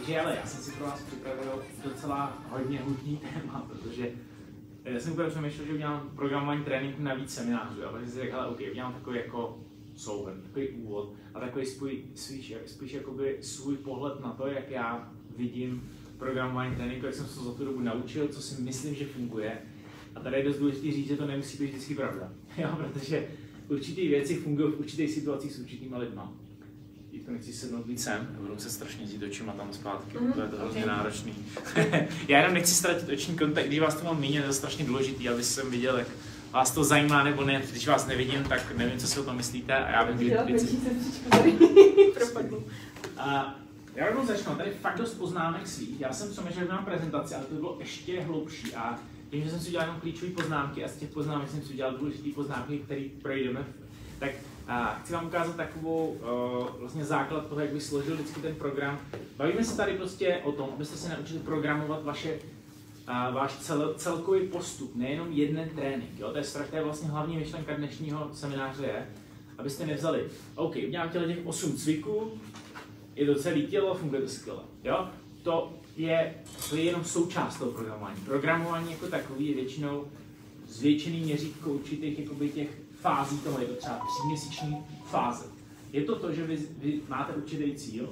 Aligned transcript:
Takže 0.00 0.20
ale 0.20 0.36
já 0.36 0.46
jsem 0.46 0.62
si 0.62 0.70
pro 0.70 0.86
vás 0.86 1.02
připravil 1.02 1.62
docela 1.84 2.42
hodně 2.50 2.80
hudný 2.80 3.16
téma, 3.16 3.68
protože 3.68 4.10
já 4.84 5.00
jsem 5.00 5.12
úplně 5.12 5.28
přemýšlel, 5.28 5.66
že 5.66 5.72
udělám 5.72 6.10
programování 6.16 6.64
trénink 6.64 6.98
na 6.98 7.14
víc 7.14 7.34
seminářů, 7.34 7.86
ale 7.88 8.00
jsem 8.00 8.10
si 8.10 8.18
řekl, 8.18 8.36
OK, 8.48 8.60
udělám 8.70 8.92
takový 8.92 9.18
jako 9.18 9.58
souhrn, 9.96 10.42
takový 10.42 10.68
úvod 10.68 11.14
a 11.34 11.40
takový 11.40 11.66
spíš, 11.66 11.98
spíš, 12.14 12.54
spíš 12.66 12.92
jakoby 12.92 13.38
svůj 13.40 13.76
pohled 13.76 14.20
na 14.20 14.32
to, 14.32 14.46
jak 14.46 14.70
já 14.70 15.12
vidím 15.36 15.90
programování 16.18 16.76
tréninku, 16.76 17.06
jak 17.06 17.14
jsem 17.14 17.26
se 17.26 17.40
za 17.40 17.54
tu 17.54 17.64
dobu 17.64 17.80
naučil, 17.80 18.28
co 18.28 18.42
si 18.42 18.62
myslím, 18.62 18.94
že 18.94 19.06
funguje. 19.06 19.58
A 20.14 20.20
tady 20.20 20.36
je 20.36 20.44
dost 20.44 20.58
důležité 20.58 20.92
říct, 20.92 21.08
že 21.08 21.16
to 21.16 21.26
nemusí 21.26 21.58
být 21.58 21.70
vždycky 21.70 21.94
pravda, 21.94 22.32
jo? 22.58 22.76
protože 22.76 23.28
určité 23.68 24.00
věci 24.00 24.36
fungují 24.36 24.72
v 24.72 24.80
určitých 24.80 25.10
situacích 25.10 25.52
s 25.52 25.58
určitými 25.58 25.96
lidmi. 25.96 26.20
To 27.18 27.30
nechci 27.30 27.52
sednout 27.52 27.86
víc 27.86 28.04
sem, 28.04 28.28
budu 28.40 28.58
se 28.58 28.70
strašně 28.70 29.06
dít 29.06 29.22
očima 29.22 29.52
tam 29.52 29.72
zpátky, 29.72 30.18
mm, 30.18 30.32
to 30.32 30.40
je 30.40 30.48
to 30.48 30.56
hrozně 30.56 30.84
okay. 30.84 30.96
náročný. 30.96 31.34
já 32.28 32.38
jenom 32.38 32.54
nechci 32.54 32.74
ztratit 32.74 33.08
oční 33.08 33.38
kontakt, 33.38 33.66
když 33.66 33.80
vás 33.80 33.94
to 33.94 34.04
mám 34.04 34.20
míně, 34.20 34.40
to 34.40 34.46
je 34.46 34.52
strašně 34.52 34.84
důležitý, 34.84 35.28
aby 35.28 35.44
jsem 35.44 35.70
viděl, 35.70 35.98
jak 35.98 36.08
vás 36.50 36.70
to 36.70 36.84
zajímá 36.84 37.24
nebo 37.24 37.44
ne. 37.44 37.62
Když 37.70 37.88
vás 37.88 38.06
nevidím, 38.06 38.44
tak 38.44 38.76
nevím, 38.76 38.98
co 38.98 39.06
si 39.06 39.20
o 39.20 39.24
tom 39.24 39.36
myslíte 39.36 39.74
a 39.74 39.90
já 39.90 40.04
vím, 40.04 40.28
že 40.28 40.42
věci... 40.44 40.76
a 43.16 43.56
já 43.94 44.06
rovnou 44.06 44.26
začnu, 44.26 44.54
tady 44.54 44.70
fakt 44.70 44.98
dost 44.98 45.14
poznámek 45.14 45.66
svých. 45.66 46.00
Já 46.00 46.12
jsem 46.12 46.30
přemýšlel 46.30 46.66
na 46.66 46.82
prezentaci, 46.82 47.34
ale 47.34 47.44
to 47.44 47.54
bylo 47.54 47.76
ještě 47.80 48.20
hloubší 48.20 48.74
a 48.74 48.98
tím, 49.30 49.44
že 49.44 49.50
jsem 49.50 49.60
si 49.60 49.68
udělal 49.68 49.86
jenom 49.86 50.00
klíčové 50.00 50.30
poznámky 50.30 50.84
a 50.84 50.88
z 50.88 50.96
těch 50.96 51.08
poznámek 51.08 51.50
jsem 51.50 51.62
si 51.62 51.72
udělal 51.72 51.98
důležité 51.98 52.28
poznámky, 52.34 52.78
které 52.78 53.02
projdeme, 53.22 53.64
tak 54.18 54.30
a 54.70 54.98
chci 55.02 55.12
vám 55.12 55.26
ukázat 55.26 55.56
takovou 55.56 56.08
uh, 56.08 56.80
vlastně 56.80 57.04
základ 57.04 57.46
toho, 57.46 57.60
jak 57.60 57.72
bych 57.72 57.82
složil 57.82 58.14
vždycky 58.14 58.40
ten 58.40 58.54
program. 58.54 59.00
Bavíme 59.36 59.64
se 59.64 59.76
tady 59.76 59.92
prostě 59.92 60.40
o 60.44 60.52
tom, 60.52 60.70
abyste 60.74 60.96
se 60.96 61.08
naučili 61.08 61.38
programovat 61.38 62.04
vaše 62.04 62.38
a 63.06 63.30
váš 63.30 63.56
cel, 63.56 63.94
celkový 63.96 64.48
postup, 64.48 64.96
nejenom 64.96 65.32
jeden 65.32 65.68
trénink. 65.68 66.10
Jo? 66.18 66.30
To 66.30 66.38
je 66.38 66.44
to 66.70 66.76
je 66.76 66.84
vlastně 66.84 67.08
hlavní 67.08 67.36
myšlenka 67.36 67.74
dnešního 67.76 68.30
semináře 68.32 68.84
je, 68.84 69.06
abyste 69.58 69.86
nevzali, 69.86 70.26
OK, 70.54 70.76
udělám 70.86 71.10
těle 71.10 71.26
těch 71.26 71.46
8 71.46 71.72
cviků, 71.72 72.32
je 73.16 73.26
to 73.26 73.34
celé 73.34 73.60
tělo, 73.60 73.94
funguje 73.94 74.22
to 74.22 74.28
skvěle. 74.28 74.62
Jo? 74.84 75.08
To 75.42 75.72
je, 75.96 76.34
to 76.70 76.76
je 76.76 76.82
jenom 76.82 77.04
součást 77.04 77.58
toho 77.58 77.72
programování. 77.72 78.20
Programování 78.24 78.90
jako 78.90 79.06
takový 79.06 79.48
je 79.48 79.54
většinou 79.54 80.04
zvětšený 80.68 81.20
měřítko 81.20 81.70
určitých 81.70 82.18
jakoby 82.18 82.48
těch 82.48 82.79
fází 83.00 83.38
toho, 83.38 83.60
je 83.60 83.66
to 83.66 83.74
třeba 83.74 84.06
tříměsíční 84.06 84.86
fáze. 85.04 85.44
Je 85.92 86.04
to 86.04 86.18
to, 86.18 86.32
že 86.32 86.46
vy, 86.46 86.58
vy 86.78 87.00
máte 87.08 87.32
určitý 87.32 87.74
cíl, 87.74 88.08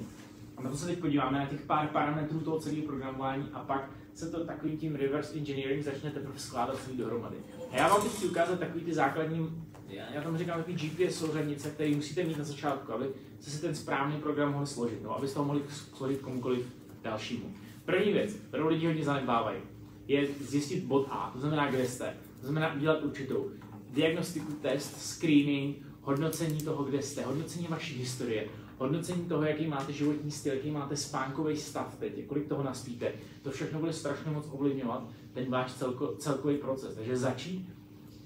a 0.57 0.61
na 0.61 0.69
to 0.69 0.77
se 0.77 0.85
teď 0.85 0.99
podíváme 0.99 1.39
na 1.39 1.45
těch 1.45 1.61
pár 1.61 1.87
parametrů 1.87 2.39
toho 2.39 2.59
celého 2.59 2.85
programování 2.85 3.49
a 3.53 3.59
pak 3.59 3.89
se 4.13 4.29
to 4.29 4.45
takovým 4.45 4.77
tím 4.77 4.95
reverse 4.95 5.37
engineering 5.37 5.83
začne 5.83 6.11
teprve 6.11 6.39
skládat 6.39 6.77
celý 6.85 6.97
dohromady. 6.97 7.35
A 7.71 7.75
já 7.75 7.87
vám 7.87 8.01
teď 8.01 8.11
chci 8.11 8.25
ukázat 8.25 8.59
takový 8.59 8.83
ty 8.83 8.93
základní, 8.93 9.63
já, 9.89 10.21
tam 10.23 10.37
říkám 10.37 10.57
takový 10.57 10.75
GPS 10.75 11.15
souřadnice, 11.15 11.69
který 11.69 11.95
musíte 11.95 12.23
mít 12.23 12.37
na 12.37 12.43
začátku, 12.43 12.93
aby 12.93 13.05
se 13.39 13.49
si 13.49 13.61
ten 13.61 13.75
správný 13.75 14.17
program 14.17 14.51
mohli 14.51 14.67
složit, 14.67 15.03
no, 15.03 15.17
abyste 15.17 15.39
ho 15.39 15.45
mohli 15.45 15.61
složit 15.69 16.21
komukoliv 16.21 16.67
dalšímu. 17.03 17.53
První 17.85 18.13
věc, 18.13 18.33
kterou 18.33 18.67
lidi 18.67 18.87
hodně 18.87 19.03
zanedbávají, 19.03 19.61
je 20.07 20.27
zjistit 20.41 20.83
bod 20.83 21.07
A, 21.09 21.29
to 21.33 21.39
znamená, 21.39 21.71
kde 21.71 21.87
jste. 21.87 22.17
To 22.41 22.47
znamená 22.47 22.73
udělat 22.73 23.03
určitou 23.03 23.51
diagnostiku, 23.93 24.53
test, 24.53 25.01
screening, 25.01 25.77
hodnocení 26.01 26.61
toho, 26.61 26.83
kde 26.83 27.01
jste, 27.01 27.23
hodnocení 27.23 27.67
vaší 27.69 27.95
historie, 27.95 28.47
hodnocení 28.77 29.25
toho, 29.25 29.43
jaký 29.43 29.67
máte 29.67 29.93
životní 29.93 30.31
styl, 30.31 30.53
jaký 30.53 30.71
máte 30.71 30.97
spánkový 30.97 31.57
stav 31.57 31.95
teď, 31.99 32.25
kolik 32.25 32.47
toho 32.47 32.63
naspíte, 32.63 33.13
to 33.41 33.51
všechno 33.51 33.79
bude 33.79 33.93
strašně 33.93 34.31
moc 34.31 34.45
ovlivňovat 34.51 35.09
ten 35.33 35.51
váš 35.51 35.73
celko, 35.73 36.15
celkový 36.17 36.57
proces. 36.57 36.95
Takže 36.95 37.17
začít, 37.17 37.69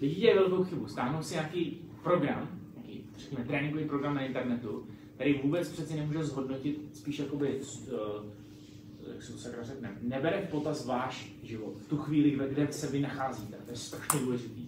lidi 0.01 0.15
dělají 0.15 0.39
velkou 0.39 0.63
chybu, 0.63 0.87
stáhnou 0.87 1.23
si 1.23 1.33
nějaký 1.33 1.81
program, 2.03 2.49
nějaký, 2.75 3.05
řekněme, 3.17 3.45
tréninkový 3.45 3.85
program 3.85 4.15
na 4.15 4.21
internetu, 4.21 4.87
který 5.15 5.41
vůbec 5.43 5.69
přeci 5.69 5.95
nemůže 5.95 6.23
zhodnotit, 6.23 6.89
spíš 6.93 7.19
jakoby, 7.19 7.59
uh, 7.59 8.25
jak 9.13 9.23
se 9.23 9.31
to 9.31 9.37
sakra 9.37 9.63
řekne, 9.63 9.97
nebere 10.01 10.41
v 10.41 10.49
potaz 10.49 10.85
váš 10.85 11.33
život, 11.43 11.73
v 11.77 11.87
tu 11.87 11.97
chvíli, 11.97 12.39
kde 12.49 12.67
se 12.71 12.87
vy 12.87 12.99
nacházíte. 12.99 13.57
To 13.65 13.71
je 13.71 13.77
strašně 13.77 14.19
důležitý. 14.19 14.62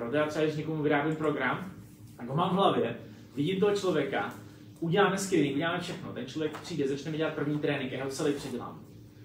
Proto 0.00 0.16
já 0.16 0.26
třeba, 0.26 0.44
když 0.44 0.56
někomu 0.56 0.82
vyrábím 0.82 1.16
program, 1.16 1.72
tak 2.16 2.28
ho 2.28 2.36
mám 2.36 2.50
v 2.50 2.52
hlavě, 2.52 2.96
vidím 3.34 3.60
toho 3.60 3.76
člověka, 3.76 4.34
uděláme 4.80 5.18
screening, 5.18 5.54
uděláme 5.54 5.80
všechno, 5.80 6.12
ten 6.12 6.26
člověk 6.26 6.58
přijde, 6.58 6.88
začne 6.88 7.12
dělat 7.12 7.34
první 7.34 7.58
trénink, 7.58 7.92
já 7.92 8.04
ho 8.04 8.10
celý 8.10 8.32
předělám. 8.32 8.84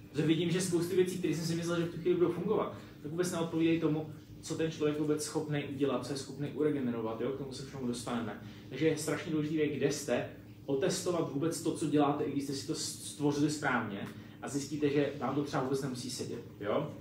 Protože 0.10 0.28
vidím, 0.28 0.52
že 0.52 0.62
spousty 0.62 0.96
věcí, 0.96 1.18
které 1.18 1.34
jsem 1.34 1.46
si 1.46 1.56
myslel, 1.56 1.80
že 1.80 1.86
v 1.86 1.92
tu 1.92 2.02
chvíli 2.02 2.18
budou 2.18 2.32
fungovat, 2.32 2.78
tak 3.02 3.12
vůbec 3.12 3.32
neodpovídají 3.32 3.80
tomu, 3.80 4.10
co 4.42 4.56
ten 4.56 4.72
člověk 4.72 5.00
vůbec 5.00 5.24
schopný 5.24 5.64
udělat, 5.64 6.06
co 6.06 6.14
je 6.14 6.18
schopný 6.18 6.52
uregenerovat, 6.52 7.22
jo? 7.22 7.32
k 7.32 7.38
tomu 7.38 7.52
se 7.52 7.66
všemu 7.66 7.88
dostaneme. 7.88 8.42
Takže 8.70 8.88
je 8.88 8.98
strašně 8.98 9.32
důležité, 9.32 9.68
kde 9.68 9.92
jste, 9.92 10.30
otestovat 10.66 11.34
vůbec 11.34 11.62
to, 11.62 11.72
co 11.72 11.88
děláte, 11.88 12.24
i 12.24 12.32
když 12.32 12.44
jste 12.44 12.54
si 12.54 12.68
to 12.68 12.76
stvořili 12.76 13.52
správně 13.52 14.08
a 14.42 14.50
zjistíte, 14.50 14.90
že 14.90 15.14
vám 15.20 15.36
to 15.36 15.44
třeba 15.44 15.64
vůbec 15.64 15.82
nemusí 15.82 16.10
sedět. 16.10 16.42
Jo? 16.60 16.94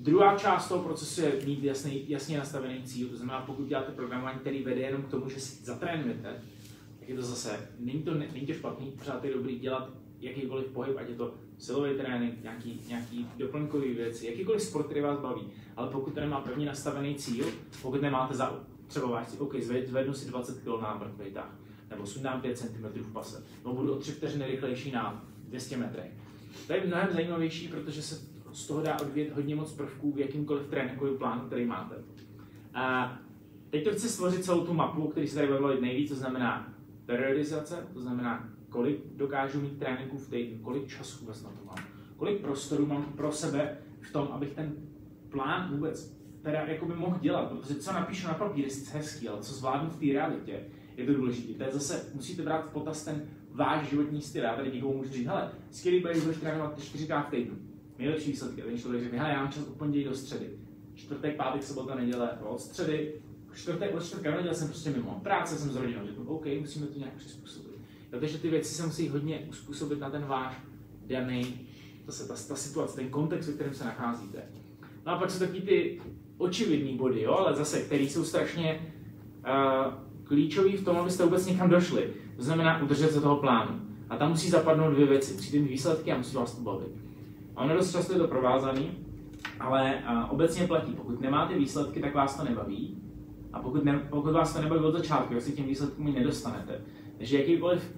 Druhá 0.00 0.38
část 0.38 0.68
toho 0.68 0.84
procesu 0.84 1.20
je 1.20 1.32
mít 1.46 1.64
jasný, 1.64 2.04
jasně 2.10 2.38
nastavený 2.38 2.82
cíl, 2.82 3.08
to 3.08 3.16
znamená, 3.16 3.40
pokud 3.40 3.66
děláte 3.66 3.92
programování, 3.92 4.38
který 4.38 4.62
vede 4.62 4.80
jenom 4.80 5.02
k 5.02 5.08
tomu, 5.08 5.28
že 5.28 5.40
si 5.40 5.64
zatrénujete, 5.64 6.42
je 7.06 7.14
to 7.14 7.22
zase, 7.22 7.70
není 7.78 8.02
to, 8.02 8.14
není 8.14 8.46
to 8.46 8.52
špatný, 8.52 8.90
pořád 8.90 9.24
je 9.24 9.34
dobrý 9.34 9.58
dělat 9.58 9.90
jakýkoliv 10.20 10.66
pohyb, 10.66 10.96
ať 10.98 11.08
je 11.08 11.14
to 11.14 11.34
silový 11.58 11.90
trénink, 11.94 12.42
nějaký, 12.42 12.80
nějaký 12.88 13.26
doplňkový 13.36 13.94
věci, 13.94 14.26
jakýkoliv 14.26 14.62
sport, 14.62 14.84
který 14.84 15.00
vás 15.00 15.20
baví. 15.20 15.42
Ale 15.76 15.90
pokud 15.90 16.14
to 16.14 16.20
nemá 16.20 16.40
pevně 16.40 16.66
nastavený 16.66 17.14
cíl, 17.14 17.46
pokud 17.82 18.02
nemáte 18.02 18.34
za 18.34 18.64
třeba 18.86 19.06
váš 19.06 19.28
cíl, 19.28 19.42
OK, 19.42 19.54
zvednu 19.86 20.14
si 20.14 20.28
20 20.28 20.60
kg 20.60 20.82
na 20.82 20.94
mrtvý 20.94 21.30
tah, 21.30 21.54
nebo 21.90 22.06
sundám 22.06 22.40
5 22.40 22.58
cm 22.58 22.84
v 22.94 23.12
pase, 23.12 23.44
nebo 23.64 23.74
budu 23.74 23.92
o 23.92 23.96
3 23.96 24.12
vteřiny 24.12 24.46
rychlejší 24.46 24.90
na 24.90 25.24
200 25.48 25.76
metrech. 25.76 26.12
To 26.66 26.72
je 26.72 26.86
mnohem 26.86 27.08
zajímavější, 27.12 27.68
protože 27.68 28.02
se 28.02 28.37
z 28.52 28.66
toho 28.66 28.82
dá 28.82 29.00
odvět 29.00 29.32
hodně 29.32 29.56
moc 29.56 29.72
prvků 29.72 30.12
v 30.12 30.18
jakýmkoliv 30.18 30.66
tréninkovém 30.66 31.18
plánu, 31.18 31.40
který 31.40 31.64
máte. 31.64 31.94
A 32.74 33.16
teď 33.70 33.84
to 33.84 33.90
chci 33.90 34.08
stvořit 34.08 34.44
celou 34.44 34.66
tu 34.66 34.74
mapu, 34.74 35.08
který 35.08 35.28
se 35.28 35.34
tady 35.34 35.48
bude 35.48 35.80
nejvíc, 35.80 36.08
to 36.08 36.16
znamená 36.16 36.74
periodizace, 37.06 37.86
to 37.92 38.00
znamená, 38.00 38.48
kolik 38.68 39.00
dokážu 39.16 39.60
mít 39.60 39.78
tréninků 39.78 40.18
v 40.18 40.30
týdnu, 40.30 40.58
kolik 40.62 40.88
času 40.88 41.20
vůbec 41.20 41.42
na 41.42 41.50
to 41.50 41.64
mám, 41.64 41.78
kolik 42.16 42.40
prostoru 42.40 42.86
mám 42.86 43.04
pro 43.04 43.32
sebe 43.32 43.78
v 44.00 44.12
tom, 44.12 44.28
abych 44.32 44.54
ten 44.54 44.72
plán 45.28 45.70
vůbec 45.70 46.18
teda 46.42 46.60
jako 46.60 46.86
by 46.86 46.94
mohl 46.94 47.18
dělat, 47.20 47.52
protože 47.52 47.74
co 47.74 47.92
napíšu 47.92 48.26
na 48.26 48.34
papír 48.34 48.64
je 48.64 48.70
hezký, 48.92 49.28
ale 49.28 49.42
co 49.42 49.54
zvládnu 49.54 49.90
v 49.90 50.00
té 50.00 50.06
realitě, 50.12 50.60
je 50.96 51.06
to 51.06 51.14
důležité. 51.14 51.52
To 51.54 51.62
je 51.62 51.72
zase, 51.72 52.10
musíte 52.14 52.42
brát 52.42 52.66
v 52.66 52.72
potaz 52.72 53.04
ten 53.04 53.28
váš 53.50 53.90
životní 53.90 54.22
styl. 54.22 54.42
Já 54.42 54.56
tady 54.56 54.72
někomu 54.72 54.96
můžu 54.96 55.12
říct, 55.12 55.26
hele, 55.26 55.50
skvělý 55.70 56.00
bude, 56.00 56.20
budeš 56.20 56.36
trénovat 56.36 56.80
čtyřikrát 56.80 57.22
v 57.22 57.30
týdnu. 57.30 57.56
Nejlepší 57.98 58.30
výsledky. 58.30 58.62
Ten 58.62 58.78
člověk 58.78 59.02
řekne, 59.02 59.18
já 59.18 59.42
mám 59.42 59.52
čas 59.52 59.66
od 59.66 59.76
pondělí 59.76 60.04
do 60.04 60.14
středy. 60.14 60.50
Čtvrtek, 60.94 61.36
pátek, 61.36 61.62
sobota, 61.62 61.94
neděle, 61.94 62.30
od 62.42 62.60
středy 62.60 63.12
čtvrtek 63.58 63.94
od 63.94 64.04
čtvrtka 64.04 64.30
neděl 64.30 64.54
jsem 64.54 64.68
prostě 64.68 64.90
mimo. 64.90 65.20
Práce 65.22 65.56
jsem 65.56 65.70
s 65.70 65.76
rodinou, 65.76 66.06
řeknu, 66.06 66.24
OK, 66.24 66.46
musíme 66.60 66.86
to 66.86 66.98
nějak 66.98 67.14
přizpůsobit. 67.14 67.78
Protože 68.10 68.38
ty 68.38 68.50
věci 68.50 68.74
se 68.74 68.86
musí 68.86 69.08
hodně 69.08 69.46
uspůsobit 69.50 70.00
na 70.00 70.10
ten 70.10 70.24
váš 70.24 70.54
daný, 71.06 71.68
zase 72.06 72.28
ta, 72.28 72.34
ta 72.48 72.54
situace, 72.54 72.96
ten 72.96 73.08
kontext, 73.08 73.48
ve 73.48 73.54
kterém 73.54 73.74
se 73.74 73.84
nacházíte. 73.84 74.42
No 75.06 75.12
a 75.12 75.18
pak 75.18 75.30
jsou 75.30 75.38
taky 75.38 75.60
ty 75.60 76.00
očividní 76.38 76.96
body, 76.96 77.22
jo, 77.22 77.32
ale 77.32 77.56
zase, 77.56 77.80
které 77.80 78.02
jsou 78.02 78.24
strašně 78.24 78.92
uh, 79.38 79.94
klíčové 80.24 80.76
v 80.76 80.84
tom, 80.84 80.96
abyste 80.96 81.24
vůbec 81.24 81.46
někam 81.46 81.70
došli. 81.70 82.10
To 82.36 82.42
znamená 82.42 82.82
udržet 82.82 83.12
se 83.12 83.20
toho 83.20 83.36
plánu. 83.36 83.80
A 84.08 84.16
tam 84.16 84.30
musí 84.30 84.50
zapadnout 84.50 84.90
dvě 84.90 85.06
věci. 85.06 85.34
Musíte 85.34 85.58
mít 85.58 85.68
výsledky 85.68 86.12
a 86.12 86.18
musí 86.18 86.36
vás 86.36 86.54
to 86.54 86.62
bavit. 86.62 87.07
A 87.58 87.64
ono 87.64 87.74
dost 87.74 87.92
často 87.92 88.12
je 88.12 88.18
to 88.18 88.28
provázaný, 88.28 88.90
ale 89.60 90.02
obecně 90.30 90.66
platí, 90.66 90.92
pokud 90.92 91.20
nemáte 91.20 91.58
výsledky, 91.58 92.00
tak 92.00 92.14
vás 92.14 92.36
to 92.36 92.44
nebaví. 92.44 93.02
A 93.52 93.60
pokud, 93.62 93.84
ne, 93.84 94.06
pokud 94.10 94.32
vás 94.32 94.54
to 94.54 94.62
nebaví 94.62 94.84
od 94.84 94.92
začátku, 94.92 95.34
tak 95.34 95.42
si 95.42 95.52
tím 95.52 95.66
výsledkům 95.66 96.14
nedostanete. 96.14 96.80
Takže 97.16 97.38
jakýkoliv, 97.38 97.94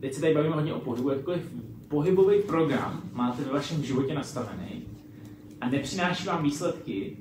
teď 0.00 0.14
se 0.14 0.20
tady 0.20 0.34
bavíme 0.34 0.54
hodně 0.54 0.74
o 0.74 0.80
pohybu, 0.80 1.10
jakýkoliv 1.10 1.52
pohybový 1.88 2.42
program 2.42 3.02
máte 3.12 3.42
ve 3.42 3.52
vašem 3.52 3.82
životě 3.82 4.14
nastavený 4.14 4.86
a 5.60 5.68
nepřináší 5.68 6.26
vám 6.26 6.42
výsledky, 6.42 7.16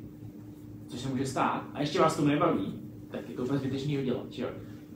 což 0.87 0.99
se 0.99 1.09
může 1.09 1.25
stát, 1.25 1.69
a 1.73 1.81
ještě 1.81 1.99
vás 1.99 2.17
to 2.17 2.25
nebaví, 2.25 2.79
tak 3.11 3.29
je 3.29 3.35
to 3.35 3.43
úplně 3.43 3.59
zbytečný 3.59 3.97
ho 3.97 4.03
dělat. 4.03 4.31
Že? 4.31 4.47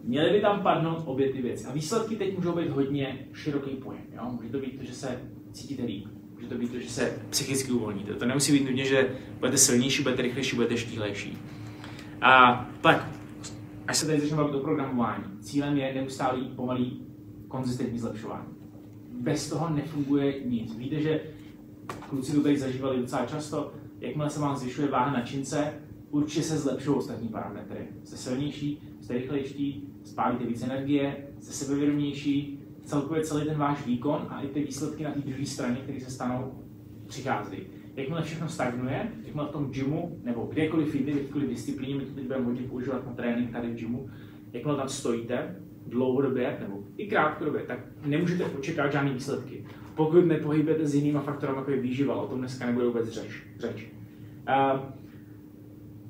Měly 0.03 0.29
by 0.29 0.41
tam 0.41 0.61
padnout 0.61 1.03
obě 1.05 1.29
ty 1.29 1.41
věci. 1.41 1.65
A 1.65 1.73
výsledky 1.73 2.15
teď 2.15 2.37
můžou 2.37 2.55
být 2.55 2.69
hodně 2.69 3.27
široký 3.33 3.69
pojem. 3.69 4.03
Jo? 4.15 4.23
Může 4.31 4.49
to 4.49 4.59
být 4.59 4.77
to, 4.77 4.83
že 4.83 4.93
se 4.93 5.21
cítíte 5.51 5.83
líp. 5.83 6.16
Může 6.37 6.49
to 6.49 6.55
být 6.55 6.71
to, 6.71 6.79
že 6.79 6.89
se 6.89 7.19
psychicky 7.29 7.71
uvolníte. 7.71 8.13
To 8.13 8.25
nemusí 8.25 8.51
být 8.51 8.65
nutně, 8.65 8.85
že 8.85 9.09
budete 9.39 9.57
silnější, 9.57 10.03
budete 10.03 10.21
rychlejší, 10.21 10.55
budete 10.55 10.77
štíhlejší. 10.77 11.37
A 12.21 12.65
tak, 12.81 13.09
až 13.87 13.97
se 13.97 14.05
tady 14.05 14.19
začneme 14.19 14.43
bavit 14.43 14.55
o 14.55 14.59
programování, 14.59 15.23
cílem 15.41 15.77
je 15.77 15.93
neustálý, 15.93 16.47
pomalý, 16.55 17.01
konzistentní 17.47 17.99
zlepšování. 17.99 18.47
bez 19.19 19.49
toho 19.49 19.69
nefunguje 19.69 20.43
nic. 20.45 20.75
Víte, 20.77 21.01
že 21.01 21.21
kluci 22.09 22.31
to 22.31 22.41
tady 22.41 22.57
zažívali 22.57 22.97
docela 22.97 23.25
často, 23.25 23.73
jakmile 23.99 24.29
se 24.29 24.39
vám 24.39 24.57
zvyšuje 24.57 24.87
váha 24.87 25.13
na 25.13 25.21
čince, 25.21 25.73
určitě 26.09 26.43
se 26.43 26.57
zlepšují 26.57 26.97
ostatní 26.97 27.27
parametry. 27.27 27.87
Jste 28.03 28.17
silnější, 28.17 28.81
jste 29.01 29.13
rychlejší, 29.13 29.87
spálíte 30.03 30.45
víc 30.45 30.63
energie, 30.63 31.27
jste 31.39 31.53
sebevědomější, 31.53 32.59
celkově 32.87 33.23
celý 33.23 33.45
ten 33.45 33.57
váš 33.57 33.85
výkon 33.85 34.27
a 34.29 34.41
i 34.41 34.47
ty 34.47 34.63
výsledky 34.63 35.03
na 35.03 35.11
té 35.11 35.19
druhé 35.19 35.45
straně, 35.45 35.75
které 35.75 35.99
se 35.99 36.11
stanou, 36.11 36.63
přicházejí. 37.07 37.61
Jakmile 37.95 38.21
všechno 38.21 38.49
stagnuje, 38.49 39.11
jakmile 39.25 39.47
v 39.47 39.51
tom 39.51 39.71
gymu 39.71 40.19
nebo 40.23 40.45
kdekoliv 40.51 40.95
jinde, 40.95 41.11
v 41.11 41.17
jakékoliv 41.17 41.49
disciplíně, 41.49 41.95
my 41.95 42.05
to 42.05 42.15
teď 42.15 42.23
budeme 42.23 42.45
hodně 42.45 42.61
používat 42.61 43.05
na 43.05 43.13
trénink 43.13 43.51
tady 43.51 43.67
v 43.67 43.75
gymu, 43.75 44.09
jakmile 44.53 44.77
tam 44.77 44.89
stojíte, 44.89 45.55
dlouhodobě 45.87 46.57
nebo 46.59 46.83
i 46.97 47.07
krátkodobě, 47.07 47.61
tak 47.61 47.79
nemůžete 48.05 48.45
očekávat 48.45 48.91
žádné 48.91 49.13
výsledky. 49.13 49.65
Pokud 49.95 50.25
nepohybujete 50.25 50.87
s 50.87 50.95
jinými 50.95 51.19
faktory, 51.19 51.53
jako 51.55 51.71
je 51.71 51.81
výživa, 51.81 52.15
o 52.15 52.27
tom 52.27 52.39
dneska 52.39 52.65
nebude 52.65 52.85
vůbec 52.87 53.09
řeč. 53.09 53.43
řeč. 53.59 53.87
Uh, 54.49 54.79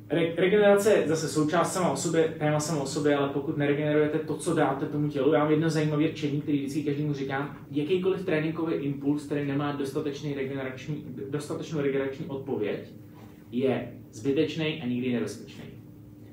regenerace 0.10 0.94
je 0.94 1.08
zase 1.08 1.28
součást 1.28 1.74
sama 1.74 1.92
o 1.92 1.96
sobě, 1.96 2.36
téma 2.40 2.60
sama 2.60 2.82
o 2.82 2.86
sobě, 2.86 3.16
ale 3.16 3.30
pokud 3.30 3.58
neregenerujete 3.58 4.20
to, 4.20 4.38
co 4.38 4.54
dáte 4.54 4.86
tomu 4.86 5.10
tělu, 5.10 5.34
já 5.34 5.40
mám 5.40 5.52
jedno 5.52 5.70
zajímavé 5.70 6.14
čtení, 6.14 6.42
který 6.42 6.58
vždycky 6.58 6.84
každému 6.84 7.14
říkám, 7.14 7.58
jakýkoliv 7.72 8.26
tréninkový 8.26 8.74
impuls, 8.74 9.26
který 9.26 9.48
nemá 9.48 9.72
dostatečný 9.72 10.34
regenerační, 10.34 11.06
dostatečnou 11.30 11.82
regenerační 11.82 12.26
odpověď, 12.26 12.80
je 13.52 13.94
zbytečný 14.12 14.82
a 14.82 14.86
nikdy 14.86 15.14
nebezpečný. 15.14 15.64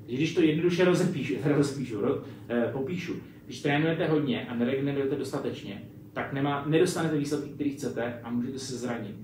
Když 0.05 0.35
to 0.35 0.41
jednoduše 0.41 0.85
rozepíšu, 0.85 1.33
rozpíšu, 1.45 2.01
roz, 2.01 2.25
eh, 2.49 2.69
popíšu, 2.71 3.13
když 3.45 3.61
trénujete 3.61 4.07
hodně 4.07 4.45
a 4.45 4.55
neregenerujete 4.55 5.15
dostatečně, 5.15 5.83
tak 6.13 6.33
nemá, 6.33 6.65
nedostanete 6.67 7.17
výsledky, 7.17 7.49
které 7.49 7.69
chcete 7.69 8.19
a 8.23 8.31
můžete 8.31 8.59
se 8.59 8.77
zranit 8.77 9.15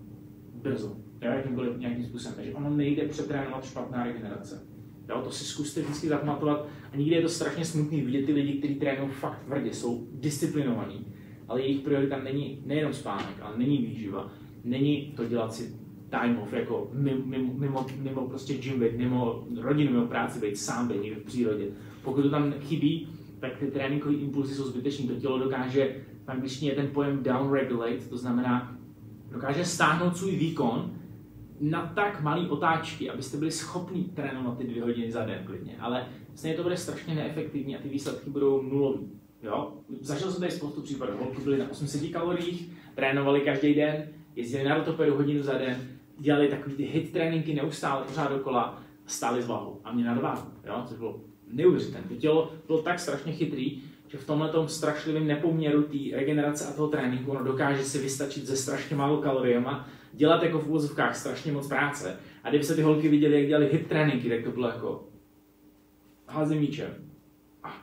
brzo 0.54 1.11
jakýmkoliv 1.26 1.78
nějakým 1.78 2.06
způsobem. 2.06 2.36
Takže 2.36 2.54
ono 2.54 2.70
nejde 2.70 3.08
přetrénovat 3.08 3.66
špatná 3.66 4.04
regenerace. 4.04 4.68
Jo, 5.10 5.22
to 5.24 5.32
si 5.32 5.44
zkuste 5.44 5.82
vždycky 5.82 6.08
zapamatovat. 6.08 6.68
A 6.94 6.98
nikdy 6.98 7.16
je 7.16 7.22
to 7.22 7.30
strašně 7.30 7.66
smutný 7.66 8.02
vidět 8.02 8.26
ty 8.26 8.34
lidi, 8.34 8.54
kteří 8.54 8.76
trénují 8.76 9.10
fakt 9.10 9.44
tvrdě, 9.46 9.74
jsou 9.74 10.08
disciplinovaní, 10.14 11.06
ale 11.48 11.62
jejich 11.62 11.82
priorita 11.82 12.20
není 12.24 12.62
nejenom 12.66 12.94
spánek, 12.94 13.36
ale 13.42 13.58
není 13.58 13.78
výživa, 13.78 14.32
není 14.64 15.14
to 15.16 15.26
dělat 15.26 15.54
si 15.54 15.76
time 16.10 16.38
off, 16.38 16.54
jako 16.54 16.90
mimo, 16.94 17.24
mimo, 17.54 17.86
mimo, 17.98 18.28
prostě 18.28 18.54
gym 18.54 18.80
být, 18.80 18.98
mimo 18.98 19.48
rodinu, 19.62 19.92
mimo 19.92 20.08
práci 20.08 20.40
být, 20.40 20.58
sám 20.58 20.88
být 20.88 21.16
v 21.16 21.26
přírodě. 21.26 21.66
Pokud 22.04 22.22
to 22.22 22.30
tam 22.30 22.54
chybí, 22.54 23.08
tak 23.40 23.58
ty 23.58 23.66
tréninkové 23.66 24.16
impulsy 24.16 24.54
jsou 24.54 24.64
zbytečné. 24.64 25.08
To 25.08 25.20
tělo 25.20 25.40
dokáže, 25.40 25.96
v 26.26 26.30
angličtině 26.30 26.72
je 26.72 26.76
ten 26.76 26.88
pojem 26.88 27.24
down 27.24 27.52
regulate, 27.52 28.10
to 28.10 28.18
znamená, 28.18 28.78
dokáže 29.32 29.66
stáhnout 29.66 30.18
svůj 30.18 30.36
výkon 30.36 30.92
na 31.62 31.92
tak 31.96 32.22
malý 32.22 32.50
otáčky, 32.50 33.10
abyste 33.10 33.38
byli 33.38 33.52
schopni 33.52 34.04
trénovat 34.04 34.58
ty 34.58 34.64
dvě 34.64 34.84
hodiny 34.84 35.12
za 35.12 35.26
den 35.26 35.44
klidně, 35.46 35.76
ale 35.80 36.08
stejně 36.36 36.58
to 36.58 36.64
bude 36.64 36.78
strašně 36.78 37.16
neefektivní 37.16 37.78
a 37.78 37.82
ty 37.82 37.90
výsledky 37.90 38.30
budou 38.30 38.62
nulový. 38.62 39.12
Jo? 39.44 39.74
Zažil 40.00 40.32
jsem 40.32 40.40
tady 40.40 40.52
spoustu 40.52 40.82
případů. 40.82 41.14
Holky 41.18 41.42
byly 41.42 41.58
na 41.58 41.72
800 41.72 42.12
kaloriích, 42.14 42.72
trénovali 42.96 43.42
každý 43.42 43.74
den, 43.74 44.08
jezdili 44.36 44.64
na 44.64 44.76
rotoperu 44.76 45.16
hodinu 45.16 45.44
za 45.44 45.54
den, 45.54 45.88
dělali 46.20 46.48
takový 46.48 46.76
ty 46.76 46.84
hit 46.84 47.12
tréninky 47.12 47.54
neustále, 47.54 48.06
pořád 48.06 48.32
dokola, 48.32 48.82
stáli 49.06 49.42
s 49.42 49.48
váhou 49.48 49.82
a 49.84 49.92
mě 49.92 50.06
nadváhu, 50.06 50.50
jo? 50.66 50.84
což 50.88 50.98
bylo 50.98 51.22
neuvěřitelné. 51.48 52.08
To 52.08 52.16
tělo 52.16 52.52
bylo 52.68 52.82
tak 52.82 53.00
strašně 53.00 53.32
chytrý, 53.32 53.82
že 54.08 54.18
v 54.18 54.26
tomhle 54.26 54.52
strašlivém 54.68 55.28
nepoměru 55.28 55.84
té 55.84 56.16
regenerace 56.16 56.66
a 56.66 56.74
toho 56.74 56.88
tréninku 56.88 57.32
ono 57.32 57.44
dokáže 57.44 57.84
si 57.84 57.98
vystačit 58.00 58.46
ze 58.46 58.58
strašně 58.58 58.96
málo 58.96 59.18
kaloriema 59.18 59.88
dělat 60.14 60.44
jako 60.44 60.60
v 60.60 60.68
úvozovkách 60.68 61.16
strašně 61.16 61.52
moc 61.52 61.68
práce. 61.68 62.20
A 62.44 62.50
kdyby 62.50 62.64
se 62.64 62.76
ty 62.76 62.82
holky 62.82 63.10
viděly, 63.10 63.40
jak 63.40 63.48
dělali 63.48 63.70
hit 63.72 63.88
tréninky, 63.88 64.30
tak 64.30 64.44
to 64.44 64.52
bylo 64.52 64.68
jako 64.68 65.08
házím 66.28 66.60
míčem. 66.60 66.90
Ah, 67.64 67.74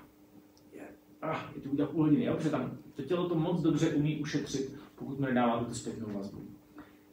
je, 0.72 0.82
ah, 1.22 1.52
je 1.54 1.60
to 1.60 1.70
udělat 1.70 1.90
půl 1.90 2.04
hodiny, 2.04 2.24
jo? 2.24 2.34
protože 2.34 2.50
tam 2.50 2.78
to 2.94 3.02
tělo 3.02 3.28
to 3.28 3.34
moc 3.34 3.62
dobře 3.62 3.88
umí 3.88 4.16
ušetřit, 4.20 4.74
pokud 4.94 5.20
mu 5.20 5.26
nedává 5.26 5.64
tu 5.64 5.74
zpětnou 5.74 6.14
vazbu. 6.14 6.42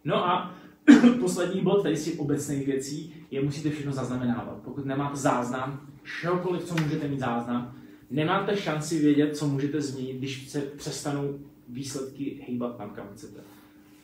No 0.04 0.28
a 0.28 0.56
poslední 1.20 1.62
bod, 1.62 1.84
tady 1.84 1.96
z 1.96 2.06
těch 2.06 2.20
obecných 2.20 2.66
věcí, 2.68 3.14
je 3.32 3.44
musíte 3.44 3.70
všechno 3.70 3.92
zaznamenávat. 3.92 4.62
Pokud 4.64 4.86
nemáte 4.86 5.16
záznam, 5.16 5.90
čehokoliv, 6.22 6.64
co 6.64 6.76
můžete 6.84 7.08
mít 7.08 7.20
záznam, 7.20 7.76
nemáte 8.10 8.58
šanci 8.58 9.00
vědět, 9.00 9.38
co 9.38 9.48
můžete 9.48 9.82
změnit, 9.82 10.18
když 10.18 10.50
se 10.50 10.62
přestanou 10.62 11.40
výsledky 11.70 12.44
hýbat 12.48 12.78
tam, 12.78 12.90
kam 12.90 13.08
chcete 13.14 13.55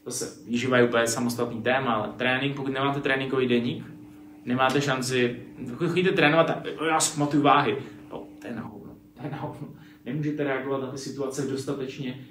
zase 0.06 0.46
výživa 0.46 0.78
je 0.78 0.88
úplně 0.88 1.08
samostatný 1.08 1.62
téma, 1.62 1.94
ale 1.94 2.14
trénink, 2.18 2.56
pokud 2.56 2.74
nemáte 2.74 3.02
tréninkový 3.02 3.48
deník, 3.48 3.86
nemáte 4.46 4.82
šanci, 4.82 5.42
pokud 5.70 5.88
chodíte 5.88 6.12
trénovat, 6.12 6.48
tak 6.48 6.68
já 6.88 7.00
zpamatuju 7.00 7.44
váhy. 7.44 7.78
No, 8.12 8.28
to 8.42 8.48
je 8.48 8.56
na 8.56 8.62
hovno, 8.62 8.96
to 9.14 9.24
je 9.24 9.32
na 9.32 9.38
hovno. 9.38 9.68
Nemůžete 10.06 10.44
reagovat 10.44 10.82
na 10.82 10.92
ty 10.92 10.98
situace 10.98 11.48
dostatečně 11.48 12.26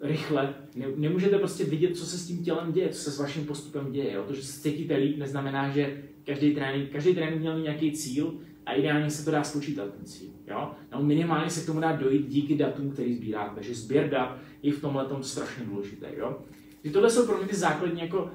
rychle, 0.00 0.54
ne, 0.74 0.86
nemůžete 0.96 1.38
prostě 1.38 1.64
vidět, 1.64 1.96
co 1.96 2.06
se 2.06 2.18
s 2.18 2.26
tím 2.26 2.44
tělem 2.44 2.72
děje, 2.72 2.88
co 2.88 3.02
se 3.02 3.10
s 3.10 3.18
vaším 3.18 3.46
postupem 3.46 3.92
děje. 3.92 4.12
Jo? 4.12 4.24
To, 4.26 4.34
že 4.34 4.42
se 4.42 4.60
cítíte 4.60 4.96
líp, 4.96 5.18
neznamená, 5.18 5.70
že 5.70 6.02
každý 6.26 6.54
trénink, 6.54 6.90
každý 6.90 7.14
trénink 7.14 7.40
měl 7.40 7.60
nějaký 7.60 7.92
cíl 7.92 8.34
a 8.66 8.72
ideálně 8.72 9.10
se 9.10 9.24
to 9.24 9.30
dá 9.30 9.44
spočítat 9.44 9.94
ten 9.94 10.04
cíl. 10.04 10.30
Jo? 10.46 10.70
No, 10.92 11.02
minimálně 11.02 11.50
se 11.50 11.60
k 11.60 11.66
tomu 11.66 11.80
dá 11.80 11.92
dojít 11.92 12.28
díky 12.28 12.56
datům, 12.56 12.90
který 12.90 13.14
sbíráte. 13.14 13.54
Takže 13.54 13.74
sběr 13.74 14.10
dat 14.10 14.38
je 14.62 14.72
v 14.72 14.80
tomhle 14.80 15.06
strašně 15.20 15.64
důležité. 15.64 16.06
Jo? 16.16 16.38
Že 16.84 16.90
tohle 16.90 17.10
jsou 17.10 17.26
pro 17.26 17.38
mě 17.38 17.46
ty 17.46 17.56
základní 17.56 18.00
jako 18.00 18.30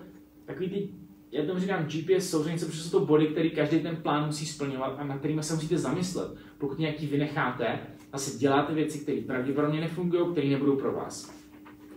takový 0.45 0.69
ty, 0.69 0.89
já 1.31 1.45
tomu 1.45 1.59
říkám 1.59 1.85
GPS 1.85 2.29
souzenice, 2.29 2.65
protože 2.65 2.81
jsou 2.81 2.99
to 2.99 3.05
body, 3.05 3.27
který 3.27 3.51
každý 3.51 3.79
ten 3.79 3.95
plán 3.95 4.25
musí 4.25 4.45
splňovat 4.45 4.95
a 4.97 5.03
na 5.03 5.17
kterými 5.17 5.43
se 5.43 5.53
musíte 5.53 5.77
zamyslet. 5.77 6.31
Pokud 6.57 6.79
nějaký 6.79 7.07
vynecháte, 7.07 7.79
se 8.15 8.37
děláte 8.37 8.73
věci, 8.73 8.99
které 8.99 9.21
pravděpodobně 9.21 9.81
nefungují, 9.81 10.31
které 10.31 10.47
nebudou 10.47 10.75
pro 10.75 10.91
vás. 10.91 11.35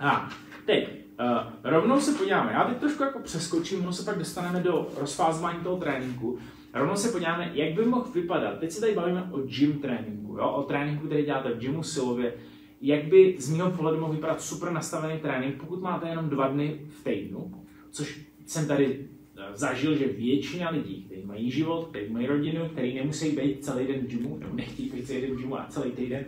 A 0.00 0.28
teď, 0.66 0.88
uh, 1.20 1.52
rovnou 1.64 2.00
se 2.00 2.12
podíváme, 2.12 2.52
já 2.52 2.64
teď 2.64 2.78
trošku 2.78 3.02
jako 3.02 3.18
přeskočím, 3.18 3.82
ono 3.82 3.92
se 3.92 4.04
pak 4.04 4.18
dostaneme 4.18 4.60
do 4.60 4.88
rozfázování 4.96 5.58
toho 5.60 5.76
tréninku. 5.76 6.38
Rovnou 6.74 6.96
se 6.96 7.08
podíváme, 7.08 7.50
jak 7.54 7.74
by 7.74 7.84
mohl 7.84 8.10
vypadat. 8.14 8.58
Teď 8.58 8.70
se 8.72 8.80
tady 8.80 8.94
bavíme 8.94 9.28
o 9.32 9.38
gym 9.38 9.78
tréninku, 9.78 10.36
jo? 10.36 10.50
o 10.50 10.62
tréninku, 10.62 11.06
který 11.06 11.24
děláte 11.24 11.52
v 11.52 11.58
gymu 11.58 11.82
silově, 11.82 12.34
jak 12.80 13.04
by 13.04 13.34
z 13.38 13.56
mého 13.56 13.70
pohledu 13.70 14.00
mohl 14.00 14.12
vypadat 14.12 14.40
super 14.40 14.72
nastavený 14.72 15.20
trénink, 15.20 15.54
pokud 15.54 15.82
máte 15.82 16.08
jenom 16.08 16.28
dva 16.28 16.48
dny 16.48 16.80
v 16.88 17.04
týdnu, 17.04 17.64
což 17.90 18.20
jsem 18.46 18.66
tady 18.68 19.06
eh, 19.38 19.56
zažil, 19.56 19.96
že 19.96 20.08
většina 20.08 20.70
lidí, 20.70 21.02
kteří 21.02 21.26
mají 21.26 21.50
život, 21.50 21.88
kteří 21.88 22.12
mají 22.12 22.26
rodinu, 22.26 22.68
kteří 22.68 22.94
nemusí 22.94 23.36
být 23.36 23.64
celý 23.64 23.86
den 23.86 24.00
v 24.00 24.06
gymu, 24.06 24.38
nebo 24.38 24.56
nechtějí 24.56 24.90
být 24.90 25.06
celý 25.06 25.20
den 25.20 25.30
v 25.30 25.38
gymu 25.38 25.60
a 25.60 25.66
celý 25.68 25.90
týden, 25.90 26.24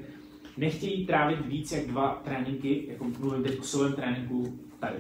nechtějí 0.56 1.06
trávit 1.06 1.46
víc 1.46 1.72
jak 1.72 1.86
dva 1.86 2.22
tréninky, 2.24 2.84
jako 2.88 3.04
mluvím 3.20 3.42
teď 3.42 3.58
o 3.58 3.62
svém 3.62 3.92
tréninku 3.92 4.58
tady. 4.80 4.96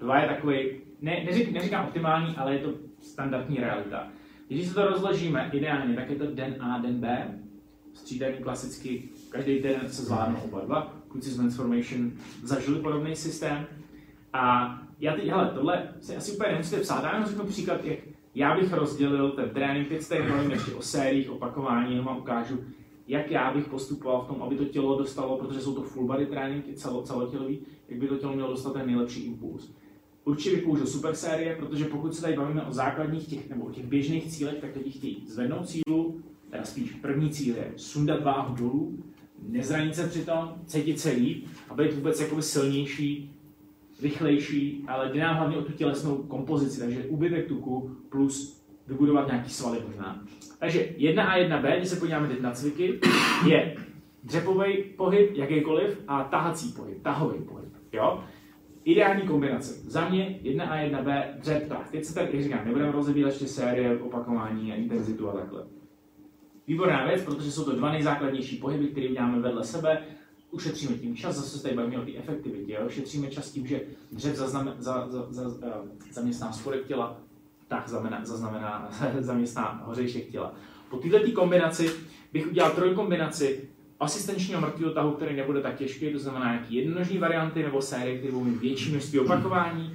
Dva 0.00 0.20
je 0.20 0.28
takový, 0.28 0.70
ne, 1.02 1.24
neřík, 1.24 1.52
neříkám 1.52 1.86
optimální, 1.86 2.36
ale 2.36 2.54
je 2.54 2.58
to 2.58 2.72
standardní 2.98 3.56
realita. 3.56 4.08
Když 4.48 4.68
se 4.68 4.74
to 4.74 4.86
rozložíme 4.86 5.50
ideálně, 5.52 5.94
tak 5.94 6.10
je 6.10 6.16
to 6.16 6.26
den 6.26 6.56
A, 6.60 6.78
den 6.78 7.00
B, 7.00 7.38
střídaný 7.92 8.34
klasicky 8.38 9.08
každý 9.34 9.58
den 9.58 9.80
se 9.86 10.02
zvládnou 10.02 10.40
oba 10.44 10.60
dva. 10.60 10.96
Kluci 11.08 11.30
z 11.30 11.36
Transformation 11.36 12.12
zažili 12.42 12.78
podobný 12.78 13.16
systém. 13.16 13.66
A 14.32 14.74
já 15.00 15.14
teď, 15.14 15.28
hele, 15.28 15.50
tohle 15.54 15.88
si 16.00 16.16
asi 16.16 16.32
úplně 16.32 16.52
nemusíte 16.52 16.80
psát, 16.80 17.04
já 17.04 17.12
jenom 17.12 17.28
řeknu 17.28 17.44
příklad, 17.44 17.84
jak 17.84 17.98
já 18.34 18.56
bych 18.56 18.72
rozdělil 18.72 19.30
ten 19.30 19.50
trénink, 19.50 19.88
teď 19.88 20.08
tady 20.08 20.22
mluvím 20.22 20.50
ještě 20.50 20.72
o 20.72 20.82
sériích, 20.82 21.30
opakování, 21.30 21.90
jenom 21.90 22.06
vám 22.06 22.18
ukážu, 22.18 22.64
jak 23.08 23.30
já 23.30 23.54
bych 23.54 23.68
postupoval 23.68 24.22
v 24.22 24.26
tom, 24.26 24.42
aby 24.42 24.56
to 24.56 24.64
tělo 24.64 24.98
dostalo, 24.98 25.38
protože 25.38 25.60
jsou 25.60 25.74
to 25.74 25.82
full 25.82 26.06
body 26.06 26.26
tréninky, 26.26 26.74
celo, 26.74 27.02
celotělový, 27.02 27.58
jak 27.88 28.00
by 28.00 28.08
to 28.08 28.16
tělo 28.16 28.32
mělo 28.32 28.50
dostat 28.50 28.72
ten 28.72 28.86
nejlepší 28.86 29.24
impuls. 29.24 29.72
Určitě 30.24 30.56
bych 30.56 30.64
použil 30.64 30.86
super 30.86 31.14
série, 31.14 31.56
protože 31.56 31.84
pokud 31.84 32.14
se 32.14 32.22
tady 32.22 32.36
bavíme 32.36 32.62
o 32.62 32.72
základních 32.72 33.28
těch, 33.28 33.50
nebo 33.50 33.64
o 33.64 33.70
těch 33.70 33.86
běžných 33.86 34.26
cílech, 34.26 34.58
tak 34.60 34.76
lidi 34.76 34.90
chtějí 34.90 35.26
zvednout 35.26 35.68
sílu, 35.68 36.20
teda 36.50 36.64
spíš 36.64 36.92
první 36.92 37.30
cíl 37.30 37.56
je 37.56 37.72
sundat 37.76 38.22
váhu 38.22 38.54
dolů, 38.54 38.98
nezranit 39.48 39.94
se 39.94 40.08
přitom, 40.08 40.54
cítit 40.66 41.00
se 41.00 41.10
líp 41.10 41.46
a 41.68 41.74
být 41.74 41.92
vůbec 41.92 42.20
jakoby 42.20 42.42
silnější, 42.42 43.34
rychlejší, 44.02 44.84
ale 44.88 45.12
jde 45.12 45.20
nám 45.20 45.36
hlavně 45.36 45.56
o 45.56 45.62
tu 45.62 45.72
tělesnou 45.72 46.16
kompozici, 46.16 46.80
takže 46.80 47.04
ubytek 47.04 47.48
tuku 47.48 47.96
plus 48.08 48.64
vybudovat 48.86 49.26
nějaký 49.26 49.50
svaly 49.50 49.78
možná. 49.86 50.24
Takže 50.58 50.88
1 50.96 51.24
a 51.24 51.38
1b, 51.38 51.76
když 51.76 51.88
se 51.88 51.96
podíváme 51.96 52.28
teď 52.28 52.40
na 52.40 52.50
cviky, 52.50 53.00
je 53.46 53.76
dřepový 54.24 54.82
pohyb, 54.96 55.36
jakýkoliv, 55.36 56.00
a 56.08 56.24
tahací 56.24 56.72
pohyb, 56.72 57.02
tahový 57.02 57.38
pohyb. 57.40 57.68
Jo? 57.92 58.24
Ideální 58.84 59.22
kombinace. 59.22 59.72
Za 59.90 60.08
mě 60.08 60.38
1 60.42 60.64
a 60.64 60.76
1b, 60.76 61.24
dřep, 61.38 61.68
tak. 61.68 61.90
Teď 61.90 62.04
se 62.04 62.14
tady, 62.14 62.28
jak 62.32 62.42
říkám, 62.42 62.64
nebudeme 62.64 62.92
rozebírat 62.92 63.32
ještě 63.32 63.46
série, 63.46 63.98
opakování 63.98 64.72
a 64.72 64.74
intenzitu 64.74 65.28
a 65.28 65.32
takhle. 65.32 65.64
Výborná 66.66 67.06
věc, 67.06 67.22
protože 67.22 67.52
jsou 67.52 67.64
to 67.64 67.76
dva 67.76 67.92
nejzákladnější 67.92 68.56
pohyby, 68.56 68.86
které 68.86 69.08
děláme 69.08 69.40
vedle 69.40 69.64
sebe. 69.64 70.02
ušetříme 70.50 70.98
tím 70.98 71.16
čas, 71.16 71.36
zase 71.36 71.56
se 71.56 71.62
tady 71.62 71.74
bavíme 71.74 72.02
o 72.02 72.04
té 72.04 72.12
efektivitě, 72.16 72.72
jo? 72.72 72.86
ušetříme 72.86 73.30
čas 73.30 73.50
tím, 73.50 73.66
že 73.66 73.80
dřev 74.12 74.36
zaznamená, 74.36 74.76
za, 74.78 75.08
za, 75.08 75.26
za, 75.30 75.48
za, 75.48 75.84
zaměstná 76.10 76.52
spodek 76.52 76.86
těla, 76.86 77.20
tak 77.68 77.88
zaznamená, 77.88 78.24
zaznamená, 78.24 78.90
zaměstná 79.20 79.82
hořejšek 79.84 80.28
těla. 80.28 80.54
Po 80.90 80.96
této 80.96 81.32
kombinaci 81.32 81.90
bych 82.32 82.46
udělal 82.46 82.70
trojkombinaci 82.70 83.68
asistenčního 84.00 84.60
mrtvého 84.60 84.92
tahu, 84.92 85.12
který 85.12 85.36
nebude 85.36 85.60
tak 85.60 85.76
těžký, 85.76 86.12
to 86.12 86.18
znamená 86.18 86.52
nějaký 86.52 86.74
jednonožní 86.74 87.18
varianty 87.18 87.62
nebo 87.62 87.82
série, 87.82 88.18
které 88.18 88.32
budou 88.32 88.44
mít 88.44 88.60
větší 88.60 88.90
množství 88.90 89.18
opakování, 89.18 89.94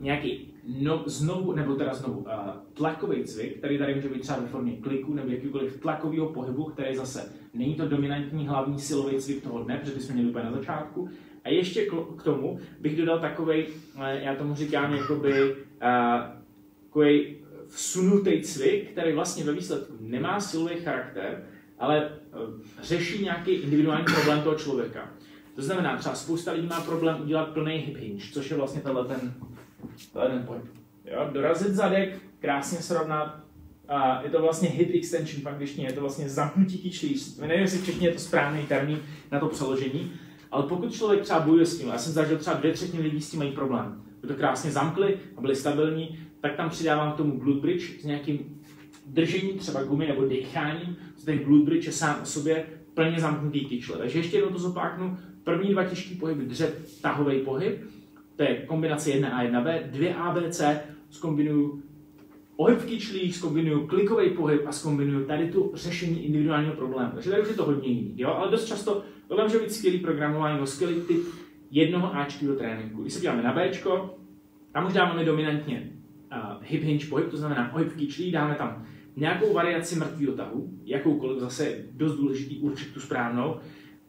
nějaký 0.00 0.51
no, 0.66 1.02
znovu, 1.06 1.52
nebo 1.52 1.74
teda 1.74 1.94
znovu, 1.94 2.18
uh, 2.18 2.26
tlakový 2.74 3.24
cvik, 3.24 3.58
který 3.58 3.78
tady 3.78 3.94
může 3.94 4.08
být 4.08 4.22
třeba 4.22 4.38
ve 4.38 4.46
formě 4.46 4.76
kliku 4.76 5.14
nebo 5.14 5.30
jakýkoliv 5.30 5.80
tlakového 5.80 6.28
pohybu, 6.28 6.64
který 6.64 6.96
zase 6.96 7.32
není 7.54 7.74
to 7.74 7.88
dominantní 7.88 8.48
hlavní 8.48 8.78
silový 8.78 9.16
cvik 9.16 9.42
toho 9.42 9.64
dne, 9.64 9.78
protože 9.78 10.00
jsme 10.00 10.14
měli 10.14 10.30
úplně 10.30 10.44
na 10.44 10.52
začátku. 10.52 11.08
A 11.44 11.48
ještě 11.48 11.86
k 12.16 12.22
tomu 12.22 12.58
bych 12.80 12.96
dodal 12.96 13.18
takový, 13.18 13.64
uh, 13.66 14.02
já 14.04 14.34
tomu 14.34 14.54
říkám, 14.54 14.94
jakoby, 14.94 15.54
uh, 15.54 17.12
vsunutý 17.68 18.42
cvik, 18.42 18.90
který 18.90 19.12
vlastně 19.12 19.44
ve 19.44 19.52
výsledku 19.52 19.94
nemá 20.00 20.40
silový 20.40 20.74
charakter, 20.76 21.44
ale 21.78 22.10
řeší 22.82 23.22
nějaký 23.22 23.50
individuální 23.50 24.04
problém 24.04 24.42
toho 24.42 24.56
člověka. 24.56 25.10
To 25.54 25.62
znamená, 25.62 25.96
třeba 25.96 26.14
spousta 26.14 26.52
lidí 26.52 26.66
má 26.66 26.80
problém 26.80 27.20
udělat 27.22 27.48
plný 27.48 27.74
hip 27.76 27.96
hinge, 27.96 28.24
což 28.32 28.50
je 28.50 28.56
vlastně 28.56 28.80
tenhle 28.80 29.04
ten 29.04 29.34
to 30.12 30.22
je 30.22 30.28
ten 30.28 30.42
pohyb. 30.46 30.64
Jo? 31.04 31.30
Dorazit 31.32 31.74
zadek, 31.74 32.18
krásně 32.40 32.78
srovnat, 32.78 33.42
a 33.88 34.22
je 34.22 34.30
to 34.30 34.42
vlastně 34.42 34.68
hip 34.68 34.94
extension 34.94 35.42
v 35.42 35.48
angličtině, 35.48 35.86
je 35.86 35.92
to 35.92 36.00
vlastně 36.00 36.28
zamknutí 36.28 36.78
kyčlí. 36.78 37.16
Nevím, 37.40 37.60
jestli 37.60 37.78
v 37.78 38.02
je 38.02 38.12
to 38.12 38.18
správný 38.18 38.66
termín 38.66 38.98
na 39.30 39.40
to 39.40 39.48
přeložení, 39.48 40.12
ale 40.50 40.66
pokud 40.66 40.92
člověk 40.92 41.22
třeba 41.22 41.40
bojuje 41.40 41.66
s 41.66 41.78
tím, 41.78 41.88
já 41.88 41.98
jsem 41.98 42.12
zažil 42.12 42.38
třeba 42.38 42.56
dvě 42.56 42.72
třetiny 42.72 43.02
lidí 43.02 43.20
s 43.20 43.30
tím 43.30 43.38
mají 43.38 43.52
problém, 43.52 44.02
by 44.20 44.28
to 44.28 44.34
krásně 44.34 44.70
zamkli 44.70 45.18
a 45.36 45.40
byli 45.40 45.56
stabilní, 45.56 46.18
tak 46.40 46.56
tam 46.56 46.70
přidávám 46.70 47.12
k 47.12 47.16
tomu 47.16 47.38
glute 47.38 47.60
bridge 47.60 48.00
s 48.00 48.04
nějakým 48.04 48.62
držením 49.06 49.58
třeba 49.58 49.82
gumy 49.82 50.06
nebo 50.06 50.24
decháním, 50.24 50.96
co 51.16 51.26
ten 51.26 51.38
glute 51.38 51.64
bridge 51.64 51.86
je 51.86 51.92
sám 51.92 52.18
o 52.22 52.26
sobě 52.26 52.66
plně 52.94 53.20
zamknutý 53.20 53.64
kyčle. 53.64 53.98
Takže 53.98 54.18
ještě 54.18 54.36
jednou 54.36 54.52
to 54.52 54.58
zopáknu. 54.58 55.16
První 55.44 55.72
dva 55.72 55.84
těžký 55.84 56.14
pohyby, 56.14 56.44
dřep, 56.44 56.88
tahový 57.02 57.40
pohyb, 57.40 57.80
to 58.42 58.48
je 58.48 58.56
kombinace 58.66 59.10
1A, 59.10 59.50
1B, 59.50 59.82
2 59.90 60.14
ABC, 60.14 60.62
zkombinuju 61.10 61.82
pohyb 62.56 62.78
v 62.78 62.86
kyčlích, 62.86 63.36
zkombinuju 63.36 63.86
klikový 63.86 64.30
pohyb 64.30 64.60
a 64.66 64.72
zkombinuju 64.72 65.26
tady 65.26 65.48
tu 65.48 65.70
řešení 65.74 66.24
individuálního 66.24 66.74
problému. 66.74 67.10
Takže 67.14 67.30
tady 67.30 67.42
už 67.42 67.48
je 67.48 67.54
to 67.54 67.64
hodně 67.64 67.88
jiný, 67.88 68.14
jo? 68.16 68.28
ale 68.28 68.50
dost 68.50 68.64
často 68.64 69.02
to 69.28 69.42
může 69.42 69.58
být 69.58 69.72
skvělý 69.72 69.98
programování 69.98 70.54
nebo 70.54 70.66
skvělý 70.66 71.00
typ 71.00 71.20
jednoho 71.70 72.16
Ačkového 72.16 72.58
tréninku. 72.58 73.02
Když 73.02 73.12
se 73.12 73.20
děláme 73.20 73.42
na 73.42 73.52
Bčko, 73.52 74.18
tam 74.72 74.86
už 74.86 74.92
dáváme 74.92 75.24
dominantně 75.24 75.90
uh, 76.32 76.62
hip 76.62 76.82
hinge 76.82 77.06
pohyb, 77.06 77.30
to 77.30 77.36
znamená 77.36 77.68
pohyb 77.68 77.88
v 77.88 77.96
kyčlích, 77.96 78.32
dáme 78.32 78.54
tam 78.54 78.86
nějakou 79.16 79.52
variaci 79.52 79.96
mrtvého 79.96 80.32
tahu, 80.32 80.70
jakoukoliv, 80.84 81.40
zase 81.40 81.84
dost 81.92 82.16
důležitý 82.16 82.58
určit 82.58 82.94
tu 82.94 83.00
správnou, 83.00 83.56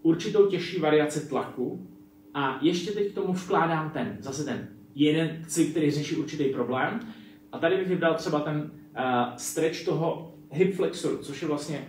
určitou 0.02 0.48
těžší 0.48 0.80
variaci 0.80 1.30
tlaku, 1.30 1.88
a 2.34 2.60
ještě 2.62 2.92
teď 2.92 3.12
k 3.12 3.16
tomu 3.16 3.34
vkládám 3.34 3.90
ten, 3.90 4.18
zase 4.20 4.46
ten 4.46 4.68
jeden 4.96 5.44
cvik, 5.48 5.72
který 5.72 5.92
řeší 5.92 6.16
určitý 6.16 6.44
problém. 6.44 7.00
A 7.52 7.60
tady 7.60 7.78
bych 7.78 7.88
vybral 7.88 8.14
třeba 8.14 8.40
ten 8.40 8.72
uh, 8.98 9.04
stretch 9.38 9.86
toho 9.86 10.36
hip 10.52 10.76
flexoru, 10.76 11.18
což 11.18 11.42
je 11.42 11.48
vlastně, 11.48 11.88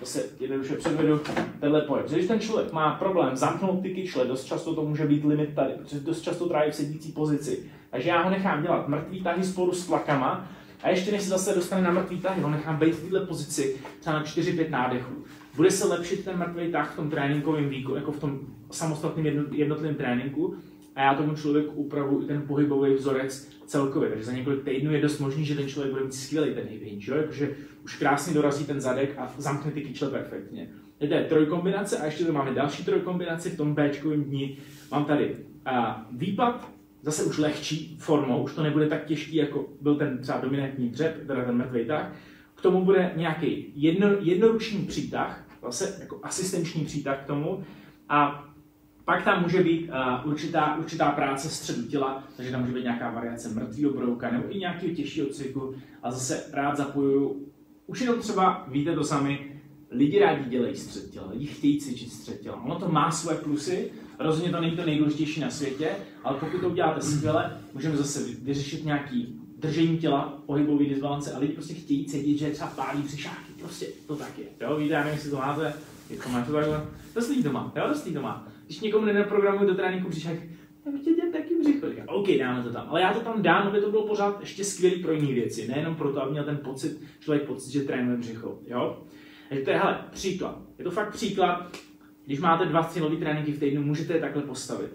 zase 0.00 0.24
jednoduše 0.40 0.76
předvedu 0.76 1.20
tenhle 1.60 1.80
pohyb. 1.80 2.06
Když 2.10 2.26
ten 2.26 2.40
člověk 2.40 2.72
má 2.72 2.94
problém 2.94 3.36
zamknout 3.36 3.82
ty 3.82 3.94
kyčle, 3.94 4.26
dost 4.26 4.44
často 4.44 4.74
to 4.74 4.84
může 4.84 5.06
být 5.06 5.24
limit 5.24 5.54
tady, 5.54 5.72
protože 5.72 6.00
dost 6.00 6.22
často 6.22 6.48
tráví 6.48 6.70
v 6.70 6.74
sedící 6.74 7.12
pozici. 7.12 7.70
Takže 7.90 8.08
já 8.08 8.22
ho 8.22 8.30
nechám 8.30 8.62
dělat 8.62 8.88
mrtvý 8.88 9.22
tahy 9.22 9.44
spolu 9.44 9.72
s 9.72 9.86
tlakama 9.86 10.48
a 10.82 10.88
ještě 10.88 11.12
než 11.12 11.22
se 11.22 11.28
zase 11.28 11.54
dostane 11.54 11.82
na 11.82 11.90
mrtvý 11.90 12.20
tahy, 12.20 12.42
ho 12.42 12.50
nechám 12.50 12.76
být 12.76 12.94
v 12.94 13.10
této 13.10 13.26
pozici 13.26 13.76
třeba 14.00 14.16
na 14.16 14.24
4-5 14.24 14.70
nádechů. 14.70 15.24
Bude 15.56 15.70
se 15.70 15.88
lepšit 15.88 16.24
ten 16.24 16.38
mrtvý 16.38 16.72
tah 16.72 16.92
v 16.92 16.96
tom 16.96 17.10
tréninkovém 17.10 17.68
výkonu, 17.68 17.96
jako 17.96 18.12
v 18.12 18.20
tom 18.20 18.40
samostatným 18.74 19.26
jednotlivým 19.52 19.96
tréninku 19.96 20.54
a 20.94 21.02
já 21.02 21.14
tomu 21.14 21.34
člověku 21.34 21.74
upravu 21.74 22.22
i 22.22 22.26
ten 22.26 22.42
pohybový 22.42 22.94
vzorec 22.94 23.48
celkově. 23.66 24.08
Takže 24.08 24.24
za 24.24 24.32
několik 24.32 24.64
týdnů 24.64 24.92
je 24.92 25.02
dost 25.02 25.18
možný, 25.18 25.44
že 25.44 25.54
ten 25.54 25.68
člověk 25.68 25.92
bude 25.92 26.04
mít 26.04 26.14
skvělý 26.14 26.54
ten 26.54 26.64
hip 26.68 26.82
hinge, 26.82 27.10
jo? 27.10 27.16
Jakože 27.16 27.56
už 27.84 27.96
krásně 27.96 28.34
dorazí 28.34 28.64
ten 28.64 28.80
zadek 28.80 29.14
a 29.18 29.34
zamkne 29.38 29.70
ty 29.70 29.82
kyčle 29.82 30.10
perfektně. 30.10 30.68
To 30.98 31.04
je 31.14 31.24
trojkombinace 31.24 31.98
a 31.98 32.04
ještě 32.04 32.24
tu 32.24 32.32
máme 32.32 32.54
další 32.54 32.84
trojkombinaci 32.84 33.50
v 33.50 33.56
tom 33.56 33.74
b 33.74 33.90
dni. 34.16 34.56
Mám 34.90 35.04
tady 35.04 35.36
a, 35.64 36.06
výpad, 36.12 36.68
zase 37.02 37.24
už 37.24 37.38
lehčí 37.38 37.96
formou, 38.00 38.42
už 38.42 38.54
to 38.54 38.62
nebude 38.62 38.86
tak 38.86 39.04
těžký, 39.04 39.36
jako 39.36 39.66
byl 39.80 39.94
ten 39.96 40.18
třeba 40.18 40.40
dominantní 40.40 40.88
dřep, 40.88 41.26
teda 41.26 41.44
ten 41.44 41.56
mrtvý 41.56 41.84
tah. 41.84 42.12
K 42.54 42.60
tomu 42.60 42.84
bude 42.84 43.12
nějaký 43.16 43.72
jedno, 43.74 44.08
jednoruční 44.20 44.78
přítah, 44.78 45.44
zase 45.62 45.96
jako 46.00 46.20
asistenční 46.22 46.84
přítah 46.84 47.24
k 47.24 47.26
tomu. 47.26 47.64
A 48.08 48.43
pak 49.04 49.24
tam 49.24 49.42
může 49.42 49.62
být 49.62 49.88
uh, 49.88 50.30
určitá, 50.30 50.76
určitá 50.76 51.10
práce 51.10 51.48
středu 51.48 51.82
těla, 51.82 52.24
takže 52.36 52.52
tam 52.52 52.60
může 52.60 52.72
být 52.72 52.82
nějaká 52.82 53.10
variace 53.10 53.48
mrtvého 53.48 53.92
brouka 53.92 54.30
nebo 54.30 54.56
i 54.56 54.58
nějakého 54.58 54.94
těžšího 54.94 55.26
cviku. 55.26 55.74
A 56.02 56.10
zase 56.10 56.44
rád 56.52 56.76
zapojuju, 56.76 57.48
už 57.86 58.00
jenom 58.00 58.20
třeba 58.20 58.64
víte 58.68 58.94
to 58.94 59.04
sami, 59.04 59.60
lidi 59.90 60.18
rádi 60.18 60.50
dělají 60.50 60.76
střed 60.76 61.10
těla, 61.10 61.30
lidi 61.30 61.46
chtějí 61.46 61.80
cvičit 61.80 62.12
střed 62.12 62.40
těla. 62.40 62.62
Ono 62.64 62.78
to 62.78 62.88
má 62.88 63.10
své 63.10 63.34
plusy, 63.34 63.90
rozhodně 64.18 64.50
to 64.52 64.60
není 64.60 64.76
to 64.76 64.86
nejdůležitější 64.86 65.40
na 65.40 65.50
světě, 65.50 65.90
ale 66.24 66.38
pokud 66.38 66.60
to 66.60 66.68
uděláte 66.68 67.00
skvěle, 67.00 67.60
můžeme 67.74 67.96
zase 67.96 68.20
vyřešit 68.42 68.84
nějaký 68.84 69.40
držení 69.58 69.98
těla, 69.98 70.42
pohybový 70.46 70.88
disbalance 70.88 71.32
a 71.32 71.38
lidi 71.38 71.52
prostě 71.52 71.74
chtějí 71.74 72.04
cítit, 72.06 72.38
že 72.38 72.50
třeba 72.50 72.70
pálí 72.70 73.02
přišáky. 73.02 73.52
Prostě 73.58 73.86
to 74.06 74.16
tak 74.16 74.38
je. 74.38 74.44
Jo, 74.60 74.76
víte, 74.76 74.94
já 74.94 75.00
nevím, 75.00 75.14
jestli 75.14 75.30
to 75.30 75.36
máte, 75.36 75.74
takhle. 76.32 76.86
Dost 77.14 77.28
lidí 77.28 77.42
to 77.42 77.52
má, 77.52 77.72
jo, 77.76 77.88
dost 77.88 78.04
lidí 78.04 78.14
to 78.14 78.22
má 78.22 78.54
když 78.66 78.80
někomu 78.80 79.06
nenaprogramuju 79.06 79.68
do 79.68 79.74
tréninku 79.74 80.08
břišek, 80.08 80.42
já 80.86 80.92
bych 80.92 81.02
dělat 81.02 81.32
taky 81.32 81.54
břicho. 81.54 81.86
OK, 82.06 82.28
dáme 82.38 82.62
to 82.62 82.72
tam. 82.72 82.86
Ale 82.88 83.00
já 83.00 83.12
to 83.12 83.20
tam 83.20 83.42
dám, 83.42 83.68
aby 83.68 83.80
to 83.80 83.90
bylo 83.90 84.06
pořád 84.06 84.40
ještě 84.40 84.64
skvělý 84.64 85.02
pro 85.02 85.12
jiné 85.12 85.32
věci. 85.32 85.68
Nejenom 85.68 85.94
proto, 85.94 86.22
aby 86.22 86.30
měl 86.30 86.44
ten 86.44 86.56
pocit, 86.56 87.00
člověk 87.20 87.42
pocit, 87.46 87.72
že 87.72 87.80
trénuje 87.80 88.16
břicho. 88.16 88.58
Jo? 88.66 89.02
Takže 89.48 89.64
to 89.64 89.70
je, 89.70 89.78
hele, 89.78 90.04
příklad. 90.10 90.58
Je 90.78 90.84
to 90.84 90.90
fakt 90.90 91.12
příklad, 91.12 91.76
když 92.26 92.40
máte 92.40 92.64
dva 92.64 92.84
cílové 92.84 93.16
tréninky 93.16 93.52
v 93.52 93.58
týdnu, 93.58 93.82
můžete 93.82 94.12
je 94.12 94.20
takhle 94.20 94.42
postavit. 94.42 94.90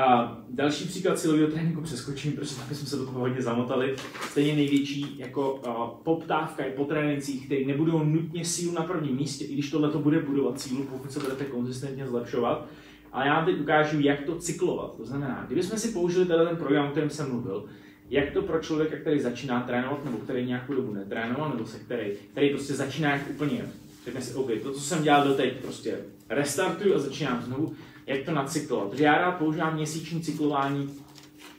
A 0.00 0.38
další 0.50 0.88
příklad 0.88 1.18
silového 1.18 1.50
tréninku 1.50 1.80
přeskočím, 1.80 2.32
protože 2.32 2.54
taky 2.54 2.74
jsme 2.74 2.86
se 2.86 2.96
do 2.96 3.06
toho 3.06 3.20
hodně 3.20 3.42
zamotali. 3.42 3.96
Stejně 4.30 4.54
největší 4.54 5.18
jako 5.18 5.54
uh, 5.54 6.02
poptávka 6.02 6.64
je 6.64 6.72
po 6.72 6.84
trénincích, 6.84 7.46
které 7.46 7.64
nebudou 7.64 8.04
nutně 8.04 8.44
sílu 8.44 8.72
na 8.72 8.82
prvním 8.82 9.16
místě, 9.16 9.44
i 9.44 9.54
když 9.54 9.70
tohle 9.70 9.90
to 9.90 9.98
bude 9.98 10.20
budovat 10.20 10.60
sílu, 10.60 10.84
pokud 10.84 11.12
se 11.12 11.20
budete 11.20 11.44
konzistentně 11.44 12.06
zlepšovat, 12.06 12.66
ale 13.12 13.26
já 13.26 13.34
vám 13.34 13.44
teď 13.44 13.60
ukážu, 13.60 14.00
jak 14.00 14.22
to 14.22 14.38
cyklovat. 14.38 14.96
To 14.96 15.06
znamená, 15.06 15.44
kdybychom 15.46 15.78
si 15.78 15.88
použili 15.88 16.26
ten 16.26 16.56
program, 16.56 16.88
o 16.88 16.90
kterém 16.90 17.10
jsem 17.10 17.30
mluvil, 17.30 17.64
jak 18.10 18.30
to 18.30 18.42
pro 18.42 18.60
člověka, 18.60 18.96
který 18.96 19.20
začíná 19.20 19.60
trénovat, 19.60 20.04
nebo 20.04 20.18
který 20.18 20.46
nějakou 20.46 20.74
dobu 20.74 20.94
netrénoval, 20.94 21.50
nebo 21.50 21.66
se 21.66 21.78
který, 21.78 22.10
který 22.32 22.50
prostě 22.50 22.74
začíná 22.74 23.10
jak 23.10 23.30
úplně, 23.30 23.64
řekne 24.04 24.22
si, 24.22 24.34
OK, 24.34 24.50
to, 24.62 24.72
co 24.72 24.80
jsem 24.80 25.02
dělal 25.02 25.28
doteď, 25.28 25.52
prostě 25.56 25.98
restartuju 26.28 26.94
a 26.94 26.98
začínám 26.98 27.42
znovu, 27.42 27.74
jak 28.10 28.24
to 28.24 28.32
nacyklovat. 28.32 28.90
Protože 28.90 29.04
já 29.04 29.18
rád 29.18 29.32
používám 29.32 29.74
měsíční 29.74 30.20
cyklování 30.20 30.94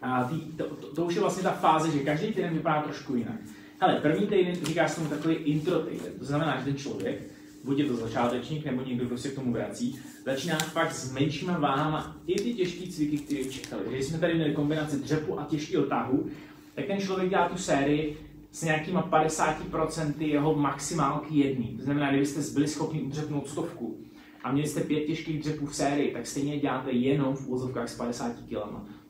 a 0.02 0.24
tý, 0.24 0.42
to, 0.42 0.64
to, 0.64 0.88
to, 0.88 1.06
už 1.06 1.16
je 1.16 1.22
vlastně 1.22 1.44
ta 1.44 1.52
fáze, 1.52 1.92
že 1.92 2.00
každý 2.00 2.28
týden 2.28 2.54
vypadá 2.54 2.82
trošku 2.82 3.16
jinak. 3.16 3.36
Hele, 3.80 3.96
první 3.96 4.28
týden 4.28 4.56
říká 4.66 4.88
se 4.88 4.96
tomu 4.96 5.10
takový 5.10 5.36
intro 5.36 5.80
týden, 5.80 6.14
to 6.20 6.26
znamená, 6.26 6.58
že 6.60 6.66
ten 6.66 6.76
člověk 6.76 7.22
buď 7.64 7.80
je 7.80 7.86
to 7.86 7.96
začátečník, 7.96 8.66
nebo 8.66 8.84
někdo, 8.84 9.06
kdo 9.06 9.18
se 9.18 9.30
k 9.30 9.36
tomu 9.36 9.54
vrací, 9.54 10.00
začíná 10.26 10.58
fakt 10.60 10.94
s 10.94 11.14
menšíma 11.14 11.60
váhama 11.60 12.18
i 12.28 12.36
ty 12.36 12.54
těžké 12.54 12.92
cviky, 12.92 13.18
které 13.18 13.44
čekali. 13.44 13.84
Když 13.90 14.06
jsme 14.06 14.20
tady 14.20 14.34
měli 14.34 14.54
kombinaci 14.54 15.00
dřepu 15.00 15.40
a 15.40 15.46
těžkého 15.46 15.86
tahu, 15.86 16.30
tak 16.76 16.86
ten 16.86 17.00
člověk 17.00 17.30
dělá 17.30 17.50
tu 17.50 17.58
sérii 17.58 18.18
s 18.52 18.64
nějakýma 18.64 19.10
50% 19.12 20.14
jeho 20.20 20.56
maximálky 20.56 21.38
jedný. 21.38 21.78
To 21.78 21.84
znamená, 21.84 22.10
kdybyste 22.10 22.54
byli 22.54 22.68
schopni 22.68 23.02
udřepnout 23.02 23.50
stovku 23.50 23.98
a 24.44 24.52
měli 24.52 24.68
jste 24.68 24.82
pět 24.82 25.06
těžkých 25.06 25.40
dřepů 25.40 25.66
v 25.66 25.76
sérii, 25.76 26.14
tak 26.14 26.28
stejně 26.28 26.60
děláte 26.60 26.92
jenom 26.92 27.36
v 27.36 27.48
úvozovkách 27.48 27.90
s 27.90 27.98
50 27.98 28.36
kg. 28.50 28.58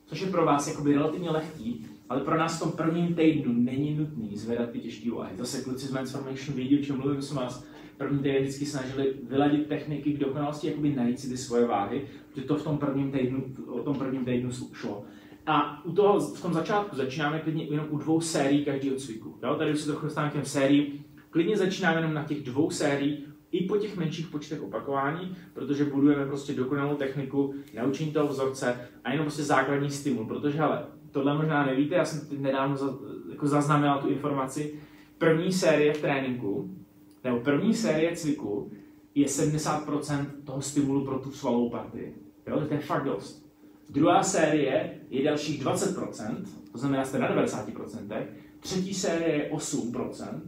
Což 0.06 0.20
je 0.20 0.26
pro 0.26 0.44
vás 0.44 0.68
jakoby 0.68 0.94
relativně 0.94 1.30
lehký, 1.30 1.86
ale 2.08 2.20
pro 2.20 2.38
nás 2.38 2.56
v 2.56 2.62
tom 2.62 2.72
prvním 2.72 3.14
týdnu 3.14 3.52
není 3.52 3.94
nutný 3.94 4.36
zvedat 4.36 4.70
ty 4.70 4.78
těžké 4.78 5.10
váhy. 5.10 5.36
Zase 5.36 5.62
kluci 5.62 5.86
z 5.86 5.90
Transformation 5.90 6.56
vědí, 6.56 6.78
o 6.78 6.82
čem 6.82 6.96
mluvím, 6.96 7.22
jsem 7.22 7.36
vás 7.36 7.64
první 7.96 8.18
týden 8.18 8.42
vždycky 8.42 8.66
snažili 8.66 9.14
vyladit 9.28 9.66
techniky 9.66 10.12
k 10.12 10.18
dokonalosti, 10.18 10.66
jakoby 10.66 10.94
najít 10.94 11.20
si 11.20 11.28
ty 11.28 11.36
svoje 11.36 11.66
váhy, 11.66 12.06
protože 12.28 12.46
to 12.46 12.56
v 12.56 12.64
tom 12.64 12.78
prvním 12.78 13.12
týdnu, 13.12 13.44
o 13.66 13.82
tom 13.82 13.96
prvním 13.96 14.24
týdnu 14.24 14.50
šlo. 14.72 15.04
A 15.46 15.84
u 15.84 15.92
toho, 15.92 16.20
v 16.20 16.42
tom 16.42 16.52
začátku 16.52 16.96
začínáme 16.96 17.38
klidně 17.38 17.64
jenom 17.64 17.86
u 17.90 17.98
dvou 17.98 18.20
sérií 18.20 18.64
každého 18.64 18.96
cviku. 18.96 19.38
Jo? 19.42 19.54
Tady 19.54 19.72
už 19.72 19.80
se 19.80 19.86
trochu 19.86 20.06
dostáváme 20.06 20.30
k 20.30 20.34
těm 20.34 20.44
sériím. 20.44 21.04
Klidně 21.30 21.56
začínáme 21.56 21.98
jenom 21.98 22.14
na 22.14 22.24
těch 22.24 22.42
dvou 22.42 22.70
sérií 22.70 23.24
i 23.52 23.64
po 23.64 23.76
těch 23.76 23.96
menších 23.96 24.26
počtech 24.26 24.62
opakování, 24.62 25.36
protože 25.52 25.84
budujeme 25.84 26.26
prostě 26.26 26.52
dokonalou 26.54 26.96
techniku, 26.96 27.54
naučení 27.74 28.12
toho 28.12 28.28
vzorce 28.28 28.88
a 29.04 29.12
jenom 29.12 29.24
prostě 29.24 29.42
základní 29.42 29.90
stimul, 29.90 30.24
protože 30.26 30.60
ale 30.60 30.86
tohle 31.10 31.36
možná 31.36 31.66
nevíte, 31.66 31.94
já 31.94 32.04
jsem 32.04 32.42
nedávno 32.42 32.76
za, 32.76 32.94
jako 33.30 33.46
zaznamenal 33.46 34.00
tu 34.00 34.08
informaci, 34.08 34.80
první 35.18 35.52
série 35.52 35.94
v 35.94 36.00
tréninku, 36.00 36.76
nebo 37.24 37.40
první 37.40 37.74
série 37.74 38.16
cviku 38.16 38.70
je 39.14 39.26
70% 39.26 40.26
toho 40.44 40.62
stimulu 40.62 41.04
pro 41.04 41.18
tu 41.18 41.30
svalovou 41.30 41.70
partii. 41.70 42.14
Jo, 42.46 42.60
to 42.68 42.74
je 42.74 42.80
fakt 42.80 43.04
dost. 43.04 43.46
Druhá 43.90 44.22
série 44.22 45.00
je 45.10 45.24
dalších 45.24 45.64
20%, 45.64 46.44
to 46.72 46.78
znamená, 46.78 47.04
jste 47.04 47.18
na 47.18 47.36
90%. 47.36 48.26
Třetí 48.60 48.94
série 48.94 49.36
je 49.36 49.50
8%, 49.50 50.40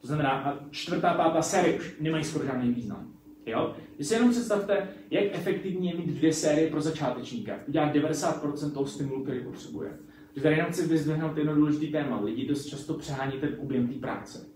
to 0.00 0.06
znamená, 0.06 0.60
čtvrtá, 0.70 1.14
pátá 1.14 1.42
série 1.42 1.78
už 1.78 1.96
nemají 2.00 2.24
skoro 2.24 2.44
žádný 2.44 2.72
význam. 2.72 3.12
Jo? 3.46 3.76
Vy 3.98 4.04
si 4.04 4.14
jenom 4.14 4.30
představte, 4.30 4.88
jak 5.10 5.24
efektivně 5.32 5.90
je 5.90 5.96
mít 5.96 6.06
dvě 6.06 6.32
série 6.32 6.70
pro 6.70 6.80
začátečníka. 6.80 7.54
Udělat 7.68 7.94
90% 7.94 8.72
toho 8.72 8.86
stimulu, 8.86 9.22
který 9.22 9.40
potřebuje. 9.40 9.90
Že 10.36 10.42
tady 10.42 10.54
jenom 10.54 10.72
chci 10.72 10.88
vyzdvihnout 10.88 11.36
jedno 11.36 11.54
důležité 11.54 11.86
téma. 11.86 12.20
Lidi 12.20 12.48
dost 12.48 12.66
často 12.66 12.94
přehání 12.94 13.32
ten 13.40 13.56
objem 13.58 13.88
té 13.88 13.94
práce. 13.94 14.46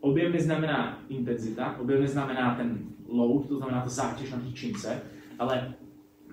Objem 0.00 0.32
neznamená 0.32 1.04
intenzita, 1.08 1.76
objem 1.78 2.00
neznamená 2.00 2.54
ten 2.54 2.78
load, 3.08 3.48
to 3.48 3.56
znamená 3.56 3.82
ta 3.82 3.88
zátěž 3.88 4.30
na 4.30 4.38
té 4.38 4.52
čince, 4.52 5.02
ale 5.38 5.74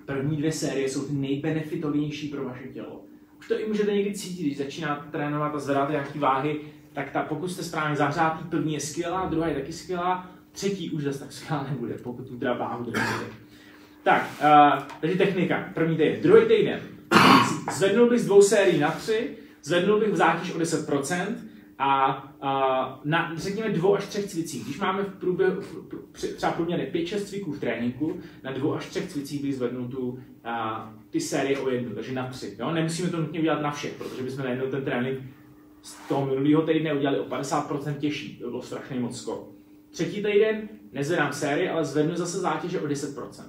první 0.06 0.36
dvě 0.36 0.52
série 0.52 0.88
jsou 0.88 1.06
ty 1.06 1.12
nejbenefitovější 1.12 2.28
pro 2.28 2.44
vaše 2.44 2.68
tělo. 2.68 3.04
Už 3.38 3.48
to 3.48 3.60
i 3.60 3.68
můžete 3.68 3.92
někdy 3.92 4.14
cítit, 4.14 4.42
když 4.42 4.58
začínáte 4.58 5.10
trénovat 5.10 5.54
a 5.54 5.58
zvedáte 5.58 5.92
nějaké 5.92 6.18
váhy, 6.18 6.60
tak 7.00 7.10
ta, 7.10 7.22
pokud 7.22 7.48
jste 7.48 7.62
správně 7.62 7.96
zahřátý, 7.96 8.44
první 8.44 8.74
je 8.74 8.80
skvělá, 8.80 9.26
druhá 9.26 9.46
je 9.48 9.54
taky 9.54 9.72
skvělá, 9.72 10.30
třetí 10.52 10.90
už 10.90 11.02
zase 11.02 11.18
tak 11.18 11.32
skvělá 11.32 11.66
nebude, 11.70 11.94
pokud 11.94 12.28
tu 12.28 12.38
teda 12.38 12.52
váhu 12.52 12.84
držíte. 12.84 13.24
Tak, 14.02 14.30
uh, 14.40 14.82
takže 15.00 15.16
technika. 15.16 15.68
První 15.74 15.96
týden. 15.96 16.22
Druhý 16.22 16.46
týden. 16.46 16.80
Zvednul 17.72 18.08
bych 18.10 18.20
z 18.20 18.26
dvou 18.26 18.42
sérií 18.42 18.78
na 18.78 18.90
tři, 18.90 19.36
zvednul 19.62 20.00
bych 20.00 20.12
v 20.12 20.16
zátěž 20.16 20.54
o 20.54 20.58
10% 20.58 21.26
a, 21.78 22.04
a 22.40 23.00
na, 23.04 23.32
řekněme, 23.36 23.70
dvou 23.70 23.96
až 23.96 24.06
třech 24.06 24.26
cvicích. 24.26 24.64
Když 24.64 24.78
máme 24.78 25.02
v 25.02 25.18
průběhu, 25.20 25.62
třeba 26.12 26.52
průměrně 26.52 26.90
5-6 26.94 27.24
cviků 27.24 27.52
v 27.52 27.60
tréninku, 27.60 28.20
na 28.42 28.52
dvou 28.52 28.74
až 28.74 28.86
třech 28.86 29.08
cvicích 29.08 29.42
bych 29.42 29.54
zvednul 29.54 29.88
tu, 29.88 30.18
a, 30.44 30.92
ty 31.10 31.20
série 31.20 31.58
o 31.58 31.70
jednu, 31.70 31.94
takže 31.94 32.12
na 32.12 32.26
tři. 32.28 32.56
Jo? 32.58 32.70
Nemusíme 32.70 33.08
to 33.08 33.20
nutně 33.20 33.40
udělat 33.40 33.62
na 33.62 33.70
všech, 33.70 33.92
protože 33.92 34.22
bychom 34.22 34.44
najednou 34.44 34.66
ten 34.66 34.84
trénink 34.84 35.20
z 35.82 36.08
toho 36.08 36.26
minulého 36.26 36.62
týdne 36.62 36.94
udělali 36.94 37.18
o 37.18 37.24
50% 37.24 37.94
těžší. 37.94 38.36
To 38.36 38.50
bylo 38.50 38.62
strašně 38.62 39.00
moc 39.00 39.20
skoro. 39.20 39.48
Třetí 39.90 40.22
týden 40.22 40.68
nezvedám 40.92 41.32
série, 41.32 41.70
ale 41.70 41.84
zvednu 41.84 42.16
zase 42.16 42.38
zátěže 42.38 42.80
o 42.80 42.86
10%. 42.86 43.44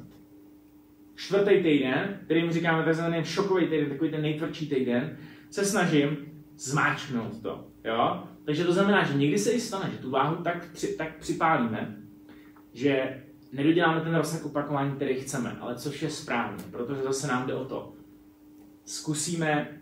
Čtvrtý 1.16 1.64
týden, 1.64 2.20
který 2.26 2.44
mu 2.44 2.52
říkáme 2.52 2.84
takzvaný 2.84 3.24
šokový 3.24 3.68
týden, 3.68 3.90
takový 3.90 4.12
ten 4.12 4.22
nejtvrdší 4.22 4.70
týden, 4.70 5.18
se 5.50 5.66
snažím 5.66 6.18
zmáčknout 6.58 7.42
to. 7.42 7.68
Jo? 7.84 8.24
Takže 8.46 8.64
to 8.64 8.74
znamená, 8.74 9.04
že 9.04 9.18
někdy 9.18 9.40
se 9.40 9.52
i 9.52 9.60
stane, 9.60 9.90
že 9.92 9.98
tu 9.98 10.10
váhu 10.10 10.44
tak, 10.44 10.72
při, 10.72 10.88
tak 10.88 11.18
připálíme, 11.18 11.98
že 12.74 13.24
nedoděláme 13.54 14.02
ten 14.02 14.16
rozsah 14.16 14.46
opakování, 14.46 14.96
který 14.96 15.20
chceme, 15.20 15.58
ale 15.60 15.76
což 15.76 16.02
je 16.02 16.10
správně, 16.10 16.64
protože 16.72 17.02
zase 17.02 17.28
nám 17.28 17.48
jde 17.48 17.54
o 17.54 17.66
to. 17.66 17.94
Zkusíme 18.86 19.80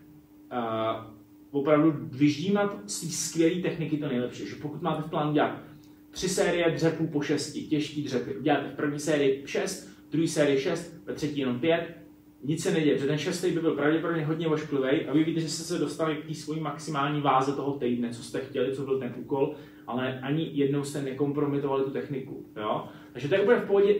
uh, 0.52 1.19
opravdu 1.50 1.94
vyždímat 2.02 2.78
z 2.86 3.00
té 3.00 3.06
skvělé 3.06 3.62
techniky 3.62 3.96
to 3.96 4.08
nejlepší. 4.08 4.46
Že 4.46 4.54
pokud 4.62 4.82
máte 4.82 5.02
v 5.02 5.10
plánu 5.10 5.32
dělat 5.32 5.62
tři 6.10 6.28
série 6.28 6.70
dřepů 6.70 7.06
po 7.06 7.20
šesti, 7.20 7.62
těžký 7.62 8.02
dřepy, 8.02 8.36
uděláte 8.36 8.68
v 8.68 8.76
první 8.76 8.98
sérii 8.98 9.42
šest, 9.46 9.88
v 10.08 10.12
druhé 10.12 10.28
sérii 10.28 10.60
šest, 10.60 10.94
ve 11.06 11.14
třetí 11.14 11.40
jenom 11.40 11.60
pět, 11.60 11.96
nic 12.44 12.62
se 12.62 12.70
neděje, 12.70 12.94
protože 12.94 13.08
ten 13.08 13.18
šestý 13.18 13.50
by 13.50 13.60
byl 13.60 13.74
pravděpodobně 13.74 14.24
hodně 14.24 14.48
ošklivý 14.48 15.06
a 15.06 15.12
vy 15.12 15.24
víte, 15.24 15.40
že 15.40 15.48
jste 15.48 15.64
se 15.64 15.78
dostali 15.78 16.16
k 16.16 16.26
té 16.26 16.34
svojí 16.34 16.60
maximální 16.60 17.20
váze 17.20 17.52
toho 17.52 17.72
týdne, 17.72 18.10
co 18.10 18.22
jste 18.22 18.40
chtěli, 18.40 18.74
co 18.76 18.82
byl 18.82 18.98
ten 18.98 19.14
úkol, 19.16 19.54
ale 19.86 20.20
ani 20.20 20.50
jednou 20.52 20.84
jste 20.84 21.02
nekompromitovali 21.02 21.84
tu 21.84 21.90
techniku. 21.90 22.44
Jo? 22.56 22.88
Takže 23.12 23.28
to 23.28 23.34
je 23.34 23.40
úplně 23.40 23.58
v 23.58 23.66
pohodě 23.66 23.94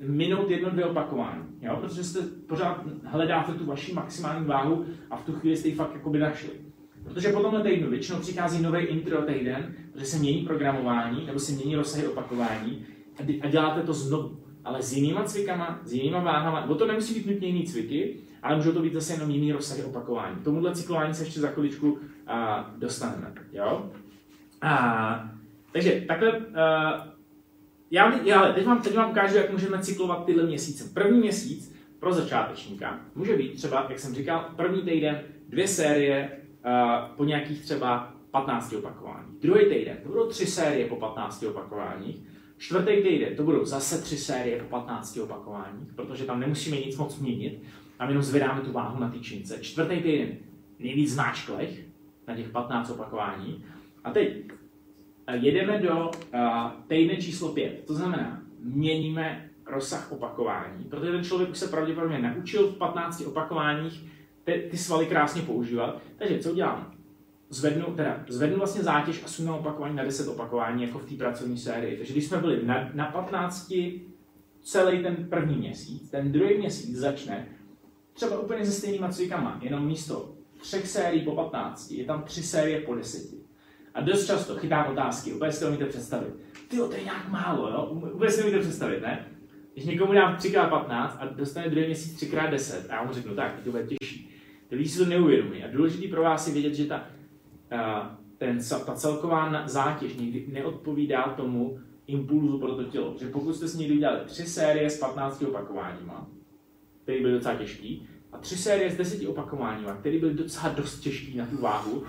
minout 0.00 0.50
jedno, 0.50 0.70
dvě 0.70 0.84
opakování, 0.84 1.44
jo? 1.62 1.78
protože 1.80 2.04
jste 2.04 2.20
pořád 2.46 2.84
hledáte 3.04 3.52
tu 3.52 3.66
vaši 3.66 3.92
maximální 3.92 4.46
váhu 4.46 4.84
a 5.10 5.16
v 5.16 5.24
tu 5.24 5.32
chvíli 5.32 5.56
jste 5.56 5.68
ji 5.68 5.74
fakt 5.74 5.94
jakoby 5.94 6.18
našli. 6.18 6.65
Protože 7.08 7.28
po 7.28 7.40
tomhle 7.40 7.62
týdnu 7.62 7.90
většinou 7.90 8.18
přichází 8.18 8.62
nový 8.62 8.80
intro 8.80 9.22
týden, 9.22 9.74
protože 9.92 10.06
se 10.06 10.18
mění 10.18 10.42
programování 10.42 11.26
nebo 11.26 11.38
se 11.38 11.52
mění 11.52 11.76
rozsahy 11.76 12.08
opakování 12.08 12.86
a 13.40 13.48
děláte 13.48 13.82
to 13.82 13.92
znovu 13.92 14.46
ale 14.66 14.82
s 14.82 14.92
jinýma 14.92 15.24
cvikama, 15.24 15.80
s 15.84 15.92
jinýma 15.92 16.20
váhama, 16.20 16.60
nebo 16.60 16.74
to 16.74 16.86
nemusí 16.86 17.14
být 17.14 17.26
nutně 17.26 17.48
jiný 17.48 17.64
cviky, 17.66 18.16
ale 18.42 18.56
můžou 18.56 18.72
to 18.72 18.82
být 18.82 18.94
zase 18.94 19.12
jenom 19.12 19.30
jiný 19.30 19.52
rozsahy 19.52 19.84
opakování. 19.84 20.36
Tomuhle 20.44 20.74
cyklování 20.74 21.14
se 21.14 21.24
ještě 21.24 21.40
za 21.40 21.48
chviličku 21.48 21.98
a, 22.26 22.70
dostaneme. 22.78 23.34
Jo? 23.52 23.90
A, 24.62 25.30
takže 25.72 26.04
takhle, 26.08 26.32
a, 26.38 27.08
já, 27.90 28.22
já 28.24 28.52
teď, 28.52 28.66
vám, 28.66 28.82
teď 28.82 28.94
vám 28.94 29.10
ukážu, 29.10 29.36
jak 29.36 29.52
můžeme 29.52 29.78
cyklovat 29.78 30.24
tyhle 30.24 30.46
měsíce. 30.46 30.94
První 30.94 31.18
měsíc 31.18 31.76
pro 32.00 32.12
začátečníka 32.12 33.00
může 33.14 33.36
být 33.36 33.54
třeba, 33.54 33.86
jak 33.88 33.98
jsem 33.98 34.14
říkal, 34.14 34.50
první 34.56 34.82
týden 34.82 35.20
dvě 35.48 35.68
série 35.68 36.30
po 37.16 37.24
nějakých 37.24 37.62
třeba 37.62 38.12
15 38.30 38.72
opakování. 38.72 39.26
Druhý 39.42 39.64
týden, 39.64 39.96
to 40.02 40.08
budou 40.08 40.26
tři 40.26 40.46
série 40.46 40.88
po 40.88 40.96
15 40.96 41.42
opakováních. 41.42 42.16
Čtvrtý 42.58 43.02
týden 43.02 43.36
to 43.36 43.42
budou 43.42 43.64
zase 43.64 44.02
tři 44.02 44.16
série 44.16 44.58
po 44.58 44.64
15 44.64 45.16
opakováních, 45.16 45.92
protože 45.94 46.24
tam 46.24 46.40
nemusíme 46.40 46.76
nic 46.76 46.96
moc 46.96 47.18
měnit, 47.18 47.62
tam 47.98 48.08
jenom 48.08 48.22
zvedáme 48.22 48.60
tu 48.60 48.72
váhu 48.72 49.00
na 49.00 49.10
tyčince. 49.10 49.58
Čtvrtý 49.60 50.02
týden 50.02 50.28
nejvíc 50.78 51.12
zmáčklech 51.12 51.86
na 52.28 52.36
těch 52.36 52.48
15 52.48 52.90
opakování. 52.90 53.64
A 54.04 54.10
teď 54.10 54.50
eh, 55.26 55.36
jedeme 55.36 55.78
do 55.78 56.10
uh, 56.34 56.40
týdne 56.86 57.16
číslo 57.16 57.52
5. 57.52 57.84
To 57.86 57.94
znamená, 57.94 58.42
měníme 58.60 59.50
rozsah 59.66 60.12
opakování, 60.12 60.84
protože 60.84 61.12
ten 61.12 61.24
člověk 61.24 61.50
už 61.50 61.58
se 61.58 61.68
pravděpodobně 61.68 62.18
naučil 62.18 62.68
v 62.68 62.78
15 62.78 63.20
opakováních 63.20 64.15
ty, 64.46 64.68
ty 64.70 64.76
svaly 64.76 65.06
krásně 65.06 65.42
používat. 65.42 66.02
Takže 66.18 66.38
co 66.38 66.52
udělám? 66.52 66.96
zvednu, 67.48 67.94
teda, 67.96 68.24
zvednu 68.28 68.58
vlastně 68.58 68.82
zátěž 68.82 69.22
a 69.24 69.28
sunu 69.28 69.56
opakování 69.56 69.96
na 69.96 70.04
10 70.04 70.28
opakování, 70.28 70.82
jako 70.82 70.98
v 70.98 71.08
té 71.08 71.14
pracovní 71.14 71.58
sérii. 71.58 71.96
Takže 71.96 72.12
když 72.12 72.26
jsme 72.26 72.38
byli 72.38 72.66
na, 72.66 72.90
na 72.94 73.06
15 73.06 73.72
celý 74.62 75.02
ten 75.02 75.16
první 75.30 75.56
měsíc, 75.56 76.10
ten 76.10 76.32
druhý 76.32 76.58
měsíc 76.58 76.98
začne 76.98 77.48
třeba 78.12 78.38
úplně 78.38 78.66
se 78.66 78.72
stejnýma 78.72 79.08
cvikama, 79.08 79.58
jenom 79.62 79.86
místo 79.86 80.34
třech 80.60 80.88
sérií 80.88 81.24
po 81.24 81.32
15, 81.32 81.90
je 81.90 82.04
tam 82.04 82.22
tři 82.22 82.42
série 82.42 82.80
po 82.80 82.94
10. 82.94 83.36
A 83.94 84.00
dost 84.00 84.26
často 84.26 84.56
chytám 84.56 84.92
otázky, 84.92 85.32
úplně 85.32 85.52
si 85.52 85.60
to 85.60 85.68
umíte 85.68 85.86
představit. 85.86 86.34
Ty 86.68 86.76
to 86.76 86.92
je 86.92 87.04
nějak 87.04 87.28
málo, 87.28 87.68
jo? 87.68 87.86
Úplně 88.14 88.30
si 88.30 88.40
to 88.40 88.48
umíte 88.48 88.60
představit, 88.60 89.02
ne? 89.02 89.26
Když 89.72 89.86
někomu 89.86 90.12
dám 90.12 90.36
3x15 90.36 91.16
a 91.18 91.26
dostane 91.26 91.68
druhý 91.68 91.86
měsíc 91.86 92.22
3x10 92.22 92.80
a 92.88 92.94
já 92.94 93.04
mu 93.04 93.12
řeknu, 93.12 93.34
tak, 93.34 93.60
to 93.64 93.70
bude 93.70 93.86
těžší. 93.86 94.35
Ty 94.68 94.76
lidi 94.76 94.88
si 94.88 94.98
to 94.98 95.04
neuvědomí. 95.04 95.64
A 95.64 95.70
důležitý 95.72 96.08
pro 96.08 96.22
vás 96.22 96.46
je 96.46 96.52
vědět, 96.52 96.74
že 96.74 96.84
ta 96.84 97.06
ten, 98.38 98.58
ta 98.86 98.94
celková 98.94 99.68
zátěž 99.68 100.16
někdy 100.16 100.46
neodpovídá 100.48 101.22
tomu 101.22 101.78
impulzu 102.06 102.58
pro 102.58 102.74
to 102.74 102.84
tělo. 102.84 103.14
Že 103.20 103.28
pokud 103.28 103.54
jste 103.54 103.68
si 103.68 103.78
někdy 103.78 103.94
udělali 103.94 104.20
tři 104.26 104.42
série 104.42 104.90
s 104.90 104.98
15 104.98 105.42
opakováníma, 105.42 106.28
které 107.02 107.20
byly 107.20 107.32
docela 107.32 107.54
těžký, 107.54 108.08
a 108.32 108.38
tři 108.38 108.56
série 108.56 108.90
s 108.90 108.96
10 108.96 109.26
opakováníma, 109.26 109.94
které 109.94 110.18
byly 110.18 110.34
docela 110.34 110.74
dost 110.74 111.00
těžký 111.00 111.36
na 111.36 111.46
tu 111.46 111.56
váhu, 111.56 112.04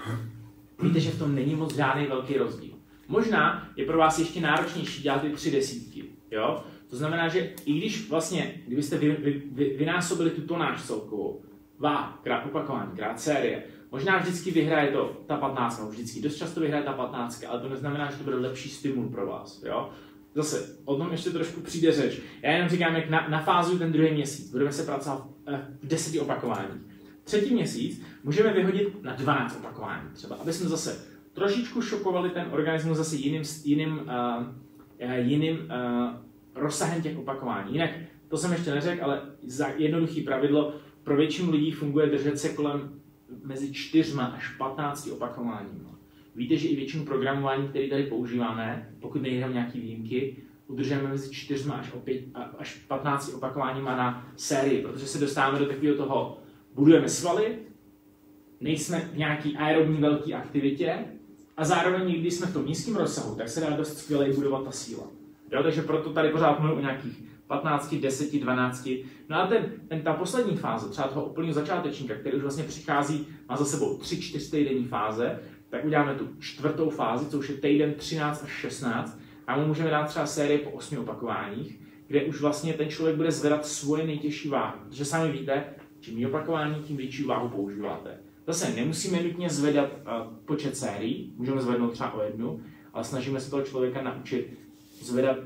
víte, 0.84 1.00
že 1.00 1.12
v 1.12 1.20
tom 1.20 1.36
není 1.36 1.56
moc 1.56 1.76
žádný 1.76 2.08
velký 2.08 2.38
rozdíl. 2.38 2.74
Možná 3.08 3.70
je 3.76 3.86
pro 3.86 3.98
vás 3.98 4.20
ještě 4.20 4.42
náročnější 4.42 5.04
dělat 5.04 5.22
ty 5.22 5.30
tři 5.30 5.52
desítky. 5.52 6.04
Jo? 6.32 6.64
To 6.90 6.96
znamená, 6.96 7.28
že 7.28 7.54
i 7.66 7.74
když 7.74 8.10
vlastně, 8.10 8.62
kdybyste 8.68 8.98
vy, 8.98 9.12
vy, 9.12 9.44
vy, 9.52 9.78
vynásobili 9.78 10.30
tu 10.30 10.42
tonáž 10.42 10.84
celkovou, 10.84 11.42
krát 12.24 12.46
opakování, 12.46 12.92
krát 12.98 13.20
série, 13.20 13.64
Možná 13.92 14.18
vždycky 14.18 14.52
vyhraje 14.52 14.92
to 14.92 15.22
ta 15.28 15.38
15, 15.38 15.80
no 15.80 15.90
vždycky, 15.90 16.22
dost 16.22 16.36
často 16.36 16.60
vyhraje 16.60 16.84
ta 16.84 16.94
15, 16.94 17.44
ale 17.48 17.60
to 17.60 17.70
neznamená, 17.70 18.12
že 18.12 18.18
to 18.18 18.24
bude 18.24 18.36
lepší 18.36 18.70
stimul 18.70 19.10
pro 19.10 19.28
vás. 19.28 19.64
Jo? 19.64 19.90
Zase, 20.36 20.76
o 20.86 20.96
tom 20.96 21.12
ještě 21.12 21.30
trošku 21.30 21.62
přijde 21.62 21.92
řeč. 21.92 22.22
Já 22.42 22.52
jenom 22.52 22.70
říkám, 22.70 22.96
jak 22.96 23.10
na, 23.10 23.28
na 23.30 23.42
fázu 23.42 23.78
ten 23.78 23.92
druhý 23.92 24.12
měsíc. 24.12 24.52
Budeme 24.52 24.72
se 24.72 24.84
pracovat 24.84 25.28
eh, 25.48 25.66
v 25.82 25.88
deseti 25.88 26.20
opakováních. 26.20 26.82
Třetí 27.24 27.54
měsíc 27.54 28.02
můžeme 28.24 28.54
vyhodit 28.54 29.04
na 29.04 29.16
12 29.16 29.58
opakování 29.58 30.10
třeba, 30.14 30.36
aby 30.36 30.54
jsme 30.54 30.70
zase 30.70 31.06
trošičku 31.34 31.82
šokovali 31.82 32.30
ten 32.30 32.48
organismus 32.52 32.98
zase 32.98 33.16
jiným, 33.16 33.42
jiným, 33.64 34.00
uh, 34.00 35.14
jiným 35.16 35.56
uh, 35.56 36.64
rozsahem 36.64 37.02
těch 37.02 37.18
opakování. 37.18 37.74
Jinak, 37.74 37.90
to 38.28 38.38
jsem 38.38 38.52
ještě 38.52 38.72
neřekl, 38.72 39.04
ale 39.04 39.22
za 39.44 39.68
jednoduchý 39.68 40.22
pravidlo, 40.22 40.74
pro 41.08 41.18
většinu 41.18 41.52
lidí 41.52 41.72
funguje 41.72 42.08
držet 42.08 42.40
se 42.40 42.50
kolem 42.50 43.02
mezi 43.44 43.74
4 43.74 44.14
až 44.14 44.56
15 44.58 45.08
opakováními. 45.08 45.80
Víte, 46.36 46.56
že 46.56 46.68
i 46.68 46.76
většinu 46.76 47.06
programování, 47.06 47.68
které 47.68 47.88
tady 47.88 48.04
používáme, 48.04 48.90
pokud 49.00 49.22
nejdou 49.22 49.50
nějaké 49.50 49.80
výjimky, 49.80 50.36
udržujeme 50.68 51.10
mezi 51.10 51.34
4 51.34 51.70
až, 51.70 51.94
opět, 51.94 52.22
až 52.58 52.76
15 52.88 53.34
opakováníma 53.34 53.98
na 53.98 54.32
sérii, 54.36 54.82
protože 54.82 55.08
se 55.08 55.20
dostáváme 55.20 55.60
do 55.60 55.66
takového 55.66 55.98
toho, 55.98 56.38
budujeme 56.74 57.10
svaly, 57.10 57.60
nejsme 58.62 59.00
v 59.00 59.18
nějaký 59.18 59.58
aerobní 59.58 59.98
velké 59.98 60.34
aktivitě 60.34 61.06
a 61.58 61.66
zároveň, 61.66 62.20
když 62.20 62.34
jsme 62.34 62.48
v 62.48 62.54
tom 62.54 62.66
nízkém 62.66 62.96
rozsahu, 62.96 63.36
tak 63.36 63.50
se 63.50 63.62
dá 63.62 63.70
dost 63.70 63.98
skvěle 63.98 64.30
budovat 64.30 64.64
ta 64.64 64.72
síla. 64.72 65.08
Jo, 65.52 65.64
takže 65.64 65.82
proto 65.82 66.14
tady 66.14 66.30
pořád 66.30 66.60
mluvím 66.60 66.78
o 66.78 66.82
nějakých 66.82 67.24
15, 67.48 67.96
10, 67.96 68.40
12. 68.40 68.90
No 69.30 69.38
a 69.38 69.48
ten, 69.48 69.66
ten, 69.88 70.02
ta 70.02 70.14
poslední 70.14 70.58
fáze, 70.58 70.90
třeba 70.90 71.08
toho 71.08 71.26
úplného 71.26 71.54
začátečníka, 71.54 72.16
který 72.16 72.38
už 72.38 72.42
vlastně 72.42 72.64
přichází, 72.64 73.28
má 73.50 73.58
za 73.58 73.66
sebou 73.66 73.98
3-4 73.98 74.52
týdenní 74.52 74.86
fáze, 74.86 75.40
tak 75.70 75.86
uděláme 75.86 76.16
tu 76.16 76.28
čtvrtou 76.40 76.90
fázi, 76.90 77.26
co 77.26 77.40
už 77.40 77.50
je 77.50 77.56
týden 77.56 77.94
13 77.94 78.44
až 78.44 78.52
16, 78.52 79.20
a 79.48 79.58
mu 79.58 79.68
můžeme 79.68 79.90
dát 79.90 80.08
třeba 80.08 80.26
série 80.26 80.60
po 80.60 80.70
8 80.70 80.98
opakováních, 80.98 81.80
kde 82.08 82.24
už 82.24 82.42
vlastně 82.42 82.74
ten 82.74 82.90
člověk 82.90 83.16
bude 83.18 83.32
zvedat 83.32 83.66
svoje 83.66 84.08
nejtěžší 84.08 84.50
váhu. 84.50 84.80
Protože 84.90 85.06
sami 85.06 85.32
víte, 85.32 85.64
čím 86.00 86.14
méně 86.14 86.28
opakování, 86.28 86.84
tím 86.84 86.98
větší 86.98 87.24
váhu 87.24 87.50
používáte. 87.50 88.18
Zase 88.48 88.76
nemusíme 88.76 89.24
nutně 89.24 89.50
zvedat 89.50 89.90
uh, 89.92 90.34
počet 90.46 90.78
sérií, 90.78 91.34
můžeme 91.38 91.62
zvednout 91.62 91.92
třeba 91.92 92.14
o 92.14 92.24
jednu, 92.24 92.62
ale 92.94 93.04
snažíme 93.04 93.40
se 93.40 93.50
toho 93.50 93.62
člověka 93.62 94.02
naučit 94.02 94.58
zvedat 95.02 95.38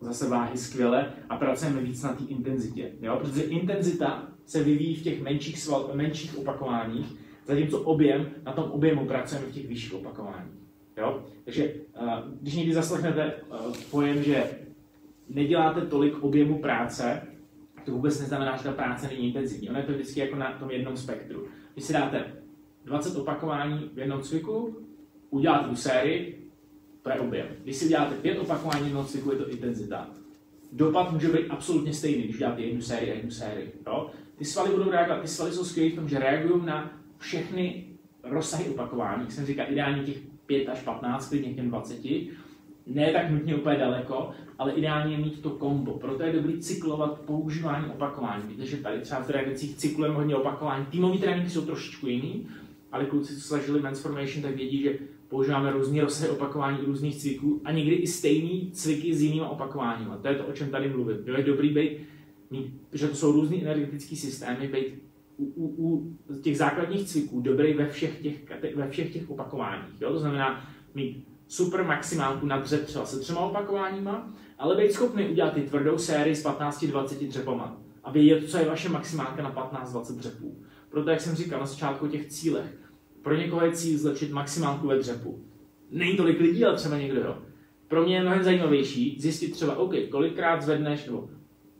zase 0.00 0.28
váhy 0.28 0.58
skvěle 0.58 1.12
a 1.28 1.36
pracujeme 1.36 1.80
víc 1.80 2.02
na 2.02 2.12
té 2.12 2.24
intenzitě. 2.24 2.92
Jo? 3.00 3.18
Protože 3.20 3.42
intenzita 3.42 4.28
se 4.46 4.62
vyvíjí 4.62 4.94
v 4.94 5.02
těch 5.02 5.22
menších, 5.22 5.58
sval, 5.58 5.90
menších 5.94 6.38
opakováních, 6.38 7.06
zatímco 7.46 7.80
objem, 7.80 8.30
na 8.44 8.52
tom 8.52 8.64
objemu 8.64 9.06
pracujeme 9.06 9.46
v 9.46 9.52
těch 9.52 9.68
vyšších 9.68 9.94
opakováních. 9.94 10.58
Jo? 10.96 11.22
Takže 11.44 11.74
uh, 12.00 12.08
když 12.40 12.54
někdy 12.54 12.74
zaslechnete 12.74 13.32
uh, 13.34 13.74
pojem, 13.90 14.22
že 14.22 14.44
neděláte 15.28 15.80
tolik 15.80 16.22
objemu 16.22 16.58
práce, 16.58 17.22
to 17.84 17.92
vůbec 17.92 18.20
neznamená, 18.20 18.56
že 18.56 18.64
ta 18.64 18.72
práce 18.72 19.08
není 19.08 19.26
intenzivní. 19.26 19.70
Ono 19.70 19.78
je 19.78 19.84
to 19.84 19.92
vždycky 19.92 20.20
jako 20.20 20.36
na 20.36 20.52
tom 20.52 20.70
jednom 20.70 20.96
spektru. 20.96 21.46
Když 21.72 21.84
si 21.84 21.92
dáte 21.92 22.24
20 22.84 23.16
opakování 23.16 23.90
v 23.94 23.98
jednom 23.98 24.20
cviku, 24.20 24.76
uděláte 25.30 25.68
tu 25.68 25.76
sérii, 25.76 26.47
to 27.02 27.10
je 27.10 27.20
objem. 27.20 27.46
Když 27.64 27.76
si 27.76 27.84
uděláte 27.84 28.14
5 28.14 28.38
opakování 28.38 28.82
v 28.82 28.86
jednom 28.86 29.06
cviku, 29.06 29.32
je 29.32 29.38
to 29.38 29.50
intenzita. 29.50 30.08
Dopad 30.72 31.12
může 31.12 31.28
být 31.28 31.48
absolutně 31.50 31.94
stejný, 31.94 32.22
když 32.22 32.36
uděláte 32.36 32.62
jednu 32.62 32.82
sérii 32.82 33.10
a 33.10 33.14
jednu 33.14 33.30
sérii. 33.30 33.72
Jo? 33.86 34.10
Ty 34.38 34.44
svaly 34.44 34.70
budou 34.70 34.90
reagovat, 34.90 35.20
ty 35.20 35.28
svaly 35.28 35.52
jsou 35.52 35.64
skvělé 35.64 35.90
v 35.90 35.94
tom, 35.94 36.08
že 36.08 36.18
reagují 36.18 36.66
na 36.66 36.92
všechny 37.18 37.84
rozsahy 38.22 38.70
opakování, 38.70 39.22
jak 39.22 39.32
jsem 39.32 39.46
říkal, 39.46 39.66
ideálně 39.68 40.02
těch 40.02 40.16
5 40.46 40.68
až 40.68 40.80
15, 40.80 41.28
klidně 41.28 41.54
těm 41.54 41.68
20, 41.68 41.98
ne 42.86 43.12
tak 43.12 43.30
nutně 43.30 43.56
úplně 43.56 43.76
daleko, 43.76 44.30
ale 44.58 44.72
ideálně 44.72 45.14
je 45.14 45.18
mít 45.18 45.42
to 45.42 45.50
kombo. 45.50 45.92
Proto 45.92 46.22
je 46.22 46.32
dobrý 46.32 46.58
cyklovat 46.58 47.20
používání 47.20 47.86
opakování. 47.86 48.42
Víte, 48.48 48.66
že 48.66 48.76
tady 48.76 49.00
třeba 49.00 49.20
v 49.20 49.26
trénincích 49.26 49.76
cyklujeme 49.76 50.16
hodně 50.16 50.36
opakování. 50.36 50.86
Týmový 50.86 51.18
tréninky 51.18 51.50
jsou 51.50 51.62
trošičku 51.66 52.06
jiný, 52.06 52.46
ale 52.92 53.04
kluci, 53.04 53.36
co 53.36 53.48
zažili 53.48 53.82
Formation, 53.94 54.42
tak 54.42 54.54
vědí, 54.54 54.82
že 54.82 54.98
používáme 55.28 55.72
různé 55.72 56.00
rozsahy 56.00 56.30
opakování 56.30 56.78
různých 56.86 57.16
cviků 57.16 57.60
a 57.64 57.72
někdy 57.72 57.94
i 57.94 58.06
stejný 58.06 58.70
cviky 58.72 59.14
s 59.14 59.22
jinými 59.22 59.46
opakováními. 59.46 60.10
To 60.22 60.28
je 60.28 60.34
to, 60.34 60.46
o 60.46 60.52
čem 60.52 60.70
tady 60.70 60.88
mluvím. 60.88 61.16
Jo, 61.26 61.34
je 61.36 61.42
dobrý 61.42 61.68
být, 61.68 61.98
že 62.92 63.08
to 63.08 63.16
jsou 63.16 63.32
různé 63.32 63.56
energetické 63.56 64.16
systémy, 64.16 64.68
být 64.68 64.94
u, 65.36 65.44
u, 65.44 65.66
u 66.28 66.40
těch 66.42 66.58
základních 66.58 67.08
cviků 67.08 67.40
dobrý 67.40 67.74
ve 67.74 67.88
všech 67.88 68.22
těch, 68.22 68.74
ve 68.76 68.90
všech 68.90 69.12
těch 69.12 69.30
opakováních. 69.30 70.00
Jo? 70.00 70.12
To 70.12 70.18
znamená 70.18 70.68
mít 70.94 71.28
super 71.48 71.84
maximálku 71.84 72.46
na 72.46 72.58
dřep 72.58 72.84
třeba 72.84 73.06
se 73.06 73.20
třema 73.20 73.40
opakováníma, 73.40 74.34
ale 74.58 74.76
být 74.76 74.92
schopný 74.92 75.28
udělat 75.28 75.54
ty 75.54 75.62
tvrdou 75.62 75.98
sérii 75.98 76.36
s 76.36 76.44
15-20 76.44 77.28
dřepama 77.28 77.80
a 78.04 78.12
vědět, 78.12 78.50
co 78.50 78.58
je 78.58 78.64
vaše 78.64 78.88
maximálka 78.88 79.42
na 79.42 79.52
15-20 79.52 80.16
dřepů. 80.16 80.62
Proto, 80.90 81.10
jak 81.10 81.20
jsem 81.20 81.34
říkal 81.34 81.60
na 81.60 81.66
začátku 81.66 82.08
těch 82.08 82.26
cílech, 82.26 82.77
pro 83.22 83.36
někoho 83.36 83.64
je 83.64 83.72
cíl 83.72 83.98
zlepšit 83.98 84.32
maximálku 84.32 84.86
ve 84.86 84.98
dřepu. 84.98 85.44
Není 85.90 86.16
tolik 86.16 86.40
lidí, 86.40 86.64
ale 86.64 86.76
třeba 86.76 86.98
někdo 86.98 87.20
jo. 87.20 87.38
Pro 87.88 88.04
mě 88.04 88.16
je 88.16 88.22
mnohem 88.22 88.42
zajímavější 88.42 89.16
zjistit 89.20 89.50
třeba, 89.50 89.76
OK, 89.76 89.94
kolikrát 90.10 90.62
zvedneš, 90.62 91.06
nebo 91.06 91.30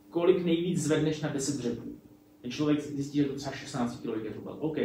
kolik 0.09 0.45
nejvíc 0.45 0.83
zvedneš 0.83 1.21
na 1.21 1.29
10 1.29 1.57
dřepů. 1.57 1.95
Ten 2.41 2.51
člověk 2.51 2.81
zjistí, 2.81 3.17
že 3.17 3.23
to 3.23 3.35
třeba 3.35 3.55
16 3.55 4.01
kg 4.01 4.23
je 4.23 4.31
OK, 4.59 4.77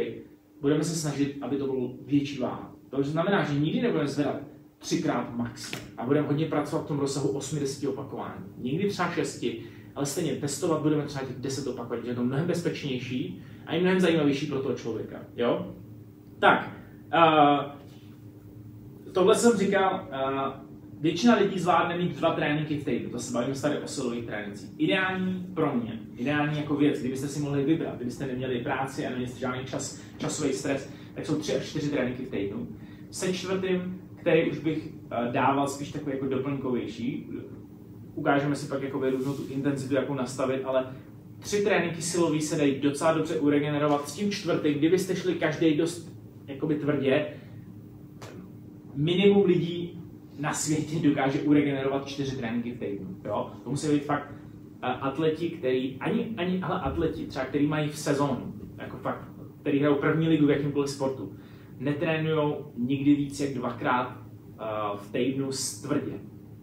budeme 0.61 0.83
se 0.83 0.95
snažit, 0.95 1.37
aby 1.41 1.57
to 1.57 1.65
bylo 1.65 1.93
větší 2.01 2.37
váha. 2.37 2.75
To 2.89 3.03
znamená, 3.03 3.43
že 3.43 3.59
nikdy 3.59 3.81
nebudeme 3.81 4.07
zvedat 4.07 4.41
třikrát 4.77 5.35
max 5.35 5.71
a 5.97 6.05
budeme 6.05 6.27
hodně 6.27 6.45
pracovat 6.45 6.85
v 6.85 6.87
tom 6.87 6.99
rozsahu 6.99 7.29
80 7.29 7.89
opakování. 7.89 8.45
Nikdy 8.57 8.89
třeba 8.89 9.11
6, 9.11 9.45
ale 9.95 10.05
stejně 10.05 10.35
testovat 10.35 10.81
budeme 10.81 11.05
třeba 11.05 11.25
těch 11.25 11.37
10 11.37 11.67
opakování, 11.67 12.07
je 12.07 12.15
to 12.15 12.23
mnohem 12.23 12.47
bezpečnější 12.47 13.41
a 13.65 13.75
i 13.75 13.81
mnohem 13.81 13.99
zajímavější 13.99 14.45
pro 14.45 14.59
toho 14.59 14.75
člověka. 14.75 15.21
Jo? 15.35 15.75
Tak, 16.39 16.71
uh, 17.13 17.71
tohle 19.11 19.35
jsem 19.35 19.57
říkal, 19.57 20.07
uh, 20.09 20.65
většina 21.01 21.35
lidí 21.35 21.59
zvládne 21.59 21.97
mít 21.97 22.17
dva 22.17 22.33
tréninky 22.33 22.77
v 22.77 22.85
týdnu, 22.85 23.09
to 23.09 23.19
se 23.19 23.33
bavíme 23.33 23.59
tady 23.59 23.79
o 23.79 23.87
silových 23.87 24.25
trénincích. 24.25 24.69
Ideální 24.77 25.47
pro 25.53 25.75
mě, 25.75 25.99
ideální 26.17 26.57
jako 26.57 26.75
věc, 26.75 26.99
kdybyste 26.99 27.27
si 27.27 27.39
mohli 27.39 27.63
vybrat, 27.63 27.95
kdybyste 27.95 28.27
neměli 28.27 28.59
práci 28.59 29.05
a 29.05 29.09
neměli 29.09 29.31
žádný 29.39 29.65
čas, 29.65 30.01
časový 30.17 30.53
stres, 30.53 30.89
tak 31.15 31.25
jsou 31.25 31.35
tři 31.35 31.55
až 31.55 31.65
čtyři 31.65 31.89
tréninky 31.89 32.25
v 32.25 32.31
týdnu. 32.31 32.67
Se 33.11 33.33
čtvrtým, 33.33 34.01
který 34.15 34.51
už 34.51 34.59
bych 34.59 34.87
uh, 34.87 35.31
dával 35.31 35.67
spíš 35.67 35.91
takový 35.91 36.11
jako 36.11 36.27
doplňkovější, 36.27 37.29
ukážeme 38.15 38.55
si 38.55 38.67
pak 38.67 38.81
jako 38.81 39.09
různou 39.09 39.33
tu 39.33 39.47
intenzitu, 39.49 39.95
jakou 39.95 40.13
nastavit, 40.13 40.61
ale 40.65 40.87
tři 41.39 41.63
tréninky 41.63 42.01
silový 42.01 42.41
se 42.41 42.57
dají 42.57 42.79
docela 42.79 43.13
dobře 43.13 43.39
uregenerovat. 43.39 44.09
S 44.09 44.13
tím 44.13 44.31
čtvrtým, 44.31 44.73
kdybyste 44.73 45.15
šli 45.15 45.33
každý 45.33 45.77
dost 45.77 46.14
jakoby 46.47 46.75
tvrdě, 46.75 47.27
minimum 48.95 49.45
lidí 49.45 50.01
na 50.39 50.53
světě 50.53 51.07
dokáže 51.09 51.41
uregenerovat 51.41 52.07
čtyři 52.07 52.37
tréninky 52.37 52.71
v 52.71 52.79
týdnu. 52.79 53.15
Jo? 53.25 53.51
To 53.63 53.69
musí 53.69 53.87
být 53.87 54.05
fakt 54.05 54.31
uh, 54.31 54.89
atleti, 55.05 55.49
který, 55.49 55.97
ani, 55.99 56.33
ani 56.37 56.61
ale 56.61 56.79
atleti, 56.79 57.25
třeba 57.25 57.45
který 57.45 57.67
mají 57.67 57.89
v 57.89 57.97
sezónu, 57.97 58.53
jako 58.77 58.97
fakt, 58.97 59.27
který 59.61 59.79
hrajou 59.79 59.95
první 59.95 60.27
ligu 60.27 60.45
v 60.47 60.49
jakýmkoliv 60.49 60.89
sportu, 60.89 61.33
netrénují 61.79 62.55
nikdy 62.77 63.15
víc 63.15 63.39
jak 63.39 63.53
dvakrát 63.53 64.17
uh, 64.17 64.99
v 64.99 65.11
týdnu 65.11 65.49
tvrdě. 65.81 66.13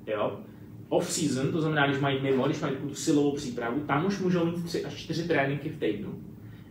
Jo? 0.06 0.40
Off-season, 0.88 1.52
to 1.52 1.60
znamená, 1.60 1.86
když 1.86 2.00
mají 2.00 2.22
mimo, 2.22 2.46
když 2.46 2.60
mají 2.60 2.76
tu 2.76 2.94
silovou 2.94 3.32
přípravu, 3.32 3.80
tam 3.80 4.06
už 4.06 4.20
můžou 4.20 4.44
mít 4.44 4.64
tři 4.64 4.84
až 4.84 4.94
čtyři 4.94 5.28
tréninky 5.28 5.68
v 5.68 5.78
týdnu. 5.78 6.14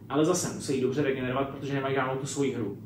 Ale 0.10 0.26
zase 0.26 0.56
musí 0.56 0.82
dobře 0.82 1.02
regenerovat, 1.02 1.50
protože 1.50 1.74
nemají 1.74 1.96
žádnou 1.96 2.16
tu 2.16 2.26
svoji 2.26 2.54
hru. 2.54 2.78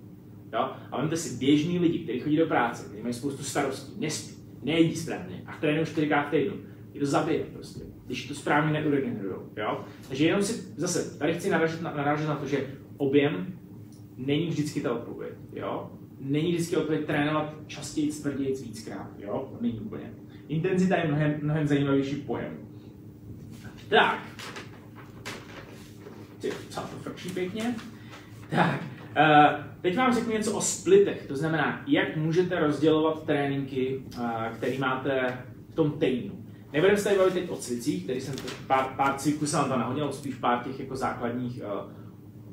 Jo? 0.53 0.71
A 0.91 1.01
vemte 1.01 1.17
si 1.17 1.37
běžní 1.37 1.79
lidi, 1.79 1.99
kteří 1.99 2.19
chodí 2.19 2.37
do 2.37 2.45
práce, 2.45 2.85
kteří 2.87 3.01
mají 3.01 3.13
spoustu 3.13 3.43
starostí, 3.43 4.01
nespí, 4.01 4.35
nejedí 4.63 4.95
správně 4.95 5.43
a 5.45 5.57
trénují 5.57 5.85
čtyřikrát 5.85 6.27
v 6.27 6.31
týdnu. 6.31 6.57
Je 6.93 6.99
to 6.99 7.05
zabije 7.05 7.43
prostě, 7.53 7.79
když 8.05 8.27
to 8.27 8.35
správně 8.35 8.73
neuregenerují. 8.73 9.35
Jo? 9.57 9.85
Takže 10.07 10.25
jenom 10.25 10.43
si 10.43 10.73
zase, 10.77 11.19
tady 11.19 11.33
chci 11.33 11.49
narážet 11.49 11.81
na, 11.81 11.93
narážet 11.93 12.27
na 12.27 12.35
to, 12.35 12.47
že 12.47 12.67
objem 12.97 13.59
není 14.17 14.47
vždycky 14.47 14.81
ta 14.81 14.93
odpověď. 14.93 15.33
Jo? 15.53 15.91
Není 16.19 16.51
vždycky 16.51 16.77
odpověď 16.77 17.05
trénovat 17.05 17.53
častěji, 17.67 18.11
tvrději, 18.11 18.55
víckrát. 18.63 19.11
Jo? 19.19 19.57
Není 19.61 19.79
úplně. 19.79 20.13
Intenzita 20.47 20.97
je 20.97 21.07
mnohem, 21.07 21.39
mnohem 21.41 21.67
zajímavější 21.67 22.15
pojem. 22.15 22.57
Tak. 23.89 24.19
Co 26.69 26.81
to 27.03 27.09
pěkně? 27.33 27.75
Tak. 28.49 28.94
Uh, 29.17 29.63
teď 29.81 29.97
vám 29.97 30.13
řeknu 30.13 30.33
něco 30.33 30.51
o 30.51 30.61
splitech, 30.61 31.25
to 31.27 31.35
znamená, 31.35 31.83
jak 31.87 32.15
můžete 32.15 32.59
rozdělovat 32.59 33.25
tréninky, 33.25 34.03
uh, 34.17 34.29
které 34.53 34.77
máte 34.77 35.37
v 35.69 35.75
tom 35.75 35.91
týdnu. 35.91 36.45
Nebudeme 36.73 36.97
se 36.97 37.03
tady 37.03 37.17
bavit 37.17 37.33
teď 37.33 37.49
o 37.49 37.55
cvicích, 37.55 38.03
který 38.03 38.21
jsem 38.21 38.35
pár, 38.67 38.85
pár 38.97 39.13
cviků 39.17 39.45
jsem 39.45 39.63
to 39.63 39.77
nahodil, 39.77 40.11
spíš 40.11 40.35
pár 40.35 40.63
těch 40.63 40.79
jako 40.79 40.95
základních 40.95 41.61
uh, 41.63 41.91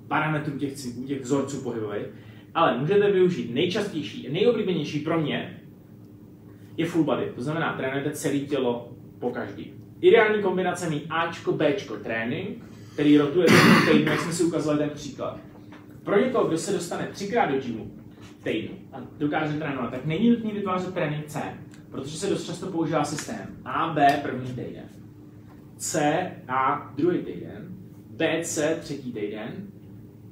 parametrů 0.08 0.58
těch 0.58 0.72
cviků, 0.72 1.02
těch 1.02 1.22
vzorců 1.22 1.62
pohybových, 1.62 2.06
ale 2.54 2.78
můžete 2.78 3.10
využít 3.10 3.54
nejčastější, 3.54 4.28
nejoblíbenější 4.32 5.00
pro 5.00 5.20
mě 5.20 5.60
je 6.76 6.86
full 6.86 7.04
body, 7.04 7.32
to 7.34 7.42
znamená 7.42 7.72
trénujete 7.76 8.10
celé 8.10 8.38
tělo 8.38 8.92
po 9.18 9.30
každý. 9.30 9.72
Ideální 10.00 10.42
kombinace 10.42 10.90
mít 10.90 11.06
Ačko, 11.10 11.52
Bčko 11.52 11.96
trénink, 11.96 12.64
který 12.92 13.18
rotuje 13.18 13.46
v 13.46 13.90
týdnu, 13.92 14.10
jak 14.10 14.20
jsme 14.20 14.32
si 14.32 14.44
ukazovali 14.44 14.78
ten 14.78 14.90
příklad. 14.90 15.38
Pro 16.04 16.20
někoho, 16.20 16.44
kdo 16.44 16.58
se 16.58 16.72
dostane 16.72 17.08
třikrát 17.12 17.46
do 17.46 17.60
gymu 17.60 17.90
v 18.20 18.44
týdnu 18.44 18.74
a 18.92 19.00
dokáže 19.18 19.58
trénovat, 19.58 19.90
tak 19.90 20.04
není 20.04 20.30
nutný 20.30 20.52
vytvářet 20.52 20.94
trénink 20.94 21.26
C, 21.26 21.40
protože 21.90 22.18
se 22.18 22.30
dost 22.30 22.46
často 22.46 22.66
používá 22.66 23.04
systém 23.04 23.46
A, 23.64 23.88
B 23.88 24.20
první 24.22 24.48
týden, 24.48 24.88
C, 25.76 26.30
A 26.48 26.92
druhý 26.96 27.18
týden, 27.18 27.68
B, 28.10 28.40
C 28.42 28.78
třetí 28.80 29.12
týden, 29.12 29.52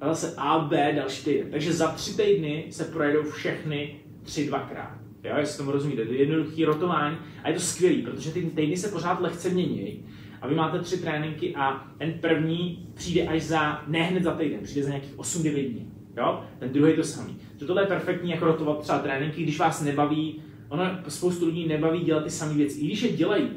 a 0.00 0.08
zase 0.08 0.34
A, 0.36 0.58
B 0.58 0.92
další 0.96 1.24
týden. 1.24 1.50
Takže 1.50 1.72
za 1.72 1.88
tři 1.88 2.16
týdny 2.16 2.66
se 2.70 2.84
projedou 2.84 3.22
všechny 3.22 3.96
tři 4.22 4.46
dvakrát. 4.46 4.98
Jo, 5.24 5.34
jestli 5.38 5.58
tomu 5.58 5.70
rozumíte, 5.70 6.04
to 6.04 6.12
je 6.12 6.18
jednoduchý 6.18 6.64
rotování 6.64 7.16
a 7.42 7.48
je 7.48 7.54
to 7.54 7.60
skvělý, 7.60 8.02
protože 8.02 8.30
ty 8.30 8.42
týdny 8.42 8.76
se 8.76 8.88
pořád 8.88 9.20
lehce 9.20 9.48
mění. 9.48 10.04
A 10.40 10.46
vy 10.46 10.54
máte 10.54 10.78
tři 10.78 10.98
tréninky 10.98 11.54
a 11.54 11.88
ten 11.98 12.12
první 12.12 12.88
přijde 12.94 13.26
až 13.26 13.42
za, 13.42 13.84
ne 13.86 14.02
hned 14.02 14.22
za 14.22 14.34
týden, 14.34 14.60
přijde 14.62 14.82
za 14.82 14.88
nějakých 14.88 15.16
8-9 15.16 15.70
dní. 15.70 15.92
Jo? 16.16 16.44
Ten 16.58 16.72
druhý 16.72 16.92
to 16.92 17.04
samý. 17.04 17.36
Že 17.58 17.66
tohle 17.66 17.82
je 17.82 17.86
perfektní, 17.86 18.30
jako 18.30 18.44
rotovat 18.44 18.80
třeba 18.80 18.98
tréninky, 18.98 19.42
když 19.42 19.58
vás 19.58 19.82
nebaví, 19.82 20.42
ono 20.68 20.84
spoustu 21.08 21.46
lidí 21.46 21.68
nebaví 21.68 22.00
dělat 22.00 22.24
ty 22.24 22.30
samé 22.30 22.54
věci. 22.54 22.80
I 22.80 22.86
když 22.86 23.02
je 23.02 23.12
dělají, 23.12 23.48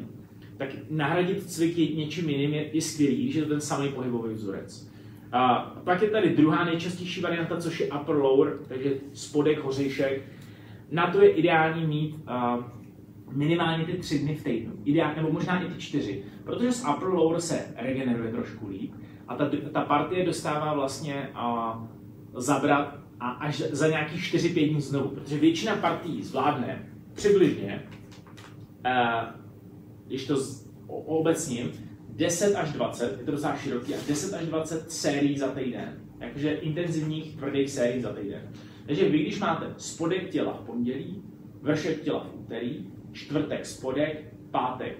tak 0.57 0.69
nahradit 0.89 1.49
cvik 1.49 1.77
něčím 1.77 2.29
jiným 2.29 2.53
je, 2.53 2.69
je 2.73 2.81
skvělý, 2.81 3.23
když 3.23 3.35
je 3.35 3.43
to 3.43 3.49
ten 3.49 3.61
samý 3.61 3.89
pohybový 3.89 4.33
vzorec. 4.33 4.91
A 5.31 5.59
pak 5.83 6.01
je 6.01 6.09
tady 6.09 6.29
druhá 6.29 6.65
nejčastější 6.65 7.21
varianta, 7.21 7.57
což 7.57 7.79
je 7.79 7.87
upper 7.87 8.15
lower, 8.15 8.57
takže 8.67 8.93
spodek, 9.13 9.59
hořejšek. 9.59 10.21
Na 10.91 11.11
to 11.11 11.21
je 11.21 11.29
ideální 11.29 11.87
mít 11.87 12.15
uh, 12.15 12.63
minimálně 13.31 13.85
ty 13.85 13.93
tři 13.93 14.19
dny 14.19 14.35
v 14.35 14.43
týdnu, 14.43 14.73
ideál, 14.85 15.11
nebo 15.15 15.31
možná 15.31 15.63
i 15.63 15.65
ty 15.65 15.81
čtyři, 15.81 16.23
protože 16.43 16.71
z 16.71 16.86
upper 16.95 17.08
lower 17.08 17.41
se 17.41 17.65
regeneruje 17.75 18.32
trošku 18.32 18.67
líp 18.67 18.93
a 19.27 19.36
ta, 19.36 19.49
ta 19.71 19.82
partie 19.82 20.25
dostává 20.25 20.73
vlastně 20.73 21.29
uh, 21.34 21.88
zabrat 22.34 22.99
a 23.19 23.29
až 23.29 23.60
za 23.60 23.88
nějakých 23.88 24.34
4-5 24.34 24.69
dní 24.69 24.82
znovu, 24.82 25.10
protože 25.10 25.38
většina 25.38 25.75
partí 25.75 26.23
zvládne 26.23 26.89
přibližně, 27.13 27.84
uh, 28.86 29.29
když 30.08 30.27
to 30.27 30.38
z, 30.38 30.63
obecním, 30.88 31.71
10 32.10 32.56
až 32.56 32.71
20, 32.71 33.17
je 33.19 33.25
to 33.25 33.32
docela 33.32 33.56
široký, 33.56 33.95
až 33.95 34.06
10 34.08 34.34
až 34.34 34.45
20 34.45 34.91
sérií 34.91 35.38
za 35.38 35.47
týden. 35.47 35.99
Jakože 36.19 36.53
intenzivních 36.53 37.36
tvrdých 37.36 37.69
sérií 37.69 38.01
za 38.01 38.13
týden. 38.13 38.51
Takže 38.86 39.10
vy, 39.10 39.19
když 39.19 39.39
máte 39.39 39.73
spodek 39.77 40.29
těla 40.29 40.53
v 40.53 40.65
pondělí, 40.65 41.23
vršek 41.62 42.01
těla 42.01 42.19
v 42.23 42.39
úterý, 42.39 42.88
čtvrtek 43.12 43.65
spodek, 43.65 44.34
pátek 44.51 44.97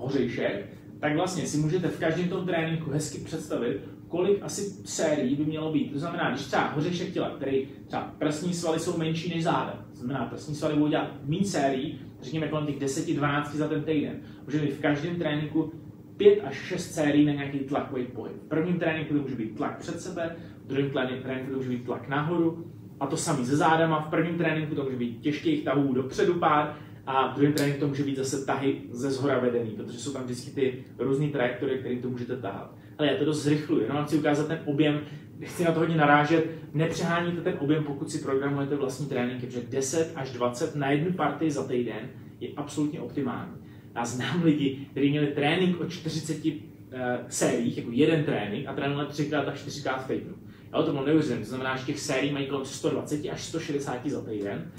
hořejšek, 0.00 0.66
tak 1.00 1.16
vlastně 1.16 1.46
si 1.46 1.58
můžete 1.58 1.88
v 1.88 1.98
každém 1.98 2.28
tom 2.28 2.46
tréninku 2.46 2.90
hezky 2.90 3.18
představit, 3.18 3.80
kolik 4.08 4.42
asi 4.42 4.60
sérií 4.84 5.36
by 5.36 5.44
mělo 5.44 5.72
být. 5.72 5.92
To 5.92 5.98
znamená, 5.98 6.30
když 6.30 6.46
třeba 6.46 6.68
hořešek 6.68 7.12
těla, 7.12 7.30
který 7.30 7.68
třeba 7.86 8.14
prsní 8.18 8.54
svaly 8.54 8.80
jsou 8.80 8.98
menší 8.98 9.34
než 9.34 9.44
záda, 9.44 9.84
to 9.90 9.98
znamená, 9.98 10.26
prsní 10.26 10.54
svaly 10.54 10.74
budou 10.74 10.88
dělat 10.88 11.10
méně 11.24 11.44
sérií, 11.44 12.00
řekněme 12.22 12.48
kolem 12.48 12.66
těch 12.66 12.78
10-12 12.78 13.56
za 13.56 13.68
ten 13.68 13.82
týden. 13.82 14.20
Může 14.44 14.58
být 14.58 14.72
v 14.72 14.80
každém 14.80 15.16
tréninku 15.16 15.72
5 16.16 16.40
až 16.40 16.54
6 16.54 16.94
sérií 16.94 17.24
na 17.24 17.32
nějaký 17.32 17.58
tlakový 17.58 18.04
pohyb. 18.04 18.36
V 18.36 18.48
prvním 18.48 18.78
tréninku 18.78 19.14
to 19.14 19.20
může 19.20 19.34
být 19.34 19.56
tlak 19.56 19.78
před 19.78 20.00
sebe, 20.00 20.36
v 20.64 20.66
druhém 20.66 20.90
tréninku 21.22 21.50
to 21.50 21.56
může 21.56 21.68
být 21.68 21.84
tlak 21.84 22.08
nahoru, 22.08 22.66
a 23.00 23.06
to 23.06 23.16
samý 23.16 23.46
se 23.46 23.56
zádama. 23.56 24.00
V 24.00 24.10
prvním 24.10 24.38
tréninku 24.38 24.74
to 24.74 24.84
může 24.84 24.96
být 24.96 25.20
těžkých 25.20 25.64
tahů 25.64 25.92
dopředu 25.92 26.34
pár, 26.34 26.76
a 27.06 27.32
v 27.32 27.34
druhém 27.34 27.52
tréninku 27.52 27.80
to 27.80 27.88
může 27.88 28.02
být 28.02 28.16
zase 28.16 28.46
tahy 28.46 28.82
ze 28.90 29.10
zhora 29.10 29.38
vedený, 29.38 29.70
protože 29.70 29.98
jsou 29.98 30.12
tam 30.12 30.24
vždycky 30.24 30.50
ty 30.50 30.84
různé 30.98 31.28
trajektorie, 31.28 31.78
které 31.78 31.96
to 31.96 32.08
můžete 32.08 32.36
tahat. 32.36 32.74
Ale 32.98 33.08
já 33.08 33.18
to 33.18 33.24
dost 33.24 33.42
zrychluji, 33.42 33.82
jenom 33.82 34.04
chci 34.04 34.18
ukázat 34.18 34.48
ten 34.48 34.58
objem, 34.64 35.00
chci 35.42 35.64
na 35.64 35.72
to 35.72 35.80
hodně 35.80 35.96
narážet, 35.96 36.50
nepřeháníte 36.74 37.40
ten 37.40 37.56
objem, 37.60 37.84
pokud 37.84 38.10
si 38.10 38.18
programujete 38.18 38.76
vlastní 38.76 39.06
tréninky, 39.06 39.46
protože 39.46 39.62
10 39.68 40.12
až 40.14 40.30
20 40.30 40.76
na 40.76 40.90
jednu 40.90 41.12
partii 41.12 41.50
za 41.50 41.64
týden 41.64 42.10
je 42.40 42.48
absolutně 42.56 43.00
optimální. 43.00 43.52
Já 43.94 44.04
znám 44.04 44.42
lidi, 44.42 44.86
kteří 44.90 45.10
měli 45.10 45.26
trénink 45.26 45.80
o 45.80 45.88
40 45.88 46.44
uh, 46.44 46.52
eh, 46.92 47.18
sériích, 47.28 47.78
jako 47.78 47.90
jeden 47.92 48.24
trénink 48.24 48.66
a 48.66 48.74
trénovali 48.74 49.08
třikrát 49.08 49.48
až 49.48 49.60
čtyřikrát 49.60 50.04
v 50.04 50.08
týdnu. 50.08 50.34
Jo, 50.74 50.82
to 50.82 50.92
bylo 50.92 51.04
neuvěřitelné, 51.04 51.42
to 51.42 51.48
znamená, 51.48 51.76
že 51.76 51.84
těch 51.84 52.00
sérií 52.00 52.32
mají 52.32 52.46
kolem 52.46 52.64
120 52.64 53.26
až 53.30 53.42
160 53.42 54.06
za 54.06 54.20
týden 54.24 54.72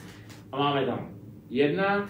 a 0.52 0.58
máme 0.58 0.86
tam 0.86 1.17
jedna, 1.50 2.10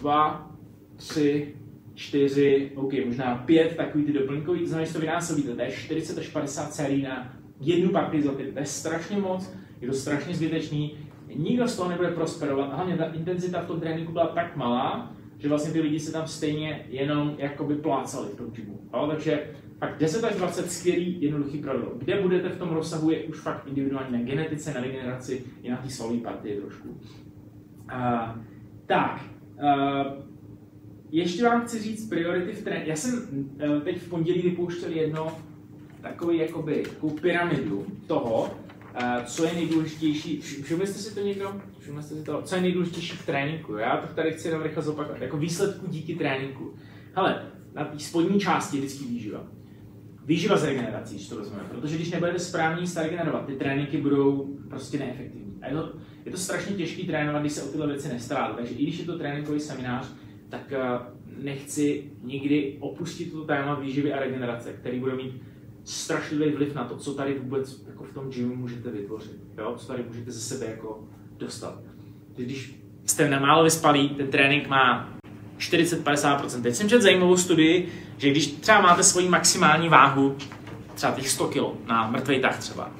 dva, 0.00 0.50
tři, 0.96 1.54
čtyři, 1.94 2.72
OK, 2.74 2.92
možná 3.06 3.34
pět 3.34 3.76
takový 3.76 4.04
ty 4.04 4.12
doplňkový, 4.12 4.60
to 4.60 4.66
znamená, 4.66 4.86
že 4.86 4.92
to 4.92 5.00
vynásobíte, 5.00 5.54
to 5.54 5.62
je 5.62 5.70
40 5.70 6.18
až 6.18 6.28
50 6.28 6.74
sérií 6.74 7.02
na 7.02 7.36
jednu 7.60 7.90
partii 7.90 8.22
za 8.22 8.32
týden, 8.32 8.52
to 8.52 8.58
je 8.58 8.66
strašně 8.66 9.18
moc, 9.18 9.52
je 9.80 9.88
to 9.88 9.94
strašně 9.94 10.34
zbytečný, 10.34 10.98
nikdo 11.34 11.68
z 11.68 11.76
toho 11.76 11.90
nebude 11.90 12.08
prosperovat, 12.08 12.72
a 12.72 12.76
hlavně 12.76 12.96
ta 12.96 13.04
intenzita 13.04 13.60
v 13.60 13.66
tom 13.66 13.80
tréninku 13.80 14.12
byla 14.12 14.26
tak 14.26 14.56
malá, 14.56 15.12
že 15.38 15.48
vlastně 15.48 15.72
ty 15.72 15.80
lidi 15.80 16.00
se 16.00 16.12
tam 16.12 16.26
stejně 16.26 16.86
jenom 16.88 17.34
jakoby 17.38 17.74
plácali 17.74 18.28
v 18.28 18.36
tom 18.36 18.50
gymu. 18.50 18.80
Jo? 18.94 19.06
Takže 19.10 19.50
fakt 19.78 19.98
10 19.98 20.24
až 20.24 20.34
20 20.34 20.70
skvělý, 20.70 21.22
jednoduchý 21.22 21.58
pravidlo. 21.58 21.92
Kde 21.98 22.22
budete 22.22 22.48
v 22.48 22.58
tom 22.58 22.68
rozsahu 22.68 23.10
je 23.10 23.24
už 23.24 23.38
fakt 23.38 23.66
individuální 23.66 24.12
na 24.12 24.24
genetice, 24.24 24.74
na 24.74 24.80
regeneraci 24.80 25.44
i 25.62 25.70
na 25.70 25.76
té 25.76 25.90
svalové 25.90 26.20
partii 26.20 26.60
trošku. 26.60 26.88
Uh, 26.88 28.42
tak, 28.86 29.24
uh, 29.54 30.24
ještě 31.10 31.44
vám 31.44 31.62
chci 31.62 31.82
říct 31.82 32.08
priority 32.08 32.52
v 32.52 32.64
tréninku. 32.64 32.90
Já 32.90 32.96
jsem 32.96 33.26
uh, 33.42 33.80
teď 33.80 33.98
v 33.98 34.08
pondělí 34.08 34.42
vypouštěl 34.42 34.90
jedno 34.90 35.38
takový 36.00 36.38
jakoby, 36.38 36.82
takovou 36.82 37.14
pyramidu 37.14 37.86
toho, 38.06 38.42
uh, 38.42 39.24
co 39.24 39.44
je 39.44 39.54
nejdůležitější. 39.54 40.40
Všimli 40.40 40.86
jste 40.86 40.98
si 40.98 41.14
to 41.14 41.20
někdo? 41.20 41.60
Všimli 41.78 42.02
jste 42.02 42.14
si 42.14 42.24
to? 42.24 42.42
Co 42.42 42.54
je 42.54 42.60
nejdůležitější 42.60 43.16
v 43.16 43.26
tréninku? 43.26 43.74
Já 43.74 43.96
to 43.96 44.14
tady 44.14 44.32
chci 44.32 44.48
jenom 44.48 44.62
rychle 44.62 44.82
zopakovat. 44.82 45.22
Jako 45.22 45.36
výsledku 45.36 45.86
díky 45.86 46.14
tréninku. 46.14 46.74
Hele, 47.14 47.42
na 47.74 47.84
té 47.84 47.98
spodní 47.98 48.40
části 48.40 48.78
vždycky 48.78 49.04
výživa. 49.04 49.44
Výživa 50.24 50.56
z 50.56 50.64
regenerací, 50.64 51.14
když 51.14 51.28
to 51.28 51.36
vezmeme. 51.36 51.64
Protože 51.68 51.96
když 51.96 52.10
nebudete 52.10 52.38
správně 52.38 52.86
se 52.86 53.02
regenerovat, 53.02 53.46
ty 53.46 53.52
tréninky 53.52 53.96
budou 53.96 54.56
prostě 54.70 54.98
neefektivní. 54.98 55.58
A 55.62 55.68
je 55.68 55.74
to, 55.74 55.92
je 56.26 56.32
to 56.32 56.38
strašně 56.38 56.76
těžký 56.76 57.06
trénovat, 57.06 57.42
když 57.42 57.52
se 57.52 57.62
o 57.62 57.68
tyhle 57.68 57.86
věci 57.86 58.08
nestaráte. 58.08 58.54
Takže 58.56 58.74
i 58.74 58.82
když 58.82 58.98
je 58.98 59.04
to 59.04 59.18
tréninkový 59.18 59.60
seminář, 59.60 60.06
tak 60.48 60.72
uh, 60.72 61.44
nechci 61.44 62.10
nikdy 62.22 62.76
opustit 62.80 63.32
to 63.32 63.44
téma 63.44 63.74
výživy 63.74 64.12
a 64.12 64.20
regenerace, 64.20 64.72
který 64.72 65.00
bude 65.00 65.14
mít 65.14 65.42
strašlivý 65.84 66.52
vliv 66.52 66.74
na 66.74 66.84
to, 66.84 66.96
co 66.96 67.14
tady 67.14 67.38
vůbec 67.38 67.82
jako 67.88 68.04
v 68.04 68.14
tom 68.14 68.30
gymu 68.30 68.56
můžete 68.56 68.90
vytvořit, 68.90 69.36
jo? 69.58 69.74
co 69.76 69.86
tady 69.86 70.02
můžete 70.08 70.30
ze 70.30 70.40
sebe 70.40 70.66
jako 70.70 71.04
dostat. 71.38 71.78
Když 72.36 72.80
jste 73.04 73.30
nemálo 73.30 73.64
vyspalý, 73.64 74.08
ten 74.08 74.26
trénink 74.26 74.68
má 74.68 75.16
40-50%. 75.58 76.62
Teď 76.62 76.74
jsem 76.74 76.88
četl 76.88 77.02
zajímavou 77.02 77.36
studii, 77.36 77.88
že 78.18 78.30
když 78.30 78.46
třeba 78.46 78.80
máte 78.80 79.02
svoji 79.02 79.28
maximální 79.28 79.88
váhu, 79.88 80.36
třeba 80.94 81.12
těch 81.12 81.28
100 81.28 81.48
kg 81.48 81.88
na 81.88 82.10
mrtvej 82.10 82.40
tah 82.40 82.58
třeba, 82.58 82.92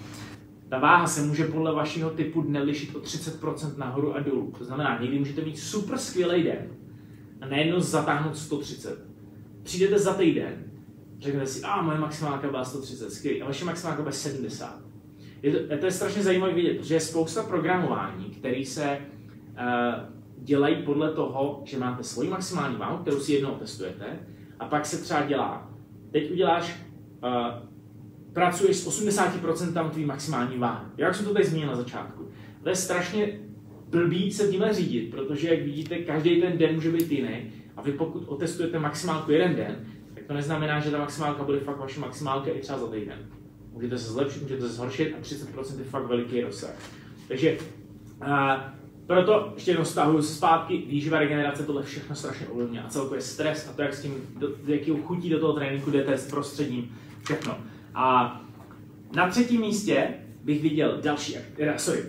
ta 0.76 0.82
váha 0.82 1.06
se 1.06 1.22
může 1.22 1.44
podle 1.44 1.74
vašeho 1.74 2.10
typu 2.10 2.42
dne 2.42 2.62
lišit 2.62 2.96
o 2.96 2.98
30% 2.98 3.76
nahoru 3.76 4.14
a 4.14 4.20
dolů. 4.20 4.52
To 4.58 4.64
znamená, 4.64 4.98
někdy 5.00 5.18
můžete 5.18 5.40
mít 5.40 5.58
super 5.58 5.98
skvělý 5.98 6.42
den 6.42 6.68
a 7.40 7.46
najednou 7.46 7.80
zatáhnout 7.80 8.36
130. 8.36 8.98
Přijdete 9.62 9.98
za 9.98 10.14
týden, 10.14 10.64
řeknete 11.18 11.46
si, 11.46 11.62
a 11.62 11.82
moje 11.82 11.98
maximálka 11.98 12.48
byla 12.48 12.64
130, 12.64 13.10
skvělý, 13.10 13.42
a 13.42 13.46
vaše 13.46 13.64
maximálka 13.64 14.02
byla 14.02 14.12
70. 14.12 14.80
Je 15.42 15.52
to, 15.52 15.78
to 15.78 15.86
je 15.86 15.92
strašně 15.92 16.22
zajímavé 16.22 16.52
vidět, 16.52 16.78
protože 16.78 16.94
je 16.94 17.00
spousta 17.00 17.42
programování, 17.42 18.24
které 18.24 18.64
se 18.64 18.98
uh, 18.98 19.64
dělají 20.38 20.82
podle 20.82 21.12
toho, 21.12 21.62
že 21.64 21.78
máte 21.78 22.02
svoji 22.02 22.28
maximální 22.28 22.76
váhu, 22.76 22.98
kterou 22.98 23.20
si 23.20 23.32
jednou 23.32 23.54
testujete, 23.54 24.06
a 24.58 24.64
pak 24.64 24.86
se 24.86 24.98
třeba 24.98 25.22
dělá, 25.22 25.70
teď 26.10 26.32
uděláš, 26.32 26.76
uh, 27.22 27.66
pracuješ 28.36 28.76
s 28.76 29.02
80% 29.02 29.90
tvý 29.90 30.04
maximální 30.04 30.58
váhy. 30.58 30.86
Jak 30.96 31.14
jsem 31.14 31.26
to 31.26 31.32
tady 31.32 31.44
zmínil 31.44 31.68
na 31.68 31.76
začátku. 31.76 32.28
To 32.62 32.68
je 32.68 32.76
strašně 32.76 33.40
blbý 33.88 34.32
se 34.32 34.48
tímhle 34.48 34.74
řídit, 34.74 35.10
protože 35.10 35.48
jak 35.48 35.62
vidíte, 35.62 35.98
každý 35.98 36.40
ten 36.40 36.58
den 36.58 36.74
může 36.74 36.92
být 36.92 37.12
jiný 37.12 37.52
a 37.76 37.82
vy 37.82 37.92
pokud 37.92 38.28
otestujete 38.28 38.78
maximálku 38.78 39.32
jeden 39.32 39.56
den, 39.56 39.86
tak 40.14 40.24
to 40.24 40.34
neznamená, 40.34 40.80
že 40.80 40.90
ta 40.90 40.98
maximálka 40.98 41.44
bude 41.44 41.60
fakt 41.60 41.78
vaše 41.78 42.00
maximálka 42.00 42.50
i 42.50 42.60
třeba 42.60 42.78
za 42.78 42.86
týden. 42.86 43.18
Můžete 43.72 43.98
se 43.98 44.12
zlepšit, 44.12 44.42
můžete 44.42 44.62
se 44.62 44.68
zhoršit 44.68 45.14
a 45.18 45.22
30% 45.22 45.78
je 45.78 45.84
fakt 45.84 46.06
veliký 46.06 46.40
rozsah. 46.40 46.74
Takže 47.28 47.58
uh, 48.20 48.28
proto 49.06 49.52
ještě 49.54 49.70
jednou 49.70 49.84
stahuju 49.84 50.22
zpátky, 50.22 50.82
výživa, 50.88 51.18
regenerace, 51.18 51.62
tohle 51.62 51.82
všechno 51.82 52.16
strašně 52.16 52.46
ovlivňuje 52.46 52.82
a 52.82 52.88
celkově 52.88 53.20
stres 53.20 53.68
a 53.70 53.72
to, 53.72 53.82
jak 53.82 53.94
s 53.94 54.02
tím, 54.02 54.14
do, 54.38 54.48
jaký 54.66 54.90
chutí 55.04 55.30
do 55.30 55.40
toho 55.40 55.52
tréninku 55.52 55.90
jdete 55.90 56.18
s 56.18 56.30
prostředím, 56.30 56.96
všechno. 57.24 57.58
A 57.96 58.40
na 59.16 59.28
třetím 59.28 59.60
místě 59.60 60.08
bych 60.44 60.62
viděl 60.62 61.00
další, 61.02 61.36
sorry, 61.76 62.00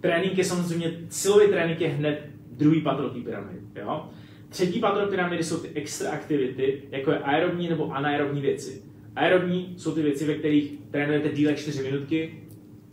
trénink 0.00 0.38
je 0.38 0.44
samozřejmě, 0.44 1.00
silový 1.08 1.48
trénink 1.48 1.80
je 1.80 1.88
hned 1.88 2.30
druhý 2.50 2.80
patro 2.80 3.10
té 3.10 3.20
pyramidy, 3.20 3.60
jo? 3.76 4.10
Třetí 4.48 4.80
patro 4.80 5.06
pyramidy 5.06 5.44
jsou 5.44 5.60
ty 5.60 5.68
extra 5.74 6.10
aktivity, 6.10 6.82
jako 6.90 7.10
je 7.10 7.18
aerobní 7.18 7.68
nebo 7.68 7.92
anaerobní 7.92 8.40
věci. 8.40 8.82
Aerobní 9.16 9.74
jsou 9.76 9.94
ty 9.94 10.02
věci, 10.02 10.26
ve 10.26 10.34
kterých 10.34 10.72
trénujete 10.90 11.28
díle 11.28 11.54
4 11.54 11.82
minutky, 11.82 12.42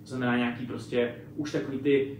to 0.01 0.09
znamená 0.09 0.37
nějaký 0.37 0.65
prostě 0.65 1.15
už 1.35 1.51
takový 1.51 1.77
ty 1.77 2.17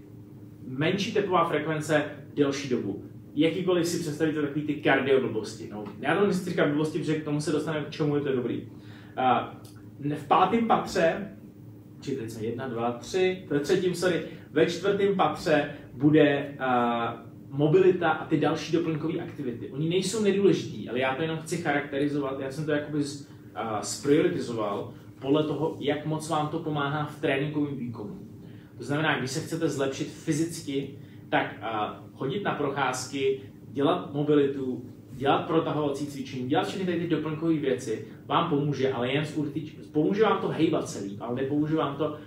menší 0.67 1.13
tepová 1.13 1.45
frekvence 1.45 2.05
delší 2.35 2.69
dobu. 2.69 3.03
Jakýkoliv 3.35 3.87
si 3.87 3.99
představíte 3.99 4.41
takový 4.41 4.61
ty 4.61 4.73
kardio 4.73 5.19
blbosti. 5.19 5.69
No, 5.71 5.83
já 5.99 6.15
to 6.15 6.27
nechci 6.27 6.49
říkat 6.49 6.67
blbosti, 6.67 6.99
protože 6.99 7.15
k 7.15 7.23
tomu 7.23 7.41
se 7.41 7.51
dostaneme, 7.51 7.85
k 7.85 7.89
čemu 7.89 8.15
je 8.15 8.21
to 8.21 8.35
dobrý. 8.35 8.61
Uh, 8.61 9.62
v 10.11 10.27
pátém 10.27 10.67
patře, 10.67 11.29
či 12.01 12.15
teď 12.15 12.29
jsme 12.29 12.43
jedna, 12.43 12.67
dva, 12.67 12.91
tři, 12.91 13.45
ve 13.49 13.59
třetím, 13.59 13.95
sorry, 13.95 14.23
Ve 14.51 14.65
čtvrtém 14.65 15.15
patře 15.15 15.69
bude 15.93 16.55
uh, 16.59 17.57
mobilita 17.57 18.09
a 18.09 18.25
ty 18.25 18.39
další 18.39 18.73
doplňkové 18.73 19.19
aktivity. 19.19 19.69
Oni 19.69 19.89
nejsou 19.89 20.23
nedůležitý, 20.23 20.89
ale 20.89 20.99
já 20.99 21.15
to 21.15 21.21
jenom 21.21 21.37
chci 21.37 21.57
charakterizovat, 21.57 22.39
já 22.39 22.51
jsem 22.51 22.65
to 22.65 22.71
jakoby 22.71 22.97
uh, 22.97 23.03
sprioritizoval 23.81 24.93
podle 25.19 25.43
toho, 25.43 25.77
jak 25.79 26.05
moc 26.05 26.29
vám 26.29 26.47
to 26.47 26.59
pomáhá 26.59 27.05
v 27.05 27.21
tréninkovém 27.21 27.77
výkonu. 27.77 28.19
To 28.77 28.83
znamená, 28.83 29.19
když 29.19 29.31
se 29.31 29.39
chcete 29.39 29.69
zlepšit 29.69 30.07
fyzicky, 30.07 30.99
tak 31.29 31.55
uh, 31.59 32.17
chodit 32.17 32.43
na 32.43 32.55
procházky, 32.55 33.41
dělat 33.71 34.13
mobilitu, 34.13 34.85
dělat 35.15 35.47
protahovací 35.47 36.07
cvičení, 36.07 36.49
dělat 36.49 36.67
všechny 36.67 36.99
ty 36.99 37.07
doplňkové 37.07 37.53
věci 37.53 38.07
vám 38.25 38.49
pomůže, 38.49 38.93
ale 38.93 39.11
jen 39.11 39.25
z 39.25 39.37
určitý, 39.37 39.71
pomůže 39.91 40.23
vám 40.23 40.41
to 40.41 40.47
hejbat 40.47 40.89
celý, 40.89 41.17
ale 41.19 41.35
nepomůže 41.35 41.75
vám 41.75 41.95
to 41.95 42.17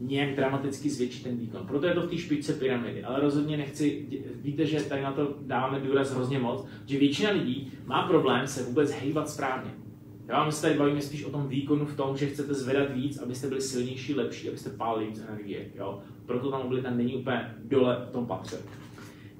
nějak 0.00 0.36
dramaticky 0.36 0.90
zvětšit 0.90 1.22
ten 1.22 1.36
výkon. 1.36 1.66
Proto 1.66 1.86
je 1.86 1.94
to 1.94 2.02
v 2.02 2.10
té 2.10 2.18
špičce 2.18 2.52
pyramidy, 2.52 3.04
ale 3.04 3.20
rozhodně 3.20 3.56
nechci, 3.56 4.06
víte, 4.42 4.66
že 4.66 4.82
tady 4.82 5.02
na 5.02 5.12
to 5.12 5.34
dáváme 5.40 5.80
důraz 5.80 6.14
hrozně 6.14 6.38
moc, 6.38 6.66
že 6.86 6.98
většina 6.98 7.30
lidí 7.30 7.72
má 7.86 8.02
problém 8.02 8.46
se 8.46 8.62
vůbec 8.62 8.90
hejbat 8.90 9.30
správně. 9.30 9.70
Já 10.28 10.38
vám 10.38 10.52
se 10.52 10.62
tady 10.62 10.78
bavíme 10.78 11.02
spíš 11.02 11.24
o 11.24 11.30
tom 11.30 11.48
výkonu 11.48 11.84
v 11.84 11.96
tom, 11.96 12.16
že 12.16 12.26
chcete 12.26 12.54
zvedat 12.54 12.92
víc, 12.92 13.18
abyste 13.18 13.48
byli 13.48 13.60
silnější, 13.60 14.14
lepší, 14.14 14.48
abyste 14.48 14.70
pálili 14.70 15.06
víc 15.06 15.24
energie. 15.28 15.66
Jo? 15.74 15.98
Proto 16.26 16.50
ta 16.50 16.58
mobilita 16.58 16.90
není 16.90 17.16
úplně 17.16 17.54
dole 17.64 18.06
v 18.08 18.12
tom 18.12 18.26
patře. 18.26 18.56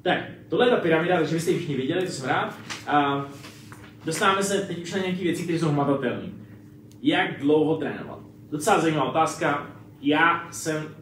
Tak, 0.02 0.18
tohle 0.48 0.66
je 0.66 0.70
ta 0.70 0.76
pyramida, 0.76 1.16
takže 1.16 1.34
byste 1.34 1.50
ji 1.50 1.56
všichni 1.56 1.76
viděli, 1.76 2.06
to 2.06 2.12
jsem 2.12 2.28
rád. 2.28 2.58
A 2.86 3.26
dostáváme 4.04 4.42
se 4.42 4.60
teď 4.60 4.82
už 4.82 4.92
na 4.92 4.98
nějaké 4.98 5.22
věci, 5.22 5.42
které 5.42 5.58
jsou 5.58 5.68
hmatatelné. 5.68 6.28
Jak 7.02 7.40
dlouho 7.40 7.76
trénovat? 7.76 8.18
Docela 8.50 8.80
zajímavá 8.80 9.10
otázka. 9.10 9.76
Já 10.00 10.48
jsem, 10.50 10.94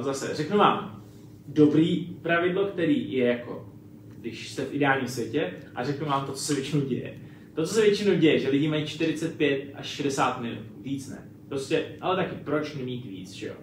zase 0.00 0.34
řeknu 0.34 0.58
vám, 0.58 1.04
dobrý 1.48 1.96
pravidlo, 2.22 2.64
který 2.64 3.12
je 3.12 3.26
jako, 3.26 3.72
když 4.20 4.52
jste 4.52 4.64
v 4.64 4.74
ideálním 4.74 5.08
světě, 5.08 5.52
a 5.74 5.84
řeknu 5.84 6.06
vám 6.06 6.26
to, 6.26 6.32
co 6.32 6.44
se 6.44 6.54
většinou 6.54 6.82
děje. 6.82 7.14
To, 7.54 7.66
co 7.66 7.74
se 7.74 7.82
většinou 7.82 8.14
děje, 8.14 8.38
že 8.38 8.48
lidi 8.48 8.68
mají 8.68 8.86
45 8.86 9.70
až 9.74 9.86
60 9.86 10.40
minut, 10.40 10.58
víc 10.80 11.08
ne. 11.08 11.28
Prostě, 11.48 11.86
ale 12.00 12.16
taky 12.16 12.34
proč 12.44 12.74
nemít 12.74 13.06
víc, 13.06 13.32
že 13.32 13.46
jo? 13.46 13.54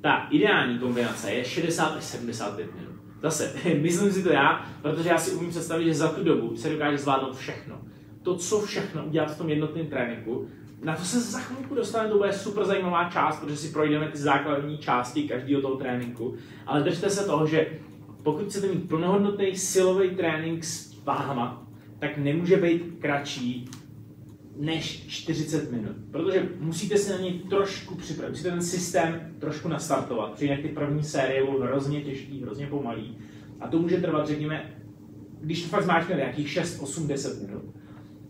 Ta 0.00 0.28
ideální 0.30 0.78
kombinace 0.78 1.32
je 1.32 1.44
60 1.44 1.86
až 1.86 2.04
75 2.04 2.74
minut. 2.74 2.93
Zase, 3.24 3.52
myslím 3.80 4.12
si 4.12 4.22
to 4.22 4.32
já, 4.32 4.66
protože 4.82 5.08
já 5.08 5.18
si 5.18 5.30
umím 5.30 5.50
představit, 5.50 5.84
že 5.84 5.94
za 5.94 6.08
tu 6.08 6.24
dobu 6.24 6.56
se 6.56 6.70
dokáže 6.70 6.98
zvládnout 6.98 7.36
všechno. 7.36 7.78
To, 8.22 8.36
co 8.36 8.60
všechno 8.60 9.04
udělat 9.04 9.34
v 9.34 9.38
tom 9.38 9.48
jednotném 9.48 9.86
tréninku, 9.86 10.48
na 10.82 10.96
to 10.96 11.04
se 11.04 11.20
za 11.20 11.38
chvilku 11.38 11.74
dostaneme, 11.74 12.10
to 12.10 12.18
bude 12.18 12.32
super 12.32 12.64
zajímavá 12.64 13.10
část, 13.10 13.40
protože 13.40 13.56
si 13.56 13.72
projdeme 13.72 14.08
ty 14.08 14.18
základní 14.18 14.78
části 14.78 15.28
každého 15.28 15.62
toho 15.62 15.76
tréninku. 15.76 16.34
Ale 16.66 16.82
držte 16.82 17.10
se 17.10 17.26
toho, 17.26 17.46
že 17.46 17.66
pokud 18.22 18.48
chcete 18.48 18.66
mít 18.66 18.88
plnohodnotný 18.88 19.56
silový 19.56 20.10
trénink 20.10 20.64
s 20.64 21.02
váhama, 21.04 21.66
tak 21.98 22.18
nemůže 22.18 22.56
být 22.56 22.96
kratší 22.98 23.68
než 24.56 25.06
40 25.06 25.72
minut. 25.72 25.96
Protože 26.10 26.48
musíte 26.58 26.96
si 26.98 27.12
na 27.12 27.18
něj 27.18 27.32
trošku 27.32 27.94
připravit, 27.94 28.30
musíte 28.30 28.50
ten 28.50 28.62
systém 28.62 29.34
trošku 29.38 29.68
nastartovat, 29.68 30.30
protože 30.30 30.44
jinak 30.44 30.60
ty 30.60 30.68
první 30.68 31.02
série 31.02 31.44
budou 31.44 31.60
hrozně 31.60 32.02
těžký, 32.02 32.42
hrozně 32.42 32.66
pomalý. 32.66 33.18
A 33.60 33.68
to 33.68 33.78
může 33.78 33.96
trvat, 33.96 34.26
řekněme, 34.26 34.74
když 35.40 35.62
to 35.62 35.68
fakt 35.68 35.84
zmáčknete 35.84 36.20
nějakých 36.20 36.50
6, 36.50 36.80
8, 36.80 37.08
10 37.08 37.42
minut. 37.46 37.62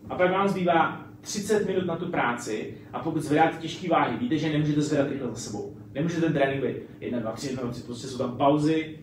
A 0.09 0.15
pak 0.15 0.31
vám 0.31 0.47
zbývá 0.47 1.07
30 1.21 1.67
minut 1.67 1.85
na 1.85 1.95
tu 1.95 2.05
práci 2.05 2.77
a 2.93 2.99
pokud 2.99 3.21
zvedáte 3.21 3.57
těžké 3.57 3.89
váhy, 3.89 4.17
víte, 4.17 4.37
že 4.37 4.49
nemůžete 4.49 4.81
zvedat 4.81 5.09
rychle 5.09 5.29
za 5.29 5.35
sebou. 5.35 5.77
Nemůžete 5.93 6.21
ten 6.21 6.33
trénink 6.33 6.63
být 6.63 6.75
1, 6.99 7.19
2, 7.19 7.31
3, 7.31 7.47
1, 7.47 7.63
2, 7.63 7.71
3, 7.71 7.83
prostě 7.83 8.07
jsou 8.07 8.17
tam 8.17 8.37
pauzy, 8.37 8.99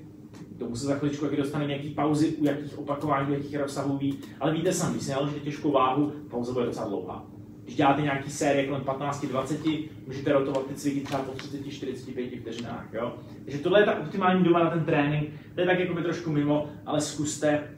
tomu 0.62 0.76
se 0.76 0.86
za 0.86 0.94
chviličku 0.94 1.24
taky 1.24 1.36
dostane 1.36 1.66
nějaký 1.66 1.90
pauzy, 1.90 2.36
u 2.36 2.44
jakých 2.44 2.78
opakování, 2.78 3.30
u 3.30 3.32
jakých 3.32 3.56
rozsahů 3.56 3.98
ví, 3.98 4.18
ale 4.40 4.52
víte 4.52 4.72
sami, 4.72 4.92
když 4.92 5.04
si 5.04 5.10
naložíte 5.10 5.40
těžkou 5.40 5.72
váhu, 5.72 6.12
pauza 6.30 6.52
bude 6.52 6.66
docela 6.66 6.88
dlouhá. 6.88 7.24
Když 7.64 7.76
děláte 7.76 8.02
nějaký 8.02 8.30
série 8.30 8.66
kolem 8.66 8.82
15-20, 8.82 9.88
můžete 10.06 10.32
rotovat 10.32 10.66
ty 10.66 10.74
cviky 10.74 11.00
třeba 11.00 11.22
po 11.22 11.32
30-45 11.32 12.40
vteřinách. 12.40 12.86
Jo? 12.92 13.14
Takže 13.44 13.58
tohle 13.58 13.80
je 13.80 13.84
ta 13.84 14.00
optimální 14.00 14.44
doba 14.44 14.64
na 14.64 14.70
ten 14.70 14.84
trénink. 14.84 15.28
To 15.54 15.60
je 15.60 15.66
tak 15.66 15.78
jako 15.78 15.94
by 15.94 16.02
trošku 16.02 16.30
mimo, 16.30 16.68
ale 16.86 17.00
zkuste. 17.00 17.68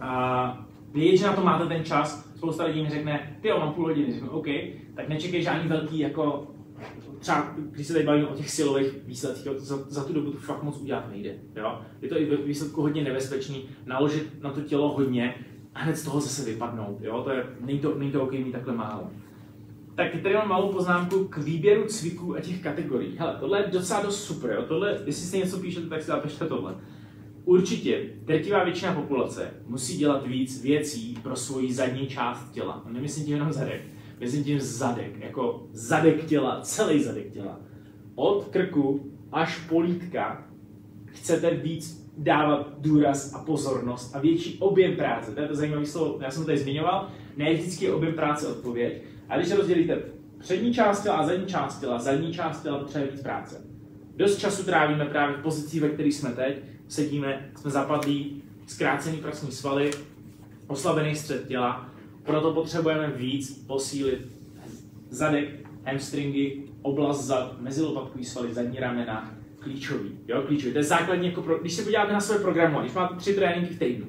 A 0.00 0.66
vědět, 0.92 1.16
že 1.16 1.26
na 1.26 1.32
to 1.32 1.44
máte 1.44 1.66
ten 1.66 1.84
čas. 1.84 2.32
Spousta 2.36 2.64
lidí 2.64 2.82
mi 2.82 2.90
řekne, 2.90 3.36
ty 3.40 3.48
jo, 3.48 3.58
mám 3.58 3.72
půl 3.72 3.84
hodiny. 3.84 4.12
Řeknu, 4.12 4.30
OK, 4.30 4.46
tak 4.94 5.08
nečekej 5.08 5.42
žádný 5.42 5.68
velký 5.68 5.98
jako 5.98 6.46
třeba, 7.22 7.54
když 7.56 7.86
se 7.86 7.92
tady 7.92 8.04
bavíme 8.04 8.26
o 8.26 8.34
těch 8.34 8.50
silových 8.50 8.92
výsledcích, 9.06 9.48
za, 9.56 9.78
za 9.88 10.04
tu 10.04 10.12
dobu 10.12 10.30
to 10.30 10.38
fakt 10.38 10.62
moc 10.62 10.76
udělat 10.76 11.10
nejde. 11.10 11.34
Jo? 11.56 11.80
Je 12.02 12.08
to 12.08 12.20
i 12.20 12.24
ve 12.24 12.36
výsledku 12.36 12.82
hodně 12.82 13.04
nebezpečný, 13.04 13.68
naložit 13.86 14.42
na 14.42 14.50
to 14.50 14.60
tělo 14.60 14.92
hodně 14.92 15.34
a 15.74 15.80
hned 15.80 15.96
z 15.96 16.04
toho 16.04 16.20
zase 16.20 16.50
vypadnout. 16.50 16.98
Jo? 17.00 17.22
To 17.22 17.30
je, 17.30 17.46
není, 17.60 17.78
to, 17.78 17.98
není 17.98 18.12
to 18.12 18.22
OK 18.22 18.32
mít 18.32 18.52
takhle 18.52 18.74
málo. 18.74 19.10
Tak 19.94 20.12
tady 20.22 20.34
mám 20.34 20.48
malou 20.48 20.72
poznámku 20.72 21.24
k 21.24 21.38
výběru 21.38 21.84
cviků 21.84 22.36
a 22.36 22.40
těch 22.40 22.62
kategorií. 22.62 23.16
Hele, 23.16 23.36
tohle 23.40 23.60
je 23.60 23.70
docela 23.72 24.02
dost 24.02 24.24
super. 24.24 24.50
Jo? 24.50 24.62
Tohle, 24.68 24.98
jestli 25.06 25.26
si 25.26 25.38
něco 25.38 25.58
píšete, 25.58 25.86
tak 25.86 26.00
si 26.00 26.06
zapište 26.06 26.46
tohle. 26.46 26.74
Určitě, 27.44 28.10
drtivá 28.24 28.64
většina 28.64 28.94
populace 28.94 29.50
musí 29.66 29.98
dělat 29.98 30.26
víc 30.26 30.62
věcí 30.62 31.18
pro 31.22 31.36
svoji 31.36 31.72
zadní 31.72 32.06
část 32.06 32.50
těla. 32.50 32.82
Nemyslím 32.88 33.24
tím 33.24 33.34
jenom 33.34 33.52
zadek 33.52 33.91
myslím 34.22 34.44
tím 34.44 34.60
zadek, 34.60 35.20
jako 35.20 35.66
zadek 35.72 36.24
těla, 36.24 36.60
celý 36.60 37.02
zadek 37.02 37.30
těla. 37.30 37.60
Od 38.14 38.48
krku 38.48 39.10
až 39.32 39.58
po 39.68 39.80
lítka 39.80 40.44
chcete 41.04 41.50
víc 41.50 42.10
dávat 42.18 42.72
důraz 42.78 43.34
a 43.34 43.38
pozornost 43.38 44.16
a 44.16 44.18
větší 44.18 44.58
objem 44.58 44.96
práce. 44.96 45.32
To 45.32 45.40
je 45.40 45.48
to 45.48 45.54
zajímavé 45.54 45.86
slovo, 45.86 46.18
já 46.20 46.30
jsem 46.30 46.42
to 46.42 46.46
tady 46.46 46.58
zmiňoval, 46.58 47.08
ne 47.36 47.54
vždycky 47.54 47.84
je 47.84 47.94
objem 47.94 48.14
práce 48.14 48.48
odpověď. 48.48 49.02
A 49.28 49.36
když 49.36 49.52
rozdělíte 49.52 50.02
přední 50.38 50.74
část 50.74 51.02
těla 51.02 51.16
a 51.16 51.26
zadní 51.26 51.46
část 51.46 51.80
těla, 51.80 51.98
zadní 51.98 52.32
část 52.32 52.62
těla 52.62 52.78
potřebuje 52.78 53.10
víc 53.10 53.22
práce. 53.22 53.66
Dost 54.16 54.38
času 54.38 54.64
trávíme 54.64 55.04
právě 55.04 55.36
v 55.36 55.42
pozici, 55.42 55.80
ve 55.80 55.88
které 55.88 56.08
jsme 56.08 56.30
teď, 56.30 56.56
sedíme, 56.88 57.50
jsme 57.56 57.70
zapadlí, 57.70 58.42
zkrácený 58.66 59.16
prsní 59.16 59.52
svaly, 59.52 59.90
oslabený 60.66 61.16
střed 61.16 61.48
těla 61.48 61.91
proto 62.22 62.52
potřebujeme 62.52 63.10
víc 63.16 63.64
posílit 63.66 64.32
zadek, 65.10 65.48
hamstringy, 65.84 66.62
oblast 66.82 67.24
zad, 67.24 67.60
mezilopatkový 67.60 68.24
svaly, 68.24 68.54
zadní 68.54 68.78
ramena, 68.78 69.34
klíčový. 69.58 70.18
Jo, 70.28 70.42
klíčový. 70.46 70.72
To 70.72 70.78
je 70.78 70.84
základní, 70.84 71.26
jako 71.26 71.42
pro, 71.42 71.58
když 71.58 71.72
se 71.72 71.82
podíváte 71.82 72.12
na 72.12 72.20
své 72.20 72.38
programu, 72.38 72.80
když 72.80 72.92
máte 72.92 73.16
tři 73.16 73.34
tréninky 73.34 73.74
v 73.74 73.78
týdnu, 73.78 74.06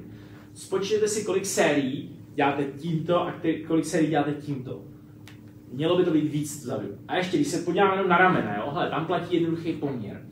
spočítejte 0.54 1.08
si, 1.08 1.24
kolik 1.24 1.46
sérií 1.46 2.16
děláte 2.34 2.64
tímto 2.64 3.20
a 3.20 3.34
kolik 3.66 3.84
sérií 3.84 4.10
děláte 4.10 4.32
tímto. 4.32 4.82
Mělo 5.72 5.96
by 5.96 6.04
to 6.04 6.10
být 6.10 6.32
víc 6.32 6.64
vzadu. 6.64 6.88
A 7.08 7.16
ještě, 7.16 7.36
když 7.36 7.48
se 7.48 7.58
podíváme 7.58 7.92
jenom 7.96 8.08
na 8.08 8.18
ramena, 8.18 8.56
jo, 8.56 8.70
hele, 8.70 8.90
tam 8.90 9.06
platí 9.06 9.34
jednoduchý 9.34 9.72
poměr. 9.72 10.26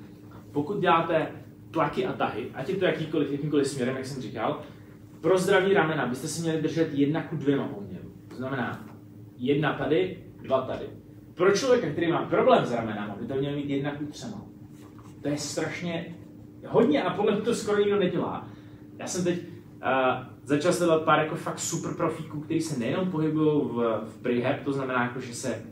Pokud 0.52 0.80
děláte 0.80 1.28
tlaky 1.70 2.06
a 2.06 2.12
tahy, 2.12 2.46
ať 2.54 2.68
je 2.68 2.76
to 2.76 2.84
jakýkoliv, 2.84 3.32
jakýmkoliv 3.32 3.66
směrem, 3.66 3.96
jak 3.96 4.06
jsem 4.06 4.22
říkal, 4.22 4.62
pro 5.22 5.38
zdraví 5.38 5.74
ramena 5.74 6.06
byste 6.06 6.28
si 6.28 6.42
měli 6.42 6.62
držet 6.62 6.88
jedna 6.92 7.22
ku 7.22 7.36
dvěma 7.36 7.68
poměru. 7.68 8.12
To 8.28 8.36
znamená, 8.36 8.86
jedna 9.36 9.72
tady, 9.72 10.18
dva 10.42 10.60
tady. 10.60 10.84
Pro 11.34 11.52
člověka, 11.52 11.90
který 11.90 12.12
má 12.12 12.24
problém 12.24 12.66
s 12.66 12.72
ramenama, 12.72 13.16
by 13.20 13.26
to 13.26 13.34
měl 13.34 13.56
mít 13.56 13.70
jedna 13.70 13.90
ku 13.90 14.06
třema. 14.06 14.44
To 15.22 15.28
je 15.28 15.38
strašně 15.38 16.14
hodně 16.66 17.02
a 17.02 17.14
podle 17.14 17.32
mě 17.32 17.40
to 17.40 17.54
skoro 17.54 17.78
nikdo 17.78 17.98
nedělá. 17.98 18.48
Já 18.98 19.06
jsem 19.06 19.24
teď 19.24 19.38
uh, 19.38 20.26
začal 20.44 20.72
sledovat 20.72 21.04
pár 21.04 21.18
jako 21.18 21.34
fakt 21.34 21.58
super 21.58 21.94
profíků, 21.94 22.40
kteří 22.40 22.60
se 22.60 22.78
nejenom 22.78 23.10
pohybují 23.10 23.62
v, 23.64 24.00
v 24.04 24.22
prehab, 24.22 24.60
to 24.64 24.72
znamená, 24.72 25.02
jako, 25.02 25.20
že 25.20 25.34
se 25.34 25.62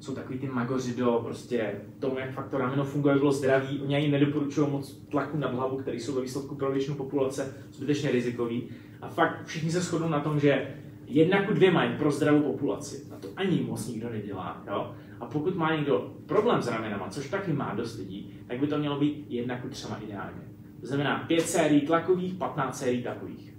jsou 0.00 0.14
takový 0.14 0.38
ty 0.38 0.46
magoři 0.46 0.96
do 0.96 1.20
prostě 1.24 1.80
tomu, 1.98 2.18
jak 2.18 2.32
fakt 2.32 2.48
to 2.48 2.58
rameno 2.58 2.84
funguje, 2.84 3.14
bylo 3.14 3.32
zdraví. 3.32 3.80
Oni 3.82 3.96
ani 3.96 4.08
nedoporučují 4.08 4.70
moc 4.70 4.92
tlaku 5.10 5.38
na 5.38 5.48
hlavu, 5.48 5.76
který 5.76 6.00
jsou 6.00 6.14
ve 6.14 6.20
výsledku 6.20 6.54
pro 6.54 6.72
většinu 6.72 6.96
populace 6.96 7.54
zbytečně 7.72 8.10
rizikový. 8.10 8.68
A 9.00 9.08
fakt 9.08 9.46
všichni 9.46 9.70
se 9.70 9.80
shodnou 9.80 10.08
na 10.08 10.20
tom, 10.20 10.40
že 10.40 10.74
jedna 11.06 11.46
ku 11.46 11.52
dvěma 11.54 11.84
je 11.84 11.96
pro 11.96 12.10
zdravou 12.10 12.52
populaci. 12.52 13.06
A 13.16 13.16
to 13.16 13.28
ani 13.36 13.60
moc 13.60 13.88
nikdo 13.88 14.10
nedělá. 14.10 14.62
Jo? 14.66 14.94
A 15.20 15.26
pokud 15.26 15.56
má 15.56 15.74
někdo 15.76 16.14
problém 16.26 16.62
s 16.62 16.68
ramenama, 16.68 17.08
což 17.08 17.30
taky 17.30 17.52
má 17.52 17.74
dost 17.74 17.98
lidí, 17.98 18.34
tak 18.46 18.60
by 18.60 18.66
to 18.66 18.78
mělo 18.78 19.00
být 19.00 19.26
jedna 19.28 19.58
ku 19.58 19.68
třema 19.68 19.96
ideálně. 19.96 20.40
To 20.80 20.86
znamená 20.86 21.24
pět 21.26 21.48
sérií 21.48 21.80
tlakových, 21.80 22.34
15 22.34 22.78
sérií 22.78 23.02
takových. 23.02 23.54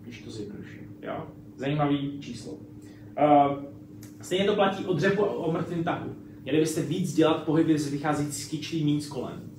Když 0.00 0.22
to 0.22 0.30
zjednoduším. 0.30 0.96
Jo? 1.02 1.26
Zajímavý 1.56 2.20
číslo. 2.20 2.52
Uh, 2.52 2.60
stejně 4.20 4.44
to 4.44 4.54
platí 4.54 4.84
o 4.84 4.94
dřepu 4.94 5.24
a 5.24 5.34
o 5.34 5.52
mrtvém 5.52 5.84
tahu. 5.84 6.14
Měli 6.42 6.60
byste 6.60 6.82
víc 6.82 7.14
dělat 7.14 7.42
pohyby 7.44 7.78
z 7.78 7.92
vycházející 7.92 8.42
z 8.42 8.48
kyčlí, 8.48 8.84
méně 8.84 9.00
z 9.00 9.08
kolen. 9.08 9.50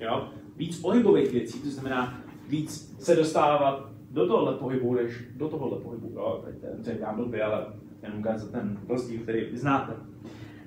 Jo? 0.00 0.28
Víc 0.56 0.80
pohybových 0.80 1.32
věcí, 1.32 1.60
to 1.60 1.70
znamená 1.70 2.20
víc 2.48 2.96
se 2.98 3.16
dostávat 3.16 3.93
do 4.14 4.26
tohohle 4.26 4.54
pohybu, 4.54 4.94
než 4.94 5.24
do 5.36 5.48
tohohle 5.48 5.78
pohybu. 5.78 6.12
Jo, 6.14 6.42
teď 6.44 6.54
ten 6.60 6.94
říkám 6.94 7.16
blbě, 7.16 7.42
ale 7.42 7.66
jen 8.02 8.12
ukázat 8.18 8.50
ten 8.50 8.78
rozdíl, 8.88 9.20
který 9.22 9.44
vy 9.50 9.58
znáte. 9.58 9.92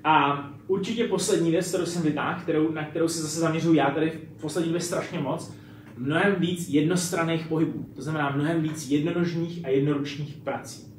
A 0.04 0.44
určitě 0.68 1.08
poslední 1.08 1.52
věc, 1.52 1.70
kterou 1.70 1.86
jsem 1.86 2.02
vytáhl, 2.02 2.42
kterou, 2.42 2.72
na 2.72 2.86
kterou 2.86 3.08
se 3.08 3.22
zase 3.22 3.40
zaměřuju 3.40 3.74
já 3.74 3.92
tady 3.92 4.12
v 4.38 4.42
poslední 4.42 4.70
době 4.70 4.82
strašně 4.82 5.20
moc, 5.20 5.54
mnohem 5.98 6.36
víc 6.36 6.70
jednostranných 6.70 7.48
pohybů. 7.48 7.86
To 7.96 8.02
znamená 8.02 8.32
mnohem 8.32 8.62
víc 8.62 8.90
jednonožních 8.90 9.66
a 9.66 9.70
jednoručních 9.70 10.38
prací. 10.38 10.94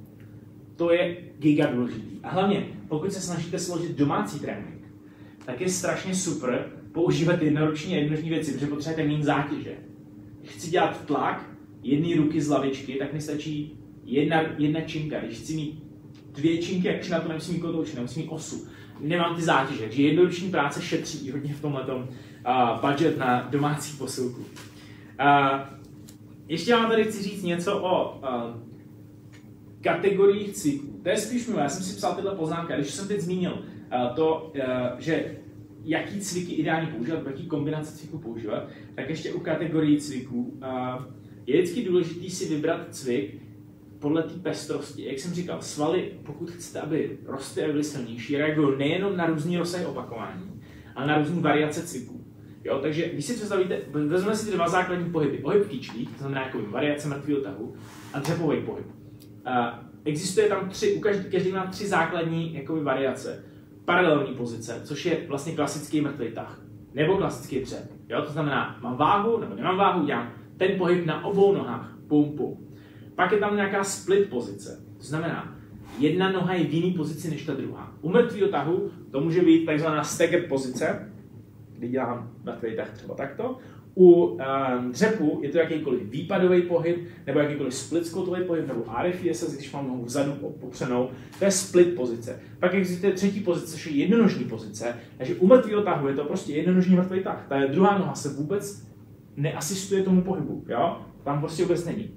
To 0.76 0.92
je 0.92 1.16
giga 1.38 1.66
důležitý. 1.66 2.16
A 2.22 2.30
hlavně, 2.30 2.66
pokud 2.88 3.12
se 3.12 3.20
snažíte 3.20 3.58
složit 3.58 3.98
domácí 3.98 4.40
trénink, 4.40 4.84
tak 5.46 5.60
je 5.60 5.68
strašně 5.68 6.14
super 6.14 6.66
používat 6.92 7.42
jednoruční 7.42 7.94
a 7.94 7.98
jednonožní 7.98 8.30
věci, 8.30 8.52
protože 8.52 8.66
potřebujete 8.66 9.12
méně 9.12 9.24
zátěže. 9.24 9.74
Chci 10.44 10.70
dělat 10.70 11.04
tlak 11.06 11.57
jedné 11.88 12.16
ruky 12.16 12.40
z 12.40 12.48
lavičky, 12.48 12.94
tak 12.94 13.12
mi 13.12 13.20
stačí 13.20 13.78
jedna, 14.04 14.42
jedna 14.58 14.80
činka. 14.80 15.20
Když 15.20 15.38
chci 15.38 15.54
mít 15.54 15.82
dvě 16.32 16.58
činky, 16.58 16.88
jak 16.88 17.08
na 17.08 17.20
to 17.20 17.28
nemusím 17.28 17.54
mít 17.54 17.60
kotouč, 17.60 17.94
nemusím 17.94 18.22
mít 18.22 18.28
osu. 18.28 18.66
Nemám 19.00 19.36
ty 19.36 19.42
zátěže, 19.42 19.80
takže 19.80 20.02
jednoruční 20.02 20.50
práce 20.50 20.82
šetří 20.82 21.30
hodně 21.30 21.54
v 21.54 21.60
tomhle 21.60 21.84
uh, 21.86 22.02
budget 22.80 23.18
na 23.18 23.48
domácí 23.50 23.96
posilku. 23.96 24.40
Uh, 24.40 25.60
ještě 26.48 26.72
vám 26.72 26.90
tady 26.90 27.04
chci 27.04 27.22
říct 27.22 27.42
něco 27.42 27.80
o 27.80 28.18
uh, 28.18 28.28
kategoriích 29.80 30.52
cviků. 30.52 31.00
To 31.02 31.08
je 31.08 31.16
spíš 31.16 31.46
milé, 31.46 31.62
já 31.62 31.68
jsem 31.68 31.82
si 31.82 31.96
psal 31.96 32.14
tyhle 32.14 32.34
poznámky, 32.34 32.72
když 32.76 32.90
jsem 32.90 33.08
teď 33.08 33.20
zmínil 33.20 33.52
uh, 33.52 34.16
to, 34.16 34.52
uh, 34.54 34.98
že 34.98 35.36
jaký 35.84 36.20
cviky 36.20 36.52
ideálně 36.52 36.86
používat, 36.86 37.26
jaký 37.26 37.46
kombinace 37.46 37.96
cviků 37.96 38.18
používat, 38.18 38.68
tak 38.94 39.08
ještě 39.08 39.32
u 39.32 39.40
kategorií 39.40 39.98
cviků 39.98 40.58
uh, 40.62 41.17
je 41.48 41.62
vždycky 41.62 41.84
důležité 41.84 42.30
si 42.30 42.54
vybrat 42.54 42.80
cvik 42.90 43.42
podle 43.98 44.22
té 44.22 44.34
pestrosti. 44.34 45.04
Jak 45.04 45.18
jsem 45.18 45.34
říkal, 45.34 45.62
svaly, 45.62 46.12
pokud 46.26 46.50
chcete, 46.50 46.80
aby 46.80 47.18
rostly 47.26 47.64
a 47.64 47.66
byly 47.66 47.84
silnější, 47.84 48.36
reagují 48.36 48.78
nejenom 48.78 49.16
na 49.16 49.26
různý 49.26 49.58
rozsah 49.58 49.86
opakování, 49.86 50.62
ale 50.94 51.06
na 51.06 51.18
různé 51.18 51.40
variace 51.40 51.82
cviků. 51.82 52.24
Jo, 52.64 52.78
takže 52.82 53.08
když 53.12 53.24
si 53.24 53.34
představíte, 53.34 53.80
vezmeme 53.90 54.36
si 54.36 54.46
ty 54.46 54.56
dva 54.56 54.68
základní 54.68 55.10
pohyby. 55.10 55.38
Pohyb 55.38 55.68
kýčlí, 55.68 56.06
to 56.06 56.18
znamená 56.18 56.42
jako 56.42 56.58
variace 56.70 57.08
mrtvého 57.08 57.40
tahu, 57.40 57.74
a 58.12 58.18
dřepový 58.18 58.60
pohyb. 58.60 58.86
Uh, 58.86 59.52
existuje 60.04 60.48
tam 60.48 60.68
tři, 60.68 60.92
u 60.92 61.00
každý, 61.00 61.30
každý 61.30 61.52
má 61.52 61.66
tři 61.66 61.88
základní 61.88 62.54
jakoby, 62.54 62.80
variace. 62.80 63.44
Paralelní 63.84 64.34
pozice, 64.34 64.80
což 64.84 65.06
je 65.06 65.18
vlastně 65.28 65.52
klasický 65.52 66.00
mrtvý 66.00 66.32
tah, 66.32 66.62
nebo 66.94 67.16
klasický 67.16 67.60
dřep. 67.60 67.92
Jo, 68.08 68.22
to 68.22 68.32
znamená, 68.32 68.78
mám 68.82 68.96
váhu, 68.96 69.40
nebo 69.40 69.54
nemám 69.54 69.76
váhu, 69.76 70.06
dělám 70.06 70.37
ten 70.58 70.78
pohyb 70.78 71.06
na 71.06 71.24
obou 71.24 71.54
nohách, 71.54 71.98
pum, 72.08 72.32
pum. 72.36 72.56
Pak 73.14 73.32
je 73.32 73.38
tam 73.38 73.56
nějaká 73.56 73.84
split 73.84 74.30
pozice, 74.30 74.82
to 74.96 75.04
znamená, 75.04 75.58
jedna 75.98 76.32
noha 76.32 76.54
je 76.54 76.64
v 76.64 76.74
jiný 76.74 76.92
pozici 76.92 77.30
než 77.30 77.44
ta 77.44 77.54
druhá. 77.54 77.92
U 78.00 78.08
mrtvého 78.08 78.48
tahu 78.48 78.90
to 79.10 79.20
může 79.20 79.42
být 79.42 79.66
takzvaná 79.66 80.04
staggered 80.04 80.48
pozice, 80.48 81.12
kdy 81.78 81.88
dělám 81.88 82.30
mrtvý 82.44 82.76
tah 82.76 82.90
třeba 82.90 83.14
takto. 83.14 83.56
U 83.94 84.12
um, 84.12 84.38
dřepu 84.92 85.40
je 85.42 85.48
to 85.48 85.58
jakýkoliv 85.58 86.02
výpadový 86.10 86.62
pohyb, 86.62 87.08
nebo 87.26 87.38
jakýkoliv 87.38 87.74
split 87.74 88.06
squatový 88.06 88.44
pohyb, 88.44 88.68
nebo 88.68 88.84
RFISS, 89.02 89.56
když 89.56 89.72
mám 89.72 89.88
nohu 89.88 90.04
vzadu 90.04 90.32
popřenou, 90.60 91.10
to 91.38 91.44
je 91.44 91.50
split 91.50 91.94
pozice. 91.94 92.40
Pak 92.60 92.74
existuje 92.74 93.12
třetí 93.12 93.40
pozice, 93.40 93.72
což 93.72 93.86
je 93.86 93.92
jednonožní 93.92 94.44
pozice, 94.44 94.96
takže 95.18 95.34
u 95.34 95.46
mrtvého 95.46 95.82
tahu 95.82 96.08
je 96.08 96.14
to 96.14 96.24
prostě 96.24 96.52
jednonožní 96.52 96.96
mrtvý 96.96 97.22
tah. 97.22 97.46
Ta 97.48 97.66
druhá 97.66 97.98
noha 97.98 98.14
se 98.14 98.28
vůbec 98.28 98.87
neasistuje 99.38 100.02
tomu 100.02 100.22
pohybu, 100.22 100.64
jo? 100.68 100.98
Tam 101.24 101.40
prostě 101.40 101.62
vůbec 101.62 101.84
není. 101.84 102.10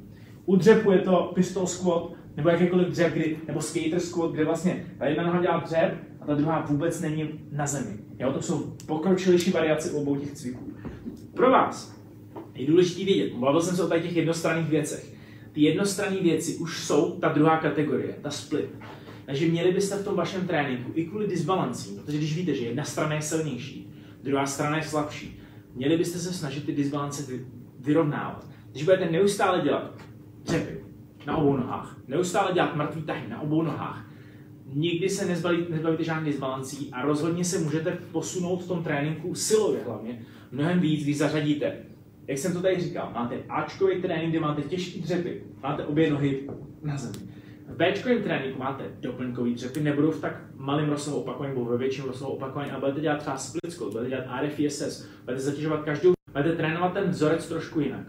U 0.45 0.55
dřepu 0.55 0.91
je 0.91 0.99
to 0.99 1.32
pistol 1.36 1.67
squat, 1.67 2.11
nebo 2.38 2.49
jakýkoliv 2.49 2.88
dřep, 2.88 3.13
kdy, 3.13 3.38
nebo 3.47 3.61
skater 3.61 3.99
squat, 3.99 4.32
kde 4.32 4.45
vlastně 4.45 4.86
ta 4.97 5.05
jedna 5.05 5.24
noha 5.24 5.41
dělá 5.41 5.57
dřep 5.57 5.93
a 6.22 6.26
ta 6.26 6.36
druhá 6.36 6.65
vůbec 6.69 7.01
není 7.01 7.30
na 7.51 7.67
zemi. 7.67 7.97
Jo, 8.19 8.34
to 8.34 8.41
jsou 8.41 8.76
pokročilejší 8.86 9.51
variace 9.51 9.91
obou 9.91 10.15
těch 10.15 10.32
cviků. 10.32 10.74
Pro 11.34 11.51
vás 11.51 11.95
je 12.55 12.67
důležité 12.67 13.05
vědět, 13.05 13.34
mluvil 13.34 13.61
jsem 13.61 13.76
se 13.76 13.84
o 13.84 13.99
těch 13.99 14.15
jednostranných 14.15 14.69
věcech. 14.69 15.15
Ty 15.51 15.61
jednostranné 15.61 16.17
věci 16.17 16.55
už 16.55 16.84
jsou 16.84 17.11
ta 17.11 17.30
druhá 17.30 17.57
kategorie, 17.57 18.15
ta 18.22 18.30
split. 18.30 18.69
Takže 19.26 19.47
měli 19.47 19.72
byste 19.72 19.95
v 19.95 20.03
tom 20.03 20.15
vašem 20.15 20.47
tréninku 20.47 20.91
i 20.95 21.05
kvůli 21.05 21.28
disbalancím, 21.28 21.97
protože 21.97 22.17
když 22.17 22.36
víte, 22.36 22.55
že 22.55 22.65
jedna 22.65 22.84
strana 22.84 23.15
je 23.15 23.22
silnější, 23.22 23.93
druhá 24.24 24.45
strana 24.45 24.78
je 24.78 24.84
slabší, 24.84 25.41
měli 25.76 25.97
byste 25.97 26.19
se 26.19 26.34
snažit 26.34 26.65
ty 26.65 26.76
disbalance 26.76 27.34
vyrovnávat. 27.80 28.47
Když 28.72 28.84
budete 28.84 29.11
neustále 29.11 29.61
dělat 29.61 29.95
dřepy 30.43 30.84
na 31.26 31.38
obou 31.38 31.57
nohách, 31.57 31.97
neustále 32.07 32.53
dělat 32.53 32.76
mrtvý 32.76 33.01
tahy 33.01 33.28
na 33.30 33.41
obou 33.41 33.61
nohách, 33.61 34.11
nikdy 34.74 35.09
se 35.09 35.26
nezbavíte, 35.26 35.72
nezbavíte 35.72 36.03
žádných 36.03 36.34
disbalancí 36.34 36.89
a 36.91 37.01
rozhodně 37.01 37.45
se 37.45 37.59
můžete 37.59 37.91
posunout 38.11 38.63
v 38.63 38.67
tom 38.67 38.84
tréninku 38.84 39.36
silově 39.36 39.84
hlavně 39.86 40.26
mnohem 40.51 40.80
víc, 40.80 41.03
když 41.03 41.17
zařadíte. 41.17 41.78
Jak 42.28 42.38
jsem 42.38 42.53
to 42.53 42.61
tady 42.61 42.82
říkal, 42.82 43.11
máte 43.13 43.43
Ačkový 43.49 44.01
trénink, 44.01 44.30
kde 44.30 44.39
máte 44.39 44.61
těžké 44.61 44.99
dřepy, 44.99 45.43
máte 45.63 45.86
obě 45.86 46.11
nohy 46.11 46.49
na 46.84 46.97
zemi. 46.97 47.30
V 47.72 47.78
Bčkovém 47.78 48.24
tréninku 48.24 48.59
máte 48.59 48.84
doplňkový 48.99 49.53
dřepy, 49.53 49.82
nebudou 49.82 50.11
v 50.11 50.22
tak 50.22 50.41
malém 50.55 50.89
rozsahu 50.89 51.17
opakování, 51.17 51.53
nebo 51.53 51.65
ve 51.65 51.78
větším 51.78 52.05
rozsahu 52.05 52.32
opakování, 52.32 52.72
a 52.72 52.80
budete 52.80 53.01
dělat 53.01 53.19
třeba 53.19 53.38
split 53.38 53.72
squat, 53.72 53.91
budete 53.91 54.09
dělat 54.09 54.26
RFISS, 54.41 55.07
budete 55.26 55.41
zatěžovat 55.41 55.84
každou, 55.84 56.11
budete 56.32 56.55
trénovat 56.55 56.93
ten 56.93 57.09
vzorec 57.09 57.47
trošku 57.47 57.80
jinak. 57.80 58.07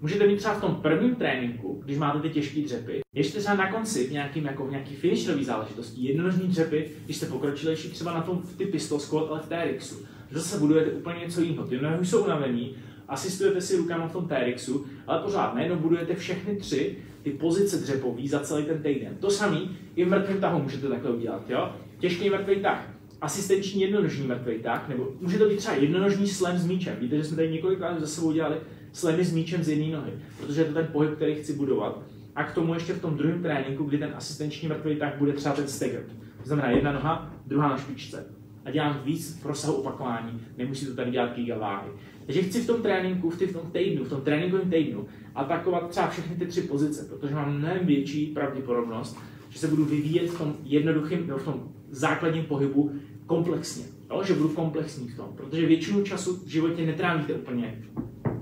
Můžete 0.00 0.26
mít 0.26 0.36
třeba 0.36 0.54
v 0.54 0.60
tom 0.60 0.74
prvním 0.74 1.14
tréninku, 1.14 1.82
když 1.84 1.98
máte 1.98 2.20
ty 2.20 2.30
těžké 2.30 2.60
dřepy, 2.60 3.00
ještě 3.14 3.38
třeba 3.38 3.56
na 3.56 3.72
konci 3.72 4.06
v 4.06 4.12
nějakým, 4.12 4.44
jako 4.44 4.66
v 4.66 4.70
nějaký 4.70 4.96
finisherový 4.96 5.44
záležitosti, 5.44 6.00
jednonožní 6.00 6.48
dřepy, 6.48 6.90
když 7.04 7.16
jste 7.16 7.26
pokročilejší 7.26 7.90
třeba 7.90 8.14
na 8.14 8.22
tom 8.22 8.42
ty 8.56 8.66
pistol 8.66 8.98
squat, 8.98 9.30
ale 9.30 9.40
v 9.40 9.48
TRXu. 9.48 10.06
Zase 10.30 10.58
budujete 10.58 10.90
úplně 10.90 11.20
něco 11.20 11.40
jiného. 11.40 11.66
Ty 11.66 11.80
nohy 11.80 12.06
jsou 12.06 12.24
unavení, 12.24 12.76
asistujete 13.08 13.60
si 13.60 13.76
rukama 13.76 14.08
v 14.08 14.12
tom 14.12 14.28
TRXu, 14.28 14.86
ale 15.06 15.22
pořád 15.22 15.54
najednou 15.54 15.76
budujete 15.76 16.14
všechny 16.14 16.56
tři 16.56 16.96
ty 17.30 17.38
pozice 17.38 17.76
dřepový 17.76 18.28
za 18.28 18.40
celý 18.40 18.64
ten 18.64 18.82
týden. 18.82 19.16
To 19.20 19.30
samý 19.30 19.76
i 19.96 20.04
v 20.04 20.08
mrtvém 20.08 20.40
tahu 20.40 20.62
můžete 20.62 20.88
takhle 20.88 21.10
udělat. 21.10 21.50
Jo? 21.50 21.72
Těžký 21.98 22.30
mrtvý 22.30 22.56
tah, 22.56 22.90
asistenční 23.20 23.82
jednonožní 23.82 24.26
mrtvý 24.26 24.58
tah, 24.58 24.88
nebo 24.88 25.12
může 25.20 25.38
to 25.38 25.48
být 25.48 25.56
třeba 25.56 25.76
jednonožní 25.76 26.28
slam 26.28 26.58
s 26.58 26.66
míčem. 26.66 26.96
Víte, 27.00 27.16
že 27.16 27.24
jsme 27.24 27.36
tady 27.36 27.50
několikrát 27.50 28.00
za 28.00 28.06
sebou 28.06 28.32
dělali 28.32 28.56
slemy 28.92 29.24
s 29.24 29.32
míčem 29.32 29.64
z 29.64 29.68
jedné 29.68 29.96
nohy, 29.96 30.12
protože 30.40 30.60
je 30.60 30.64
to 30.64 30.74
ten 30.74 30.88
pohyb, 30.92 31.14
který 31.14 31.34
chci 31.34 31.52
budovat. 31.52 32.02
A 32.36 32.44
k 32.44 32.54
tomu 32.54 32.74
ještě 32.74 32.92
v 32.92 33.00
tom 33.00 33.16
druhém 33.16 33.42
tréninku, 33.42 33.84
kdy 33.84 33.98
ten 33.98 34.12
asistenční 34.14 34.68
mrtvý 34.68 34.96
tah 34.96 35.18
bude 35.18 35.32
třeba 35.32 35.54
ten 35.54 35.68
stagger. 35.68 36.02
To 36.42 36.48
znamená 36.48 36.70
jedna 36.70 36.92
noha, 36.92 37.34
druhá 37.46 37.68
na 37.68 37.78
špičce. 37.78 38.26
A 38.64 38.70
dělám 38.70 39.00
víc 39.04 39.40
v 39.42 39.46
rozsahu 39.46 39.74
opakování, 39.74 40.40
nemusí 40.58 40.86
to 40.86 40.94
tady 40.94 41.10
dělat 41.10 41.36
gigaváhy. 41.36 41.90
Takže 42.28 42.42
chci 42.42 42.60
v 42.60 42.66
tom 42.66 42.82
tréninku, 42.82 43.30
v, 43.30 43.52
tom 43.52 43.70
týdnu, 43.72 44.04
v 44.04 44.08
tom 44.08 44.20
tréninkovém 44.20 44.70
týdnu 44.70 45.06
atakovat 45.34 45.88
třeba 45.88 46.08
všechny 46.08 46.36
ty 46.36 46.46
tři 46.46 46.60
pozice, 46.60 47.04
protože 47.04 47.34
mám 47.34 47.58
mnohem 47.58 47.86
větší 47.86 48.26
pravděpodobnost, 48.26 49.18
že 49.48 49.58
se 49.58 49.68
budu 49.68 49.84
vyvíjet 49.84 50.30
v 50.30 50.38
tom 50.38 50.56
jednoduchém, 50.64 51.22
v 51.22 51.44
tom 51.44 51.68
základním 51.90 52.44
pohybu 52.44 52.92
komplexně. 53.26 53.84
Jo? 54.10 54.22
Že 54.24 54.34
budu 54.34 54.48
komplexní 54.48 55.08
v 55.08 55.16
tom, 55.16 55.26
protože 55.36 55.66
většinu 55.66 56.02
času 56.02 56.36
v 56.36 56.48
životě 56.48 56.86
netrávíte 56.86 57.32
úplně 57.32 57.82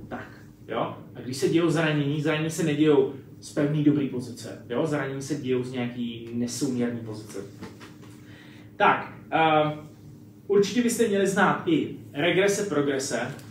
tak. 0.09 0.29
Jo? 0.69 0.97
A 1.15 1.21
když 1.21 1.37
se 1.37 1.49
dějou 1.49 1.71
zranění, 1.71 2.23
zranění 2.23 2.51
se 2.51 2.63
nedějou 2.63 3.13
z 3.41 3.53
pevný 3.53 3.85
dobrý 3.85 4.09
pozice. 4.09 4.65
Jo? 4.69 4.87
Zranění 4.87 5.23
se 5.23 5.35
dějou 5.35 5.63
z 5.63 5.73
nějaký 5.73 6.29
nesouměrný 6.33 7.01
pozice. 7.01 7.39
Tak, 8.77 9.13
uh, 9.33 9.73
určitě 10.47 10.83
byste 10.83 11.09
měli 11.09 11.27
znát 11.27 11.63
i 11.67 11.97
regrese, 12.13 12.69
progrese, 12.69 13.46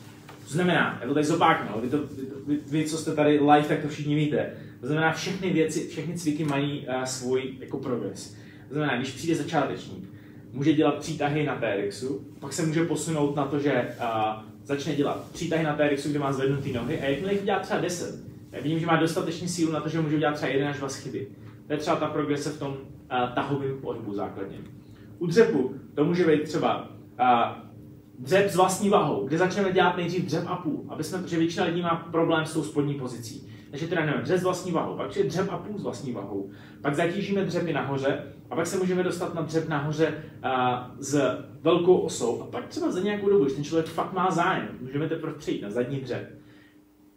to 0.47 0.53
znamená, 0.53 0.97
já 1.01 1.07
to 1.07 1.13
tady 1.13 1.25
zopáknu, 1.25 1.69
ale 1.73 1.81
vy, 1.81 1.89
to, 1.89 1.97
vy, 1.97 2.25
vy, 2.47 2.59
vy, 2.67 2.85
co 2.85 2.97
jste 2.97 3.15
tady 3.15 3.39
live, 3.39 3.63
tak 3.67 3.81
to 3.81 3.87
všichni 3.87 4.15
víte. 4.15 4.53
To 4.79 4.87
znamená, 4.87 5.11
všechny 5.11 5.49
věci, 5.49 5.87
všechny 5.87 6.17
cviky 6.17 6.43
mají 6.43 6.87
uh, 6.87 7.03
svůj 7.03 7.53
jako 7.59 7.77
progres. 7.77 8.35
To 8.67 8.73
znamená, 8.73 8.97
když 8.97 9.11
přijde 9.11 9.35
začátečník, 9.35 10.09
může 10.51 10.73
dělat 10.73 10.95
přítahy 10.95 11.45
na 11.45 11.55
TRXu, 11.55 12.27
pak 12.39 12.53
se 12.53 12.65
může 12.65 12.85
posunout 12.85 13.35
na 13.35 13.45
to, 13.45 13.59
že 13.59 13.87
uh, 13.99 14.43
začne 14.63 14.95
dělat 14.95 15.31
přítahy 15.31 15.63
na 15.63 15.75
TRXu, 15.75 16.09
kde 16.09 16.19
má 16.19 16.33
zvednutý 16.33 16.73
nohy 16.73 16.99
a 16.99 17.05
jakmile 17.05 17.33
jich 17.33 17.43
dělá 17.43 17.59
třeba 17.59 17.79
10, 17.79 18.23
já 18.51 18.61
vidím, 18.61 18.79
že 18.79 18.85
má 18.85 18.95
dostatečný 18.95 19.47
sílu 19.47 19.71
na 19.71 19.79
to, 19.79 19.89
že 19.89 20.01
může 20.01 20.19
dělat 20.19 20.35
třeba 20.35 20.51
1 20.51 20.69
až 20.69 20.77
2 20.77 20.87
chyby. 20.87 21.27
To 21.67 21.73
je 21.73 21.79
třeba 21.79 21.95
ta 21.95 22.07
progrese 22.07 22.49
v 22.49 22.59
tom 22.59 22.71
uh, 22.71 22.77
tahovém 23.35 23.81
pohybu 23.81 24.13
základně. 24.13 24.57
U 25.19 25.27
dřepu 25.27 25.75
to 25.95 26.05
může 26.05 26.25
být 26.25 26.43
třeba 26.43 26.89
uh, 27.19 27.64
dřep 28.19 28.49
s 28.49 28.55
vlastní 28.55 28.89
vahou, 28.89 29.27
kde 29.27 29.37
začneme 29.37 29.71
dělat 29.71 29.97
nejdřív 29.97 30.25
dřep 30.25 30.43
a 30.47 30.55
půl, 30.55 30.85
aby 30.89 31.03
jsme, 31.03 31.17
protože 31.21 31.37
většina 31.37 31.65
lidí 31.65 31.81
má 31.81 31.95
problém 32.11 32.45
s 32.45 32.53
tou 32.53 32.63
spodní 32.63 32.93
pozicí. 32.93 33.49
Takže 33.71 33.87
nevím, 33.95 34.21
dřep 34.21 34.39
s 34.39 34.43
vlastní 34.43 34.71
vahou, 34.71 34.97
pak 34.97 35.15
je 35.15 35.23
dřep 35.23 35.47
a 35.51 35.57
půl 35.57 35.79
s 35.79 35.83
vlastní 35.83 36.11
vahou, 36.11 36.49
pak 36.81 36.95
zatížíme 36.95 37.45
dřepy 37.45 37.73
nahoře 37.73 38.23
a 38.49 38.55
pak 38.55 38.67
se 38.67 38.77
můžeme 38.77 39.03
dostat 39.03 39.33
na 39.33 39.41
dřep 39.41 39.69
nahoře 39.69 40.23
uh, 40.45 40.51
s 40.99 41.37
velkou 41.61 41.97
osou 41.97 42.41
a 42.41 42.45
pak 42.45 42.67
třeba 42.67 42.91
za 42.91 42.99
nějakou 42.99 43.29
dobu, 43.29 43.43
když 43.43 43.55
ten 43.55 43.63
člověk 43.63 43.85
fakt 43.85 44.13
má 44.13 44.31
zájem, 44.31 44.69
můžeme 44.81 45.09
teprve 45.09 45.33
přejít 45.33 45.61
na 45.61 45.69
zadní 45.69 45.99
dřep. 45.99 46.39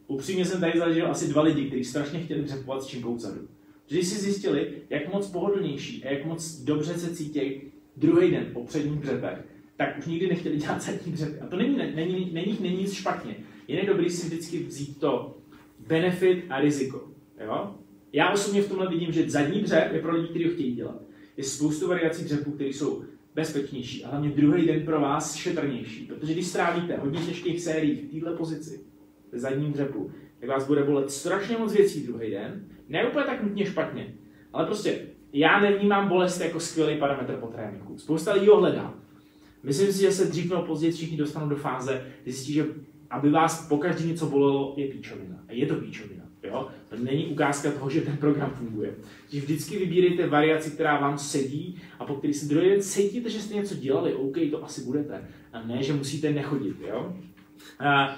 Upřímně 0.07 0.45
jsem 0.45 0.61
tady 0.61 0.79
zažil 0.79 1.11
asi 1.11 1.29
dva 1.29 1.43
lidi, 1.43 1.67
kteří 1.67 1.85
strašně 1.85 2.21
chtěli 2.21 2.43
dřepovat 2.43 2.83
s 2.83 2.87
činkou 2.87 3.15
vzadu. 3.15 3.41
Když 3.89 4.09
si 4.09 4.21
zjistili, 4.21 4.73
jak 4.91 5.13
moc 5.13 5.31
pohodlnější 5.31 6.05
a 6.05 6.13
jak 6.13 6.25
moc 6.25 6.61
dobře 6.61 6.95
se 6.99 7.15
cítí 7.15 7.63
druhý 7.97 8.31
den 8.31 8.47
po 8.53 8.65
předních 8.65 9.01
dřepech, 9.01 9.39
tak 9.79 9.99
už 9.99 10.07
nikdy 10.07 10.27
nechtěli 10.29 10.57
dělat 10.57 10.83
zadní 10.83 11.13
dřepy. 11.13 11.41
A 11.41 11.47
to 11.47 11.57
není, 11.57 11.77
není, 11.77 12.31
není, 12.33 12.59
není 12.61 12.77
nic 12.77 12.93
špatně. 12.93 13.37
Je 13.69 13.87
dobrý 13.87 14.11
si 14.11 14.27
vždycky 14.27 14.59
vzít 14.59 15.01
to 15.01 15.39
benefit 15.89 16.45
a 16.51 16.61
riziko. 16.61 17.09
Jo? 17.45 17.75
Já 18.13 18.33
osobně 18.33 18.63
v 18.63 18.69
tomhle 18.69 18.89
vidím, 18.89 19.13
že 19.13 19.31
zadní 19.31 19.61
dřep 19.61 19.93
je 19.93 20.03
pro 20.03 20.17
lidi, 20.17 20.29
kteří 20.29 20.45
ho 20.45 20.51
chtějí 20.51 20.75
dělat. 20.75 21.03
Je 21.37 21.45
spoustu 21.45 21.89
variací 21.89 22.25
dřepů, 22.25 22.53
které 22.53 22.71
jsou 22.71 23.03
bezpečnější 23.35 24.05
a 24.05 24.11
hlavně 24.11 24.31
druhý 24.31 24.67
den 24.67 24.83
pro 24.83 25.01
vás 25.01 25.37
šetrnější. 25.37 26.07
Protože 26.07 26.33
když 26.33 26.47
strávíte 26.47 26.97
hodně 26.97 27.21
těžkých 27.21 27.61
sérií 27.61 27.95
v 27.95 28.21
této 28.21 28.37
pozici, 28.37 28.81
v 29.33 29.39
zadním 29.39 29.73
dřepu, 29.73 30.11
tak 30.41 30.49
vás 30.49 30.67
bude 30.67 30.83
bolet 30.83 31.11
strašně 31.11 31.59
moc 31.59 31.73
věcí 31.73 32.07
druhý 32.07 32.31
den. 32.31 32.65
Ne 32.89 33.09
úplně 33.09 33.25
tak 33.25 33.43
nutně 33.43 33.67
špatně, 33.67 34.15
ale 34.53 34.67
prostě 34.67 35.01
já 35.33 35.61
nevnímám 35.61 36.09
bolest 36.09 36.41
jako 36.41 36.61
skvělý 36.61 36.99
parametr 36.99 37.33
po 37.33 37.47
tréninku. 37.47 37.99
Spousta 37.99 38.33
lidí 38.33 38.47
ho 38.47 38.57
hledá. 38.57 38.95
Myslím 39.63 39.93
si, 39.93 40.01
že 40.01 40.13
se 40.13 40.25
dřív 40.25 40.51
nebo 40.51 40.63
později 40.63 40.93
všichni 40.93 41.17
dostanou 41.17 41.49
do 41.49 41.57
fáze, 41.57 42.07
kdy 42.23 42.33
zjistí, 42.33 42.53
že 42.53 42.67
aby 43.11 43.31
vás 43.31 43.69
pokaždé 43.69 44.07
něco 44.07 44.27
bolelo, 44.27 44.75
je 44.77 44.89
píčovina. 44.89 45.45
A 45.49 45.53
je 45.53 45.67
to 45.67 45.75
píčovina. 45.75 46.25
Jo? 46.43 46.69
To 46.89 46.97
není 46.97 47.27
ukázka 47.27 47.71
toho, 47.71 47.91
že 47.91 48.01
ten 48.01 48.17
program 48.17 48.51
funguje. 48.51 48.95
Takže 49.23 49.41
vždycky 49.41 49.79
vybírejte 49.79 50.27
variaci, 50.27 50.71
která 50.71 51.01
vám 51.01 51.19
sedí 51.19 51.81
a 51.99 52.05
po 52.05 52.15
který 52.15 52.35
si 52.35 52.49
druhý 52.49 52.69
den 52.69 52.83
cítíte, 52.83 53.31
že 53.31 53.41
jste 53.41 53.55
něco 53.55 53.75
dělali, 53.75 54.15
OK, 54.15 54.37
to 54.51 54.65
asi 54.65 54.85
budete. 54.85 55.29
A 55.53 55.67
ne, 55.67 55.83
že 55.83 55.93
musíte 55.93 56.33
nechodit. 56.33 56.77
Jo? 56.89 57.17
A 57.79 58.17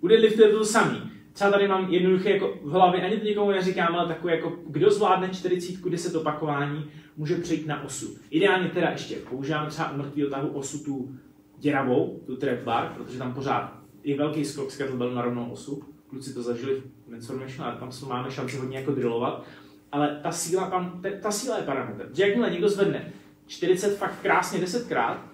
u 0.00 0.08
deadliftu 0.08 0.42
je 0.42 0.48
to 0.48 0.64
samý. 0.64 1.10
Třeba 1.32 1.50
tady 1.50 1.68
mám 1.68 1.88
jednoduché 1.88 2.30
jako 2.30 2.58
v 2.62 2.70
hlavě, 2.70 3.02
ani 3.02 3.16
to 3.16 3.24
nikomu 3.24 3.50
neříkám, 3.50 3.94
ale 3.94 4.08
takové 4.08 4.36
jako, 4.36 4.58
kdo 4.66 4.90
zvládne 4.90 5.28
40, 5.28 5.88
10 5.88 6.14
opakování, 6.14 6.90
může 7.16 7.36
přejít 7.36 7.66
na 7.66 7.84
osu. 7.84 8.16
Ideálně 8.30 8.68
teda 8.68 8.90
ještě 8.90 9.16
používám 9.16 9.68
třeba 9.68 9.90
u 9.90 9.96
mrtvého 9.96 10.30
tahu 10.30 10.48
osu 10.48 10.84
tu 10.84 11.14
děravou, 11.58 12.20
tu 12.26 12.36
trap 12.36 12.58
bar, 12.58 12.92
protože 12.96 13.18
tam 13.18 13.34
pořád 13.34 13.80
je 14.04 14.16
velký 14.16 14.44
skok 14.44 14.70
z 14.70 14.76
kettlebell 14.76 15.14
na 15.14 15.22
rovnou 15.22 15.50
osu. 15.50 15.82
Kluci 16.06 16.34
to 16.34 16.42
zažili 16.42 16.74
v 16.74 17.08
Transformation, 17.08 17.66
ale 17.66 17.76
tam 17.76 17.90
máme 18.08 18.30
šanci 18.30 18.56
hodně 18.56 18.78
jako 18.78 18.92
drillovat. 18.92 19.44
Ale 19.92 20.20
ta 20.22 20.32
síla, 20.32 20.70
tam, 20.70 21.02
ta 21.22 21.30
síla 21.30 21.56
je 21.56 21.62
parametr. 21.62 22.10
Že 22.12 22.26
jakmile 22.26 22.50
někdo 22.50 22.68
zvedne 22.68 23.12
40 23.46 23.96
fakt 23.96 24.22
krásně 24.22 24.60
10 24.60 24.88
krát, 24.88 25.24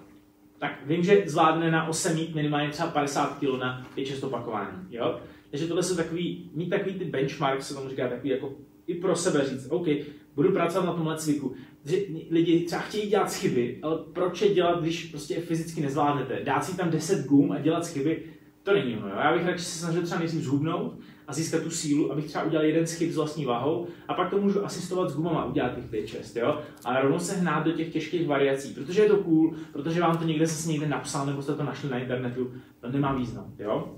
tak 0.59 0.71
vím, 0.85 1.03
že 1.03 1.23
zvládne 1.25 1.71
na 1.71 1.87
8 1.87 2.15
mít 2.15 2.35
minimálně 2.35 2.69
třeba 2.69 2.89
50 2.89 3.39
kg 3.39 3.59
na 3.59 3.87
5 3.95 4.23
opakování. 4.23 4.77
Jo? 4.89 5.19
Takže 5.51 5.67
tohle 5.67 5.83
jsou 5.83 5.95
takový, 5.95 6.49
mít 6.53 6.69
takový 6.69 6.95
ty 6.95 7.05
benchmarks, 7.05 7.67
se 7.67 7.73
tomu 7.73 7.89
říká 7.89 8.07
takový 8.07 8.29
jako 8.29 8.53
i 8.87 8.95
pro 8.95 9.15
sebe 9.15 9.45
říct, 9.45 9.67
OK, 9.69 9.87
budu 10.35 10.51
pracovat 10.51 10.85
na 10.85 10.93
tomhle 10.93 11.17
cviku. 11.17 11.53
Že 11.85 11.97
lidi 12.29 12.65
třeba 12.65 12.81
chtějí 12.81 13.09
dělat 13.09 13.33
chyby, 13.33 13.79
ale 13.81 13.97
proč 14.13 14.41
je 14.41 14.53
dělat, 14.53 14.81
když 14.81 15.05
prostě 15.05 15.33
je 15.33 15.41
fyzicky 15.41 15.81
nezvládnete? 15.81 16.39
Dát 16.43 16.65
si 16.65 16.77
tam 16.77 16.89
10 16.89 17.25
gum 17.25 17.51
a 17.51 17.59
dělat 17.59 17.87
chyby, 17.87 18.23
to 18.63 18.73
není 18.73 18.97
ono. 18.97 19.07
Já 19.07 19.33
bych 19.33 19.45
radši 19.45 19.63
se 19.63 19.79
snažil 19.79 20.01
třeba 20.01 20.19
nejdřív 20.19 20.41
zhubnout 20.41 20.99
a 21.27 21.33
získat 21.33 21.63
tu 21.63 21.69
sílu, 21.69 22.11
abych 22.11 22.25
třeba 22.25 22.43
udělal 22.43 22.65
jeden 22.65 22.87
schyb 22.87 23.11
s 23.11 23.15
vlastní 23.15 23.45
váhou 23.45 23.87
a 24.07 24.13
pak 24.13 24.29
to 24.29 24.37
můžu 24.37 24.65
asistovat 24.65 25.09
s 25.09 25.15
gumama, 25.15 25.45
udělat 25.45 25.75
těch 25.75 25.91
5-6, 25.91 26.39
jo? 26.39 26.61
A 26.85 27.01
rovnou 27.01 27.19
se 27.19 27.35
hnát 27.35 27.65
do 27.65 27.71
těch 27.71 27.93
těžkých 27.93 28.27
variací, 28.27 28.73
protože 28.73 29.01
je 29.01 29.09
to 29.09 29.17
cool, 29.17 29.55
protože 29.73 30.01
vám 30.01 30.17
to 30.17 30.23
někde 30.23 30.47
zase 30.47 30.69
někde 30.69 30.87
napsal 30.87 31.25
nebo 31.25 31.41
jste 31.41 31.55
to 31.55 31.63
našli 31.63 31.89
na 31.89 31.99
internetu, 31.99 32.51
to 32.79 32.89
nemá 32.89 33.13
význam, 33.13 33.53
jo? 33.59 33.95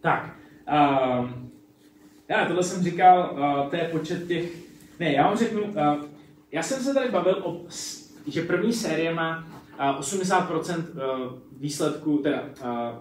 Tak, 0.00 0.36
um, 0.68 1.50
já 2.28 2.46
tohle 2.46 2.62
jsem 2.62 2.82
říkal, 2.82 3.30
uh, 3.32 3.70
to 3.70 3.76
je 3.76 3.88
počet 3.92 4.26
těch, 4.28 4.52
ne, 5.00 5.12
já 5.12 5.26
vám 5.26 5.36
řeknu, 5.36 5.62
uh, 5.62 6.04
já 6.52 6.62
jsem 6.62 6.82
se 6.82 6.94
tady 6.94 7.10
bavil 7.10 7.42
o, 7.44 7.60
že 8.26 8.42
první 8.42 8.72
série 8.72 9.14
má 9.14 9.54
80% 9.78 10.84
eh, 10.96 11.44
výsledků, 11.56 12.18
teda, 12.18 12.42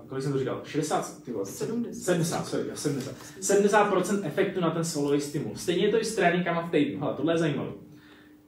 kolik 0.07 0.23
jsem 0.23 0.33
to 0.33 0.39
říkal, 0.39 0.61
60, 0.65 1.23
ty 1.23 1.31
70. 1.43 2.03
70, 2.03 2.47
sorry, 2.47 2.65
70. 2.73 3.15
70% 3.41 4.25
efektu 4.25 4.61
na 4.61 4.69
ten 4.69 4.85
svalový 4.85 5.21
stimul. 5.21 5.55
Stejně 5.55 5.85
je 5.85 5.91
to 5.91 6.01
i 6.01 6.05
s 6.05 6.15
tréninkama 6.15 6.61
v 6.61 6.71
týdnu. 6.71 6.99
Hele, 6.99 7.13
tohle 7.13 7.33
je 7.33 7.37
zajímavé. 7.37 7.71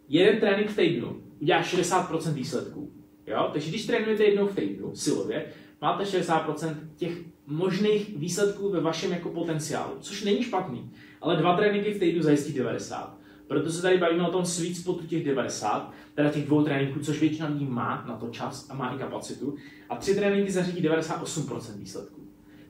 Jeden 0.10 0.40
trénink 0.40 0.70
v 0.70 0.76
týdnu 0.76 1.22
udělá 1.40 1.62
60% 1.62 2.34
výsledků. 2.34 2.92
Jo? 3.28 3.50
Takže 3.54 3.70
když 3.70 3.86
trénujete 3.86 4.24
jednou 4.24 4.48
v 4.48 4.56
týdnu, 4.56 4.96
silově, 4.96 5.46
máte 5.86 6.04
60% 6.04 6.76
těch 6.96 7.18
možných 7.48 8.18
výsledků 8.18 8.70
ve 8.70 8.82
vašem 8.82 9.12
jako 9.12 9.30
potenciálu, 9.30 9.94
což 10.00 10.24
není 10.24 10.44
špatný. 10.44 10.92
Ale 11.22 11.36
dva 11.36 11.56
tréninky 11.56 11.94
v 11.94 12.00
týdnu 12.00 12.22
zajistí 12.22 12.54
90. 12.54 13.18
Proto 13.48 13.72
se 13.72 13.82
tady 13.82 13.98
bavíme 13.98 14.28
o 14.28 14.32
tom 14.32 14.46
sweet 14.46 14.78
spotu 14.78 15.08
těch 15.08 15.26
90, 15.26 15.92
teda 16.16 16.30
těch 16.30 16.46
dvou 16.46 16.64
tréninků, 16.64 17.00
což 17.00 17.20
většina 17.20 17.48
lidí 17.48 17.66
má 17.66 18.06
na 18.08 18.18
to 18.18 18.30
čas 18.30 18.70
a 18.70 18.76
má 18.76 18.96
i 18.96 18.98
kapacitu. 18.98 19.56
A 19.90 19.96
tři 19.96 20.16
tréninky 20.16 20.52
zařídí 20.52 20.90
98% 20.90 21.78
výsledků. 21.78 22.22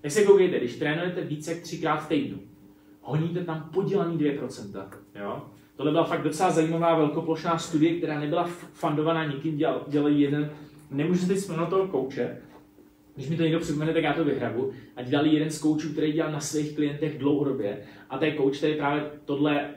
Tak 0.02 0.12
se 0.12 0.24
koukejte, 0.24 0.58
když 0.60 0.76
trénujete 0.76 1.22
více 1.22 1.52
jak 1.52 1.62
třikrát 1.62 1.98
v 1.98 2.08
týdnu, 2.08 2.40
honíte 3.02 3.44
tam 3.44 3.70
podělaný 3.74 4.18
2%. 4.18 4.88
Jo? 5.16 5.46
Tohle 5.76 5.92
byla 5.92 6.04
fakt 6.04 6.24
docela 6.24 6.52
zajímavá 6.52 6.96
velkoplošná 6.96 7.58
studie, 7.58 7.98
která 7.98 8.20
nebyla 8.20 8.50
fundovaná 8.74 9.26
nikým, 9.26 9.58
dělal, 9.58 9.86
dělají 9.88 10.22
jeden, 10.22 10.52
nemůžu 10.92 11.20
si 11.20 11.28
teď 11.28 11.46
toho 11.70 11.88
kouče, 11.88 12.38
když 13.16 13.30
mi 13.30 13.38
to 13.38 13.44
někdo 13.44 13.60
připomene, 13.60 13.94
tak 13.94 14.04
já 14.04 14.14
to 14.14 14.24
vyhrabu. 14.24 14.72
A 14.96 15.02
dělali 15.02 15.30
jeden 15.30 15.50
z 15.50 15.60
koučů, 15.60 15.92
který 15.92 16.12
dělal 16.12 16.32
na 16.32 16.40
svých 16.40 16.76
klientech 16.76 17.18
dlouhodobě. 17.18 17.78
A 18.10 18.18
ten 18.18 18.34
kouč, 18.34 18.58
který 18.58 18.76
právě 18.76 19.04
tohle 19.26 19.70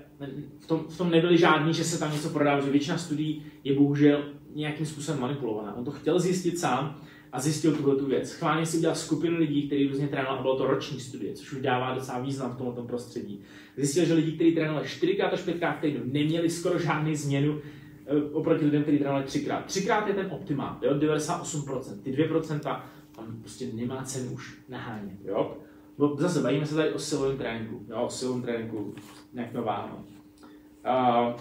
v 0.58 0.66
tom, 0.66 0.84
v 0.88 0.98
tom 0.98 1.10
nebyli 1.10 1.38
žádní, 1.38 1.74
že 1.74 1.84
se 1.84 1.98
tam 1.98 2.12
něco 2.12 2.30
prodá, 2.30 2.60
že 2.60 2.70
většina 2.70 2.98
studií 2.98 3.42
je 3.64 3.74
bohužel 3.74 4.24
nějakým 4.54 4.86
způsobem 4.86 5.20
manipulovaná. 5.20 5.76
On 5.76 5.84
to 5.84 5.90
chtěl 5.90 6.18
zjistit 6.18 6.58
sám 6.58 7.00
a 7.32 7.40
zjistil 7.40 7.76
tuhle 7.76 7.96
tu 7.96 8.06
věc. 8.06 8.32
Chválně 8.32 8.66
si 8.66 8.76
udělal 8.76 8.96
skupinu 8.96 9.38
lidí, 9.38 9.66
kteří 9.66 9.88
různě 9.88 10.08
trénovali, 10.08 10.38
a 10.38 10.42
bylo 10.42 10.56
to 10.56 10.66
roční 10.66 11.00
studie, 11.00 11.34
což 11.34 11.52
už 11.52 11.60
dává 11.60 11.94
docela 11.94 12.18
význam 12.18 12.52
v 12.52 12.56
tomto 12.58 12.82
prostředí. 12.82 13.40
Zjistil, 13.76 14.04
že 14.04 14.14
lidi, 14.14 14.32
kteří 14.32 14.52
trénovali 14.52 14.88
4 14.88 15.22
až 15.22 15.42
5 15.42 15.56
v 15.56 15.80
týdnu, 15.80 16.00
neměli 16.04 16.50
skoro 16.50 16.78
žádný 16.78 17.16
změnu 17.16 17.60
eh, 18.06 18.32
oproti 18.32 18.64
lidem, 18.64 18.82
kteří 18.82 18.98
trénovali 18.98 19.24
3 19.24 19.40
krát. 19.40 19.64
3 19.64 19.82
krát 19.82 20.08
je 20.08 20.14
ten 20.14 20.28
optimál, 20.30 20.76
jo, 20.82 20.94
98%. 20.94 22.02
Ty 22.02 22.12
2% 22.12 22.80
tam 23.18 23.40
prostě 23.40 23.66
nemá 23.72 24.04
cenu 24.04 24.32
už 24.32 24.58
nahánět, 24.68 25.18
jo. 25.24 25.56
No, 25.98 26.16
zase 26.16 26.40
bavíme 26.40 26.66
se 26.66 26.74
tady 26.74 26.92
o 26.92 26.98
silovém 26.98 27.38
tréninku, 27.38 27.86
jo, 27.88 28.02
o 28.02 28.10
silovém 28.10 28.42
tréninku 28.42 28.94
nějak 29.32 29.52
nová. 29.52 29.92
Uh, 29.94 31.40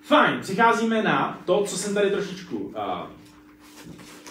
fajn, 0.00 0.40
přicházíme 0.40 1.02
na 1.02 1.42
to, 1.44 1.64
co 1.64 1.76
jsem 1.76 1.94
tady 1.94 2.10
trošičku 2.10 2.56
uh, 2.58 2.72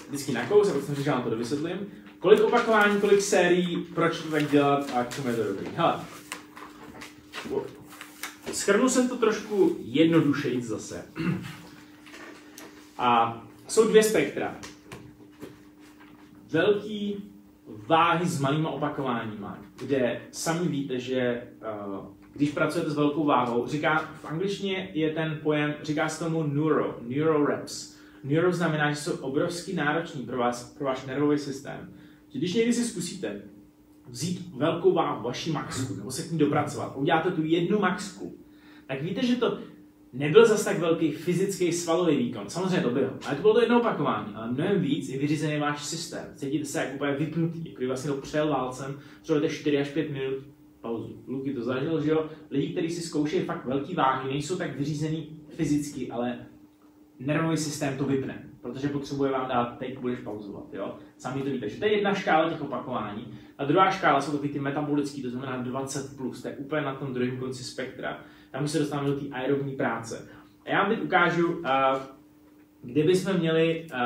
vždycky 0.07 0.33
nakous, 0.33 0.69
a 0.69 0.81
jsem 0.81 0.95
říkal, 0.95 1.15
vám 1.15 1.23
to 1.23 1.29
dovysvětlím. 1.29 1.91
Kolik 2.19 2.43
opakování, 2.43 3.01
kolik 3.01 3.21
sérií, 3.21 3.85
proč 3.95 4.21
to 4.21 4.31
tak 4.31 4.51
dělat 4.51 4.91
a 4.95 5.03
k 5.03 5.15
čemu 5.15 5.27
je 5.27 5.35
to 5.35 5.43
dobrý. 5.43 5.67
Hele, 5.75 5.99
schrnu 8.53 8.89
jsem 8.89 9.09
to 9.09 9.17
trošku 9.17 9.77
jednodušeji 9.79 10.61
zase. 10.61 11.05
A 12.97 13.41
jsou 13.67 13.87
dvě 13.87 14.03
spektra. 14.03 14.55
Velký 16.51 17.15
váhy 17.87 18.27
s 18.27 18.39
malýma 18.39 18.69
opakováníma, 18.69 19.59
kde 19.79 20.21
sami 20.31 20.67
víte, 20.67 20.99
že 20.99 21.43
uh, 21.89 22.05
když 22.33 22.51
pracujete 22.51 22.91
s 22.91 22.95
velkou 22.95 23.25
váhou, 23.25 23.67
říká, 23.67 23.97
v 23.97 24.25
angličtině 24.25 24.89
je 24.93 25.09
ten 25.09 25.39
pojem, 25.43 25.75
říká 25.83 26.09
se 26.09 26.23
tomu 26.23 26.43
neuro, 26.43 26.97
neuro 27.01 27.45
reps. 27.45 27.97
Neuro 28.23 28.53
znamená, 28.53 28.91
že 28.91 28.95
jsou 28.95 29.11
obrovský 29.11 29.73
náročný 29.73 30.23
pro, 30.23 30.37
vás, 30.37 30.73
pro 30.73 30.85
váš 30.85 31.05
nervový 31.05 31.37
systém. 31.37 31.93
Když 32.33 32.53
někdy 32.53 32.73
si 32.73 32.83
zkusíte 32.83 33.41
vzít 34.07 34.53
velkou 34.55 34.93
váhu, 34.93 35.23
vaši 35.23 35.51
maxku, 35.51 35.95
nebo 35.95 36.11
se 36.11 36.23
k 36.23 36.31
ní 36.31 36.37
dopracovat, 36.37 36.95
uděláte 36.95 37.31
tu 37.31 37.43
jednu 37.43 37.79
maxku, 37.79 38.35
tak 38.87 39.01
víte, 39.01 39.25
že 39.25 39.35
to 39.35 39.59
nebyl 40.13 40.45
zas 40.45 40.65
tak 40.65 40.79
velký 40.79 41.11
fyzický 41.11 41.71
svalový 41.71 42.17
výkon. 42.17 42.49
Samozřejmě 42.49 42.81
to 42.81 42.89
byl, 42.89 43.17
ale 43.25 43.35
to 43.35 43.41
bylo 43.41 43.53
to 43.53 43.61
jedno 43.61 43.79
opakování, 43.79 44.35
ale 44.35 44.51
mnohem 44.51 44.81
víc 44.81 45.09
je 45.09 45.19
vyřízený 45.19 45.59
váš 45.59 45.85
systém. 45.85 46.25
Cítíte 46.35 46.65
se 46.65 46.79
jako 46.79 46.95
úplně 46.95 47.13
vypnutý, 47.13 47.71
jako 47.71 47.87
vlastně 47.87 48.11
to 48.11 48.21
přel 48.21 48.49
válcem, 48.49 48.99
třeba 49.21 49.47
4 49.47 49.77
až 49.77 49.89
5 49.89 50.11
minut 50.11 50.43
pauzu. 50.81 51.23
Luky 51.27 51.53
to 51.53 51.63
zažil, 51.63 52.01
že 52.01 52.11
jo? 52.11 52.25
Lidi, 52.51 52.73
kteří 52.73 52.89
si 52.89 53.01
zkoušejí 53.01 53.43
fakt 53.43 53.65
velký 53.65 53.93
váhy, 53.93 54.29
nejsou 54.29 54.57
tak 54.57 54.77
vyřízený 54.77 55.39
fyzicky, 55.49 56.11
ale 56.11 56.39
nervový 57.19 57.57
systém 57.57 57.97
to 57.97 58.03
vypne, 58.03 58.49
protože 58.61 58.87
potřebuje 58.87 59.31
vám 59.31 59.49
dát, 59.49 59.77
teď 59.79 59.99
budeš 59.99 60.19
pauzovat, 60.19 60.73
jo? 60.73 60.95
Sami 61.17 61.41
to 61.41 61.49
víte, 61.49 61.69
že 61.69 61.79
to 61.79 61.85
je 61.85 61.95
jedna 61.95 62.13
škála 62.13 62.49
těch 62.49 62.61
opakování. 62.61 63.27
A 63.57 63.65
druhá 63.65 63.91
škála 63.91 64.21
jsou 64.21 64.31
takový 64.31 64.49
ty 64.49 64.59
metabolický, 64.59 65.21
to 65.21 65.29
znamená 65.29 65.63
20+, 65.63 66.17
plus, 66.17 66.41
to 66.41 66.47
je 66.47 66.55
úplně 66.55 66.81
na 66.81 66.95
tom 66.95 67.13
druhém 67.13 67.37
konci 67.37 67.63
spektra 67.63 68.23
tam 68.57 68.65
už 68.65 68.71
se 68.71 68.79
dostáváme 68.79 69.09
do 69.09 69.19
té 69.19 69.25
aerobní 69.31 69.75
práce. 69.75 70.29
A 70.65 70.69
já 70.69 70.81
vám 70.81 70.89
teď 70.89 71.03
ukážu, 71.03 71.47
uh, 71.47 71.63
kde 72.83 73.03
bychom 73.03 73.33
měli 73.33 73.87
uh, 73.93 73.99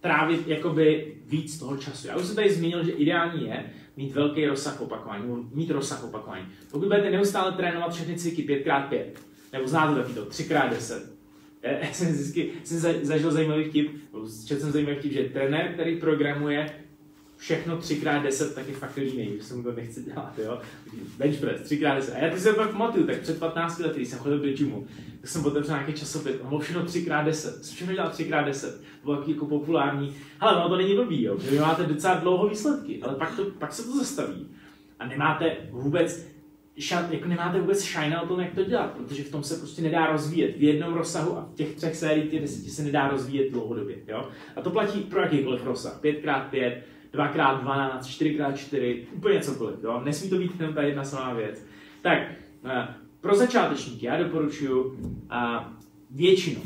trávit 0.00 0.48
jakoby 0.48 1.16
víc 1.26 1.58
toho 1.58 1.76
času. 1.76 2.06
Já 2.06 2.16
už 2.16 2.24
jsem 2.24 2.36
tady 2.36 2.52
zmínil, 2.52 2.84
že 2.84 2.92
ideální 2.92 3.46
je 3.46 3.64
mít 3.96 4.12
velký 4.12 4.46
rozsah 4.46 4.80
opakování, 4.80 5.48
mít 5.52 5.70
rozsah 5.70 6.04
opakování. 6.04 6.46
Pokud 6.70 6.84
budete 6.84 7.10
neustále 7.10 7.52
trénovat 7.52 7.92
všechny 7.92 8.16
cviky 8.16 8.64
5x5, 8.64 9.04
nebo 9.52 9.68
znáte 9.68 10.02
taky 10.02 10.14
to, 10.14 10.24
3x10, 10.24 11.00
Já 11.62 11.92
jsem 11.92 12.12
vždycky 12.12 12.50
jsem 12.64 13.04
zažil 13.04 13.30
zajímavý 13.30 13.64
vtip, 13.64 13.90
četl 14.46 14.60
jsem 14.60 14.72
zajímavý 14.72 14.96
vtip, 14.96 15.12
že 15.12 15.24
trenér, 15.24 15.72
který 15.72 15.96
programuje 15.96 16.81
všechno 17.42 17.78
3x10, 17.78 18.54
tak 18.54 18.68
je 18.68 18.74
fakt 18.74 18.96
línej, 18.96 19.36
že 19.36 19.42
se 19.42 19.54
mu 19.54 19.62
to 19.62 19.72
nechce 19.72 20.02
dělat, 20.02 20.38
jo. 20.38 20.58
Bench 21.18 21.40
press, 21.40 21.60
3x10. 21.60 22.14
A 22.14 22.18
já 22.18 22.34
ty 22.34 22.40
se 22.40 22.54
to 22.54 22.64
pamatuju, 22.64 23.06
tak 23.06 23.20
před 23.20 23.38
15 23.38 23.78
lety, 23.78 23.96
když 23.96 24.08
jsem 24.08 24.18
chodil 24.18 24.38
do 24.38 24.52
gymu, 24.52 24.86
tak 25.20 25.30
jsem 25.30 25.46
otevřel 25.46 25.74
nějaký 25.74 25.92
časopis, 25.92 26.36
a 26.42 26.58
všechno 26.58 26.84
3x10, 26.84 27.74
všechno 27.74 27.94
dělal 27.94 28.10
3x10, 28.10 28.70
to 28.70 29.04
bylo 29.04 29.16
taky 29.16 29.30
jako 29.30 29.46
populární. 29.46 30.16
Ale 30.40 30.56
ono 30.56 30.68
to 30.68 30.76
není 30.76 30.94
blbý, 30.94 31.22
jo, 31.22 31.36
vy 31.36 31.58
máte 31.58 31.82
docela 31.82 32.14
dlouho 32.14 32.48
výsledky, 32.48 33.00
ale 33.02 33.14
pak, 33.14 33.36
to, 33.36 33.44
pak 33.44 33.72
se 33.72 33.84
to 33.84 33.96
zastaví. 33.96 34.48
A 34.98 35.06
nemáte 35.06 35.56
vůbec 35.70 36.26
šat, 36.78 37.12
jako 37.12 37.28
nemáte 37.28 37.60
vůbec 37.60 37.82
shine 37.82 38.20
o 38.20 38.26
tom, 38.26 38.40
jak 38.40 38.54
to 38.54 38.64
dělat, 38.64 38.90
protože 38.90 39.22
v 39.22 39.30
tom 39.30 39.42
se 39.42 39.56
prostě 39.56 39.82
nedá 39.82 40.06
rozvíjet 40.06 40.56
v 40.56 40.62
jednom 40.62 40.94
rozsahu 40.94 41.38
a 41.38 41.48
v 41.52 41.54
těch 41.54 41.74
třech 41.74 41.96
sériích 41.96 42.30
těch 42.30 42.40
deseti 42.40 42.70
se 42.70 42.82
nedá 42.82 43.08
rozvíjet 43.08 43.50
dlouhodobě. 43.50 43.96
Jo? 44.08 44.28
A 44.56 44.60
to 44.60 44.70
platí 44.70 45.00
pro 45.00 45.20
jakýkoliv 45.20 45.64
rozsah. 45.64 46.00
5x5, 46.02 46.74
2x12, 47.14 47.98
4x4, 47.98 49.04
úplně 49.12 49.40
cokoliv. 49.40 49.76
Jo? 49.82 50.00
Nesmí 50.04 50.30
to 50.30 50.38
být 50.38 50.60
jenom 50.60 50.74
ta 50.74 50.82
jedna 50.82 51.04
samá 51.04 51.34
věc. 51.34 51.66
Tak, 52.02 52.18
eh, 52.64 52.88
pro 53.20 53.36
začátečníky 53.36 54.06
já 54.06 54.16
doporučuji 54.16 54.98
eh, 55.32 55.58
většinou 56.10 56.62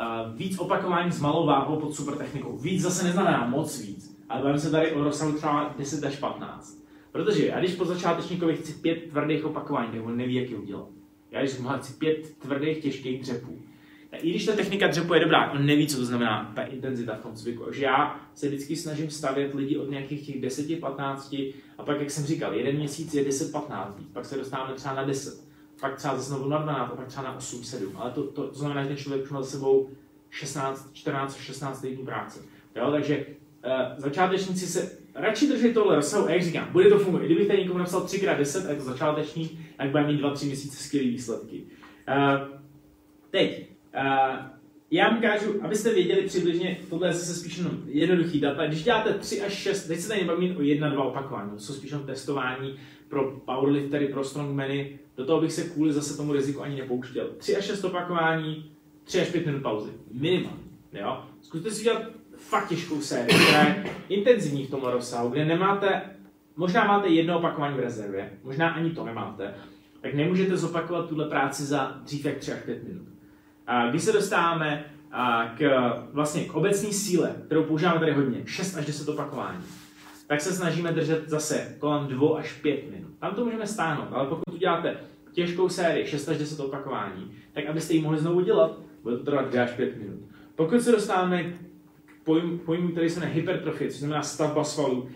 eh, 0.00 0.04
víc 0.34 0.58
opakování 0.58 1.12
s 1.12 1.20
malou 1.20 1.46
váhou 1.46 1.80
pod 1.80 1.94
super 1.94 2.14
technikou. 2.14 2.56
Víc 2.56 2.82
zase 2.82 3.04
neznamená 3.04 3.46
moc 3.46 3.80
víc, 3.80 4.18
ale 4.28 4.42
bavíme 4.42 4.58
se 4.58 4.70
tady 4.70 4.92
o 4.92 5.04
rozsahu 5.04 5.32
třeba 5.32 5.74
10 5.78 6.04
až 6.04 6.16
15. 6.16 6.82
Protože 7.12 7.46
já 7.46 7.58
když 7.58 7.74
po 7.74 7.84
začátečníkovi 7.84 8.56
chci 8.56 8.72
pět 8.72 9.10
tvrdých 9.10 9.44
opakování, 9.44 10.00
on 10.00 10.16
neví, 10.16 10.34
jak 10.34 10.50
je 10.50 10.56
udělat. 10.56 10.88
Já 11.30 11.40
když 11.40 11.58
mu 11.58 11.68
chci 11.68 11.92
pět 11.92 12.38
tvrdých, 12.38 12.78
těžkých 12.78 13.20
dřepů, 13.20 13.58
i 14.16 14.30
když 14.30 14.46
ta 14.46 14.52
technika 14.52 14.86
dřepu 14.86 15.14
je 15.14 15.20
dobrá, 15.20 15.52
on 15.52 15.66
neví, 15.66 15.86
co 15.86 15.96
to 15.96 16.04
znamená 16.04 16.52
ta 16.54 16.62
intenzita 16.62 17.14
v 17.14 17.22
tom 17.22 17.34
cviku. 17.34 17.64
Takže 17.64 17.84
já 17.84 18.20
se 18.34 18.48
vždycky 18.48 18.76
snažím 18.76 19.10
stavět 19.10 19.54
lidi 19.54 19.76
od 19.76 19.90
nějakých 19.90 20.26
těch 20.26 20.40
10, 20.40 20.80
15 20.80 21.36
a 21.78 21.82
pak, 21.84 22.00
jak 22.00 22.10
jsem 22.10 22.24
říkal, 22.24 22.54
jeden 22.54 22.76
měsíc 22.76 23.14
je 23.14 23.24
10, 23.24 23.52
15, 23.52 24.00
pak 24.12 24.24
se 24.24 24.36
dostáváme 24.36 24.74
třeba 24.74 24.94
na 24.94 25.04
10, 25.04 25.44
pak 25.80 25.96
třeba 25.96 26.16
zase 26.16 26.32
na 26.32 26.38
12 26.38 26.92
a 26.92 26.96
pak 26.96 27.06
třeba 27.06 27.22
na 27.24 27.36
8, 27.36 27.64
7. 27.64 27.92
Ale 27.96 28.10
to, 28.10 28.22
to, 28.22 28.48
to 28.48 28.58
znamená, 28.58 28.82
že 28.82 28.88
ten 28.88 28.96
člověk 28.96 29.30
má 29.30 29.42
za 29.42 29.50
sebou 29.50 29.90
16, 30.30 30.90
14, 30.92 31.36
16 31.36 31.80
týdnů 31.80 32.04
práce. 32.04 32.40
Jo, 32.76 32.90
takže 32.90 33.26
uh, 33.66 33.72
začátečníci 33.96 34.66
se 34.66 34.98
radši 35.14 35.48
drží 35.48 35.74
tohle 35.74 35.96
rozsahu 35.96 36.26
a 36.26 36.30
jak 36.30 36.42
říkám, 36.42 36.68
bude 36.72 36.88
to 36.88 36.98
fungovat. 36.98 37.24
Kdybych 37.24 37.46
tady 37.46 37.62
někomu 37.62 37.78
napsal 37.78 38.00
3x10 38.00 38.66
a 38.66 38.70
je 38.70 38.76
to 38.76 38.84
začátečník, 38.84 39.58
tak 39.76 39.90
bude 39.90 40.06
mít 40.06 40.20
2-3 40.20 40.46
měsíce 40.46 40.82
skvělé 40.82 41.08
výsledky. 41.08 41.62
Uh, 42.08 42.58
teď, 43.30 43.71
já 44.90 45.08
vám 45.08 45.18
ukážu, 45.18 45.64
abyste 45.64 45.94
věděli 45.94 46.22
přibližně, 46.22 46.78
tohle 46.90 47.08
je 47.08 47.12
zase 47.12 47.34
spíš 47.34 47.58
jenom 47.58 47.72
jednoduchý 47.86 48.40
data. 48.40 48.66
Když 48.66 48.84
děláte 48.84 49.14
3 49.14 49.42
až 49.42 49.52
6, 49.52 49.86
teď 49.86 50.00
se 50.00 50.08
tady 50.08 50.20
nebavím 50.20 50.56
o 50.56 50.60
1-2 50.60 51.06
opakování, 51.06 51.50
to 51.50 51.58
jsou 51.58 51.74
spíš 51.74 51.90
jenom 51.90 52.06
testování 52.06 52.76
pro 53.08 53.30
powerliftery, 53.30 54.08
pro 54.08 54.24
strongmeny, 54.24 54.98
do 55.16 55.24
toho 55.24 55.40
bych 55.40 55.52
se 55.52 55.64
kvůli 55.64 55.92
zase 55.92 56.16
tomu 56.16 56.32
riziku 56.32 56.62
ani 56.62 56.76
nepouštěl. 56.76 57.30
3 57.38 57.56
až 57.56 57.64
6 57.64 57.84
opakování, 57.84 58.72
3 59.04 59.20
až 59.20 59.30
5 59.30 59.46
minut 59.46 59.62
pauzy, 59.62 59.90
minimum. 60.12 60.58
Jo? 60.92 61.24
Zkuste 61.42 61.70
si 61.70 61.84
dělat 61.84 62.02
fakt 62.36 62.68
těžkou 62.68 63.00
sérii, 63.00 63.46
která 63.46 63.62
je 63.62 63.84
intenzivní 64.08 64.66
v 64.66 64.70
tomhle 64.70 64.92
rozsahu, 64.92 65.30
kde 65.30 65.44
nemáte, 65.44 66.02
možná 66.56 66.84
máte 66.84 67.08
jedno 67.08 67.38
opakování 67.38 67.76
v 67.76 67.80
rezervě, 67.80 68.32
možná 68.44 68.68
ani 68.68 68.90
to 68.90 69.04
nemáte, 69.04 69.54
tak 70.00 70.14
nemůžete 70.14 70.56
zopakovat 70.56 71.08
tuhle 71.08 71.28
práci 71.28 71.64
za 71.64 72.00
dřív 72.04 72.24
jak 72.24 72.38
3 72.38 72.52
až 72.52 72.62
5 72.62 72.88
minut. 72.88 73.11
A 73.72 73.86
když 73.90 74.02
se 74.02 74.12
dostáváme 74.12 74.84
k, 75.58 75.92
vlastně 76.12 76.44
k 76.44 76.54
obecní 76.54 76.92
síle, 76.92 77.34
kterou 77.46 77.64
používáme 77.64 78.00
tady 78.00 78.12
hodně, 78.12 78.42
6 78.46 78.76
až 78.76 78.86
10 78.86 79.08
opakování, 79.08 79.64
tak 80.26 80.40
se 80.40 80.52
snažíme 80.52 80.92
držet 80.92 81.28
zase 81.28 81.76
kolem 81.78 82.06
2 82.06 82.38
až 82.38 82.52
5 82.52 82.90
minut. 82.90 83.10
Tam 83.18 83.34
to 83.34 83.44
můžeme 83.44 83.66
stáhnout, 83.66 84.08
ale 84.12 84.26
pokud 84.28 84.54
uděláte 84.54 84.96
těžkou 85.32 85.68
sérii 85.68 86.06
6 86.06 86.28
až 86.28 86.38
10 86.38 86.60
opakování, 86.60 87.32
tak 87.52 87.66
abyste 87.66 87.94
ji 87.94 88.00
mohli 88.02 88.18
znovu 88.18 88.40
dělat, 88.40 88.78
bude 89.02 89.16
to 89.16 89.24
trvat 89.24 89.50
2 89.50 89.62
až 89.62 89.70
5 89.70 89.96
minut. 89.96 90.20
Pokud 90.56 90.80
se 90.80 90.92
dostáváme 90.92 91.44
k 92.06 92.24
pojmu, 92.24 92.58
pojmu 92.58 92.88
který 92.88 93.10
se 93.10 93.20
jmenuje 93.20 93.34
hypertrofie, 93.34 93.90
což 93.90 94.00
znamená 94.00 94.22
stavba 94.22 94.64
svalů, 94.64 95.08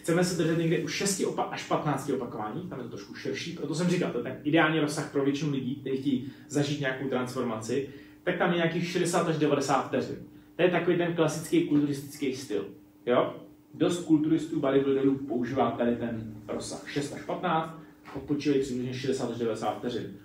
chceme 0.00 0.24
se 0.24 0.42
držet 0.42 0.58
někde 0.58 0.78
u 0.78 0.88
6 0.88 1.20
opa- 1.20 1.48
až 1.50 1.68
15 1.68 2.10
opakování, 2.10 2.68
tam 2.68 2.78
je 2.78 2.84
to 2.84 2.90
trošku 2.90 3.14
širší, 3.14 3.52
proto 3.52 3.74
jsem 3.74 3.88
říkal, 3.88 4.10
to 4.10 4.18
je 4.18 4.24
ten 4.24 4.40
ideální 4.44 4.80
rozsah 4.80 5.12
pro 5.12 5.24
většinu 5.24 5.52
lidí, 5.52 5.76
kteří 5.76 5.96
chtějí 5.96 6.32
zažít 6.48 6.80
nějakou 6.80 7.08
transformaci, 7.08 7.88
tak 8.24 8.38
tam 8.38 8.50
je 8.50 8.56
nějakých 8.56 8.88
60 8.88 9.28
až 9.28 9.38
90 9.38 9.88
vteřin. 9.88 10.16
To 10.56 10.62
je 10.62 10.70
takový 10.70 10.96
ten 10.96 11.14
klasický 11.14 11.68
kulturistický 11.68 12.36
styl. 12.36 12.68
Jo? 13.06 13.34
Dost 13.74 14.04
kulturistů, 14.04 14.60
bodybuilderů 14.60 15.18
používá 15.18 15.70
tady 15.70 15.96
ten 15.96 16.34
rozsah 16.48 16.88
6 16.88 17.12
až 17.12 17.22
15, 17.22 17.78
odpočívají 18.16 18.62
přibližně 18.62 18.94
60 18.94 19.30
až 19.30 19.38
90 19.38 19.78
vteřin. 19.78 20.16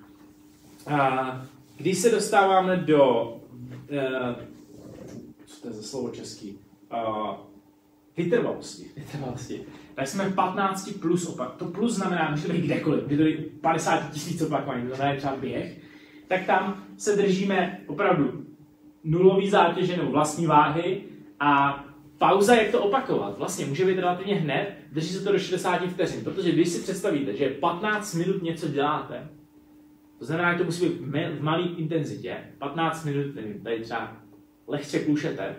A 0.88 1.48
když 1.78 1.98
se 1.98 2.10
dostáváme 2.10 2.78
do, 2.78 3.34
uh, 3.92 4.44
co 5.46 5.62
to 5.62 5.68
je 5.68 5.74
za 5.74 5.84
slovo 5.84 6.10
český, 6.10 6.60
uh, 6.92 7.55
vytrvalosti, 8.18 8.86
vytrvalosti, 8.96 9.62
tak 9.96 10.08
jsme 10.08 10.30
15 10.30 10.90
plus 11.02 11.28
opak. 11.28 11.56
To 11.56 11.66
plus 11.66 11.96
znamená, 11.96 12.36
to 12.48 12.54
být 12.54 12.66
kdekoliv, 12.66 13.04
může 13.04 13.18
to 13.18 13.24
být 13.24 13.62
50 13.62 14.12
tisíc 14.12 14.42
opakování, 14.42 14.90
to 14.90 14.96
znamená 14.96 15.18
třeba 15.18 15.36
běh, 15.36 15.82
tak 16.28 16.46
tam 16.46 16.84
se 16.98 17.16
držíme 17.16 17.80
opravdu 17.88 18.46
nulový 19.04 19.50
zátěže 19.50 19.98
nebo 19.98 20.12
vlastní 20.12 20.46
váhy 20.46 21.02
a 21.40 21.84
pauza, 22.18 22.56
jak 22.56 22.72
to 22.72 22.84
opakovat, 22.84 23.38
vlastně 23.38 23.66
může 23.66 23.86
být 23.86 24.00
relativně 24.00 24.36
hned, 24.36 24.78
drží 24.92 25.14
se 25.14 25.24
to 25.24 25.32
do 25.32 25.40
60 25.40 25.88
vteřin, 25.88 26.24
protože 26.24 26.52
když 26.52 26.70
si 26.70 26.82
představíte, 26.82 27.36
že 27.36 27.50
15 27.50 28.14
minut 28.14 28.44
něco 28.44 28.68
děláte, 28.68 29.28
to 30.20 30.26
znamená, 30.26 30.54
že 30.54 30.58
to 30.58 30.64
musí 30.64 30.90
být 30.90 31.00
v 31.40 31.44
malé 31.44 31.64
intenzitě, 31.64 32.38
15 32.58 33.06
minut, 33.06 33.36
nevím, 33.36 33.64
tady 33.64 33.82
třeba 33.82 34.18
lehce 34.68 35.00
klušete, 35.00 35.56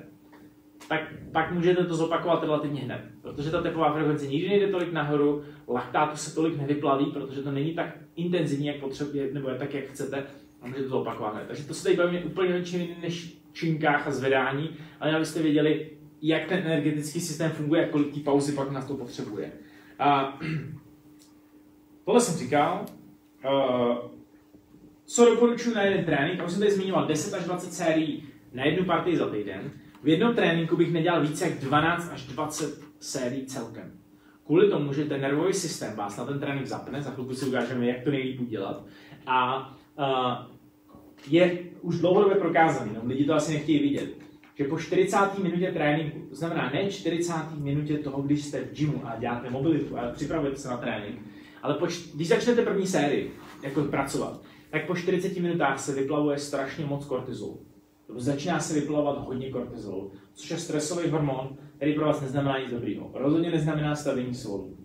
tak 0.89 1.01
pak 1.33 1.53
můžete 1.53 1.85
to 1.85 1.95
zopakovat 1.95 2.43
relativně 2.43 2.81
hned. 2.81 3.01
Protože 3.23 3.51
ta 3.51 3.63
tepová 3.63 3.93
frekvence 3.93 4.27
nikdy 4.27 4.49
nejde 4.49 4.69
tolik 4.69 4.93
nahoru, 4.93 5.43
laktátu 5.69 6.17
se 6.17 6.35
tolik 6.35 6.59
nevyplaví, 6.59 7.07
protože 7.07 7.43
to 7.43 7.51
není 7.51 7.75
tak 7.75 7.97
intenzivní, 8.17 8.67
jak 8.67 8.77
potřebuje, 8.77 9.35
nebo 9.35 9.49
je 9.49 9.59
tak, 9.59 9.75
jak 9.75 9.85
chcete, 9.85 10.25
a 10.63 10.67
můžete 10.67 10.89
to 10.89 11.01
opakovat 11.01 11.35
hned. 11.35 11.45
Takže 11.47 11.65
to 11.65 11.75
se 11.75 11.85
tady 11.85 11.97
bavíme 11.97 12.25
úplně 12.25 12.55
o 12.55 13.01
než 13.03 13.37
činkách 13.53 14.07
a 14.07 14.11
zvedání, 14.11 14.71
ale 15.01 15.17
abyste 15.17 15.43
věděli, 15.43 15.91
jak 16.23 16.47
ten 16.47 16.59
energetický 16.59 17.21
systém 17.21 17.51
funguje 17.51 17.87
a 17.87 17.89
kolik 17.89 18.25
pauzy 18.25 18.53
pak 18.53 18.71
na 18.71 18.83
to 18.83 18.95
potřebuje. 18.95 19.53
A, 19.99 20.39
tohle 22.05 22.21
jsem 22.21 22.39
říkal. 22.39 22.85
Co 25.05 25.25
doporučuji 25.25 25.75
na 25.75 25.83
jeden 25.83 26.05
trénink? 26.05 26.43
už 26.47 26.51
jsem 26.51 26.61
tady 26.61 26.73
zmiňoval 26.73 27.07
10 27.07 27.35
až 27.35 27.45
20 27.45 27.73
sérií 27.73 28.23
na 28.53 28.65
jednu 28.65 28.85
partii 28.85 29.17
za 29.17 29.29
týden. 29.29 29.71
V 30.07 30.09
jednom 30.09 30.35
tréninku 30.35 30.77
bych 30.77 30.93
nedělal 30.93 31.23
více 31.23 31.49
jak 31.49 31.59
12 31.59 32.11
až 32.13 32.27
20 32.27 32.81
sérií 33.01 33.47
celkem. 33.47 33.93
Kvůli 34.47 34.71
tomu, 34.71 34.93
že 34.93 35.05
ten 35.05 35.21
nervový 35.21 35.53
systém 35.53 35.97
vás 35.97 36.17
na 36.17 36.25
ten 36.25 36.41
trénink 36.41 36.67
zapne, 36.67 37.03
za 37.03 37.11
chvilku 37.11 37.35
si 37.35 37.45
ukážeme, 37.45 37.87
jak 37.87 38.05
to 38.05 38.11
nejlíp 38.11 38.41
udělat. 38.41 38.85
A 39.27 39.69
uh, 39.99 40.55
je 41.29 41.59
už 41.81 41.99
dlouhodobě 41.99 42.37
prokázaný, 42.37 42.91
no, 42.95 43.01
lidi 43.05 43.25
to 43.25 43.35
asi 43.35 43.53
nechtějí 43.53 43.83
vidět, 43.83 44.11
že 44.55 44.65
po 44.65 44.79
40. 44.79 45.17
minutě 45.43 45.73
tréninku, 45.73 46.19
to 46.29 46.37
znamená 46.37 46.71
ne 46.75 46.91
40. 46.91 47.33
minutě 47.55 47.99
toho, 47.99 48.23
když 48.23 48.45
jste 48.45 48.61
v 48.61 48.73
gymu 48.73 49.03
a 49.05 49.17
děláte 49.19 49.51
mobilitu 49.51 49.99
a 49.99 50.11
připravujete 50.11 50.57
se 50.57 50.69
na 50.69 50.77
trénink, 50.77 51.21
ale 51.63 51.75
po, 51.75 51.87
když 52.15 52.29
začnete 52.29 52.63
první 52.63 52.87
sérii 52.87 53.33
jako 53.63 53.83
pracovat, 53.83 54.41
tak 54.71 54.87
po 54.87 54.97
40 54.97 55.37
minutách 55.37 55.81
se 55.81 55.93
vyplavuje 55.93 56.39
strašně 56.39 56.87
moc 56.87 57.05
kortizolu. 57.05 57.66
Začíná 58.15 58.61
se 58.61 58.75
vyplavovat 58.75 59.27
hodně 59.27 59.51
kortizolu, 59.51 60.13
což 60.35 60.51
je 60.51 60.59
stresový 60.59 61.11
hormon, 61.11 61.57
který 61.77 61.95
pro 61.95 62.07
vás 62.07 62.21
neznamená 62.21 62.59
nic 62.59 62.71
dobrýho. 62.71 63.11
Rozhodně 63.15 63.51
neznamená 63.51 63.97
stavění 63.97 64.35
svalů. 64.35 64.77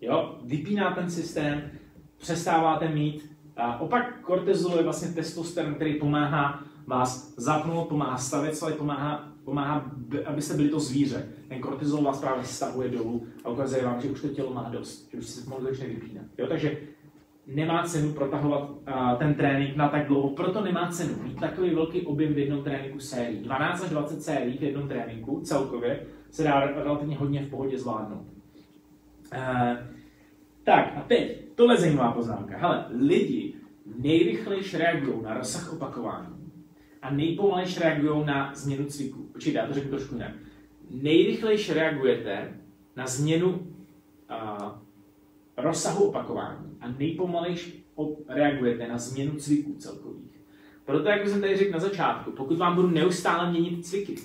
Jo? 0.00 0.38
Vypíná 0.44 0.94
ten 0.94 1.10
systém, 1.10 1.70
přestáváte 2.16 2.88
mít. 2.88 3.30
A 3.56 3.80
opak 3.80 4.20
kortizolu 4.20 4.76
je 4.76 4.82
vlastně 4.82 5.08
testosteron, 5.08 5.74
který 5.74 5.94
pomáhá 5.94 6.64
vás 6.86 7.34
zapnout, 7.36 7.88
pomáhá 7.88 8.18
stavět 8.18 8.56
svaly, 8.56 8.74
pomáhá, 8.74 9.32
pomáhá, 9.44 9.90
abyste 10.26 10.54
byli 10.54 10.68
to 10.68 10.80
zvíře. 10.80 11.28
Ten 11.48 11.60
kortizol 11.60 12.02
vás 12.02 12.20
právě 12.20 12.44
stahuje 12.44 12.88
dolů 12.88 13.26
a 13.44 13.48
ukazuje 13.48 13.84
vám, 13.84 14.00
že 14.00 14.10
už 14.10 14.20
to 14.20 14.28
tělo 14.28 14.54
má 14.54 14.68
dost, 14.68 15.08
že 15.12 15.18
už 15.18 15.26
se 15.26 15.44
pomalu 15.44 15.64
začne 15.64 15.86
vypínat. 15.86 16.24
Jo? 16.38 16.46
Takže 16.46 16.78
nemá 17.54 17.82
cenu 17.82 18.12
protahovat 18.12 18.70
uh, 18.70 19.18
ten 19.18 19.34
trénink 19.34 19.76
na 19.76 19.88
tak 19.88 20.06
dlouho, 20.06 20.30
proto 20.30 20.64
nemá 20.64 20.88
cenu 20.88 21.14
mít 21.22 21.40
takový 21.40 21.74
velký 21.74 22.06
objem 22.06 22.34
v 22.34 22.38
jednom 22.38 22.62
tréninku 22.62 23.00
sérií. 23.00 23.38
12 23.38 23.82
až 23.82 23.90
20 23.90 24.22
sérií 24.22 24.58
v 24.58 24.62
jednom 24.62 24.88
tréninku 24.88 25.40
celkově 25.40 26.06
se 26.30 26.42
dá 26.42 26.60
relativně 26.60 27.16
hodně 27.16 27.42
v 27.42 27.50
pohodě 27.50 27.78
zvládnout. 27.78 28.26
Uh, 29.34 29.76
tak 30.64 30.92
a 30.96 31.00
teď, 31.00 31.44
tohle 31.54 31.74
je 31.74 31.80
zajímavá 31.80 32.12
poznámka. 32.12 32.58
Hele, 32.58 32.84
lidi 32.98 33.54
nejrychleji 33.98 34.62
reagují 34.78 35.22
na 35.22 35.34
rozsah 35.34 35.72
opakování 35.72 36.52
a 37.02 37.10
nejpomalejš 37.10 37.80
reagují 37.80 38.26
na 38.26 38.54
změnu 38.54 38.84
cviku. 38.84 39.22
Počkejte, 39.32 39.58
já 39.58 39.66
to 39.66 39.74
řeknu 39.74 39.90
trošku 39.90 40.14
jinak. 40.14 40.32
Nejrychlejš 40.90 41.70
reagujete 41.70 42.52
na 42.96 43.06
změnu 43.06 43.48
uh, 43.48 44.68
rozsahu 45.56 46.04
opakování 46.04 46.69
a 46.80 46.88
nejpomalejš 46.98 47.80
reagujete 48.28 48.88
na 48.88 48.98
změnu 48.98 49.36
cviků 49.36 49.74
celkových. 49.78 50.40
Proto, 50.84 51.08
jak 51.08 51.28
jsem 51.28 51.40
tady 51.40 51.56
řekl 51.56 51.72
na 51.72 51.78
začátku, 51.78 52.30
pokud 52.30 52.58
vám 52.58 52.74
budu 52.74 52.90
neustále 52.90 53.50
měnit 53.50 53.86
cviky, 53.86 54.16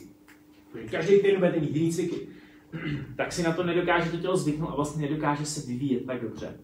protože 0.72 0.88
každý 0.88 1.16
týden 1.16 1.36
budete 1.36 1.60
mít 1.60 1.76
jiný 1.76 1.92
cviky, 1.92 2.28
tak 3.18 3.32
si 3.32 3.44
na 3.44 3.54
to 3.54 3.64
nedokáže 3.64 4.12
to 4.12 4.18
tělo 4.18 4.38
zvyknout 4.38 4.70
a 4.70 4.76
vlastně 4.76 5.10
nedokáže 5.10 5.46
se 5.46 5.68
vyvíjet 5.68 6.06
tak 6.06 6.22
dobře. 6.22 6.58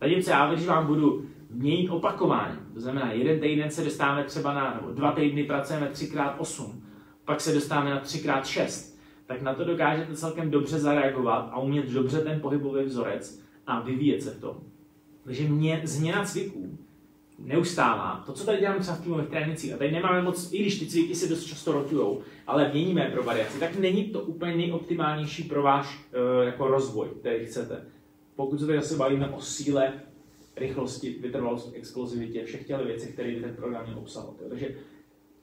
Zatímco 0.00 0.30
já, 0.30 0.54
když 0.54 0.66
vám 0.66 0.86
budu 0.86 1.26
měnit 1.50 1.88
opakování, 1.88 2.58
to 2.74 2.80
znamená, 2.80 3.12
jeden 3.12 3.40
týden 3.40 3.70
se 3.70 3.84
dostáváme 3.84 4.24
třeba 4.24 4.54
na, 4.54 4.74
nebo 4.74 4.92
dva 4.92 5.12
týdny 5.12 5.44
pracujeme 5.44 5.90
3x8, 5.92 6.72
pak 7.24 7.40
se 7.40 7.54
dostáváme 7.54 7.90
na 7.90 8.02
3x6, 8.02 8.96
tak 9.26 9.42
na 9.42 9.54
to 9.54 9.64
dokážete 9.64 10.16
celkem 10.16 10.50
dobře 10.50 10.78
zareagovat 10.78 11.48
a 11.52 11.58
umět 11.58 11.90
dobře 11.90 12.20
ten 12.20 12.40
pohybový 12.40 12.84
vzorec 12.84 13.42
a 13.66 13.80
vyvíjet 13.80 14.22
se 14.22 14.30
v 14.30 14.40
tom. 14.40 14.56
Takže 15.26 15.48
mě 15.48 15.80
změna 15.84 16.24
cviků 16.24 16.78
neustává. 17.38 18.22
To, 18.26 18.32
co 18.32 18.46
tady 18.46 18.58
děláme 18.58 18.80
třeba 18.80 18.96
v 18.96 19.02
týmových 19.02 19.28
trénincích, 19.28 19.72
a 19.74 19.76
tady 19.76 19.92
nemáme 19.92 20.22
moc, 20.22 20.52
i 20.52 20.58
když 20.58 20.78
ty 20.78 20.86
cviky 20.86 21.14
se 21.14 21.28
dost 21.28 21.44
často 21.44 21.72
rotujou, 21.72 22.22
ale 22.46 22.70
měníme 22.72 23.10
pro 23.12 23.22
variaci, 23.22 23.58
tak 23.58 23.76
není 23.76 24.04
to 24.04 24.20
úplně 24.20 24.56
nejoptimálnější 24.56 25.42
pro 25.42 25.62
váš 25.62 25.98
uh, 25.98 26.46
jako 26.46 26.68
rozvoj, 26.68 27.08
který 27.20 27.46
chcete. 27.46 27.84
Pokud 28.36 28.60
se 28.60 28.66
tady 28.66 28.78
zase 28.78 28.96
bavíme 28.96 29.28
o 29.28 29.40
síle, 29.40 29.92
rychlosti, 30.56 31.16
vytrvalosti, 31.20 31.76
exkluzivitě, 31.76 32.44
všech 32.44 32.66
těch 32.66 32.86
věcí, 32.86 33.12
které 33.12 33.34
by 33.34 33.40
ten 33.40 33.56
program 33.56 33.86
měl 33.86 33.98
obsahovat. 33.98 34.36
Takže 34.48 34.68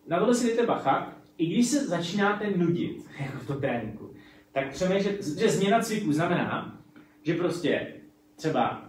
na 0.08 0.20
tohle 0.20 0.36
si 0.36 0.48
dejte 0.48 0.66
bacha, 0.66 1.18
i 1.38 1.46
když 1.46 1.68
se 1.68 1.88
začínáte 1.88 2.52
nudit 2.58 3.06
jako 3.20 3.38
v 3.38 3.48
tom 3.48 3.62
tréninku, 3.62 4.10
tak 4.52 4.72
přemýšlet, 4.72 5.26
že 5.40 5.50
změna 5.50 5.80
cviku 5.80 6.14
znamená, 6.14 6.82
že 7.24 7.34
prostě 7.34 7.94
třeba 8.36 8.83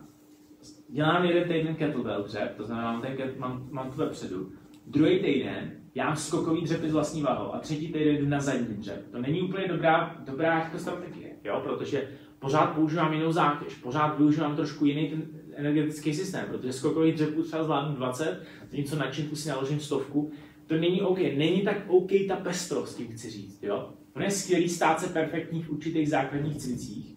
dělám 0.94 1.24
jeden 1.24 1.48
týden 1.48 1.74
kettlebell 1.74 2.22
dřep, 2.22 2.56
to 2.56 2.64
znamená, 2.64 2.92
mám, 2.92 3.02
ten, 3.02 3.16
mám, 3.36 3.68
mám 3.70 3.90
to 3.90 3.96
vepředu, 3.96 4.52
druhý 4.86 5.18
týden 5.18 5.72
mám 5.96 6.16
skokový 6.16 6.62
dřepy 6.62 6.88
s 6.88 6.92
vlastní 6.92 7.22
váhou 7.22 7.54
a 7.54 7.58
třetí 7.58 7.92
týden 7.92 8.16
jdu 8.16 8.28
na 8.28 8.40
zadní 8.40 8.76
dřep. 8.76 9.10
To 9.10 9.18
není 9.18 9.42
úplně 9.42 9.68
dobrá, 9.68 10.16
dobrá 10.26 10.58
jako 10.58 10.78
strategie, 10.78 11.30
jo? 11.44 11.60
protože 11.64 12.08
pořád 12.38 12.66
používám 12.66 13.12
jinou 13.12 13.32
zátěž, 13.32 13.74
pořád 13.74 14.18
využívám 14.18 14.56
trošku 14.56 14.84
jiný 14.84 15.08
ten 15.08 15.22
energetický 15.54 16.14
systém, 16.14 16.46
protože 16.50 16.72
skokový 16.72 17.12
dřepů 17.12 17.42
třeba 17.42 17.64
zvládnu 17.64 17.96
20, 17.96 18.42
něco 18.72 18.96
na 18.96 19.10
činku 19.10 19.36
si 19.36 19.48
naložím 19.48 19.80
stovku, 19.80 20.30
to 20.66 20.74
není 20.74 21.02
OK. 21.02 21.18
Není 21.18 21.62
tak 21.62 21.76
OK 21.86 22.10
ta 22.28 22.36
pestrost, 22.36 22.96
tím 22.96 23.08
chci 23.08 23.30
říct. 23.30 23.62
Jo? 23.62 23.88
Ono 24.16 24.24
je 24.24 24.30
skvělý 24.30 24.68
stát 24.68 25.00
se 25.00 25.08
perfektní 25.08 25.62
v 25.62 25.70
určitých 25.70 26.08
základních 26.08 26.56
cvicích, 26.56 27.16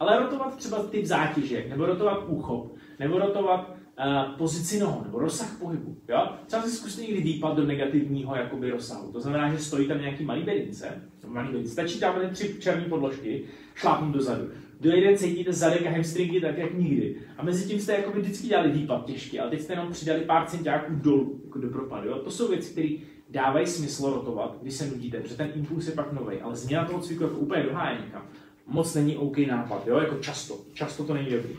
ale 0.00 0.18
rotovat 0.18 0.56
třeba 0.56 0.82
typ 0.82 1.04
zátěže, 1.04 1.66
nebo 1.68 1.86
rotovat 1.86 2.24
úchop, 2.28 2.75
nebo 2.98 3.18
rotovat 3.18 3.76
uh, 3.98 4.36
pozici 4.38 4.80
nohou, 4.80 5.04
nebo 5.04 5.18
rozsah 5.18 5.58
pohybu. 5.58 5.96
Jo? 6.08 6.28
Třeba 6.46 6.62
si 6.62 6.70
zkuste 6.70 7.02
někdy 7.02 7.20
výpad 7.20 7.56
do 7.56 7.66
negativního 7.66 8.36
jakoby, 8.36 8.70
rozsahu. 8.70 9.12
To 9.12 9.20
znamená, 9.20 9.52
že 9.52 9.58
stojí 9.58 9.88
tam 9.88 10.00
nějaký 10.00 10.24
malý 10.24 10.42
bedince, 10.42 11.02
malý 11.26 11.48
bedince. 11.48 11.72
stačí 11.72 12.00
tam 12.00 12.14
tři 12.32 12.56
černé 12.60 12.84
podložky, 12.84 13.44
šlápnout 13.74 14.14
dozadu. 14.14 14.48
Den 14.80 15.16
cítíte 15.16 15.52
zadek 15.52 15.86
a 15.86 15.90
hamstringy 15.90 16.40
tak, 16.40 16.58
jak 16.58 16.74
nikdy. 16.74 17.16
A 17.36 17.44
mezi 17.44 17.68
tím 17.68 17.80
jste 17.80 17.92
jako 17.92 18.10
vždycky 18.10 18.46
dělali 18.46 18.70
výpad 18.70 19.06
těžký, 19.06 19.40
ale 19.40 19.50
teď 19.50 19.60
jste 19.60 19.72
jenom 19.72 19.92
přidali 19.92 20.20
pár 20.20 20.46
centiáků 20.46 20.94
dolů, 20.94 21.40
jako 21.44 21.58
do 21.58 21.68
propadu. 21.68 22.08
Jo? 22.08 22.18
To 22.18 22.30
jsou 22.30 22.48
věci, 22.48 22.72
které 22.72 22.88
dávají 23.30 23.66
smysl 23.66 24.10
rotovat, 24.10 24.58
když 24.62 24.74
se 24.74 24.86
nudíte, 24.86 25.20
protože 25.20 25.36
ten 25.36 25.52
impuls 25.54 25.86
je 25.86 25.92
pak 25.92 26.12
nový, 26.12 26.40
ale 26.40 26.56
změna 26.56 26.84
toho 26.84 27.00
cviku 27.00 27.22
jako 27.22 27.36
úplně 27.36 27.62
doháje 27.62 27.98
někam. 28.04 28.22
Moc 28.66 28.94
není 28.94 29.16
OK 29.16 29.38
nápad, 29.38 29.86
jo? 29.86 29.98
jako 29.98 30.14
často. 30.14 30.58
Často 30.72 31.04
to 31.04 31.14
není 31.14 31.30
dobrý. 31.30 31.56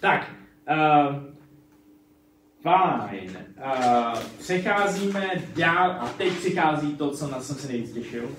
Tak, 0.00 0.30
uh, 0.70 1.16
fajn. 2.62 3.38
Uh, 3.56 4.20
přecházíme 4.38 5.30
dál 5.56 5.90
a 5.90 6.08
teď 6.08 6.32
přichází 6.32 6.96
to, 6.96 7.10
co 7.10 7.26
na 7.26 7.40
jsem 7.40 7.56
se 7.56 7.68
nejvíc 7.68 7.92
těšil. 7.92 8.30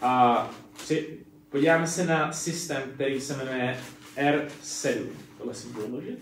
A 0.00 0.42
uh, 0.44 0.50
při, 0.72 1.18
podíváme 1.48 1.86
se 1.86 2.06
na 2.06 2.32
systém, 2.32 2.82
který 2.94 3.20
se 3.20 3.36
jmenuje 3.36 3.78
R7. 4.16 5.06
Tohle 5.38 5.54
si 5.54 5.68
budu 5.68 5.84
odložit. 5.84 6.18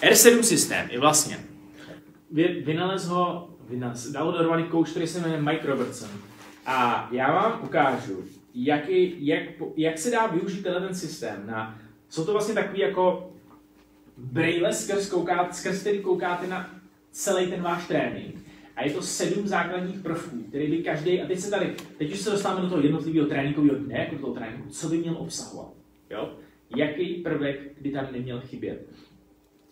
R7 0.00 0.40
systém 0.40 0.90
je 0.90 1.00
vlastně, 1.00 1.44
vynalez 2.64 3.06
ho, 3.06 3.50
vynalez, 3.68 4.06
dal 4.06 4.32
dohromady 4.32 4.68
coach, 4.70 4.90
který 4.90 5.06
se 5.06 5.20
jmenuje 5.20 5.42
Mike 5.42 5.66
Robertson. 5.66 6.10
A 6.66 7.08
já 7.12 7.32
vám 7.32 7.60
ukážu, 7.64 8.24
jak, 8.54 8.88
jak, 9.18 9.42
jak 9.76 9.98
se 9.98 10.10
dá 10.10 10.26
využít 10.26 10.62
tenhle 10.62 10.80
ten 10.80 10.94
systém. 10.94 11.46
Na, 11.46 11.80
jsou 12.08 12.24
to 12.24 12.32
vlastně 12.32 12.54
takový 12.54 12.80
jako 12.80 13.32
braille, 14.16 14.72
skrz, 14.72 15.10
koukáte, 15.10 15.52
skrz 15.52 15.80
který 15.80 15.98
koukáte 15.98 16.46
na 16.46 16.74
celý 17.10 17.46
ten 17.46 17.62
váš 17.62 17.86
trénink. 17.86 18.34
A 18.76 18.84
je 18.84 18.92
to 18.92 19.02
sedm 19.02 19.46
základních 19.46 20.00
prvků, 20.00 20.42
který 20.48 20.70
by 20.70 20.78
každý, 20.82 21.22
a 21.22 21.26
teď 21.26 21.38
se 21.38 21.50
tady, 21.50 21.74
teď 21.98 22.12
už 22.12 22.18
se 22.18 22.30
dostáváme 22.30 22.62
do 22.62 22.68
toho 22.68 22.82
jednotlivého 22.82 23.26
tréninkového 23.26 23.74
dne, 23.74 23.98
jako 23.98 24.16
toho 24.18 24.34
tréninku, 24.34 24.68
co 24.68 24.88
by 24.88 24.98
měl 24.98 25.16
obsahovat. 25.18 25.72
Jo? 26.10 26.32
Jaký 26.76 27.14
prvek 27.14 27.60
by 27.80 27.90
tam 27.90 28.06
neměl 28.12 28.40
chybět. 28.40 28.86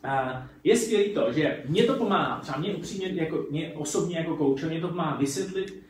A 0.03 0.47
je 0.65 0.77
skvělé 0.77 1.05
to, 1.05 1.33
že 1.33 1.63
mě 1.69 1.83
to 1.85 1.95
pomáhá, 1.95 2.41
třeba 2.41 2.59
mě 2.59 2.75
upřímně, 2.75 3.23
jako, 3.23 3.47
mě 3.51 3.73
osobně 3.75 4.19
jako 4.19 4.37
kouče, 4.37 4.67
mě 4.67 4.81
to 4.81 4.89
pomáhá 4.89 5.17
vysvětlit 5.17 5.83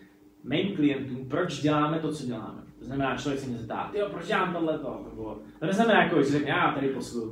mým 0.45 0.77
klientům, 0.77 1.29
proč 1.29 1.61
děláme 1.61 1.99
to, 1.99 2.13
co 2.13 2.27
děláme. 2.27 2.66
To 2.87 2.89
znamená, 2.89 3.17
člověk 3.17 3.41
se 3.41 3.49
mě 3.49 3.59
zeptá, 3.59 3.91
jo, 3.95 4.09
proč 4.11 4.27
dělám 4.27 4.53
tohle 4.53 4.79
to? 4.79 5.05
To 5.59 5.67
neznamená, 5.67 6.03
jako, 6.03 6.23
že 6.23 6.31
řekne, 6.31 6.49
já 6.49 6.73
tady 6.75 6.89
poslu 6.89 7.31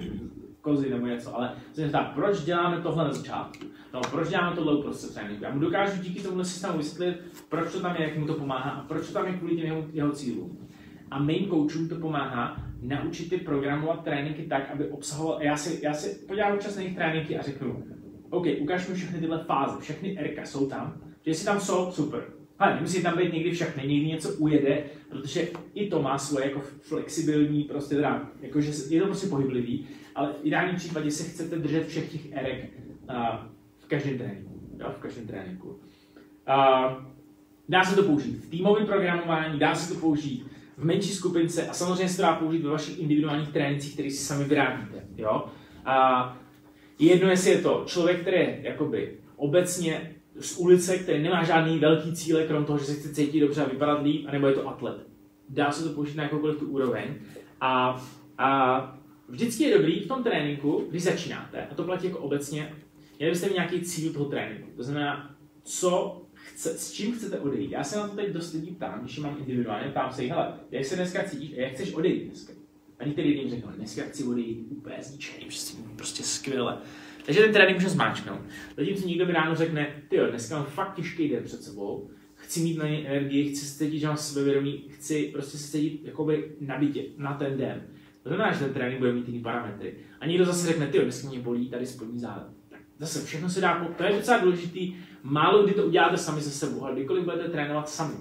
kozy 0.61 0.91
nebo 0.91 1.07
něco, 1.07 1.37
ale 1.37 1.53
se 1.73 1.81
zeptá, 1.81 2.05
proč 2.15 2.41
děláme 2.41 2.81
tohle 2.83 3.05
na 3.05 3.13
začátku? 3.13 3.65
No, 3.93 4.01
proč 4.11 4.29
děláme 4.29 4.57
tohle 4.57 4.79
uprostřed 4.79 5.15
tréninku? 5.15 5.45
Já 5.45 5.55
mu 5.55 5.61
dokážu 5.61 6.03
díky 6.03 6.23
tomu 6.23 6.45
systému 6.45 6.79
vysvětlit, 6.79 7.25
proč 7.49 7.73
to 7.73 7.81
tam 7.81 7.97
je, 7.97 8.03
jak 8.03 8.19
mu 8.19 8.27
to 8.27 8.35
pomáhá 8.35 8.71
a 8.71 8.85
proč 8.85 9.07
to 9.07 9.13
tam 9.13 9.27
je 9.27 9.33
kvůli 9.33 9.57
těm 9.57 9.67
jeho, 9.67 9.85
jeho 9.93 10.13
cílům. 10.13 10.69
A 11.11 11.19
mým 11.19 11.49
coachům 11.51 11.89
to 11.89 11.95
pomáhá 11.95 12.57
naučit 12.83 13.29
ty 13.29 13.37
programovat 13.37 14.05
tréninky 14.05 14.43
tak, 14.43 14.71
aby 14.71 14.89
obsahoval. 14.89 15.43
Já 15.43 15.57
si, 15.57 15.85
já 15.85 15.95
si 15.95 16.27
podívám 16.27 16.55
občas 16.55 16.77
na 16.77 16.83
jejich 16.83 16.97
tréninky 16.97 17.39
a 17.39 17.43
řeknu, 17.43 17.85
OK, 18.31 18.47
ukáž 18.61 18.89
mi 18.89 18.95
všechny 18.95 19.21
tyhle 19.21 19.45
fáze, 19.45 19.81
všechny 19.81 20.19
RK 20.23 20.47
jsou 20.47 20.69
tam, 20.69 20.95
že 21.25 21.31
jestli 21.31 21.45
tam 21.47 21.61
jsou, 21.61 21.93
super. 21.93 22.44
Ale 22.59 22.75
nemusí 22.75 23.03
tam 23.03 23.17
být 23.17 23.33
někdy 23.33 23.51
všechny, 23.51 23.89
někdy 23.89 24.07
něco 24.07 24.29
ujede, 24.35 24.85
protože 25.09 25.49
i 25.75 25.89
to 25.89 26.03
má 26.03 26.19
svoje 26.19 26.47
jako 26.47 26.61
flexibilní, 26.81 27.65
prostě 27.65 27.95
teda, 27.95 28.31
jakože 28.41 28.73
je 28.89 29.01
to 29.01 29.07
prostě 29.07 29.27
pohyblivý, 29.27 29.87
ale 30.15 30.33
v 30.33 30.47
ideálním 30.47 30.77
případě 30.77 31.11
se 31.11 31.25
chcete 31.25 31.57
držet 31.57 31.87
všech 31.87 32.13
těch 32.13 32.33
erek 32.33 32.71
v 33.79 33.87
každém 33.87 34.19
tréninku. 34.19 34.61
Jo, 34.79 34.87
v 34.97 34.99
každém 34.99 35.27
tréninku. 35.27 35.69
Uh, 35.69 37.05
dá 37.69 37.85
se 37.85 37.97
to 37.97 38.03
použít 38.03 38.37
v 38.37 38.51
týmovém 38.51 38.87
programování, 38.87 39.59
dá 39.59 39.75
se 39.75 39.95
to 39.95 40.01
použít 40.01 40.47
v 40.77 40.85
menší 40.85 41.13
skupince 41.13 41.69
a 41.69 41.73
samozřejmě 41.73 42.09
se 42.09 42.17
to 42.17 42.23
dá 42.23 42.35
použít 42.35 42.63
ve 42.63 42.71
vašich 42.71 42.99
individuálních 42.99 43.49
trénincích, 43.49 43.93
které 43.93 44.11
si 44.11 44.17
sami 44.17 44.45
vyrábíte. 44.45 45.05
Jo? 45.17 45.45
A 45.85 46.39
jedno, 46.99 47.31
jestli 47.31 47.51
je 47.51 47.59
to 47.59 47.85
člověk, 47.87 48.21
který 48.21 48.37
je 48.37 48.59
jakoby 48.63 49.17
obecně 49.37 50.15
z 50.41 50.57
ulice, 50.57 50.99
který 50.99 51.23
nemá 51.23 51.45
žádný 51.45 51.79
velký 51.79 52.13
cíle, 52.13 52.47
krom 52.47 52.65
toho, 52.65 52.79
že 52.79 52.85
se 52.85 52.95
chce 52.95 53.15
cítit 53.15 53.41
dobře 53.41 53.65
a 53.65 53.69
vypadat 53.69 54.03
líp, 54.03 54.27
anebo 54.29 54.47
je 54.47 54.55
to 54.55 54.69
atlet. 54.69 55.07
Dá 55.49 55.73
se 55.73 55.85
to 55.85 55.91
použít 55.91 56.17
na 56.17 56.23
jakoukoliv 56.23 56.59
tu 56.59 56.67
úroveň. 56.67 57.15
A, 57.61 58.05
a 58.39 58.99
vždycky 59.29 59.65
je 59.65 59.79
dobrý 59.79 60.01
v 60.01 60.09
tom 60.09 60.23
tréninku, 60.23 60.87
když 60.91 61.03
začínáte, 61.03 61.67
a 61.67 61.75
to 61.75 61.85
platí 61.85 62.07
jako 62.07 62.19
obecně 62.19 62.73
Měli 63.19 63.33
byste 63.33 63.47
mít 63.47 63.55
nějaký 63.55 63.81
cíl 63.81 64.13
toho 64.13 64.25
tréninku. 64.25 64.71
To 64.77 64.83
znamená, 64.83 65.37
co 65.63 66.23
chce, 66.33 66.79
s 66.79 66.93
čím 66.93 67.15
chcete 67.15 67.39
odejít. 67.39 67.71
Já 67.71 67.85
se 67.85 67.97
na 67.97 68.09
to 68.09 68.17
teď 68.17 68.33
dost 68.33 68.53
lidí 68.53 68.71
ptám, 68.71 69.01
když 69.01 69.19
mám 69.19 69.37
individuálně, 69.39 69.91
ptám 69.91 70.13
se 70.13 70.23
jich, 70.23 70.33
hele, 70.33 70.55
jak 70.71 70.85
se 70.85 70.97
dneska 70.97 71.25
cítíš 71.25 71.53
a 71.53 71.61
jak 71.61 71.73
chceš 71.73 71.95
odejít 71.95 72.25
dneska? 72.25 72.53
A 72.99 73.05
některý 73.05 73.29
lidem 73.29 73.51
řeknou, 73.51 73.71
dneska 73.73 74.03
chci 74.03 74.25
odejít 74.25 74.67
úplně 74.71 74.97
zničený, 75.01 75.45
prostě, 75.45 75.77
prostě 75.97 76.23
skvěle. 76.23 76.79
Takže 77.27 77.41
ten 77.41 77.53
trénink 77.53 77.79
může 77.79 77.89
zmáčknout. 77.89 78.41
Zatímco 78.77 79.09
někdo 79.09 79.27
mi 79.27 79.33
ráno 79.33 79.55
řekne, 79.55 80.03
ty 80.09 80.17
jo, 80.17 80.27
dneska 80.27 80.57
mám 80.57 80.67
fakt 80.67 80.95
těžký 80.95 81.29
den 81.29 81.45
před 81.45 81.63
sebou, 81.63 82.11
chci 82.35 82.61
mít 82.61 82.79
na 82.79 82.89
něj 82.89 83.07
energii, 83.07 83.51
chci 83.51 83.67
se 83.67 83.79
cítit, 83.79 83.99
že 83.99 84.07
mám 84.07 84.17
sebevědomí, 84.17 84.85
chci 84.89 85.31
prostě 85.33 85.59
se 85.59 85.71
cítit 85.71 86.01
jakoby 86.05 86.53
nabitě 86.61 87.05
na 87.17 87.35
ten 87.35 87.57
den. 87.57 87.83
To 88.23 88.29
znamená, 88.29 88.53
že 88.53 88.59
ten 88.59 88.73
trénink 88.75 88.99
bude 88.99 89.13
mít 89.13 89.29
jiný 89.29 89.41
parametry. 89.41 89.95
A 90.21 90.27
někdo 90.27 90.45
zase 90.45 90.67
řekne, 90.67 90.87
ty 90.87 90.97
jo, 90.97 91.03
dneska 91.03 91.29
mě 91.29 91.41
bolí 91.41 91.69
tady 91.69 91.87
spodní 91.87 92.19
záda 92.21 92.49
Zase 92.99 93.25
všechno 93.25 93.51
se 93.51 93.61
dá, 93.61 93.89
to 93.97 94.05
je 94.05 94.13
docela 94.13 94.39
důležitý, 94.39 94.95
málo 95.23 95.63
kdy 95.65 95.75
to 95.75 95.87
uděláte 95.87 96.17
sami 96.17 96.41
ze 96.41 96.51
sebou, 96.51 96.85
ale 96.85 96.95
kdykoliv 96.95 97.25
budete 97.25 97.49
trénovat 97.49 97.89
sami, 97.89 98.15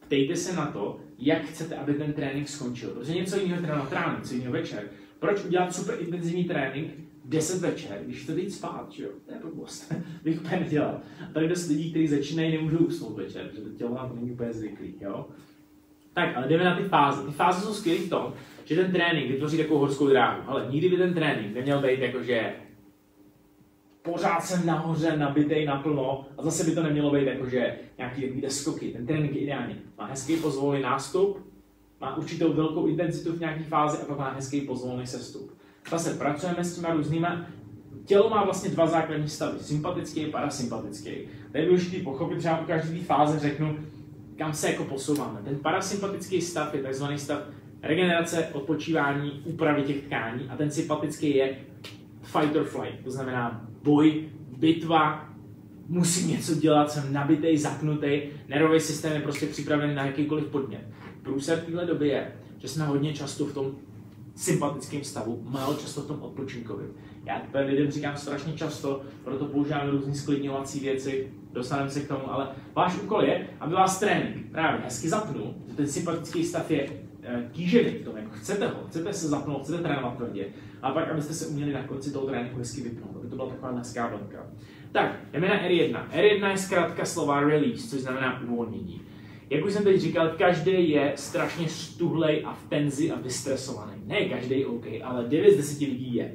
ptejte 0.00 0.36
se 0.36 0.56
na 0.56 0.66
to, 0.66 1.00
jak 1.18 1.44
chcete, 1.44 1.76
aby 1.76 1.94
ten 1.94 2.12
trénink 2.12 2.48
skončil. 2.48 2.90
Protože 2.90 3.14
něco 3.14 3.38
jiného 3.38 3.62
trénovat 3.62 3.92
ráno, 3.92 4.18
něco 4.18 4.34
jiného 4.34 4.52
večer. 4.52 4.88
Proč 5.18 5.44
udělat 5.44 5.74
super 5.74 5.96
intenzivní 6.00 6.44
trénink 6.44 6.90
10 7.24 7.60
večer, 7.60 8.00
když 8.04 8.22
chcete 8.22 8.40
jít 8.40 8.50
spát, 8.50 8.92
že 8.92 9.04
jo, 9.04 9.10
to 9.26 9.32
je 9.32 9.40
blbost, 9.40 9.92
bych 10.22 10.40
úplně 10.40 10.60
nedělal. 10.60 11.00
A 11.30 11.32
tady 11.32 11.48
dost 11.48 11.68
lidí, 11.68 11.90
kteří 11.90 12.08
začínají, 12.08 12.52
nemůžou 12.56 12.78
usnout 12.78 13.16
večer, 13.16 13.48
protože 13.48 13.62
to 13.62 13.70
tělo 13.70 14.08
to 14.08 14.14
není 14.14 14.32
úplně 14.32 14.52
zvyklý, 14.52 14.94
jo. 15.00 15.26
Tak, 16.14 16.36
ale 16.36 16.48
jdeme 16.48 16.64
na 16.64 16.76
ty 16.76 16.82
fáze. 16.82 17.26
Ty 17.26 17.32
fáze 17.32 17.66
jsou 17.66 17.74
skvělé 17.74 18.00
v 18.00 18.08
tom, 18.08 18.34
že 18.64 18.76
ten 18.76 18.92
trénink 18.92 19.30
vytvoří 19.30 19.56
takovou 19.56 19.78
horskou 19.78 20.08
dráhu. 20.08 20.42
Ale 20.46 20.66
nikdy 20.70 20.88
by 20.88 20.96
ten 20.96 21.14
trénink 21.14 21.54
neměl 21.54 21.82
být 21.82 22.00
jakože 22.00 22.54
pořád 24.02 24.40
jsem 24.40 24.66
nahoře, 24.66 25.16
nabitej 25.16 25.66
naplno 25.66 26.26
a 26.38 26.42
zase 26.42 26.64
by 26.64 26.74
to 26.74 26.82
nemělo 26.82 27.10
být 27.10 27.26
jakože 27.26 27.76
nějaký 27.98 28.22
takový 28.22 28.50
skoky. 28.50 28.92
Ten 28.92 29.06
trénink 29.06 29.34
je 29.34 29.40
ideální. 29.40 29.76
Má 29.98 30.06
hezký 30.06 30.36
pozvolný 30.36 30.82
nástup, 30.82 31.52
má 32.00 32.16
určitou 32.16 32.52
velkou 32.52 32.86
intenzitu 32.86 33.32
v 33.32 33.40
nějaké 33.40 33.62
fázi 33.62 34.02
a 34.02 34.04
pak 34.04 34.18
má 34.18 34.30
hezký 34.30 34.60
pozvolný 34.60 35.06
sestup. 35.06 35.50
Zase 35.90 36.14
pracujeme 36.14 36.64
s 36.64 36.74
těma 36.76 36.94
různýma 36.94 37.46
Tělo 38.04 38.30
má 38.30 38.44
vlastně 38.44 38.70
dva 38.70 38.86
základní 38.86 39.28
stavy, 39.28 39.58
sympatický 39.58 40.26
a 40.26 40.30
parasympatický. 40.30 41.10
To 41.52 41.58
je 41.58 41.66
důležité 41.66 42.04
pochopit, 42.04 42.40
že 42.40 42.50
u 42.62 42.66
každé 42.66 42.98
fáze 42.98 43.38
řeknu, 43.38 43.76
kam 44.38 44.54
se 44.54 44.70
jako 44.70 44.84
posouváme. 44.84 45.40
Ten 45.44 45.56
parasympatický 45.58 46.40
stav 46.40 46.74
je 46.74 46.82
tzv. 46.82 47.04
stav 47.16 47.38
regenerace, 47.82 48.48
odpočívání, 48.52 49.42
úpravy 49.44 49.82
těch 49.82 50.02
tkání 50.02 50.48
a 50.48 50.56
ten 50.56 50.70
sympatický 50.70 51.36
je 51.36 51.56
fight 52.22 52.56
or 52.56 52.64
flight, 52.64 53.04
to 53.04 53.10
znamená 53.10 53.68
boj, 53.82 54.28
bitva, 54.58 55.28
musím 55.88 56.28
něco 56.28 56.54
dělat, 56.54 56.90
jsem 56.90 57.12
nabitej, 57.12 57.58
zapnutý, 57.58 58.20
nervový 58.48 58.80
systém 58.80 59.12
je 59.12 59.20
prostě 59.20 59.46
připravený 59.46 59.94
na 59.94 60.06
jakýkoliv 60.06 60.44
podnět. 60.44 60.84
Průser 61.22 61.58
téhle 61.58 61.86
doby 61.86 62.08
je, 62.08 62.32
že 62.58 62.68
jsme 62.68 62.84
hodně 62.84 63.12
často 63.12 63.44
v 63.44 63.54
tom 63.54 63.76
sympatickém 64.34 65.04
stavu, 65.04 65.42
málo 65.48 65.74
často 65.74 66.00
v 66.00 66.06
tom 66.06 66.22
odpočinkovém. 66.22 66.90
Já 67.24 67.42
to 67.52 67.58
lidem 67.58 67.90
říkám 67.90 68.16
strašně 68.16 68.52
často, 68.52 69.02
proto 69.24 69.44
používám 69.44 69.90
různé 69.90 70.14
sklidňovací 70.14 70.80
věci, 70.80 71.32
dostaneme 71.52 71.90
se 71.90 72.00
k 72.00 72.08
tomu, 72.08 72.32
ale 72.32 72.48
váš 72.74 72.98
úkol 73.02 73.22
je, 73.22 73.48
aby 73.60 73.74
vás 73.74 74.00
trénink 74.00 74.50
právě 74.52 74.80
hezky 74.84 75.08
zapnul, 75.08 75.54
že 75.68 75.74
ten 75.74 75.88
sympatický 75.88 76.44
stav 76.44 76.70
je 76.70 76.88
e, 77.22 77.48
kýžený 77.52 77.90
v 77.90 78.04
tom, 78.04 78.16
jako 78.16 78.30
chcete 78.32 78.68
ho, 78.68 78.86
chcete 78.88 79.12
se 79.12 79.28
zapnout, 79.28 79.62
chcete 79.62 79.82
trénovat 79.82 80.16
tvrdě, 80.16 80.46
a 80.82 80.90
pak 80.90 81.10
abyste 81.10 81.34
se 81.34 81.46
uměli 81.46 81.72
na 81.72 81.82
konci 81.82 82.12
toho 82.12 82.26
tréninku 82.26 82.58
hezky 82.58 82.80
vypnout, 82.80 83.16
aby 83.16 83.28
to 83.28 83.36
byla 83.36 83.48
taková 83.48 83.78
hezká 83.78 84.06
vlnka. 84.06 84.46
Tak, 84.92 85.20
jdeme 85.32 85.48
na 85.48 85.62
R1. 85.62 86.08
R1 86.10 86.50
je 86.50 86.58
zkrátka 86.58 87.04
slova 87.04 87.40
release, 87.40 87.88
což 87.88 88.00
znamená 88.00 88.40
uvolnění. 88.40 89.00
Jak 89.50 89.64
už 89.64 89.72
jsem 89.72 89.84
teď 89.84 90.00
říkal, 90.00 90.28
každý 90.38 90.90
je 90.90 91.12
strašně 91.16 91.68
stuhlej 91.68 92.42
a 92.44 92.54
v 92.54 92.68
tenzi 92.68 93.10
a 93.10 93.20
vystresovaný. 93.20 94.02
Ne 94.06 94.28
každý 94.28 94.64
OK, 94.64 94.84
ale 95.02 95.24
9 95.28 95.52
z 95.52 95.56
10 95.56 95.80
lidí 95.80 96.14
je. 96.14 96.34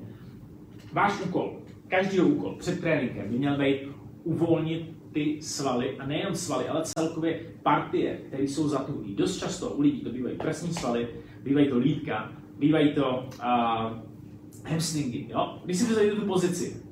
Váš 0.93 1.22
úkol, 1.22 1.60
každý 1.88 2.20
úkol 2.20 2.55
před 2.60 2.82
tréninkem 2.82 3.30
by 3.30 3.38
měl 3.38 3.57
být 3.57 3.80
uvolnit 4.24 4.99
ty 5.14 5.38
svaly, 5.41 5.97
a 5.97 6.05
nejen 6.05 6.36
svaly, 6.36 6.68
ale 6.68 6.82
celkově 6.84 7.39
partie, 7.64 8.18
které 8.28 8.43
jsou 8.43 8.68
zatuhlý. 8.68 9.16
Dost 9.16 9.38
často 9.38 9.70
u 9.70 9.82
lidí 9.82 10.01
to 10.01 10.10
bývají 10.10 10.38
prsní 10.38 10.74
svaly, 10.74 11.07
bývají 11.43 11.68
to 11.68 11.78
lítka, 11.78 12.32
bývají 12.60 12.93
to 12.93 13.30
uh, 13.39 14.72
hamstringy. 14.72 15.26
Jo? 15.30 15.60
Když 15.66 15.78
si 15.78 15.86
představíte 15.86 16.16
tu 16.16 16.26
pozici, 16.26 16.84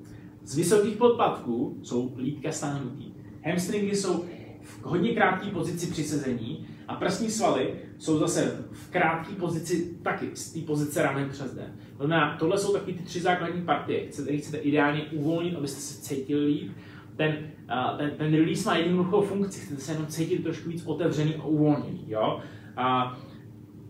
z 0.44 0.56
vysokých 0.56 0.98
podpadků 0.98 1.80
jsou 1.84 2.14
lítka 2.18 2.52
stáhnutý. 2.52 3.14
Hamstringy 3.46 3.96
jsou 3.96 4.26
v 4.68 4.84
hodně 4.84 5.14
krátké 5.14 5.48
pozici 5.48 5.92
při 5.92 6.04
sezení 6.04 6.68
a 6.88 6.96
prsní 6.96 7.30
svaly 7.30 7.74
jsou 7.98 8.20
zase 8.20 8.66
v 8.72 8.90
krátké 8.90 9.34
pozici 9.34 9.98
taky, 10.04 10.30
z 10.34 10.54
té 10.54 10.60
pozice 10.60 11.04
ramen 11.04 11.30
přes 11.30 11.54
den. 11.54 11.76
To 11.98 12.06
znamená, 12.06 12.38
tohle 12.40 12.58
jsou 12.58 12.74
takové 12.74 12.94
ty 12.94 13.04
tři 13.04 13.20
základní 13.20 13.62
partie, 13.62 14.00
které 14.00 14.38
chcete 14.38 14.58
ideálně 14.58 15.06
uvolnit, 15.12 15.56
abyste 15.56 15.82
se 15.82 16.02
cítili 16.02 16.46
líp. 16.46 16.72
Ten, 17.16 17.38
uh, 17.72 17.98
ten, 17.98 18.12
ten 18.18 18.34
release 18.34 18.70
má 18.70 18.78
jednoduchou 18.78 19.22
funkci, 19.22 19.60
chcete 19.60 19.82
se 19.82 19.92
jenom 19.92 20.08
cítit 20.08 20.44
trošku 20.44 20.70
víc 20.70 20.84
otevřený 20.86 21.36
a 21.36 21.44
uvolněný. 21.44 22.06
Jo? 22.08 22.40
A 22.78 23.18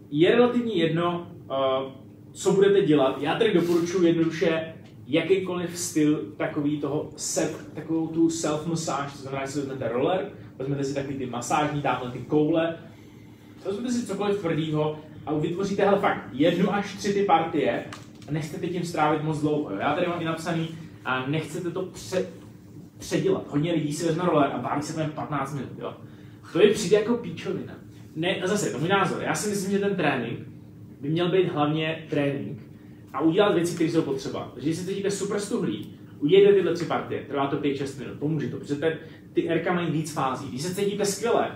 je 0.09 0.31
relativně 0.31 0.73
jedno, 0.73 1.31
uh, 1.49 1.91
co 2.31 2.51
budete 2.51 2.81
dělat. 2.81 3.21
Já 3.21 3.35
tady 3.35 3.53
doporučuji 3.53 4.07
jednoduše 4.07 4.73
jakýkoliv 5.07 5.77
styl 5.77 6.33
takový 6.37 6.79
toho 6.79 7.09
takovou 7.73 8.07
tu 8.07 8.27
self-massage, 8.27 9.11
to 9.11 9.21
znamená, 9.21 9.45
že 9.45 9.51
si 9.51 9.59
vezmete 9.59 9.89
roller, 9.89 10.31
vezmete 10.59 10.83
si 10.83 10.95
takový 10.95 11.15
ty 11.17 11.25
masážní, 11.25 11.81
tamhle 11.81 12.11
ty 12.11 12.19
koule, 12.19 12.77
vezmete 13.65 13.93
si 13.93 14.07
cokoliv 14.07 14.39
tvrdýho 14.39 14.99
a 15.25 15.33
vytvoříte 15.33 15.85
hele, 15.85 15.99
fakt 15.99 16.21
jednu 16.31 16.73
až 16.73 16.93
tři 16.95 17.13
ty 17.13 17.23
partie 17.23 17.85
a 18.27 18.31
nechcete 18.31 18.67
tím 18.67 18.83
strávit 18.83 19.23
moc 19.23 19.41
dlouho. 19.41 19.71
Jo? 19.71 19.77
Já 19.79 19.95
tady 19.95 20.07
mám 20.07 20.21
i 20.21 20.25
napsaný 20.25 20.69
a 21.05 21.27
nechcete 21.27 21.71
to 21.71 21.81
pře- 21.83 22.27
předělat. 22.97 23.47
Hodně 23.49 23.73
lidí 23.73 23.93
si 23.93 24.05
vezme 24.05 24.23
roller 24.25 24.51
a 24.53 24.57
baví 24.57 24.81
se 24.81 25.11
15 25.15 25.53
minut. 25.53 25.69
Jo? 25.79 25.93
To 26.53 26.61
je 26.61 26.73
přijde 26.73 26.97
jako 26.99 27.13
píčovina. 27.17 27.73
Ne, 28.15 28.41
a 28.41 28.47
zase, 28.47 28.69
to 28.71 28.79
můj 28.79 28.89
názor. 28.89 29.23
Já 29.23 29.35
si 29.35 29.49
myslím, 29.49 29.71
že 29.71 29.79
ten 29.79 29.95
trénink 29.95 30.39
by 31.01 31.09
měl 31.09 31.31
být 31.31 31.51
hlavně 31.51 32.05
trénink 32.09 32.59
a 33.13 33.21
udělat 33.21 33.53
věci, 33.53 33.75
které 33.75 33.89
jsou 33.91 34.01
potřeba. 34.01 34.51
Takže 34.53 34.69
když 34.69 34.79
se 34.79 34.85
cítíte 34.85 35.11
super 35.11 35.39
stuhlý, 35.39 35.96
udělejte 36.19 36.53
tyhle 36.53 36.73
tři 36.73 36.85
partie, 36.85 37.25
trvá 37.27 37.47
to 37.47 37.57
5-6 37.57 37.99
minut, 37.99 38.19
pomůže 38.19 38.47
to, 38.47 38.57
protože 38.57 38.99
ty 39.33 39.53
RK 39.53 39.73
mají 39.73 39.91
víc 39.91 40.13
fází. 40.13 40.49
Když 40.49 40.61
se 40.61 40.75
cítíte 40.75 41.05
skvěle, 41.05 41.51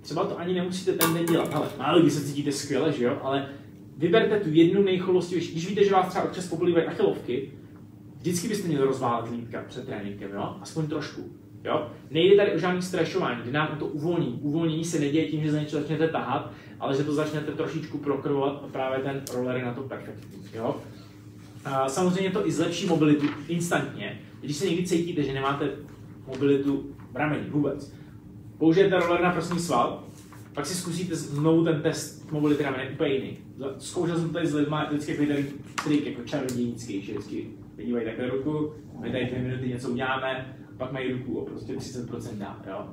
třeba 0.00 0.24
to 0.24 0.38
ani 0.38 0.54
nemusíte 0.54 0.92
ten 0.92 1.14
den 1.14 1.26
dělat, 1.26 1.54
ale 1.54 1.68
málo 1.78 2.00
když 2.00 2.12
se 2.12 2.24
cítíte 2.24 2.52
skvěle, 2.52 2.92
že 2.92 3.04
jo, 3.04 3.18
ale 3.22 3.48
vyberte 3.96 4.40
tu 4.40 4.48
jednu 4.52 4.82
nejcholostivější. 4.82 5.52
Když 5.52 5.68
víte, 5.68 5.84
že 5.84 5.92
vás 5.92 6.08
třeba 6.08 6.24
občas 6.24 6.48
pobolívají 6.48 6.86
achilovky, 6.86 7.52
vždycky 8.18 8.48
byste 8.48 8.68
měli 8.68 8.84
rozválet 8.84 9.30
lítka 9.30 9.64
před 9.68 9.86
tréninkem, 9.86 10.30
jo? 10.32 10.56
aspoň 10.60 10.86
trošku. 10.86 11.22
Jo? 11.64 11.90
Nejde 12.10 12.36
tady 12.36 12.52
o 12.52 12.58
žádný 12.58 12.82
strešování, 12.82 13.42
jde 13.44 13.52
nám 13.52 13.76
to 13.78 13.86
uvolnění. 13.86 14.38
Uvolnění 14.42 14.84
se 14.84 14.98
neděje 14.98 15.28
tím, 15.28 15.42
že 15.42 15.52
za 15.52 15.60
něco 15.60 15.78
začnete 15.78 16.08
tahat, 16.08 16.52
ale 16.80 16.96
že 16.96 17.04
to 17.04 17.14
začnete 17.14 17.52
trošičku 17.52 17.98
prokrvovat 17.98 18.62
a 18.64 18.68
právě 18.72 18.98
ten 18.98 19.22
roller 19.34 19.56
je 19.56 19.64
na 19.64 19.74
to 19.74 19.82
perfektní. 19.82 20.38
Jo? 20.54 20.76
Samozřejmě 21.86 22.30
to 22.30 22.46
i 22.46 22.52
zlepší 22.52 22.86
mobilitu 22.86 23.26
instantně. 23.48 24.20
Když 24.40 24.56
se 24.56 24.66
někdy 24.66 24.86
cítíte, 24.86 25.22
že 25.22 25.32
nemáte 25.32 25.70
mobilitu 26.26 26.96
v 27.12 27.16
rameni 27.16 27.50
vůbec, 27.50 27.94
použijete 28.58 29.00
roller 29.00 29.22
na 29.22 29.30
prsní 29.30 29.58
sval, 29.58 30.04
pak 30.54 30.66
si 30.66 30.74
zkusíte 30.74 31.16
znovu 31.16 31.64
ten 31.64 31.82
test 31.82 32.32
mobility 32.32 32.62
ramene 32.62 32.90
úplně 32.90 33.14
jiný. 33.14 33.38
Zkoušel 33.78 34.16
jsem 34.16 34.26
to 34.26 34.32
tady 34.32 34.46
s 34.46 34.54
lidmi, 34.54 34.76
vždycky 34.88 35.12
takový 35.12 35.28
ten 35.28 35.46
trik 35.84 36.06
jako 36.06 36.22
čarodějnický, 36.22 37.02
že 37.02 37.12
vždycky 37.12 37.46
podívají 37.76 38.06
takhle 38.06 38.26
ruku, 38.26 38.72
my 39.00 39.10
tady 39.10 39.26
dvě 39.26 39.42
minuty 39.42 39.68
něco 39.68 39.90
uděláme, 39.90 40.56
pak 40.76 40.92
mají 40.92 41.12
ruku 41.12 41.38
o 41.38 41.44
prostě 41.44 41.72
30% 41.72 42.38
dál, 42.38 42.56
jo. 42.66 42.86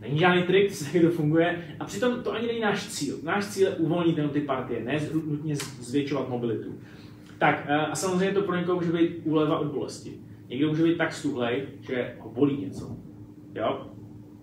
Není 0.00 0.18
žádný 0.18 0.42
trik, 0.42 0.72
to 0.92 1.00
to 1.00 1.10
funguje. 1.10 1.76
A 1.80 1.84
přitom 1.84 2.22
to 2.22 2.32
ani 2.32 2.46
není 2.46 2.60
náš 2.60 2.88
cíl. 2.88 3.18
Náš 3.22 3.46
cíl 3.46 3.68
je 3.68 3.74
uvolnit 3.74 4.16
jenom 4.16 4.32
ty 4.32 4.40
partie, 4.40 4.84
ne 4.84 5.00
nutně 5.12 5.56
zvětšovat 5.80 6.28
mobilitu. 6.28 6.74
Tak 7.38 7.64
eh, 7.66 7.76
a 7.76 7.94
samozřejmě 7.94 8.34
to 8.34 8.42
pro 8.42 8.56
někoho 8.56 8.76
může 8.76 8.92
být 8.92 9.20
úleva 9.24 9.58
od 9.58 9.66
bolesti. 9.66 10.12
Někdo 10.48 10.68
může 10.68 10.82
být 10.82 10.98
tak 10.98 11.12
stuhlej, 11.12 11.66
že 11.80 12.14
ho 12.20 12.30
bolí 12.30 12.56
něco. 12.56 12.96
Jo? 13.54 13.86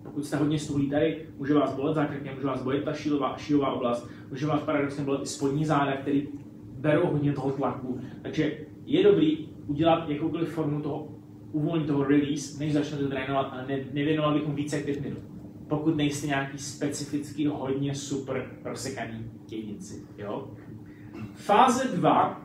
Pokud 0.02 0.24
jste 0.24 0.36
hodně 0.36 0.58
stuhlí 0.58 0.90
tady, 0.90 1.26
může 1.38 1.54
vás 1.54 1.74
bolet 1.76 1.94
zákrkem, 1.94 2.34
může 2.34 2.46
vás 2.46 2.62
bolet 2.62 2.84
ta 2.84 2.92
šílová, 2.92 3.36
šílová 3.36 3.72
oblast, 3.72 4.08
může 4.30 4.46
vás 4.46 4.62
paradoxně 4.62 5.04
bolet 5.04 5.22
i 5.22 5.26
spodní 5.26 5.64
záda, 5.64 5.96
který 5.96 6.28
berou 6.78 7.06
hodně 7.06 7.32
toho 7.32 7.50
tlaku. 7.50 8.00
Takže 8.22 8.58
je 8.86 9.02
dobrý 9.02 9.48
udělat 9.66 10.08
jakoukoliv 10.08 10.48
formu 10.48 10.80
toho 10.80 11.08
uvolnit 11.52 11.86
toho 11.86 12.04
release, 12.04 12.58
než 12.58 12.72
začnete 12.72 13.08
trénovat, 13.08 13.48
ale 13.52 13.66
ne, 13.68 13.78
nevěnoval 13.92 14.34
bychom 14.34 14.54
více 14.54 14.76
jak 14.76 14.84
5 14.84 15.00
minut. 15.00 15.18
Pokud 15.68 15.96
nejste 15.96 16.26
nějaký 16.26 16.58
specifický, 16.58 17.46
hodně 17.46 17.94
super 17.94 18.50
rozsekaný 18.64 19.30
jedinci. 19.50 20.02
Jo? 20.18 20.50
Fáze 21.34 21.96
2 21.96 22.41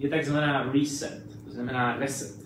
je 0.00 0.08
takzvaná 0.08 0.72
reset, 0.72 1.22
to 1.44 1.50
znamená 1.50 1.96
reset. 1.96 2.40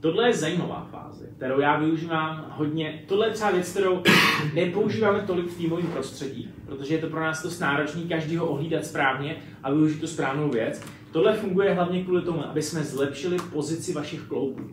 Tohle 0.00 0.28
je 0.28 0.34
zajímavá 0.34 0.88
fáze, 0.90 1.26
kterou 1.36 1.60
já 1.60 1.78
využívám 1.78 2.46
hodně. 2.50 3.02
Tohle 3.06 3.26
je 3.26 3.32
třeba 3.32 3.50
věc, 3.50 3.70
kterou 3.70 4.02
nepoužíváme 4.54 5.20
tolik 5.20 5.46
v 5.46 5.56
týmovém 5.56 5.86
prostředí, 5.86 6.50
protože 6.66 6.94
je 6.94 7.00
to 7.00 7.06
pro 7.06 7.20
nás 7.20 7.42
to 7.42 7.48
náročný 7.60 8.08
každýho 8.08 8.46
ohlídat 8.46 8.86
správně 8.86 9.36
a 9.62 9.70
využít 9.70 10.00
tu 10.00 10.06
správnou 10.06 10.50
věc. 10.50 10.84
Tohle 11.12 11.34
funguje 11.34 11.74
hlavně 11.74 12.04
kvůli 12.04 12.22
tomu, 12.22 12.44
aby 12.44 12.62
jsme 12.62 12.84
zlepšili 12.84 13.36
pozici 13.52 13.92
vašich 13.92 14.20
kloubů. 14.20 14.70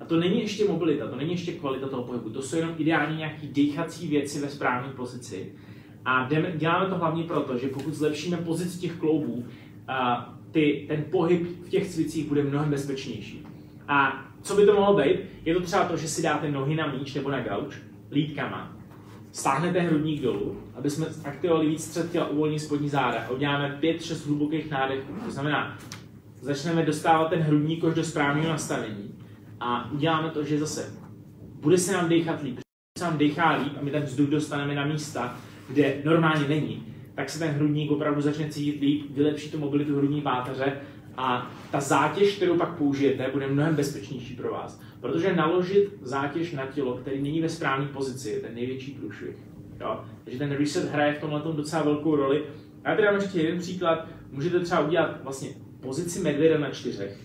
A 0.00 0.04
to 0.04 0.20
není 0.20 0.40
ještě 0.40 0.68
mobilita, 0.68 1.08
to 1.08 1.16
není 1.16 1.30
ještě 1.30 1.52
kvalita 1.52 1.88
toho 1.88 2.02
pohybu, 2.02 2.30
to 2.30 2.42
jsou 2.42 2.56
jenom 2.56 2.74
ideálně 2.78 3.16
nějaké 3.16 3.46
dýchací 3.46 4.08
věci 4.08 4.40
ve 4.40 4.48
správné 4.48 4.92
pozici. 4.92 5.52
A 6.04 6.28
děláme 6.56 6.88
to 6.88 6.94
hlavně 6.94 7.24
proto, 7.24 7.58
že 7.58 7.68
pokud 7.68 7.94
zlepšíme 7.94 8.36
pozici 8.36 8.78
těch 8.78 8.92
kloubů, 8.92 9.44
ty, 10.52 10.84
ten 10.88 11.04
pohyb 11.10 11.42
v 11.66 11.68
těch 11.68 11.88
cvicích 11.88 12.28
bude 12.28 12.42
mnohem 12.42 12.70
bezpečnější. 12.70 13.46
A 13.88 14.26
co 14.42 14.56
by 14.56 14.66
to 14.66 14.74
mohlo 14.74 14.96
být? 14.96 15.16
Je 15.44 15.54
to 15.54 15.60
třeba 15.60 15.84
to, 15.84 15.96
že 15.96 16.08
si 16.08 16.22
dáte 16.22 16.50
nohy 16.50 16.74
na 16.74 16.86
míč 16.86 17.14
nebo 17.14 17.30
na 17.30 17.40
gauč, 17.40 17.74
lítkama, 18.10 18.76
stáhnete 19.32 19.80
hrudník 19.80 20.22
dolů, 20.22 20.60
aby 20.74 20.90
jsme 20.90 21.06
aktivovali 21.24 21.68
víc 21.68 21.84
střed 21.84 22.12
těla, 22.12 22.28
uvolní 22.28 22.58
spodní 22.58 22.88
záda 22.88 23.30
uděláme 23.30 23.78
5-6 23.82 24.26
hlubokých 24.26 24.70
nádechů. 24.70 25.12
To 25.24 25.30
znamená, 25.30 25.78
začneme 26.40 26.82
dostávat 26.82 27.28
ten 27.28 27.40
hrudní 27.40 27.76
koš 27.76 27.94
do 27.94 28.04
správného 28.04 28.48
nastavení 28.48 29.14
a 29.60 29.92
uděláme 29.92 30.30
to, 30.30 30.44
že 30.44 30.58
zase 30.58 30.94
bude 31.60 31.78
se 31.78 31.92
nám 31.92 32.08
dechat 32.08 32.42
líp, 32.42 32.58
se 32.98 33.04
nám 33.04 33.18
dechá 33.18 33.56
líp 33.56 33.72
a 33.80 33.82
my 33.82 33.90
ten 33.90 34.02
vzduch 34.02 34.28
dostaneme 34.28 34.74
na 34.74 34.86
místa, 34.86 35.38
kde 35.68 36.02
normálně 36.04 36.48
není, 36.48 36.91
tak 37.22 37.30
se 37.30 37.38
ten 37.38 37.48
hrudník 37.48 37.90
opravdu 37.90 38.20
začne 38.20 38.48
cítit 38.48 38.80
líp, 38.80 39.06
vylepší 39.10 39.50
tu 39.50 39.58
mobilitu 39.58 39.96
hrudní 39.96 40.20
páteře 40.20 40.72
a 41.16 41.50
ta 41.70 41.80
zátěž, 41.80 42.36
kterou 42.36 42.56
pak 42.56 42.76
použijete, 42.76 43.30
bude 43.32 43.46
mnohem 43.46 43.74
bezpečnější 43.74 44.36
pro 44.36 44.52
vás. 44.52 44.80
Protože 45.00 45.36
naložit 45.36 45.98
zátěž 46.02 46.52
na 46.52 46.66
tělo, 46.66 46.96
který 46.96 47.22
není 47.22 47.40
ve 47.40 47.48
správné 47.48 47.86
pozici, 47.86 48.30
je 48.30 48.40
ten 48.40 48.54
největší 48.54 48.90
průšvih. 48.90 49.36
Jo? 49.80 50.04
Takže 50.24 50.38
ten 50.38 50.50
reset 50.50 50.92
hraje 50.92 51.14
v 51.14 51.20
tomhle 51.20 51.42
docela 51.52 51.82
velkou 51.82 52.16
roli. 52.16 52.42
A 52.84 52.90
já 52.90 52.96
teda 52.96 53.10
ještě 53.10 53.40
jeden 53.40 53.58
příklad. 53.58 54.06
Můžete 54.30 54.60
třeba 54.60 54.80
udělat 54.80 55.22
vlastně 55.22 55.48
pozici 55.80 56.20
medvěda 56.20 56.58
na 56.58 56.70
čtyřech. 56.70 57.18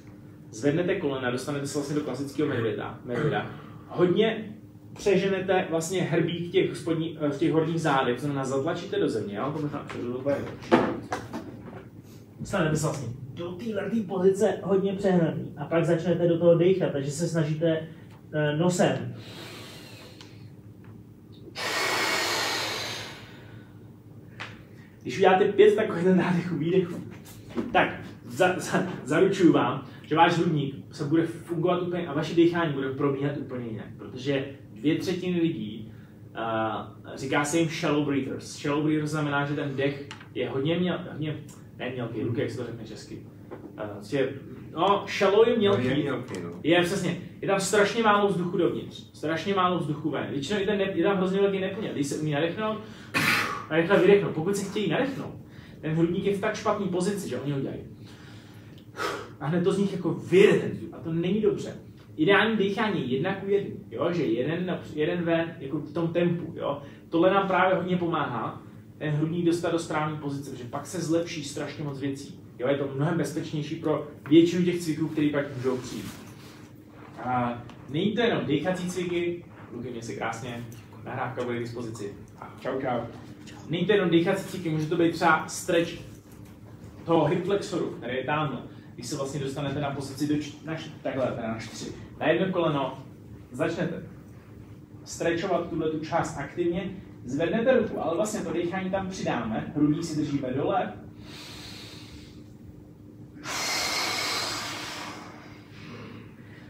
Zvednete 0.51 0.95
kolena, 0.95 1.31
dostanete 1.31 1.67
se 1.67 1.77
vlastně 1.77 1.95
do 1.95 2.01
klasického 2.01 2.49
medvěda. 2.49 2.99
medvěda. 3.05 3.51
Hodně 3.87 4.56
přeženete 4.97 5.67
vlastně 5.69 6.01
hrbík 6.01 6.51
těch, 6.51 6.77
spodní, 6.77 7.17
v 7.31 7.37
těch 7.37 7.51
horních 7.51 7.81
zádech, 7.81 8.15
to 8.15 8.21
znamená 8.21 8.45
zatlačíte 8.45 8.99
do 8.99 9.09
země, 9.09 9.37
já 9.37 9.51
to 9.51 9.61
možná 9.61 9.79
přežu 9.79 10.23
Dostanete 12.39 12.77
se 12.77 12.87
vlastně. 12.87 13.07
Do 13.33 13.51
téhle 13.51 13.89
pozice 14.07 14.57
hodně 14.63 14.93
přehnaný. 14.93 15.53
A 15.57 15.65
pak 15.65 15.85
začnete 15.85 16.27
do 16.27 16.39
toho 16.39 16.57
dechat, 16.57 16.91
takže 16.91 17.11
se 17.11 17.27
snažíte 17.27 17.79
uh, 17.81 18.59
nosem. 18.59 19.15
Když 25.01 25.17
uděláte 25.17 25.45
pět 25.45 25.75
takových 25.75 26.05
nádechů, 26.05 26.55
výdechů, 26.55 26.95
tak 27.73 27.89
za, 28.25 28.59
za, 28.59 28.83
zaručuju 29.03 29.53
vám, 29.53 29.85
že 30.03 30.15
váš 30.15 30.37
hrudník 30.37 30.75
se 30.91 31.03
bude 31.03 31.25
fungovat 31.25 31.81
úplně 31.81 32.07
a 32.07 32.13
vaše 32.13 32.35
dechání 32.35 32.73
bude 32.73 32.89
probíhat 32.91 33.37
úplně 33.37 33.67
jinak, 33.67 33.87
protože 33.97 34.45
dvě 34.79 34.95
třetiny 34.95 35.41
lidí 35.41 35.91
uh, 36.37 37.15
říká 37.15 37.45
se 37.45 37.59
jim 37.59 37.69
shallow 37.69 38.05
breathers. 38.05 38.61
Shallow 38.61 38.83
breathers 38.83 39.11
znamená, 39.11 39.45
že 39.45 39.55
ten 39.55 39.75
dech 39.75 40.07
je 40.35 40.49
hodně, 40.49 40.79
měl, 40.79 40.99
hodně 41.11 41.37
ne 41.77 41.89
mělký, 41.89 42.21
ruky, 42.21 42.41
jak 42.41 42.51
se 42.51 42.57
to 42.57 42.65
řekne 42.65 42.87
česky. 42.87 43.21
Uh, 43.51 44.19
je, 44.19 44.33
no, 44.73 45.05
shallow 45.17 45.47
je 45.47 45.57
mělký. 45.57 45.83
No, 45.83 45.89
je 45.89 45.95
mělký, 45.95 46.33
no. 46.43 46.49
Je 46.63 46.81
přesně. 46.83 47.17
Je 47.41 47.47
tam 47.47 47.59
strašně 47.59 48.03
málo 48.03 48.29
vzduchu 48.29 48.57
dovnitř, 48.57 49.09
strašně 49.13 49.53
málo 49.53 49.79
vzduchu 49.79 50.09
ven. 50.09 50.27
Většinou 50.29 50.59
je, 50.59 50.65
ten 50.65 50.77
ne, 50.77 50.91
je 50.95 51.03
tam 51.03 51.17
hrozně 51.17 51.41
velký 51.41 51.59
nepoměr. 51.59 51.93
Když 51.93 52.07
se 52.07 52.15
umí 52.15 52.31
nadechnout, 52.31 52.77
a 53.69 53.75
rychle 53.75 53.99
vydechnout. 53.99 54.33
Pokud 54.33 54.57
se 54.57 54.69
chtějí 54.69 54.89
nadechnout, 54.89 55.35
ten 55.81 55.91
hrudník 55.91 56.25
je 56.25 56.37
v 56.37 56.41
tak 56.41 56.55
špatné 56.55 56.85
pozici, 56.85 57.29
že 57.29 57.39
oni 57.39 57.51
ho 57.51 57.59
dělají. 57.59 57.81
A 59.39 59.47
hned 59.47 59.63
to 59.63 59.71
z 59.71 59.77
nich 59.77 59.93
jako 59.93 60.13
vyjede 60.13 60.59
ten 60.59 60.71
vzduch. 60.71 60.93
A 60.93 60.97
to 60.97 61.13
není 61.13 61.41
dobře. 61.41 61.75
Ideální 62.17 62.57
dýchání 62.57 62.99
je 63.11 63.17
jedna 63.17 63.35
ku 63.35 63.49
jedný, 63.49 63.75
jo? 63.91 64.11
že 64.13 64.23
jeden, 64.23 64.79
jeden 64.93 65.23
ven 65.23 65.55
jako 65.59 65.77
v 65.77 65.93
tom 65.93 66.13
tempu. 66.13 66.53
Jo? 66.55 66.81
Tohle 67.09 67.33
nám 67.33 67.47
právě 67.47 67.75
hodně 67.75 67.97
pomáhá, 67.97 68.61
ten 68.97 69.09
hrudník 69.09 69.45
dostat 69.45 69.71
do 69.71 69.79
správné 69.79 70.17
pozice, 70.17 70.51
protože 70.51 70.63
pak 70.63 70.85
se 70.87 71.01
zlepší 71.01 71.43
strašně 71.43 71.83
moc 71.83 71.99
věcí. 71.99 72.39
Jo? 72.59 72.67
Je 72.67 72.77
to 72.77 72.89
mnohem 72.95 73.17
bezpečnější 73.17 73.75
pro 73.75 74.07
většinu 74.29 74.65
těch 74.65 74.79
cviků, 74.79 75.07
které 75.07 75.29
pak 75.29 75.55
můžou 75.57 75.77
přijít. 75.77 76.05
A 77.23 77.63
není 77.89 78.11
to 78.11 78.21
jenom 78.21 78.45
dýchací 78.45 78.89
cviky, 78.89 79.45
ruky 79.71 79.89
mě 79.91 80.01
se 80.01 80.13
krásně, 80.15 80.63
nahrávka 81.05 81.43
bude 81.43 81.57
k 81.57 81.59
dispozici. 81.59 82.13
A 82.39 82.55
čau, 82.61 82.81
čau. 82.81 82.99
Není 83.69 83.85
to 83.85 83.91
jenom 83.91 84.09
dýchací 84.09 84.43
cviky, 84.43 84.69
může 84.69 84.85
to 84.85 84.97
být 84.97 85.11
třeba 85.13 85.47
stretch 85.47 85.91
toho 87.05 87.25
hip 87.25 87.45
flexoru, 87.45 87.85
který 87.85 88.17
je 88.17 88.23
tamhle. 88.23 88.59
Když 88.95 89.07
se 89.07 89.15
vlastně 89.15 89.39
dostanete 89.39 89.79
na 89.81 89.91
pozici 89.91 90.27
do 90.27 90.43
č- 90.43 90.51
na 90.65 90.75
č- 90.75 90.89
takhle, 91.03 91.25
teda 91.31 91.47
na 91.47 91.59
čtyři. 91.59 91.91
Na 92.19 92.27
jedno 92.27 92.53
koleno. 92.53 93.03
Začnete 93.51 94.03
stretchovat 95.03 95.69
tuhle 95.69 95.91
tu 95.91 95.99
část 95.99 96.37
aktivně, 96.37 96.91
zvednete 97.25 97.77
ruku, 97.77 98.01
ale 98.01 98.15
vlastně 98.15 98.39
to 98.39 98.53
dýchání 98.53 98.89
tam 98.89 99.09
přidáme, 99.09 99.71
hrudí 99.75 100.03
si 100.03 100.15
držíme 100.15 100.53
dole, 100.53 100.93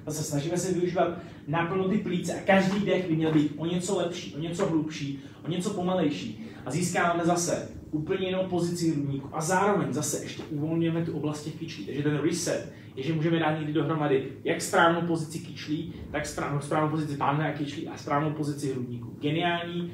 Zase 0.08 0.24
snažíme 0.24 0.58
se 0.58 0.74
využívat 0.74 1.18
naplno 1.48 1.90
ty 1.90 1.98
plíce 1.98 2.34
a 2.34 2.46
každý 2.46 2.86
dech 2.86 3.08
by 3.08 3.16
měl 3.16 3.32
být 3.32 3.54
o 3.58 3.66
něco 3.66 3.98
lepší, 3.98 4.36
o 4.36 4.40
něco 4.40 4.66
hlubší, 4.66 5.24
o 5.46 5.50
něco 5.50 5.70
pomalejší. 5.70 6.46
A 6.66 6.72
získáváme 6.72 7.26
zase 7.26 7.70
úplně 7.92 8.28
jinou 8.28 8.44
pozici 8.44 8.92
hrudníku 8.92 9.30
a 9.32 9.42
zároveň 9.42 9.94
zase 9.94 10.24
ještě 10.24 10.44
uvolňujeme 10.44 11.06
tu 11.06 11.14
oblast 11.14 11.44
těch 11.44 11.56
kyčlí. 11.56 11.86
Takže 11.86 12.04
ten 12.04 12.18
reset 12.18 12.74
je, 12.96 13.04
že 13.04 13.14
můžeme 13.14 13.40
dát 13.40 13.60
někdy 13.60 13.74
dohromady 13.74 14.28
jak 14.44 14.62
správnou 14.62 15.02
pozici 15.02 15.40
kyčlí, 15.40 15.94
tak 16.12 16.26
správnou, 16.26 16.60
správnou 16.60 16.90
pozici 16.90 17.18
pánve 17.18 17.54
a 17.54 17.58
kyčlí 17.58 17.88
a 17.88 17.98
správnou 17.98 18.32
pozici 18.32 18.72
hrudníku. 18.72 19.18
Geniální. 19.20 19.94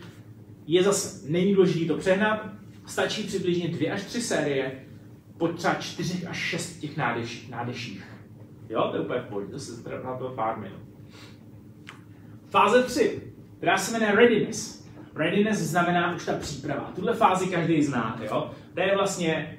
Je 0.67 0.83
zase, 0.83 1.31
není 1.31 1.53
důležité 1.53 1.93
to 1.93 1.99
přehnat, 1.99 2.49
stačí 2.85 3.23
přibližně 3.23 3.67
dvě 3.67 3.91
až 3.91 4.03
tři 4.03 4.21
série 4.21 4.83
po 5.37 5.47
třeba 5.47 5.73
čtyřech 5.73 6.27
až 6.27 6.37
šest 6.37 6.79
těch 6.79 6.97
nádeš, 6.97 7.47
nádeších. 7.49 8.03
Jo, 8.69 8.87
to 8.91 8.97
je 8.97 9.03
úplně 9.03 9.19
v 9.19 9.25
pohodě, 9.25 9.47
to 9.51 9.59
se 9.59 9.89
na 10.03 10.17
to 10.17 10.29
pár 10.29 10.59
minut. 10.59 10.79
Fáze 12.49 12.83
3, 12.83 13.21
která 13.57 13.77
se 13.77 13.91
jmenuje 13.91 14.15
readiness. 14.15 14.82
Readiness 15.15 15.57
znamená 15.57 16.15
už 16.15 16.25
ta 16.25 16.33
příprava. 16.33 16.91
Tuhle 16.95 17.13
fázi 17.13 17.47
každý 17.47 17.83
zná, 17.83 18.19
jo. 18.23 18.51
To 18.73 18.79
je 18.79 18.95
vlastně 18.95 19.57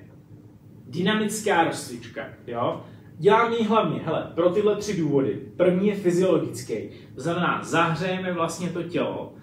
dynamická 0.86 1.64
rozcvička, 1.64 2.26
jo. 2.46 2.84
Dělám 3.18 3.52
ji 3.52 3.64
hlavně, 3.64 4.00
hele, 4.05 4.30
pro 4.34 4.50
tyhle 4.50 4.76
tři 4.76 4.96
důvody. 4.96 5.40
První 5.57 5.88
je 5.88 5.94
fyziologický, 5.94 6.74
to 7.14 7.22
znamená, 7.22 7.61
zahřejeme 7.64 8.32
vlastně 8.32 8.68
to 8.68 8.82
tělo, 8.82 9.34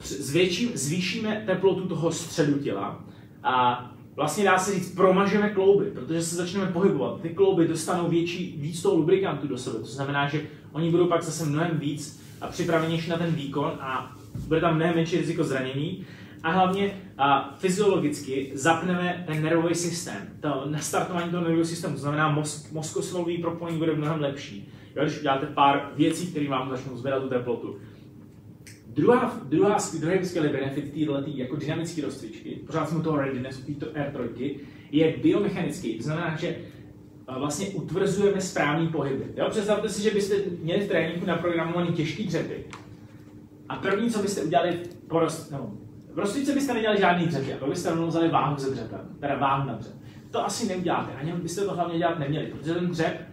zvětším, 0.00 0.70
zvýšíme 0.74 1.42
teplotu 1.46 1.88
toho 1.88 2.12
středu 2.12 2.58
těla 2.58 3.04
a 3.42 3.86
vlastně 4.16 4.44
dá 4.44 4.58
se 4.58 4.74
říct, 4.74 4.94
promažeme 4.94 5.50
klouby, 5.50 5.90
protože 5.90 6.22
se 6.22 6.36
začneme 6.36 6.66
pohybovat. 6.66 7.20
Ty 7.20 7.28
klouby 7.28 7.68
dostanou 7.68 8.08
větší, 8.08 8.56
víc 8.58 8.82
toho 8.82 8.94
lubrikantu 8.96 9.46
do 9.46 9.58
sebe, 9.58 9.78
to 9.78 9.84
znamená, 9.84 10.28
že 10.28 10.42
oni 10.72 10.90
budou 10.90 11.06
pak 11.06 11.22
zase 11.22 11.44
mnohem 11.44 11.78
víc 11.78 12.22
a 12.40 12.46
připravenější 12.46 13.10
na 13.10 13.18
ten 13.18 13.30
výkon 13.30 13.72
a 13.80 14.16
bude 14.34 14.60
tam 14.60 14.76
mnohem 14.76 14.94
menší 14.94 15.16
riziko 15.16 15.44
zranění. 15.44 16.06
A 16.42 16.50
hlavně 16.50 16.94
a 17.18 17.54
fyziologicky 17.58 18.50
zapneme 18.54 19.24
ten 19.26 19.42
nervový 19.42 19.74
systém. 19.74 20.28
To 20.40 20.62
nastartování 20.66 21.30
toho 21.30 21.42
nervového 21.42 21.64
systému, 21.64 21.94
to 21.94 22.00
znamená 22.00 22.28
mozk, 22.28 22.72
mozkosvalový 22.72 23.38
propojení 23.38 23.78
bude 23.78 23.94
mnohem 23.94 24.20
lepší. 24.20 24.68
Jo, 24.96 25.02
když 25.02 25.18
uděláte 25.18 25.46
pár 25.46 25.92
věcí, 25.96 26.26
které 26.26 26.48
vám 26.48 26.70
začnou 26.70 26.96
zvedat 26.96 27.22
tu 27.22 27.28
teplotu. 27.28 27.78
Druhá, 28.86 29.40
druhá, 29.44 29.76
druhý 30.00 30.24
skvělý 30.24 30.48
benefit 30.48 30.94
této 30.94 31.22
jako 31.26 31.56
dynamické 31.56 32.02
rozcvičky, 32.02 32.50
pořád 32.66 32.88
jsme 32.88 33.02
toho 33.02 33.16
readiness, 33.16 33.58
této 33.58 33.86
R3, 33.86 34.56
je 34.90 35.14
biomechanický. 35.22 35.96
To 35.96 36.02
znamená, 36.02 36.36
že 36.36 36.56
vlastně 37.38 37.66
utvrzujeme 37.66 38.40
správný 38.40 38.88
pohyby. 38.88 39.24
Jo? 39.36 39.46
Představte 39.50 39.88
si, 39.88 40.02
že 40.02 40.10
byste 40.10 40.34
měli 40.62 40.80
v 40.84 40.88
tréninku 40.88 41.26
naprogramovaný 41.26 41.92
těžký 41.92 42.26
dřepy. 42.26 42.64
A 43.72 43.76
první, 43.76 44.10
co 44.10 44.22
byste 44.22 44.42
udělali 44.42 44.80
po 45.08 45.20
no, 45.52 45.72
v 46.14 46.18
rozcvičce 46.18 46.54
byste 46.54 46.74
nedělali 46.74 47.00
žádný 47.00 47.26
dřepy, 47.26 47.52
a 47.52 47.66
byste 47.66 47.90
rovnou 47.90 48.06
vzali 48.06 48.28
váhu 48.28 48.56
ze 48.58 48.70
dřepem, 48.70 49.00
teda 49.20 49.34
váhu 49.34 49.68
na 49.68 49.74
dřep. 49.74 49.92
To 50.30 50.46
asi 50.46 50.68
neuděláte, 50.68 51.12
ani 51.12 51.32
byste 51.32 51.64
to 51.64 51.74
hlavně 51.74 51.98
dělat 51.98 52.18
neměli, 52.18 52.46
protože 52.46 52.74
ten 52.74 52.90
dřep, 52.90 53.28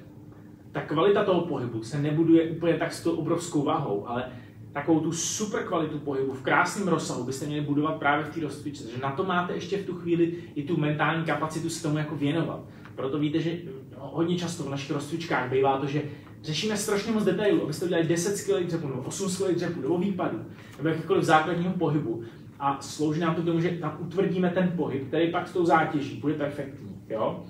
ta 0.71 0.81
kvalita 0.81 1.23
toho 1.23 1.41
pohybu 1.41 1.83
se 1.83 2.01
nebuduje 2.01 2.49
úplně 2.49 2.73
tak 2.73 2.93
s 2.93 3.03
tou 3.03 3.11
obrovskou 3.11 3.63
váhou, 3.63 4.07
ale 4.07 4.25
takovou 4.73 4.99
tu 4.99 5.11
super 5.11 5.63
kvalitu 5.63 5.99
pohybu 5.99 6.33
v 6.33 6.41
krásném 6.41 6.87
rozsahu 6.87 7.23
byste 7.23 7.45
měli 7.45 7.61
budovat 7.61 7.99
právě 7.99 8.25
v 8.25 8.33
té 8.33 8.41
rozcvičce. 8.41 8.83
Takže 8.83 9.01
na 9.01 9.11
to 9.11 9.23
máte 9.23 9.53
ještě 9.53 9.77
v 9.77 9.85
tu 9.85 9.95
chvíli 9.95 10.33
i 10.55 10.63
tu 10.63 10.77
mentální 10.77 11.25
kapacitu 11.25 11.69
se 11.69 11.83
tomu 11.83 11.97
jako 11.97 12.15
věnovat. 12.15 12.59
Proto 12.95 13.19
víte, 13.19 13.39
že 13.39 13.57
no, 13.97 14.09
hodně 14.13 14.37
často 14.39 14.63
v 14.63 14.69
našich 14.69 14.91
rozcvičkách 14.91 15.49
bývá 15.49 15.77
to, 15.77 15.87
že 15.87 16.01
řešíme 16.43 16.77
strašně 16.77 17.11
moc 17.11 17.23
detailů, 17.23 17.63
abyste 17.63 17.85
udělali 17.85 18.07
10 18.07 18.37
skvělých 18.37 18.67
dřepů, 18.67 18.87
nebo 18.87 19.01
8 19.01 19.29
skvělých 19.29 19.57
dřepů, 19.57 19.81
nebo 19.81 19.97
výpadů, 19.97 20.45
nebo 20.77 20.89
jakýkoliv 20.89 21.23
základního 21.23 21.73
pohybu. 21.73 22.23
A 22.59 22.81
slouží 22.81 23.19
nám 23.19 23.35
to 23.35 23.41
k 23.41 23.45
tomu, 23.45 23.61
že 23.61 23.69
tam 23.69 23.97
utvrdíme 23.99 24.49
ten 24.49 24.73
pohyb, 24.75 25.07
který 25.07 25.31
pak 25.31 25.47
s 25.47 25.53
tou 25.53 25.65
zátěží 25.65 26.19
bude 26.19 26.33
perfektní. 26.33 26.95
Jo? 27.09 27.43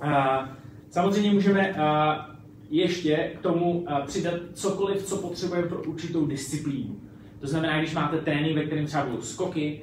A, 0.00 0.48
samozřejmě 0.90 1.32
můžeme 1.32 1.74
a, 1.74 2.30
ještě 2.70 3.32
k 3.38 3.40
tomu 3.40 3.86
přidat 4.06 4.34
cokoliv, 4.52 5.02
co 5.02 5.16
potřebujeme 5.16 5.68
pro 5.68 5.82
určitou 5.82 6.26
disciplínu. 6.26 7.00
To 7.40 7.46
znamená, 7.46 7.78
když 7.78 7.94
máte 7.94 8.18
trénink, 8.18 8.56
ve 8.56 8.64
kterém 8.64 8.86
třeba 8.86 9.06
budou 9.06 9.22
skoky, 9.22 9.82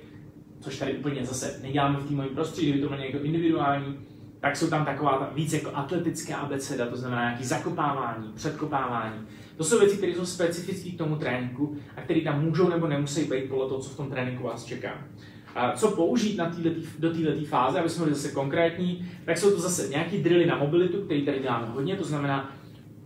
což 0.60 0.80
tady 0.80 0.98
úplně 0.98 1.26
zase 1.26 1.60
neděláme 1.62 2.00
v 2.00 2.08
týmovém 2.08 2.36
prostředí, 2.36 2.70
kdyby 2.70 2.84
to 2.84 2.90
bylo 2.90 3.02
někdo 3.02 3.24
individuální, 3.24 3.98
tak 4.48 4.58
jsou 4.58 4.68
tam 4.68 4.86
taková 4.86 5.18
ta 5.18 5.30
víc 5.36 5.54
jako 5.54 5.72
atletická 5.74 6.38
abeceda, 6.38 6.86
to 6.86 6.98
znamená 6.98 7.22
nějaký 7.22 7.44
zakopávání, 7.44 8.32
předkopávání. 8.36 9.28
To 9.58 9.64
jsou 9.64 9.80
věci, 9.80 9.98
které 9.98 10.16
jsou 10.16 10.26
specifické 10.26 10.90
k 10.90 10.98
tomu 10.98 11.16
tréninku 11.16 11.78
a 11.98 12.02
které 12.02 12.22
tam 12.22 12.46
můžou 12.46 12.70
nebo 12.70 12.88
nemusí 12.88 13.24
být 13.24 13.50
podle 13.50 13.68
toho, 13.68 13.82
co 13.82 13.90
v 13.90 13.98
tom 13.98 14.10
tréninku 14.10 14.44
vás 14.44 14.66
čeká. 14.66 14.90
A 15.56 15.72
co 15.72 15.92
použít 15.92 16.38
na 16.38 16.50
týhletý, 16.50 16.82
do 17.00 17.14
této 17.14 17.46
fáze, 17.46 17.80
aby 17.80 17.90
jsme 17.90 18.04
byli 18.04 18.16
zase 18.16 18.32
konkrétní, 18.32 19.10
tak 19.26 19.38
jsou 19.38 19.52
to 19.52 19.60
zase 19.60 19.88
nějaký 19.88 20.18
drily 20.18 20.46
na 20.46 20.58
mobilitu, 20.58 20.98
který 21.02 21.26
tady 21.26 21.40
děláme 21.40 21.68
hodně, 21.68 21.96
to 21.96 22.04
znamená 22.04 22.52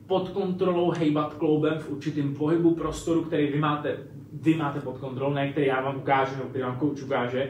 pod 0.08 0.30
kontrolou 0.30 0.92
hejbat 0.92 1.34
kloubem 1.34 1.80
v 1.80 1.90
určitém 1.90 2.36
pohybu 2.36 2.76
prostoru, 2.76 3.24
který 3.24 3.48
vy 3.48 3.60
máte, 3.60 3.98
vy 4.34 4.56
máte 4.56 4.80
pod 4.80 4.98
kontrolou, 4.98 5.34
ne 5.34 5.52
který 5.52 5.68
já 5.68 5.82
vám 5.82 5.98
ukážu, 5.98 6.36
nebo 6.36 6.50
který 6.50 6.64
vám 6.64 6.76
kouč 6.76 7.02
ukáže. 7.02 7.50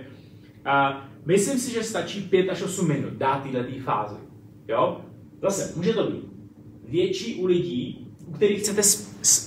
A 0.66 1.06
myslím 1.26 1.60
si, 1.60 1.72
že 1.72 1.84
stačí 1.84 2.22
5 2.22 2.50
až 2.50 2.62
8 2.62 2.88
minut 2.88 3.14
dát 3.14 3.44
této 3.44 3.84
fázi. 3.84 4.16
Jo? 4.68 5.02
Zase, 5.42 5.74
může 5.76 5.94
to 5.94 6.12
být 6.12 6.32
větší 6.84 7.36
u 7.36 7.46
lidí, 7.46 8.08
u 8.28 8.32
kterých 8.32 8.60
chcete 8.60 8.82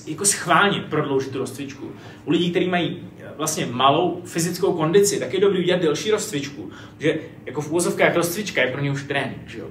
jako 0.06 0.24
schválně 0.24 0.80
prodloužit 0.80 1.32
tu 1.32 1.38
rozcvičku. 1.38 1.86
U 2.24 2.30
lidí, 2.30 2.50
kteří 2.50 2.68
mají 2.68 3.08
eh, 3.18 3.32
vlastně 3.36 3.66
malou 3.66 4.22
fyzickou 4.24 4.72
kondici, 4.72 5.20
tak 5.20 5.34
je 5.34 5.40
dobrý 5.40 5.58
udělat 5.58 5.82
delší 5.82 6.10
rozcvičku. 6.10 6.70
Že 6.98 7.18
jako 7.46 7.60
v 7.60 7.70
úvozovkách 7.70 8.16
rozcvička 8.16 8.62
je 8.62 8.72
pro 8.72 8.80
ně 8.80 8.90
už 8.90 9.04
trénink. 9.04 9.48
Že 9.48 9.58
jo? 9.58 9.68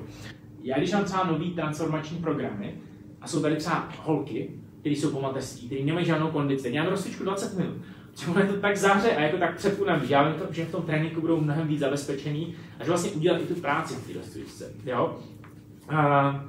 Já 0.63 0.77
když 0.77 0.91
mám 0.91 1.03
třeba 1.03 1.23
nový 1.23 1.51
transformační 1.51 2.17
programy 2.17 2.75
a 3.21 3.27
jsou 3.27 3.41
tady 3.41 3.55
třeba 3.55 3.89
holky, 3.97 4.49
které 4.79 4.95
jsou 4.95 5.09
po 5.09 5.21
mateřství, 5.21 5.67
které 5.67 5.83
nemají 5.83 6.05
žádnou 6.05 6.27
kondici, 6.27 6.71
dělám 6.71 6.89
rozcvičku 6.89 7.23
20 7.23 7.57
minut. 7.57 7.75
Třeba 8.13 8.39
je 8.39 8.47
to 8.47 8.53
tak 8.53 8.77
záře 8.77 9.15
a 9.15 9.21
jako 9.21 9.37
tak 9.37 9.57
předpůnem, 9.57 10.01
já 10.09 10.29
vím, 10.29 10.41
že 10.51 10.65
v 10.65 10.71
tom 10.71 10.83
tréninku 10.83 11.21
budou 11.21 11.41
mnohem 11.41 11.67
víc 11.67 11.79
zabezpečený 11.79 12.55
a 12.79 12.83
že 12.83 12.89
vlastně 12.89 13.11
udělat 13.11 13.41
i 13.41 13.45
tu 13.45 13.55
práci 13.55 13.93
v 13.93 14.07
té 14.07 14.13
rozcvičce. 14.19 14.71
Jo? 14.85 15.19
A, 15.89 16.45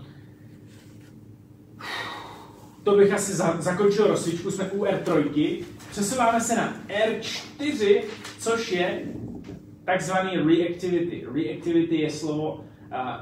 to 2.82 2.96
bych 2.96 3.12
asi 3.12 3.32
za, 3.32 3.56
zakončil 3.60 4.06
rozsvičku, 4.06 4.50
jsme 4.50 4.70
u 4.70 4.84
R3, 4.84 5.64
přesouváme 5.90 6.40
se 6.40 6.56
na 6.56 6.76
R4, 6.88 8.02
což 8.38 8.72
je 8.72 9.02
takzvaný 9.84 10.36
reactivity. 10.36 11.26
Reactivity 11.34 11.96
je 11.96 12.10
slovo, 12.10 12.64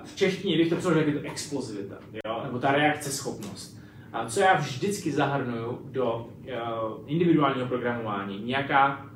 v 0.04 0.16
češtině 0.16 0.56
bych 0.56 0.68
to 0.68 0.76
přeložil 0.76 1.08
jako 1.08 1.26
explozivita, 1.26 1.98
jo? 2.26 2.40
nebo 2.44 2.58
ta 2.58 2.72
reakce 2.72 3.10
schopnost. 3.10 3.81
A 4.12 4.26
co 4.26 4.40
já 4.40 4.54
vždycky 4.54 5.12
zahrnuju 5.12 5.78
do 5.84 6.14
uh, 6.16 7.04
individuálního 7.06 7.68
programování, 7.68 8.42
nějaká 8.44 9.06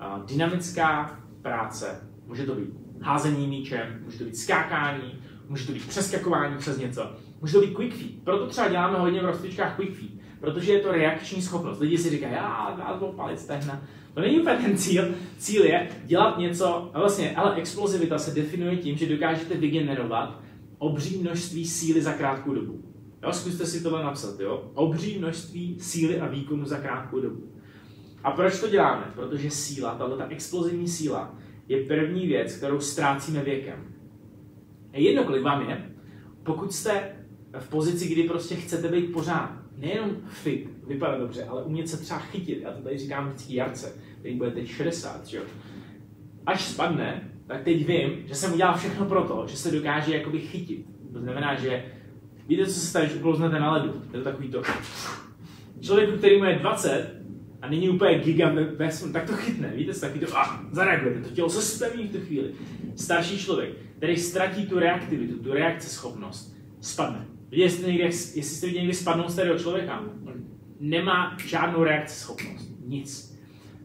uh, 0.00 0.24
dynamická 0.24 1.20
práce, 1.42 2.08
může 2.26 2.46
to 2.46 2.54
být 2.54 2.70
házení 3.02 3.46
míčem, 3.46 4.00
může 4.04 4.18
to 4.18 4.24
být 4.24 4.36
skákání, 4.36 5.22
může 5.48 5.66
to 5.66 5.72
být 5.72 5.88
přeskakování 5.88 6.58
přes 6.58 6.78
něco, 6.78 7.10
Může 7.40 7.52
to 7.52 7.60
být 7.60 7.76
quick 7.76 7.94
feed. 7.94 8.22
Proto 8.24 8.46
třeba 8.46 8.68
děláme 8.68 8.98
hodně 8.98 9.20
v 9.22 9.24
rozcvičkách 9.24 9.76
quick 9.76 9.92
feed, 9.92 10.10
protože 10.40 10.72
je 10.72 10.80
to 10.80 10.92
reakční 10.92 11.42
schopnost. 11.42 11.80
Lidi 11.80 11.98
si 11.98 12.10
říkají, 12.10 12.32
já 12.32 12.74
dál 12.78 13.12
palec 13.16 13.40
stehna. 13.40 13.82
To 14.14 14.20
není 14.20 14.40
úplně 14.40 14.56
ten 14.56 14.76
cíl. 14.76 15.14
Cíl 15.38 15.64
je 15.64 15.88
dělat 16.04 16.38
něco, 16.38 16.90
vlastně, 16.94 17.36
ale 17.36 17.54
explozivita 17.54 18.18
se 18.18 18.34
definuje 18.34 18.76
tím, 18.76 18.96
že 18.96 19.08
dokážete 19.08 19.54
vygenerovat 19.54 20.40
obří 20.78 21.18
množství 21.18 21.66
síly 21.66 22.02
za 22.02 22.12
krátkou 22.12 22.54
dobu. 22.54 22.84
Jo, 23.22 23.32
zkuste 23.32 23.66
si 23.66 23.82
tohle 23.82 24.02
napsat, 24.02 24.40
jo? 24.40 24.70
Obří 24.74 25.18
množství 25.18 25.80
síly 25.80 26.20
a 26.20 26.28
výkonu 26.28 26.64
za 26.64 26.78
krátkou 26.78 27.20
dobu. 27.20 27.52
A 28.24 28.30
proč 28.30 28.60
to 28.60 28.68
děláme? 28.68 29.12
Protože 29.14 29.50
síla, 29.50 29.94
tato 29.94 30.16
ta 30.16 30.26
explozivní 30.28 30.88
síla, 30.88 31.34
je 31.68 31.84
první 31.84 32.26
věc, 32.26 32.56
kterou 32.56 32.80
ztrácíme 32.80 33.42
věkem. 33.42 33.94
Je 34.92 35.02
jedno, 35.02 35.24
kolik 35.24 35.42
vám 35.42 35.68
je, 35.68 35.90
pokud 36.42 36.72
jste 36.72 37.16
v 37.58 37.68
pozici, 37.68 38.08
kdy 38.08 38.22
prostě 38.22 38.54
chcete 38.54 38.88
být 38.88 39.12
pořád 39.12 39.60
nejenom 39.76 40.16
fit, 40.28 40.70
vypadat 40.86 41.20
dobře, 41.20 41.44
ale 41.44 41.64
umět 41.64 41.88
se 41.88 41.96
třeba 41.96 42.20
chytit. 42.20 42.62
Já 42.62 42.72
to 42.72 42.82
tady 42.82 42.98
říkám 42.98 43.28
vždycky 43.28 43.56
Jarce, 43.56 43.96
který 44.18 44.36
bude 44.36 44.50
teď 44.50 44.68
60, 44.68 45.26
že 45.26 45.36
jo. 45.36 45.42
Až 46.46 46.64
spadne, 46.64 47.30
tak 47.46 47.62
teď 47.64 47.86
vím, 47.86 48.10
že 48.26 48.34
jsem 48.34 48.52
udělal 48.52 48.76
všechno 48.76 49.06
pro 49.06 49.24
to, 49.24 49.46
že 49.46 49.56
se 49.56 49.70
dokáže 49.70 50.16
jakoby 50.16 50.38
chytit. 50.38 50.86
To 51.12 51.20
znamená, 51.20 51.54
že 51.54 51.84
víte, 52.50 52.66
co 52.66 52.72
se 52.72 52.86
stane, 52.86 53.06
když 53.06 53.16
uklouznete 53.16 53.60
na 53.60 53.72
ledu. 53.72 54.02
Je 54.12 54.18
to 54.18 54.24
takový 54.24 54.48
to. 54.48 54.62
Člověku, 55.80 56.18
který 56.18 56.38
mu 56.38 56.44
je 56.44 56.58
20 56.58 57.20
a 57.62 57.68
není 57.68 57.90
úplně 57.90 58.18
gigant 58.18 58.54
ve 58.54 58.88
tak 59.12 59.26
to 59.26 59.32
chytne. 59.36 59.72
Víte, 59.76 59.94
se 59.94 60.00
taky 60.00 60.18
to 60.18 60.38
a 60.38 60.64
zareagujete. 60.70 61.20
To 61.20 61.34
tělo 61.34 61.50
se 61.50 61.62
spevní 61.62 62.04
v 62.04 62.12
tu 62.12 62.20
chvíli. 62.20 62.54
Starší 62.96 63.38
člověk, 63.38 63.70
který 63.96 64.16
ztratí 64.16 64.66
tu 64.66 64.78
reaktivitu, 64.78 65.42
tu 65.42 65.52
reakceschopnost, 65.52 66.56
spadne. 66.80 67.26
Viděli 67.50 67.70
jste 67.70 67.86
někde, 67.86 68.04
jestli 68.04 68.42
jste 68.42 68.70
někdy 68.70 68.94
spadnout 68.94 69.30
starého 69.30 69.58
člověka, 69.58 70.00
on 70.00 70.32
nemá 70.80 71.36
žádnou 71.46 71.84
reakci 71.84 72.20
schopnost, 72.20 72.70
nic. 72.86 73.38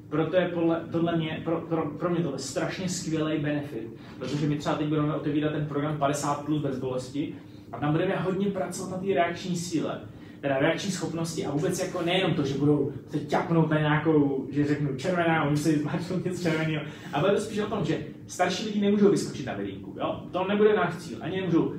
Proto 0.10 0.36
je 0.36 0.48
podle, 0.48 0.82
tohle 0.92 1.18
mě, 1.18 1.42
pro, 1.44 1.62
pro, 1.62 1.90
pro 1.90 2.10
mě 2.10 2.24
tohle 2.24 2.40
strašně 2.40 2.90
skvělý 2.90 3.38
benefit, 3.38 3.88
protože 4.20 4.48
my 4.48 4.58
třeba 4.58 4.76
teď 4.76 4.88
budeme 4.88 5.16
otevírat 5.16 5.54
ten 5.54 5.66
program 5.66 5.98
50 5.98 6.46
plus 6.46 6.62
bez 6.62 6.80
bolesti 6.80 7.36
a 7.76 7.80
tam 7.80 7.92
budeme 7.92 8.16
hodně 8.16 8.48
pracovat 8.48 8.92
na 8.92 8.98
té 8.98 9.14
reakční 9.14 9.56
síle, 9.56 10.02
teda 10.42 10.60
reakční 10.60 10.92
schopnosti 10.92 11.46
a 11.46 11.52
vůbec 11.52 11.80
jako 11.80 12.02
nejenom 12.02 12.34
to, 12.34 12.46
že 12.46 12.58
budou 12.58 12.92
se 13.10 13.20
ťapnout 13.20 13.70
na 13.70 13.80
nějakou, 13.80 14.48
že 14.52 14.68
řeknu 14.68 14.96
červená, 14.96 15.44
oni 15.44 15.58
se 15.58 15.72
zmáčknout 15.72 16.26
něco 16.26 16.42
červeného, 16.42 16.86
ale 17.14 17.24
bude 17.24 17.36
to 17.36 17.42
spíš 17.42 17.60
o 17.60 17.66
tom, 17.66 17.86
že 17.86 18.00
starší 18.28 18.66
lidi 18.66 18.82
nemůžou 18.82 19.12
vyskočit 19.12 19.46
na 19.46 19.54
vedínku, 19.54 19.96
jo? 20.00 20.24
To 20.32 20.48
nebude 20.48 20.76
náš 20.76 20.96
cíl, 20.96 21.18
ani 21.22 21.42
nemůžou 21.42 21.74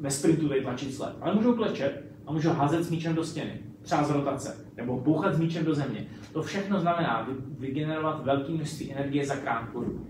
ve 0.00 0.10
sprintu 0.10 0.48
vytlačit 0.48 0.94
sled, 0.94 1.16
ale 1.20 1.34
můžou 1.34 1.54
klečet 1.54 2.04
a 2.26 2.32
můžou 2.32 2.50
házet 2.50 2.82
s 2.82 2.90
míčem 2.90 3.14
do 3.14 3.24
stěny, 3.24 3.60
třeba 3.82 4.04
z 4.04 4.10
rotace, 4.10 4.66
nebo 4.76 5.00
bouchat 5.00 5.34
s 5.34 5.38
míčem 5.38 5.64
do 5.64 5.74
země. 5.74 6.06
To 6.32 6.42
všechno 6.42 6.80
znamená 6.80 7.28
vygenerovat 7.58 8.24
velké 8.24 8.52
množství 8.52 8.92
energie 8.92 9.26
za 9.26 9.36
krátkou 9.36 9.80
dobu. 9.80 10.06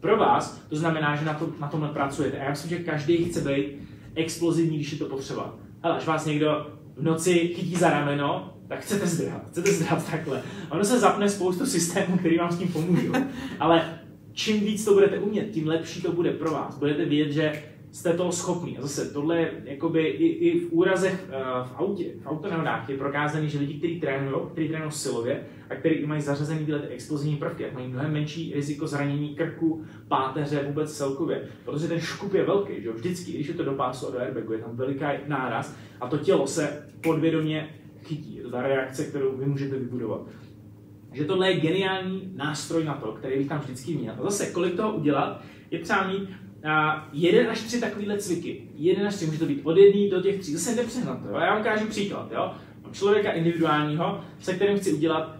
Pro 0.00 0.16
vás 0.16 0.60
to 0.68 0.76
znamená, 0.76 1.16
že 1.16 1.24
na, 1.24 1.34
to, 1.34 1.52
na 1.60 1.68
tomhle 1.68 1.88
pracujete. 1.88 2.38
A 2.38 2.42
já 2.42 2.50
myslím, 2.50 2.70
že 2.70 2.84
každý 2.84 3.24
chce 3.24 3.40
být 3.40 3.87
explozivní, 4.18 4.76
když 4.76 4.92
je 4.92 4.98
to 4.98 5.04
potřeba. 5.04 5.56
Ale 5.82 5.96
až 5.96 6.06
vás 6.06 6.26
někdo 6.26 6.66
v 6.96 7.02
noci 7.02 7.32
chytí 7.32 7.74
za 7.76 7.90
rameno, 7.90 8.54
tak 8.68 8.80
chcete 8.80 9.06
zdrhat, 9.06 9.48
chcete 9.50 9.72
zdrhat 9.72 10.10
takhle. 10.10 10.42
Ono 10.70 10.84
se 10.84 11.00
zapne 11.00 11.28
spoustu 11.28 11.66
systémů, 11.66 12.18
který 12.18 12.38
vám 12.38 12.52
s 12.52 12.58
tím 12.58 12.68
pomůžou. 12.68 13.12
Ale 13.60 13.98
čím 14.32 14.60
víc 14.60 14.84
to 14.84 14.94
budete 14.94 15.18
umět, 15.18 15.50
tím 15.50 15.68
lepší 15.68 16.02
to 16.02 16.12
bude 16.12 16.30
pro 16.30 16.50
vás. 16.50 16.78
Budete 16.78 17.04
vědět, 17.04 17.32
že 17.32 17.62
jste 17.92 18.12
toho 18.12 18.32
schopný. 18.32 18.78
A 18.78 18.82
zase 18.82 19.10
tohle 19.10 19.38
je 19.38 19.52
jakoby 19.64 20.06
i, 20.06 20.26
i 20.26 20.60
v 20.60 20.72
úrazech 20.72 21.28
uh, 21.28 21.68
v 21.68 21.72
autě, 21.76 22.04
v 22.22 22.26
autonehodách 22.26 22.88
je 22.88 22.96
prokázaný, 22.96 23.48
že 23.48 23.58
lidi, 23.58 23.74
kteří 23.74 24.00
trénují, 24.00 24.34
kteří 24.52 24.68
trénují 24.68 24.92
silově 24.92 25.46
a 25.70 25.74
kteří 25.74 26.06
mají 26.06 26.20
zařazený 26.20 26.64
tyhle 26.64 26.80
ty 26.80 26.88
explozivní 26.88 27.36
prvky, 27.36 27.66
mají 27.74 27.88
mnohem 27.88 28.12
menší 28.12 28.52
riziko 28.54 28.86
zranění 28.86 29.34
krku, 29.34 29.84
páteře, 30.08 30.64
vůbec 30.66 30.96
celkově. 30.96 31.42
Protože 31.64 31.88
ten 31.88 32.00
škup 32.00 32.34
je 32.34 32.44
velký, 32.44 32.82
že 32.82 32.92
vždycky, 32.92 33.32
když 33.32 33.48
je 33.48 33.54
to 33.54 33.64
do 33.64 33.72
pásu 33.72 34.08
a 34.08 34.10
do 34.10 34.18
airbagu, 34.18 34.52
je 34.52 34.58
tam 34.58 34.76
veliký 34.76 35.04
náraz 35.26 35.76
a 36.00 36.08
to 36.08 36.18
tělo 36.18 36.46
se 36.46 36.88
podvědomě 37.00 37.74
chytí. 38.02 38.36
Je 38.36 38.42
to 38.42 38.50
ta 38.50 38.62
reakce, 38.62 39.04
kterou 39.04 39.36
vy 39.36 39.46
můžete 39.46 39.78
vybudovat. 39.78 40.20
že 41.12 41.24
tohle 41.24 41.50
je 41.50 41.60
geniální 41.60 42.32
nástroj 42.36 42.84
na 42.84 42.94
to, 42.94 43.12
který 43.12 43.38
bych 43.38 43.48
tam 43.48 43.58
vždycky 43.58 43.94
měl. 43.94 44.14
A 44.18 44.22
zase, 44.22 44.46
kolik 44.46 44.76
toho 44.76 44.96
udělat, 44.96 45.42
je 45.70 45.78
třeba 45.78 46.08
mít 46.08 46.28
a 46.64 47.08
jeden 47.12 47.50
až 47.50 47.60
tři 47.60 47.80
takovýhle 47.80 48.18
cviky. 48.18 48.62
Jeden 48.74 49.06
až 49.06 49.14
tři, 49.14 49.26
může 49.26 49.38
to 49.38 49.46
být 49.46 49.60
od 49.64 49.76
jedné 49.76 50.10
do 50.10 50.22
těch 50.22 50.40
tří. 50.40 50.52
Zase 50.52 50.76
nepřehnat 50.76 51.22
to. 51.22 51.28
Jo? 51.28 51.34
Já 51.34 51.50
vám 51.50 51.60
ukážu 51.60 51.86
příklad. 51.86 52.32
Jo? 52.32 52.52
Mám 52.82 52.92
člověka 52.92 53.32
individuálního, 53.32 54.24
se 54.38 54.54
kterým 54.54 54.78
chci 54.78 54.92
udělat 54.92 55.36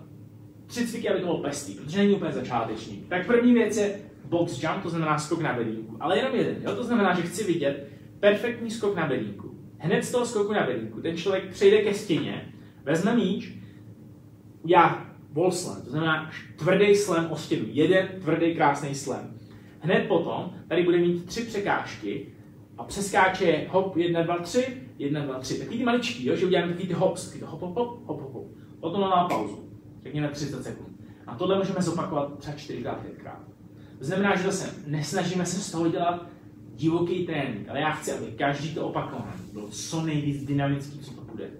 tři 0.66 0.86
cviky, 0.86 1.08
aby 1.08 1.20
to 1.20 1.26
bylo 1.26 1.38
pestý, 1.38 1.74
protože 1.74 1.98
není 1.98 2.14
úplně 2.14 2.32
začáteční. 2.32 3.04
Tak 3.08 3.26
první 3.26 3.54
věc 3.54 3.76
je 3.76 4.00
box 4.24 4.62
jump, 4.62 4.82
to 4.82 4.90
znamená 4.90 5.18
skok 5.18 5.40
na 5.40 5.52
bedínku. 5.52 5.96
Ale 6.00 6.18
jenom 6.18 6.34
jeden. 6.34 6.56
Jo? 6.62 6.76
To 6.76 6.84
znamená, 6.84 7.14
že 7.14 7.22
chci 7.22 7.44
vidět 7.44 7.88
perfektní 8.20 8.70
skok 8.70 8.96
na 8.96 9.06
bedínku. 9.06 9.58
Hned 9.78 10.04
z 10.04 10.10
toho 10.10 10.26
skoku 10.26 10.52
na 10.52 10.66
bedínku 10.66 11.00
ten 11.00 11.16
člověk 11.16 11.50
přejde 11.50 11.82
ke 11.82 11.94
stěně, 11.94 12.52
vezme 12.84 13.16
míč, 13.16 13.52
já 14.64 15.06
wall 15.32 15.52
slam, 15.52 15.82
to 15.82 15.90
znamená 15.90 16.30
tvrdý 16.56 16.94
slam 16.94 17.26
o 17.30 17.36
stěnu. 17.36 17.64
Jeden 17.68 18.08
tvrdý 18.20 18.54
krásný 18.54 18.94
slam 18.94 19.37
Hned 19.80 20.08
potom 20.08 20.50
tady 20.68 20.82
bude 20.82 20.98
mít 20.98 21.26
tři 21.26 21.44
překážky 21.44 22.26
a 22.78 22.84
přeskáče 22.84 23.66
hop, 23.70 23.96
1, 23.96 24.22
2, 24.22 24.38
3, 24.38 24.82
1, 24.98 25.20
2, 25.20 25.38
3. 25.38 25.58
Takový 25.58 25.78
ty 25.78 25.84
maličký, 25.84 26.26
jo, 26.26 26.36
že 26.36 26.46
uděláme 26.46 26.68
takový 26.68 26.88
ty 26.88 26.94
hops, 26.94 27.24
takový 27.24 27.44
hop, 27.46 27.60
hop, 27.60 27.76
hop, 27.76 28.20
hop, 28.20 28.32
hop. 28.32 28.46
Potom 28.80 29.00
má 29.00 29.28
pauzu, 29.28 29.70
řekněme 30.02 30.28
30 30.28 30.62
sekund. 30.62 30.88
A 31.26 31.34
tohle 31.34 31.58
můžeme 31.58 31.82
zopakovat 31.82 32.38
třeba 32.38 32.56
4x, 32.56 32.82
5x. 32.82 33.30
To 33.98 34.04
znamená, 34.04 34.36
že 34.36 34.42
zase 34.42 34.74
nesnažíme 34.86 35.46
se 35.46 35.60
z 35.60 35.70
toho 35.70 35.88
dělat 35.88 36.26
divoký 36.74 37.26
trénink, 37.26 37.68
ale 37.68 37.80
já 37.80 37.90
chci, 37.90 38.12
aby 38.12 38.26
každý 38.26 38.74
to 38.74 38.86
opakování 38.86 39.42
bylo 39.52 39.68
co 39.68 40.02
nejvíc 40.02 40.44
dynamický, 40.44 40.98
co 40.98 41.14
to 41.14 41.20
bude. 41.20 41.50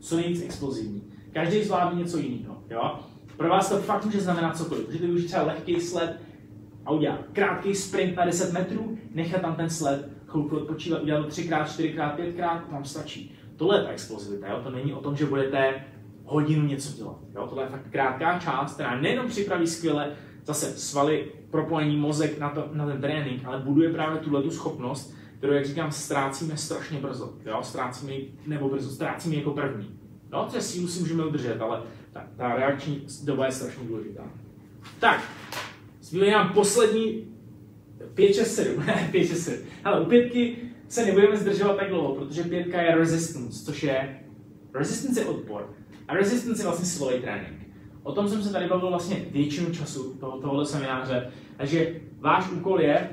Co 0.00 0.16
nejvíc 0.16 0.42
explozivní. 0.42 1.02
Každý 1.32 1.64
zvládne 1.64 2.00
něco 2.00 2.18
jiného. 2.18 2.62
Jo? 2.70 2.98
Pro 3.36 3.48
vás 3.48 3.68
to 3.68 3.78
fakt 3.78 4.04
může 4.04 4.20
znamenat 4.20 4.56
cokoliv. 4.56 4.86
Můžete 4.86 5.06
využít 5.06 5.26
třeba 5.26 5.42
lehký 5.42 5.80
sled, 5.80 6.20
a 6.88 6.92
udělat 6.92 7.20
krátký 7.32 7.74
sprint 7.74 8.16
na 8.16 8.24
10 8.24 8.52
metrů, 8.52 8.98
nechat 9.14 9.40
tam 9.40 9.54
ten 9.54 9.70
sled, 9.70 10.08
chvilku 10.26 10.56
odpočívat, 10.56 11.02
udělat 11.02 11.22
to 11.22 11.28
3x, 11.28 11.64
4x, 11.64 12.16
5x, 12.16 12.60
vám 12.72 12.84
stačí. 12.84 13.34
Tohle 13.56 13.78
je 13.78 13.84
ta 13.84 13.88
explozivita, 13.88 14.48
jo? 14.48 14.60
to 14.62 14.70
není 14.70 14.94
o 14.94 15.00
tom, 15.00 15.16
že 15.16 15.26
budete 15.26 15.84
hodinu 16.24 16.66
něco 16.66 16.96
dělat. 16.96 17.16
Jo? 17.34 17.46
Tohle 17.46 17.64
je 17.64 17.68
fakt 17.68 17.90
krátká 17.90 18.38
část, 18.38 18.74
která 18.74 19.00
nejenom 19.00 19.28
připraví 19.28 19.66
skvěle 19.66 20.12
zase 20.44 20.66
svaly, 20.66 21.32
propojení 21.50 21.96
mozek 21.96 22.38
na, 22.38 22.50
to, 22.50 22.68
na 22.72 22.86
ten 22.86 23.00
trénink, 23.00 23.44
ale 23.44 23.58
buduje 23.58 23.92
právě 23.92 24.20
tuhle 24.20 24.42
tu 24.42 24.50
schopnost, 24.50 25.14
kterou, 25.38 25.52
jak 25.52 25.66
říkám, 25.66 25.92
ztrácíme 25.92 26.56
strašně 26.56 26.98
brzo. 26.98 27.34
Jo? 27.46 27.58
Ztrácíme 27.62 28.12
ji, 28.12 28.34
nebo 28.46 28.68
brzo, 28.68 28.90
ztrácíme 28.90 29.36
jako 29.36 29.50
první. 29.50 29.98
No, 30.30 30.48
to 30.52 30.60
sílu 30.60 30.88
si 30.88 31.00
můžeme 31.00 31.24
udržet, 31.26 31.60
ale 31.60 31.82
ta, 32.12 32.26
ta 32.36 32.56
reakční 32.56 33.06
doba 33.24 33.46
je 33.46 33.52
strašně 33.52 33.84
důležitá. 33.88 34.22
Tak, 34.98 35.20
zbývají 36.08 36.32
nám 36.32 36.52
poslední 36.52 37.24
5, 38.14 38.34
6, 38.34 38.54
7, 38.54 38.84
5, 39.10 39.26
6, 39.26 39.44
7. 39.44 39.66
Ale 39.84 40.00
u 40.00 40.04
pětky 40.04 40.56
se 40.88 41.06
nebudeme 41.06 41.36
zdržovat 41.36 41.76
tak 41.76 41.88
dlouho, 41.88 42.14
protože 42.14 42.42
pětka 42.42 42.82
je 42.82 42.94
resistance, 42.94 43.64
což 43.64 43.82
je 43.82 44.20
resistance 44.74 45.20
je 45.20 45.26
odpor. 45.26 45.74
A 46.08 46.14
resistance 46.14 46.62
je 46.62 46.66
vlastně 46.66 46.86
silový 46.86 47.20
trénink. 47.20 47.68
O 48.02 48.12
tom 48.12 48.28
jsem 48.28 48.42
se 48.42 48.52
tady 48.52 48.66
bavil 48.66 48.88
vlastně 48.88 49.24
většinu 49.30 49.72
času 49.72 50.14
toho, 50.14 50.40
tohohle 50.40 50.66
semináře. 50.66 51.30
Takže 51.56 52.00
váš 52.18 52.50
úkol 52.50 52.80
je, 52.80 53.10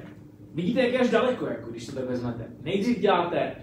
vidíte, 0.54 0.82
jak 0.82 0.94
je 0.94 1.00
až 1.00 1.10
daleko, 1.10 1.46
jako 1.46 1.72
když 1.72 1.86
to 1.86 1.92
tak 1.92 2.10
vezmete. 2.10 2.46
Nejdřív 2.62 3.00
děláte 3.00 3.56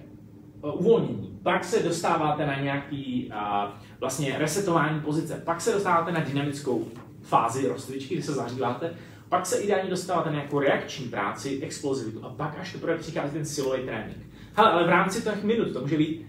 uh, 0.63 0.81
uvolnění, 0.81 1.39
pak 1.43 1.65
se 1.65 1.83
dostáváte 1.83 2.47
na 2.47 2.61
nějaký 2.61 3.31
uh, 3.31 3.71
vlastně 4.01 4.39
resetování 4.39 5.01
pozice, 5.01 5.43
pak 5.45 5.61
se 5.61 5.73
dostáváte 5.73 6.13
na 6.13 6.21
dynamickou 6.21 6.89
fázi 7.23 7.69
rozcvičky, 7.69 8.15
kdy 8.15 8.23
se 8.23 8.33
zahříváte, 8.33 8.95
pak 9.33 9.47
se 9.47 9.59
ideálně 9.59 9.91
dostáváte 9.91 10.31
na 10.31 10.35
nějakou 10.35 10.59
reakční 10.59 11.09
práci, 11.09 11.61
explozivitu 11.63 12.25
a 12.25 12.29
pak 12.29 12.59
až 12.59 12.73
teprve 12.73 12.99
přichází 12.99 13.33
ten 13.33 13.45
silový 13.45 13.83
trénink. 13.83 14.19
Hele, 14.55 14.71
ale 14.71 14.85
v 14.85 14.89
rámci 14.89 15.23
těch 15.23 15.45
minut, 15.45 15.73
to 15.73 15.81
může 15.81 15.99
být 15.99 16.27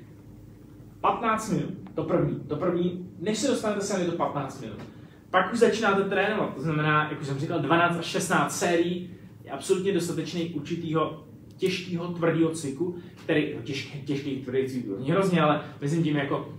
15 1.01 1.49
minut, 1.49 1.69
to 1.95 2.03
první, 2.03 2.39
to 2.39 2.55
první, 2.55 3.09
než 3.19 3.37
se 3.37 3.47
dostanete 3.47 3.99
je 3.99 4.05
to 4.05 4.17
15 4.17 4.61
minut. 4.61 4.77
Pak 5.29 5.53
už 5.53 5.59
začínáte 5.59 6.03
trénovat, 6.03 6.55
to 6.55 6.61
znamená, 6.61 7.09
jak 7.09 7.21
už 7.21 7.27
jsem 7.27 7.39
říkal, 7.39 7.59
12 7.59 7.97
až 7.97 8.05
16 8.05 8.59
sérií 8.59 9.15
je 9.43 9.51
absolutně 9.51 9.93
dostatečný 9.93 10.49
určitýho 10.53 11.23
těžkého, 11.57 12.07
tvrdého 12.07 12.49
cviku, 12.49 12.95
který, 13.23 13.53
no 13.55 13.61
těžký, 13.61 14.01
těžký, 14.01 14.41
tvrdý 14.41 14.67
cvik, 14.67 14.85
hrozně, 15.09 15.41
ale 15.41 15.61
myslím 15.81 16.03
tím 16.03 16.15
jako 16.15 16.53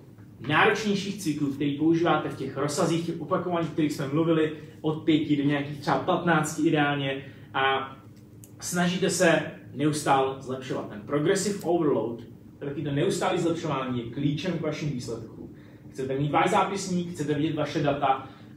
náročnějších 0.48 1.22
cyklů, 1.22 1.46
který 1.52 1.78
používáte 1.78 2.28
v 2.28 2.36
těch 2.36 2.56
rozsazích, 2.56 3.06
těch 3.06 3.20
opakovaných, 3.20 3.70
kterých 3.70 3.92
jsme 3.92 4.08
mluvili, 4.08 4.52
od 4.80 5.04
pěti 5.04 5.36
do 5.36 5.44
nějakých 5.44 5.80
třeba 5.80 5.98
15 5.98 6.58
ideálně 6.58 7.24
a 7.54 7.96
snažíte 8.60 9.10
se 9.10 9.42
neustále 9.74 10.34
zlepšovat. 10.42 10.88
Ten 10.88 11.00
progressive 11.00 11.58
overload, 11.62 12.20
taky 12.58 12.82
to 12.82 12.90
neustálé 12.90 13.38
zlepšování 13.38 14.04
je 14.04 14.10
klíčem 14.10 14.58
k 14.58 14.60
vašim 14.60 14.90
výsledkům. 14.90 15.54
Chcete 15.90 16.18
mít 16.18 16.30
váš 16.30 16.50
zápisník, 16.50 17.10
chcete 17.10 17.34
vidět 17.34 17.54
vaše 17.54 17.82
data 17.82 18.06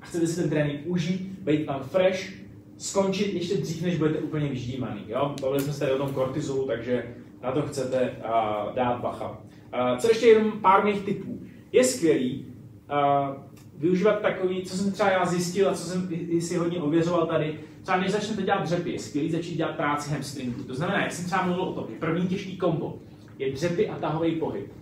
a 0.01 0.05
chcete 0.05 0.27
si 0.27 0.41
ten 0.41 0.49
trénink 0.49 0.81
užít, 0.85 1.22
být 1.22 1.65
tam 1.65 1.84
fresh, 1.84 2.34
skončit 2.77 3.34
ještě 3.34 3.57
dřív, 3.57 3.81
než 3.81 3.97
budete 3.97 4.19
úplně 4.19 4.49
vyždímaný. 4.49 5.01
Jo? 5.07 5.35
Bavili 5.41 5.64
jsme 5.64 5.73
se 5.73 5.80
tady 5.80 5.91
o 5.91 5.97
tom 5.97 6.14
kortizolu, 6.14 6.68
takže 6.68 7.15
na 7.43 7.51
to 7.51 7.61
chcete 7.61 8.11
uh, 8.18 8.76
dát 8.76 9.01
bacha. 9.01 9.30
Uh, 9.30 9.97
co 9.97 10.07
ještě 10.07 10.27
jenom 10.27 10.51
pár 10.51 10.85
mých 10.85 11.01
typů. 11.01 11.47
Je 11.72 11.84
skvělý 11.84 12.45
uh, 12.89 13.35
využívat 13.77 14.19
takový, 14.19 14.61
co 14.61 14.77
jsem 14.77 14.91
třeba 14.91 15.11
já 15.11 15.26
zjistil 15.26 15.69
a 15.69 15.73
co 15.73 15.84
jsem 15.84 16.10
si 16.39 16.57
hodně 16.57 16.81
ověřoval 16.81 17.26
tady, 17.26 17.60
třeba 17.81 17.98
než 17.98 18.11
začnete 18.11 18.41
dělat 18.41 18.64
dřepy, 18.64 18.91
je 18.91 18.99
skvělý 18.99 19.31
začít 19.31 19.56
dělat 19.56 19.76
práci 19.76 20.11
hamstringu. 20.11 20.64
To 20.64 20.76
znamená, 20.76 21.02
jak 21.02 21.11
jsem 21.11 21.26
třeba 21.26 21.45
mluvil 21.45 21.64
o 21.64 21.73
tom, 21.73 21.85
že 21.89 21.99
první 21.99 22.27
těžký 22.27 22.57
kombo 22.57 22.98
je 23.39 23.52
dřepy 23.52 23.89
a 23.89 23.95
tahový 23.95 24.31
pohyb. 24.31 24.73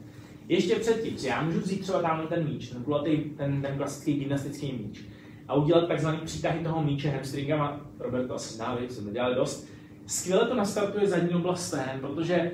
Ještě 0.47 0.75
předtím, 0.75 1.17
že 1.17 1.27
já 1.27 1.41
můžu 1.41 1.59
vzít 1.59 1.81
třeba 1.81 2.01
tamhle 2.01 2.27
ten 2.27 2.47
míč, 2.49 2.69
ten 2.69 2.83
kulatý, 2.83 3.17
ten, 3.17 3.61
ten 3.61 3.77
klasický 3.77 4.13
gymnastický 4.13 4.71
míč, 4.71 5.01
a 5.47 5.53
udělat 5.53 5.87
takzvaný 5.87 6.17
přítahy 6.25 6.59
toho 6.63 6.83
míče 6.83 7.09
hamstringama, 7.09 7.81
Robert 7.99 8.27
to 8.27 8.35
asi 8.35 8.53
zná, 8.53 8.77
jsme 8.89 9.11
dělali 9.11 9.35
dost, 9.35 9.67
skvěle 10.05 10.47
to 10.47 10.55
nastartuje 10.55 11.07
zadní 11.07 11.35
oblast 11.35 11.67
stehen, 11.67 11.99
protože 12.01 12.51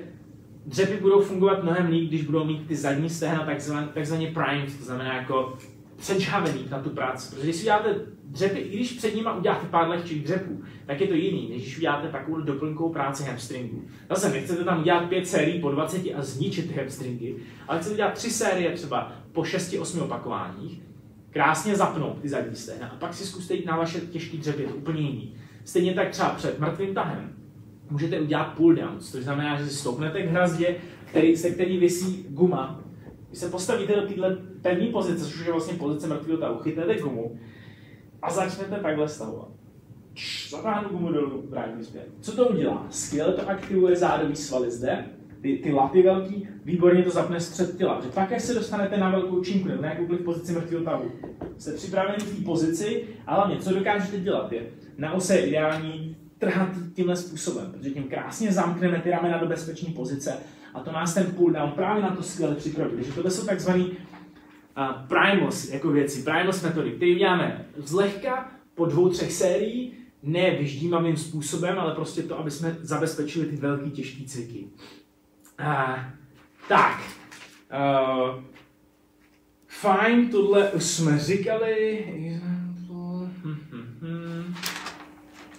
dřepy 0.66 0.96
budou 0.96 1.20
fungovat 1.20 1.62
mnohem 1.62 1.90
líp, 1.90 2.08
když 2.08 2.22
budou 2.22 2.44
mít 2.44 2.66
ty 2.66 2.76
zadní 2.76 3.10
stehna 3.10 3.44
takzvaně, 3.44 3.86
takzvaně 3.86 4.26
primed, 4.26 4.78
to 4.78 4.84
znamená 4.84 5.14
jako 5.14 5.58
předžhavený 5.96 6.64
na 6.70 6.78
tu 6.78 6.90
práci. 6.90 7.30
Protože 7.30 7.44
když 7.44 7.56
si 7.56 7.62
uděláte 7.62 7.94
dřepy, 8.24 8.58
i 8.58 8.76
když 8.76 8.92
před 8.92 9.14
nimi 9.14 9.28
uděláte 9.38 9.66
pár 9.66 9.88
lehčích 9.88 10.24
dřepů, 10.24 10.62
tak 10.86 11.00
je 11.00 11.06
to 11.06 11.14
jiný, 11.14 11.48
než 11.50 11.62
když 11.62 11.78
uděláte 11.78 12.08
takovou 12.08 12.40
doplňkovou 12.40 12.92
práci 12.92 13.24
hamstringu. 13.24 13.84
Zase 14.10 14.28
nechcete 14.28 14.64
tam 14.64 14.80
udělat 14.80 15.08
pět 15.08 15.26
sérií 15.26 15.60
po 15.60 15.70
20 15.70 16.06
a 16.14 16.22
zničit 16.22 16.68
ty 16.68 16.74
hamstringy, 16.80 17.36
ale 17.68 17.78
chcete 17.78 17.94
udělat 17.94 18.14
tři 18.14 18.30
série 18.30 18.72
třeba 18.72 19.12
po 19.32 19.42
6-8 19.42 20.02
opakováních, 20.02 20.80
krásně 21.30 21.76
zapnout 21.76 22.18
ty 22.22 22.28
zadní 22.28 22.56
stehna 22.56 22.88
a 22.88 22.96
pak 22.96 23.14
si 23.14 23.26
zkuste 23.26 23.54
jít 23.54 23.66
na 23.66 23.76
vaše 23.76 24.00
těžké 24.00 24.36
dřepy, 24.36 24.62
je 24.62 24.68
to 24.68 24.74
úplně 24.74 25.00
jiný. 25.00 25.34
Stejně 25.64 25.94
tak 25.94 26.10
třeba 26.10 26.28
před 26.28 26.58
mrtvým 26.58 26.94
tahem 26.94 27.32
můžete 27.92 28.20
udělat 28.20 28.44
pull 28.44 28.74
downs, 28.74 29.12
což 29.12 29.24
znamená, 29.24 29.58
že 29.58 29.68
si 29.68 29.74
stoupnete 29.74 30.22
k 30.22 30.30
hrazdě, 30.30 30.76
který, 31.04 31.36
se 31.36 31.50
který 31.50 31.78
vysí 31.78 32.26
guma. 32.28 32.80
Když 33.28 33.40
se 33.40 33.48
postavíte 33.48 33.96
do 33.96 34.02
této 34.02 34.42
pevné 34.62 34.86
pozice, 34.86 35.24
což 35.24 35.46
je 35.46 35.52
vlastně 35.52 35.74
pozice 35.74 36.06
mrtvého 36.08 36.38
tahu, 36.38 36.58
chytnete 36.58 37.00
gumu 37.00 37.38
a 38.22 38.30
začnete 38.30 38.76
takhle 38.76 39.08
stavovat. 39.08 39.48
Zatáhnu 40.50 40.88
gumu 40.88 41.12
dolů, 41.12 41.44
vrátím 41.48 41.84
zpět. 41.84 42.08
Co 42.20 42.36
to 42.36 42.48
udělá? 42.48 42.86
Skvěle 42.90 43.32
to 43.32 43.48
aktivuje 43.48 43.96
zádový 43.96 44.36
svaly 44.36 44.70
zde, 44.70 45.04
ty, 45.40 45.56
ty 45.56 45.72
laty 45.72 46.02
velký, 46.02 46.48
výborně 46.64 47.02
to 47.02 47.10
zapne 47.10 47.40
střed 47.40 47.76
těla. 47.76 48.00
Že 48.00 48.08
pak, 48.08 48.32
až 48.32 48.42
se 48.42 48.54
dostanete 48.54 48.96
na 48.96 49.10
velkou 49.10 49.44
činku 49.44 49.68
nebo 49.68 49.82
na 49.82 49.88
jakoukoliv 49.88 50.22
pozici 50.22 50.52
mrtvého 50.52 50.84
tahu, 50.84 51.12
jste 51.58 51.72
připraveni 51.72 52.18
v 52.18 52.36
té 52.36 52.44
pozici, 52.44 53.04
ale 53.26 53.36
hlavně, 53.36 53.56
co 53.56 53.74
dokážete 53.74 54.18
dělat, 54.18 54.52
je 54.52 54.62
na 54.98 55.12
ose 55.12 55.36
je 55.36 55.46
ideální 55.46 56.16
trhat 56.42 56.68
tímhle 56.94 57.16
způsobem, 57.16 57.72
protože 57.72 57.90
tím 57.90 58.02
krásně 58.02 58.52
zamkneme 58.52 58.98
ty 58.98 59.10
ramena 59.10 59.38
do 59.38 59.46
bezpečné 59.46 59.92
pozice 59.92 60.36
a 60.74 60.80
to 60.80 60.92
nás 60.92 61.14
ten 61.14 61.26
pull 61.26 61.52
down 61.52 61.70
právě 61.70 62.02
na 62.02 62.16
to 62.16 62.22
skvěle 62.22 62.54
připraví. 62.54 62.94
Takže 62.94 63.12
tohle 63.12 63.30
jsou 63.30 63.46
takzvaný 63.46 63.96
uh, 65.40 65.50
jako 65.70 65.90
věci, 65.90 66.22
primos 66.22 66.62
metody, 66.62 66.90
které 66.90 67.14
děláme 67.14 67.66
zlehka 67.76 68.52
po 68.74 68.86
dvou, 68.86 69.08
třech 69.08 69.32
sérií, 69.32 69.92
ne 70.22 70.50
vyždímavým 70.50 71.16
způsobem, 71.16 71.78
ale 71.78 71.94
prostě 71.94 72.22
to, 72.22 72.38
aby 72.38 72.50
jsme 72.50 72.76
zabezpečili 72.80 73.46
ty 73.46 73.56
velký 73.56 73.90
těžké 73.90 74.24
cviky. 74.24 74.66
Uh, 75.60 75.98
tak, 76.68 77.00
uh, 77.72 78.42
fajn, 79.66 80.28
tohle 80.28 80.70
už 80.70 80.84
jsme 80.84 81.18
říkali. 81.18 82.04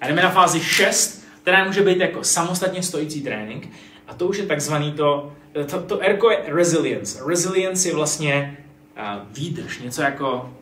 A 0.03 0.07
jdeme 0.07 0.23
na 0.23 0.29
fázi 0.29 0.59
6, 0.59 1.25
která 1.41 1.65
může 1.65 1.81
být 1.81 1.97
jako 1.97 2.23
samostatně 2.23 2.83
stojící 2.83 3.23
trénink. 3.23 3.69
A 4.07 4.13
to 4.13 4.27
už 4.27 4.37
je 4.37 4.45
takzvaný 4.45 4.91
to, 4.91 5.33
to, 5.71 5.81
to 5.81 5.99
erko 5.99 6.31
je 6.31 6.43
resilience. 6.47 7.23
Resilience 7.27 7.89
je 7.89 7.95
vlastně 7.95 8.57
uh, 8.97 9.33
výdrž, 9.33 9.79
něco 9.79 10.01
jako 10.01 10.53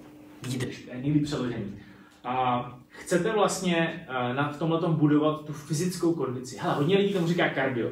výdrž, 0.44 0.82
to 0.82 0.92
je 0.92 1.02
nejlíp 1.02 1.24
přeložený. 1.24 1.74
Uh, 2.26 2.32
chcete 2.88 3.32
vlastně 3.32 4.06
uh, 4.10 4.36
na 4.36 4.54
tomhle 4.60 4.90
budovat 4.90 5.46
tu 5.46 5.54
fyzickou 5.54 6.14
kondici. 6.14 6.58
Hele, 6.60 6.76
hodně 6.76 6.98
lidí 6.98 7.14
tomu 7.14 7.28
říká 7.28 7.50
kardio. 7.50 7.90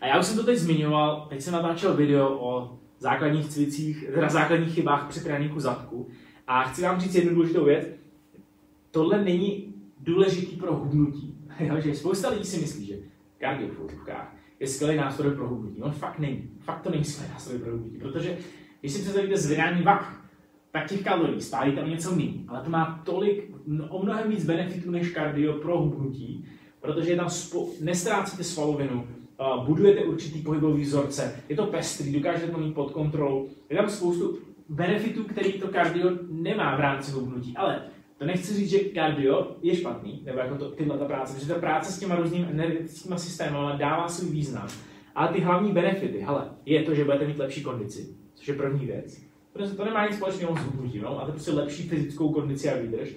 A 0.00 0.06
já 0.06 0.18
už 0.18 0.26
jsem 0.26 0.36
to 0.36 0.44
teď 0.44 0.58
zmiňoval, 0.58 1.26
teď 1.28 1.42
jsem 1.42 1.52
natáčel 1.52 1.94
video 1.94 2.28
o 2.28 2.78
základních 2.98 3.48
cvicích, 3.48 4.04
teda 4.14 4.28
základních 4.28 4.74
chybách 4.74 5.06
při 5.08 5.20
tréninku 5.20 5.60
zadku. 5.60 6.08
A 6.46 6.62
chci 6.62 6.82
vám 6.82 7.00
říct 7.00 7.14
jednu 7.14 7.34
důležitou 7.34 7.64
věc. 7.64 7.86
Tohle 8.90 9.24
není 9.24 9.75
důležitý 10.06 10.56
pro 10.56 10.76
hubnutí. 10.76 11.38
že 11.78 11.94
spousta 11.94 12.28
lidí 12.28 12.44
si 12.44 12.60
myslí, 12.60 12.86
že 12.86 12.96
kardio 13.38 13.68
v 13.68 14.06
je 14.60 14.66
skvělý 14.66 14.96
nástroj 14.96 15.34
pro 15.34 15.48
hubnutí. 15.48 15.82
On 15.82 15.92
fakt 15.92 16.18
není. 16.18 16.50
Fakt 16.60 16.82
to 16.82 16.90
není 16.90 17.04
skvělý 17.04 17.32
nástroj 17.32 17.58
pro 17.58 17.72
hubnutí, 17.72 17.98
protože 17.98 18.38
když 18.80 18.92
si 18.92 19.02
představíte 19.02 19.36
zvedání 19.36 19.82
vah, 19.82 20.26
tak 20.70 20.88
těch 20.88 21.02
kalorií 21.02 21.40
spálí 21.40 21.72
tam 21.72 21.90
něco 21.90 22.16
méně, 22.16 22.44
ale 22.48 22.60
to 22.60 22.70
má 22.70 23.02
tolik, 23.04 23.50
no, 23.66 23.88
o 23.88 24.02
mnohem 24.02 24.30
víc 24.30 24.44
benefitů 24.44 24.90
než 24.90 25.10
kardio 25.10 25.52
pro 25.52 25.78
hubnutí, 25.78 26.44
protože 26.80 27.10
je 27.10 27.16
tam 27.16 27.30
spo, 27.30 27.68
nestrácíte 27.80 28.44
svalovinu, 28.44 29.08
uh, 29.40 29.66
budujete 29.66 30.00
určitý 30.00 30.42
pohybový 30.42 30.82
vzorce, 30.82 31.42
je 31.48 31.56
to 31.56 31.66
pestrý, 31.66 32.12
dokážete 32.12 32.52
to 32.52 32.58
mít 32.58 32.74
pod 32.74 32.90
kontrolou, 32.90 33.48
je 33.70 33.76
tam 33.76 33.88
spoustu 33.88 34.38
benefitů, 34.68 35.24
který 35.24 35.52
to 35.52 35.68
kardio 35.68 36.10
nemá 36.30 36.76
v 36.76 36.80
rámci 36.80 37.12
hubnutí, 37.12 37.56
ale 37.56 37.82
to 38.18 38.24
nechci 38.24 38.54
říct, 38.54 38.70
že 38.70 38.78
kardio 38.78 39.56
je 39.62 39.76
špatný, 39.76 40.22
nebo 40.24 40.38
jako 40.38 40.56
to, 40.58 40.70
tyhle 40.70 40.98
ta 40.98 41.04
práce, 41.04 41.34
protože 41.34 41.48
ta 41.48 41.60
práce 41.60 41.92
s 41.92 41.98
těma 41.98 42.16
různými 42.16 42.46
energetickými 42.50 43.18
systémy 43.18 43.56
dává 43.76 44.08
svůj 44.08 44.30
význam. 44.30 44.68
Ale 45.14 45.28
ty 45.28 45.40
hlavní 45.40 45.72
benefity, 45.72 46.18
hele, 46.18 46.50
je 46.66 46.82
to, 46.82 46.94
že 46.94 47.04
budete 47.04 47.26
mít 47.26 47.38
lepší 47.38 47.62
kondici, 47.62 48.08
což 48.34 48.48
je 48.48 48.54
první 48.54 48.86
věc. 48.86 49.20
Protože 49.52 49.74
to 49.74 49.84
nemá 49.84 50.06
nic 50.06 50.16
společného 50.16 50.56
s 50.56 50.60
hubnutím, 50.60 51.02
no? 51.02 51.14
máte 51.14 51.32
prostě 51.32 51.50
lepší 51.50 51.88
fyzickou 51.88 52.32
kondici 52.32 52.70
a 52.70 52.78
výdrž. 52.78 53.08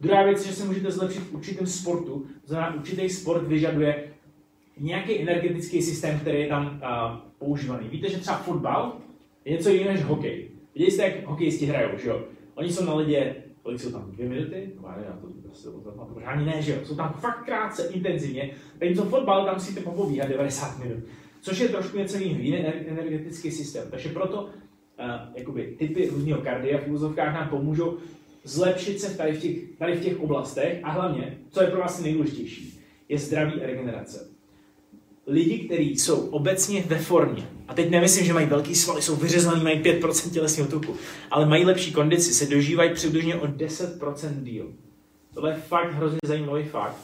Druhá 0.00 0.22
věc 0.22 0.46
že 0.46 0.52
se 0.52 0.64
můžete 0.64 0.90
zlepšit 0.90 1.20
v 1.20 1.34
určitém 1.34 1.66
sportu, 1.66 2.26
to 2.40 2.48
znamená, 2.48 2.74
určitý 2.74 3.08
sport 3.08 3.46
vyžaduje 3.46 4.04
nějaký 4.80 5.20
energetický 5.20 5.82
systém, 5.82 6.20
který 6.20 6.40
je 6.40 6.48
tam 6.48 6.66
uh, 6.66 7.18
používaný. 7.38 7.88
Víte, 7.88 8.10
že 8.10 8.18
třeba 8.18 8.36
fotbal 8.36 8.96
je 9.44 9.52
něco 9.52 9.70
jiného 9.70 9.92
než 9.92 10.02
hokej. 10.02 10.48
Viděli 10.74 10.90
jste, 10.90 11.02
jak 11.02 11.26
hokejisti 11.26 11.66
hrajou, 11.66 11.98
že 11.98 12.08
jo? 12.08 12.24
Oni 12.54 12.72
jsou 12.72 12.84
na 12.84 12.94
ledě 12.94 13.36
kolik 13.68 13.80
jsou 13.80 13.92
tam, 13.92 14.10
dvě 14.10 14.28
minuty? 14.28 14.72
No, 14.82 14.88
já 15.06 15.12
to 15.12 15.26
prostě 15.42 15.68
to 15.68 16.20
ani 16.24 16.46
ne, 16.46 16.62
že 16.62 16.72
jo, 16.72 16.78
jsou 16.84 16.96
tam 16.96 17.12
fakt 17.12 17.44
krátce, 17.44 17.88
intenzivně, 17.92 18.50
co 18.96 19.04
fotbal 19.04 19.44
tam 19.44 19.60
si 19.60 19.74
to 19.74 19.90
pobíhat 19.90 20.28
90 20.28 20.78
minut, 20.78 21.04
což 21.40 21.58
je 21.58 21.68
trošku 21.68 21.98
něco 21.98 22.18
jiného, 22.18 22.42
jiný 22.42 22.56
energetický 22.66 23.50
systém, 23.50 23.90
takže 23.90 24.08
proto 24.08 24.42
uh, 24.42 24.50
jakoby, 25.34 25.74
typy 25.78 26.08
různého 26.08 26.40
kardia 26.40 26.78
v 26.78 26.90
úzovkách 26.90 27.34
nám 27.34 27.48
pomůžou 27.48 27.98
zlepšit 28.44 29.00
se 29.00 29.16
tady 29.16 29.32
v, 29.32 29.40
těch, 29.40 29.76
tady 29.78 29.96
v 29.96 30.02
těch 30.02 30.20
oblastech. 30.20 30.80
A 30.82 30.90
hlavně, 30.90 31.38
co 31.50 31.62
je 31.62 31.70
pro 31.70 31.80
vás 31.80 32.02
nejdůležitější, 32.02 32.80
je 33.08 33.18
zdraví 33.18 33.62
a 33.62 33.66
regenerace. 33.66 34.30
Lidi, 35.28 35.58
kteří 35.58 35.98
jsou 35.98 36.28
obecně 36.28 36.84
ve 36.86 36.98
formě, 36.98 37.48
a 37.68 37.74
teď 37.74 37.90
nemyslím, 37.90 38.26
že 38.26 38.32
mají 38.32 38.46
velký 38.46 38.74
svaly, 38.74 39.02
jsou 39.02 39.16
vyřezaný, 39.16 39.62
mají 39.62 39.82
5% 39.82 40.32
tělesního 40.32 40.68
tuku, 40.68 40.96
ale 41.30 41.46
mají 41.46 41.64
lepší 41.64 41.92
kondici, 41.92 42.34
se 42.34 42.46
dožívají 42.46 42.94
přibližně 42.94 43.36
o 43.36 43.46
10% 43.46 44.42
díl. 44.42 44.72
Tohle 45.34 45.50
je 45.50 45.56
fakt 45.56 45.94
hrozně 45.94 46.18
zajímavý 46.24 46.64
fakt. 46.64 46.96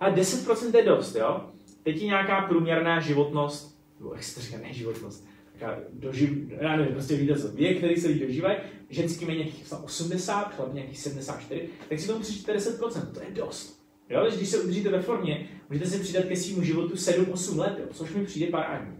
A 0.00 0.14
10% 0.14 0.76
je 0.76 0.84
dost, 0.84 1.14
jo? 1.14 1.40
Teď 1.82 2.00
je 2.00 2.06
nějaká 2.06 2.40
průměrná 2.40 3.00
životnost, 3.00 3.78
nebo 4.00 4.12
extrémní 4.12 4.74
životnost, 4.74 5.24
taká 5.52 5.78
doživ, 5.92 6.30
já 6.60 6.76
nevím, 6.76 6.92
prostě 6.92 7.16
víte 7.16 7.38
co, 7.40 7.48
věk, 7.48 7.78
který 7.78 7.96
se 7.96 8.08
lidi 8.08 8.26
dožívají, 8.26 8.58
ženský 8.90 9.24
mají 9.24 9.38
nějakých 9.38 9.72
80, 9.84 10.54
chlap 10.54 10.74
nějakých 10.74 10.98
74, 10.98 11.68
tak 11.88 12.00
si 12.00 12.06
tomu 12.06 12.20
přičte 12.20 12.56
10%, 12.56 13.06
to 13.14 13.20
je 13.20 13.30
dost. 13.30 13.81
Jo, 14.10 14.26
když 14.36 14.48
se 14.48 14.60
udržíte 14.60 14.88
ve 14.88 15.02
formě, 15.02 15.48
můžete 15.70 15.90
si 15.90 15.98
přidat 15.98 16.24
ke 16.24 16.36
svému 16.36 16.62
životu 16.62 16.94
7-8 16.94 17.58
let, 17.58 17.76
jo, 17.78 17.86
což 17.92 18.14
mi 18.14 18.24
přijde 18.24 18.46
parádní. 18.46 18.96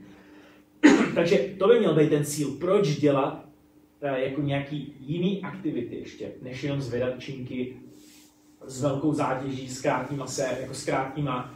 Takže 1.14 1.38
to 1.58 1.68
by 1.68 1.78
měl 1.78 1.94
být 1.94 2.10
ten 2.10 2.24
cíl, 2.24 2.50
proč 2.50 2.96
dělat 2.96 3.44
uh, 4.02 4.08
jako 4.08 4.40
nějaký 4.40 4.96
jiný 5.00 5.42
aktivity 5.42 5.96
ještě, 5.96 6.32
než 6.42 6.62
jenom 6.62 6.80
zvedat 6.80 7.20
činky 7.20 7.76
s 8.66 8.82
velkou 8.82 9.12
zátěží, 9.12 9.68
s 9.68 9.80
krátkýma 9.80 10.26
se, 10.26 10.58
jako 10.60 10.74
s 10.74 10.84
krátkýma 10.84 11.54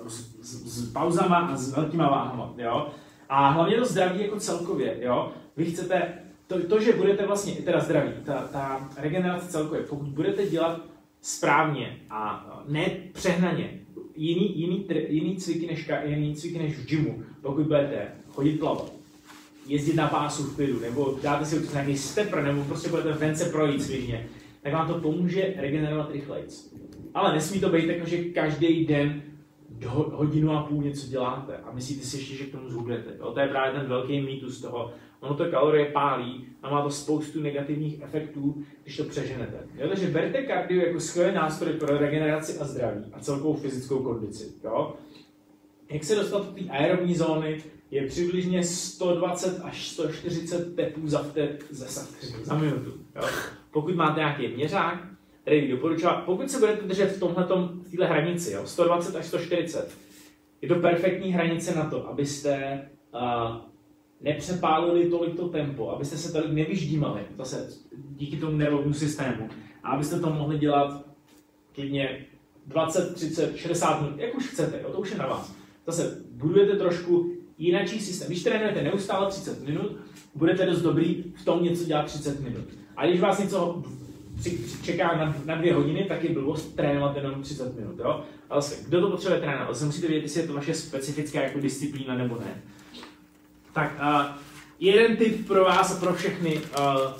uh, 0.00 0.08
s, 0.08 0.36
s, 0.40 0.64
s, 0.64 0.92
pauzama 0.92 1.38
a 1.38 1.56
s 1.56 1.74
velkýma 1.74 2.10
váhama, 2.10 2.54
jo. 2.58 2.88
A 3.28 3.48
hlavně 3.48 3.76
to 3.76 3.84
zdraví 3.84 4.22
jako 4.22 4.40
celkově, 4.40 4.96
jo. 5.00 5.32
Vy 5.56 5.64
chcete, 5.64 6.18
to, 6.46 6.62
to 6.62 6.80
že 6.80 6.92
budete 6.92 7.26
vlastně, 7.26 7.52
teda 7.54 7.80
zdraví, 7.80 8.12
ta, 8.24 8.48
ta 8.52 8.90
regenerace 8.96 9.48
celkově, 9.48 9.82
pokud 9.82 10.08
budete 10.08 10.46
dělat 10.46 10.91
správně 11.22 11.98
a 12.10 12.48
ne 12.68 12.90
přehnaně, 13.12 13.80
jiný, 14.16 14.60
jiný, 14.60 14.86
jiný 15.08 15.36
cviky 15.36 15.66
než, 15.66 15.90
jiný 16.04 16.34
cviky 16.34 16.58
než 16.58 16.78
v 16.78 16.86
gymu, 16.86 17.22
pokud 17.42 17.66
budete 17.66 18.08
chodit 18.28 18.58
plavat, 18.58 18.92
jezdit 19.66 19.94
na 19.94 20.08
pásu 20.08 20.42
v 20.42 20.56
klidu, 20.56 20.80
nebo 20.80 21.18
dáte 21.22 21.44
si 21.44 21.68
nějaký 21.72 21.98
stepper, 21.98 22.44
nebo 22.44 22.64
prostě 22.64 22.88
budete 22.88 23.12
vence 23.12 23.44
projít 23.44 23.82
svěžně, 23.82 24.28
tak 24.62 24.72
vám 24.72 24.88
to 24.88 25.00
pomůže 25.00 25.54
regenerovat 25.56 26.10
rychleji. 26.10 26.44
Ale 27.14 27.32
nesmí 27.34 27.60
to 27.60 27.68
být 27.68 27.86
tak, 27.86 28.08
že 28.08 28.24
každý 28.24 28.86
den 28.86 29.22
hodinu 29.90 30.52
a 30.52 30.62
půl 30.62 30.82
něco 30.82 31.06
děláte 31.06 31.56
a 31.56 31.72
myslíte 31.72 32.06
si 32.06 32.16
ještě, 32.16 32.34
že 32.34 32.44
k 32.44 32.52
tomu 32.52 32.68
zhubnete. 32.68 33.10
To 33.10 33.40
je 33.40 33.48
právě 33.48 33.80
ten 33.80 33.88
velký 33.88 34.20
mýtus 34.20 34.60
toho. 34.60 34.92
Ono 35.22 35.34
to 35.34 35.50
kalorie 35.50 35.86
pálí 35.86 36.46
a 36.62 36.70
má 36.70 36.82
to 36.82 36.90
spoustu 36.90 37.40
negativních 37.40 38.02
efektů, 38.02 38.64
když 38.82 38.96
to 38.96 39.04
přeženete. 39.04 39.66
Jo? 39.74 39.88
Takže 39.88 40.06
berte 40.06 40.42
kardio 40.42 40.86
jako 40.86 41.00
skvělý 41.00 41.34
nástroj 41.34 41.72
pro 41.72 41.98
regeneraci 41.98 42.58
a 42.58 42.64
zdraví 42.64 43.04
a 43.12 43.20
celkovou 43.20 43.54
fyzickou 43.54 44.02
kondici. 44.02 44.52
Jo? 44.64 44.94
Jak 45.90 46.04
se 46.04 46.14
dostat 46.14 46.46
do 46.46 46.52
té 46.52 46.70
aerobní 46.70 47.14
zóny, 47.14 47.62
je 47.90 48.06
přibližně 48.06 48.64
120 48.64 49.60
až 49.64 49.88
140 49.88 50.76
tepů 50.76 51.08
za 51.08 51.22
vtep 51.22 51.62
za, 51.70 52.02
za 52.42 52.54
minutu. 52.54 52.90
Jo? 53.16 53.22
Pokud 53.70 53.94
máte 53.94 54.20
nějaký 54.20 54.48
měřák, 54.48 55.08
který 55.42 55.60
bych 55.60 55.70
doporučoval, 55.70 56.22
pokud 56.26 56.50
se 56.50 56.58
budete 56.58 56.86
držet 56.86 57.06
v 57.06 57.20
tomhletom, 57.20 57.68
v 57.86 57.90
téhle 57.90 58.06
hranici, 58.06 58.52
jo, 58.52 58.66
120 58.66 59.16
až 59.16 59.26
140, 59.26 59.98
je 60.62 60.68
to 60.68 60.74
perfektní 60.74 61.32
hranice 61.32 61.74
na 61.74 61.90
to, 61.90 62.08
abyste 62.08 62.82
uh, 63.14 63.71
nepřepálili 64.22 65.10
tolik 65.10 65.36
to 65.36 65.48
tempo, 65.48 65.90
abyste 65.90 66.16
se 66.16 66.32
tolik 66.32 66.52
nevyždímali, 66.52 67.20
zase 67.38 67.68
díky 68.16 68.36
tomu 68.36 68.56
nervovému 68.56 68.92
systému, 68.92 69.48
a 69.82 69.90
abyste 69.90 70.20
to 70.20 70.30
mohli 70.30 70.58
dělat 70.58 71.04
klidně 71.74 72.26
20, 72.66 73.14
30, 73.14 73.56
60 73.56 74.02
minut, 74.02 74.18
jak 74.18 74.34
už 74.34 74.46
chcete, 74.46 74.80
jo, 74.82 74.92
to 74.92 75.00
už 75.00 75.10
je 75.10 75.18
na 75.18 75.26
vás. 75.26 75.54
Zase 75.86 76.22
budujete 76.30 76.76
trošku 76.76 77.32
jinačí 77.58 78.00
systém. 78.00 78.28
Když 78.28 78.42
trénujete 78.42 78.82
neustále 78.82 79.30
30 79.30 79.62
minut, 79.66 79.96
budete 80.34 80.66
dost 80.66 80.82
dobrý 80.82 81.24
v 81.36 81.44
tom 81.44 81.62
něco 81.62 81.84
dělat 81.84 82.06
30 82.06 82.40
minut. 82.40 82.64
A 82.96 83.06
když 83.06 83.20
vás 83.20 83.38
něco 83.38 83.82
čeká 84.82 85.16
na, 85.16 85.36
na 85.44 85.54
dvě 85.54 85.74
hodiny, 85.74 86.04
tak 86.08 86.24
je 86.24 86.34
blbost 86.34 86.76
trénovat 86.76 87.16
jenom 87.16 87.42
30 87.42 87.76
minut. 87.76 87.98
Jo? 87.98 88.22
Ale 88.50 88.62
kdo 88.88 89.00
to 89.00 89.10
potřebuje 89.10 89.40
trénovat? 89.40 89.68
Zase 89.68 89.84
musíte 89.84 90.06
vědět, 90.06 90.22
jestli 90.22 90.40
je 90.40 90.46
to 90.46 90.52
vaše 90.52 90.74
specifická 90.74 91.40
jako 91.40 91.60
disciplína 91.60 92.14
nebo 92.14 92.38
ne. 92.40 92.62
Tak 93.72 93.92
uh, 94.00 94.36
jeden 94.80 95.16
tip 95.16 95.46
pro 95.46 95.64
vás 95.64 95.96
a 95.96 96.00
pro 96.00 96.14
všechny, 96.14 96.56
uh, 96.56 97.12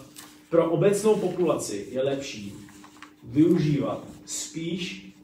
pro 0.51 0.71
obecnou 0.71 1.17
populaci 1.17 1.89
je 1.91 2.03
lepší 2.03 2.55
využívat 3.25 4.05
spíš, 4.25 5.15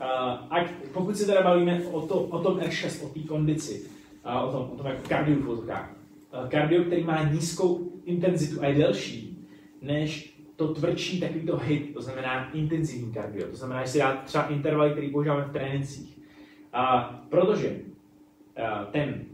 uh, 0.00 0.06
ať, 0.50 0.70
pokud 0.92 1.16
se 1.16 1.26
teda 1.26 1.42
bavíme 1.42 1.82
o, 1.92 2.00
to, 2.00 2.14
o 2.14 2.38
tom 2.38 2.58
R6, 2.58 3.04
o 3.04 3.08
té 3.08 3.20
kondici, 3.20 3.90
uh, 4.26 4.48
o 4.48 4.52
tom, 4.52 4.70
o 4.70 4.76
tom 4.76 4.86
jako 4.86 5.08
kardio 5.08 5.38
uh, 5.38 5.68
kardio, 6.48 6.84
který 6.84 7.04
má 7.04 7.28
nízkou 7.28 7.92
intenzitu 8.04 8.62
a 8.62 8.66
je 8.66 8.74
delší, 8.74 9.46
než 9.82 10.34
to 10.56 10.74
tvrdší 10.74 11.20
takový 11.20 11.46
to 11.46 11.56
hit, 11.56 11.94
to 11.94 12.02
znamená 12.02 12.50
intenzivní 12.52 13.12
kardio. 13.12 13.46
To 13.48 13.56
znamená, 13.56 13.84
že 13.84 13.90
si 13.90 13.98
dá 13.98 14.16
třeba 14.24 14.46
intervaly, 14.46 14.90
které 14.90 15.08
používáme 15.08 15.44
v 15.44 15.52
trénincích. 15.52 16.18
A, 16.72 17.02
protože 17.28 17.76
a, 18.56 18.84
ten 18.84 19.24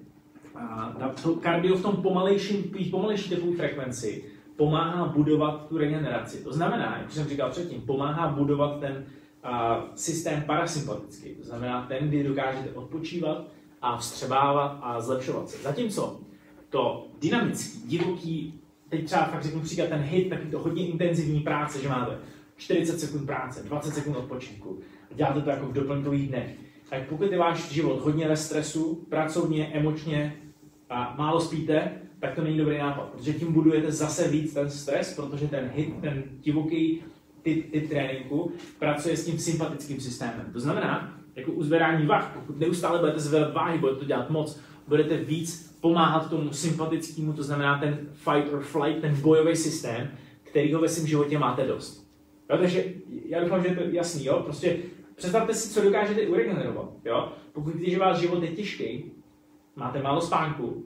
a, 0.60 1.14
to 1.22 1.34
kardio 1.34 1.76
v 1.76 1.82
tom 1.82 1.96
pomalejším, 1.96 2.72
pomalejší 2.90 3.30
tepové 3.30 3.56
frekvenci 3.56 4.24
pomáhá 4.56 5.04
budovat 5.04 5.66
tu 5.68 5.78
regeneraci. 5.78 6.44
To 6.44 6.52
znamená, 6.52 6.98
jak 6.98 7.12
jsem 7.12 7.28
říkal 7.28 7.50
předtím, 7.50 7.80
pomáhá 7.80 8.28
budovat 8.28 8.80
ten 8.80 9.04
a, 9.42 9.84
systém 9.94 10.42
parasympatický. 10.42 11.34
To 11.34 11.44
znamená 11.44 11.86
ten, 11.88 12.08
kdy 12.08 12.24
dokážete 12.24 12.70
odpočívat 12.70 13.44
a 13.82 13.96
vstřebávat 13.96 14.78
a 14.82 15.00
zlepšovat 15.00 15.48
se. 15.48 15.62
Zatímco 15.62 16.20
to 16.70 17.06
dynamický, 17.20 17.88
divoký 17.88 18.60
teď 18.88 19.04
třeba 19.04 19.24
fakt 19.24 19.42
řeknu 19.42 19.60
příklad, 19.60 19.88
ten 19.88 20.00
hit, 20.00 20.28
taky 20.28 20.46
to 20.46 20.58
hodně 20.58 20.88
intenzivní 20.88 21.40
práce, 21.40 21.82
že 21.82 21.88
máte 21.88 22.18
40 22.56 23.00
sekund 23.00 23.26
práce, 23.26 23.62
20 23.62 23.94
sekund 23.94 24.16
odpočinku, 24.16 24.78
děláte 25.14 25.40
to 25.40 25.50
jako 25.50 25.66
v 25.66 25.72
doplňkových 25.72 26.28
dnech, 26.28 26.54
tak 26.90 27.08
pokud 27.08 27.32
je 27.32 27.38
váš 27.38 27.70
život 27.70 28.00
hodně 28.04 28.28
ve 28.28 28.36
stresu, 28.36 29.06
pracovně, 29.08 29.66
emočně 29.66 30.36
a 30.90 31.14
málo 31.18 31.40
spíte, 31.40 31.92
tak 32.20 32.34
to 32.34 32.42
není 32.42 32.58
dobrý 32.58 32.78
nápad, 32.78 33.08
protože 33.08 33.32
tím 33.32 33.52
budujete 33.52 33.92
zase 33.92 34.28
víc 34.28 34.54
ten 34.54 34.70
stres, 34.70 35.14
protože 35.14 35.48
ten 35.48 35.70
hit, 35.74 35.94
ten 36.00 36.22
divoký 36.40 37.02
typ, 37.42 37.72
typ 37.72 37.88
tréninku 37.88 38.52
pracuje 38.78 39.16
s 39.16 39.26
tím 39.26 39.38
sympatickým 39.38 40.00
systémem. 40.00 40.46
To 40.52 40.60
znamená, 40.60 41.18
jako 41.36 41.52
u 41.52 41.62
zvedání 41.62 42.06
vah, 42.06 42.32
pokud 42.34 42.60
neustále 42.60 42.98
budete 42.98 43.20
zvedat 43.20 43.54
váhy, 43.54 43.78
budete 43.78 43.98
to 43.98 44.04
dělat 44.04 44.30
moc, 44.30 44.60
budete 44.88 45.16
víc 45.16 45.78
pomáhat 45.80 46.30
tomu 46.30 46.52
sympatickému, 46.52 47.32
to 47.32 47.42
znamená 47.42 47.78
ten 47.78 47.98
fight 48.12 48.52
or 48.52 48.62
flight, 48.62 49.00
ten 49.00 49.20
bojový 49.20 49.56
systém, 49.56 50.10
kterýho 50.42 50.80
ve 50.80 50.88
svém 50.88 51.06
životě 51.06 51.38
máte 51.38 51.66
dost. 51.66 52.10
Jo, 52.50 52.58
takže 52.58 52.84
já 53.28 53.40
doufám, 53.40 53.62
že 53.62 53.68
je 53.68 53.74
to 53.74 53.82
jasný, 53.82 54.24
jo? 54.24 54.40
Prostě 54.44 54.76
představte 55.16 55.54
si, 55.54 55.74
co 55.74 55.82
dokážete 55.82 56.26
uregenerovat, 56.26 56.90
jo? 57.04 57.32
Pokud 57.52 57.74
když 57.74 57.98
váš 57.98 58.18
život 58.18 58.42
je 58.42 58.48
těžký, 58.48 59.12
máte 59.76 60.02
málo 60.02 60.20
spánku, 60.20 60.84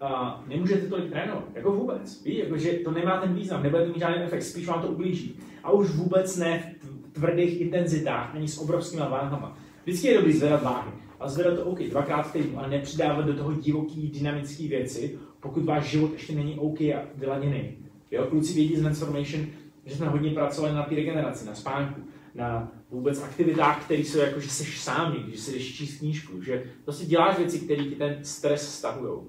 a 0.00 0.44
nemůžete 0.48 0.86
tolik 0.86 1.10
trénovat, 1.10 1.44
jako 1.54 1.72
vůbec. 1.72 2.22
Ví, 2.22 2.38
jako, 2.38 2.56
že 2.56 2.72
to 2.72 2.90
nemá 2.90 3.20
ten 3.20 3.34
význam, 3.34 3.62
nebude 3.62 3.86
mít 3.86 3.98
žádný 3.98 4.22
efekt, 4.22 4.42
spíš 4.42 4.66
vám 4.66 4.82
to 4.82 4.88
ublíží. 4.88 5.38
A 5.62 5.70
už 5.70 5.90
vůbec 5.90 6.36
ne 6.36 6.74
v 6.80 7.12
tvrdých 7.12 7.60
intenzitách, 7.60 8.34
ani 8.34 8.48
s 8.48 8.58
obrovskými 8.58 9.02
váhama. 9.02 9.58
Vždycky 9.84 10.08
je 10.08 10.14
dobrý 10.14 10.32
zvedat 10.32 10.62
váhy 10.62 10.90
a 11.20 11.28
zvedat 11.28 11.54
to 11.56 11.64
OK 11.64 11.78
dvakrát 11.78 12.22
v 12.22 12.32
týdnu, 12.32 12.58
ale 12.58 12.68
nepřidávat 12.68 13.26
do 13.26 13.34
toho 13.34 13.52
divoký, 13.52 14.10
dynamické 14.10 14.68
věci, 14.68 15.18
pokud 15.40 15.64
váš 15.64 15.84
život 15.84 16.12
ještě 16.12 16.34
není 16.34 16.58
OK 16.58 16.80
a 16.80 17.02
vyladěný. 17.14 17.76
Jo, 18.10 18.26
kluci 18.26 18.54
vědí 18.54 18.76
z 18.76 18.80
Transformation, 18.80 19.46
že 19.84 19.96
jsme 19.96 20.08
hodně 20.08 20.30
pracovali 20.30 20.74
na 20.74 20.82
té 20.82 20.94
regeneraci, 20.94 21.46
na 21.46 21.54
spánku, 21.54 22.00
na 22.36 22.72
vůbec 22.90 23.22
aktivitách, 23.22 23.84
které 23.84 24.00
jsou 24.00 24.18
jako, 24.18 24.40
že 24.40 24.50
jsi 24.50 24.64
sám 24.64 25.14
někdy, 25.14 25.32
že 25.32 25.38
si 25.38 25.52
jdeš 25.52 25.76
číst 25.76 25.98
knížku, 25.98 26.42
že 26.42 26.64
prostě 26.84 27.06
děláš 27.06 27.38
věci, 27.38 27.60
které 27.60 27.84
ti 27.84 27.94
ten 27.94 28.18
stres 28.22 28.74
stahují. 28.78 29.20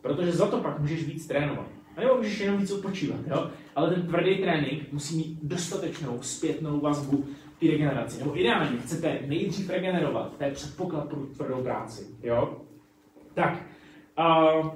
Protože 0.00 0.32
za 0.32 0.46
to 0.46 0.58
pak 0.58 0.80
můžeš 0.80 1.04
víc 1.04 1.26
trénovat. 1.26 1.66
A 1.96 2.00
nebo 2.00 2.16
můžeš 2.16 2.40
jenom 2.40 2.60
víc 2.60 2.70
odpočívat, 2.70 3.20
jo? 3.26 3.50
Ale 3.76 3.94
ten 3.94 4.06
tvrdý 4.06 4.38
trénink 4.38 4.92
musí 4.92 5.16
mít 5.16 5.38
dostatečnou 5.42 6.22
zpětnou 6.22 6.80
vazbu 6.80 7.24
té 7.60 7.66
regeneraci. 7.66 8.18
Nebo 8.18 8.40
ideálně 8.40 8.78
chcete 8.78 9.18
nejdřív 9.26 9.70
regenerovat, 9.70 10.36
to 10.36 10.44
je 10.44 10.50
předpoklad 10.50 11.08
pro 11.08 11.20
tvrdou 11.20 11.62
práci. 11.62 12.06
Jo? 12.22 12.60
Tak, 13.34 13.62
uh, 14.18 14.70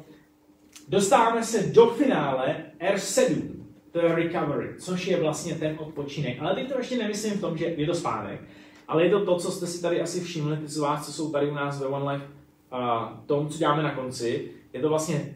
dostáváme 0.89 1.44
se 1.44 1.66
do 1.66 1.86
finále 1.86 2.65
R7. 2.81 3.57
To 4.01 4.07
je 4.07 4.15
recovery, 4.15 4.69
což 4.79 5.07
je 5.07 5.20
vlastně 5.20 5.55
ten 5.55 5.77
odpočinek. 5.79 6.37
Ale 6.41 6.55
teď 6.55 6.73
to 6.73 6.79
ještě 6.79 6.99
nemyslím 6.99 7.33
v 7.33 7.41
tom, 7.41 7.59
že 7.59 7.65
je 7.65 7.87
to 7.87 7.95
spánek, 7.95 8.41
ale 8.89 9.05
je 9.05 9.11
to 9.11 9.25
to, 9.25 9.37
co 9.37 9.51
jste 9.51 9.66
si 9.66 9.83
tady 9.83 10.01
asi 10.01 10.20
všimli, 10.20 10.57
ty 10.57 10.69
z 10.69 10.79
vás, 10.79 11.07
co 11.07 11.12
jsou 11.12 11.31
tady 11.31 11.51
u 11.51 11.55
nás 11.55 11.81
ve 11.81 11.87
One 11.87 12.12
Life, 12.12 12.27
uh, 12.73 13.19
tom, 13.27 13.49
co 13.49 13.59
děláme 13.59 13.83
na 13.83 13.95
konci, 13.95 14.51
je 14.73 14.81
to 14.81 14.89
vlastně 14.89 15.35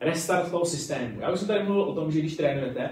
restart 0.00 0.50
toho 0.50 0.64
systému. 0.64 1.20
Já 1.20 1.32
už 1.32 1.38
jsem 1.38 1.48
tady 1.48 1.64
mluvil 1.64 1.82
o 1.82 1.94
tom, 1.94 2.12
že 2.12 2.18
když 2.18 2.36
trénujete, 2.36 2.90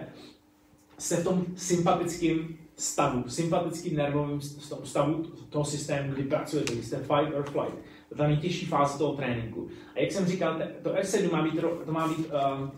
jste 0.98 1.16
v 1.16 1.24
tom 1.24 1.44
sympatickém 1.56 2.56
stavu, 2.76 3.24
sympatickým 3.28 3.96
nervovým 3.96 4.40
stavu 4.84 5.24
toho 5.50 5.64
systému, 5.64 6.12
kdy 6.12 6.22
pracujete, 6.22 6.72
kdy 6.72 6.82
jste 6.82 6.96
fight 6.96 7.34
or 7.34 7.42
flight. 7.50 7.74
To 8.08 8.14
je 8.14 8.16
ta 8.16 8.26
nejtěžší 8.26 8.66
fáze 8.66 8.98
toho 8.98 9.12
tréninku. 9.12 9.68
A 9.94 10.00
jak 10.00 10.12
jsem 10.12 10.26
říkal, 10.26 10.62
to 10.82 10.90
R7 10.90 11.32
má 11.32 11.42
být, 11.42 11.60
to 11.84 11.92
má 11.92 12.08
být 12.08 12.18
uh, 12.18 12.68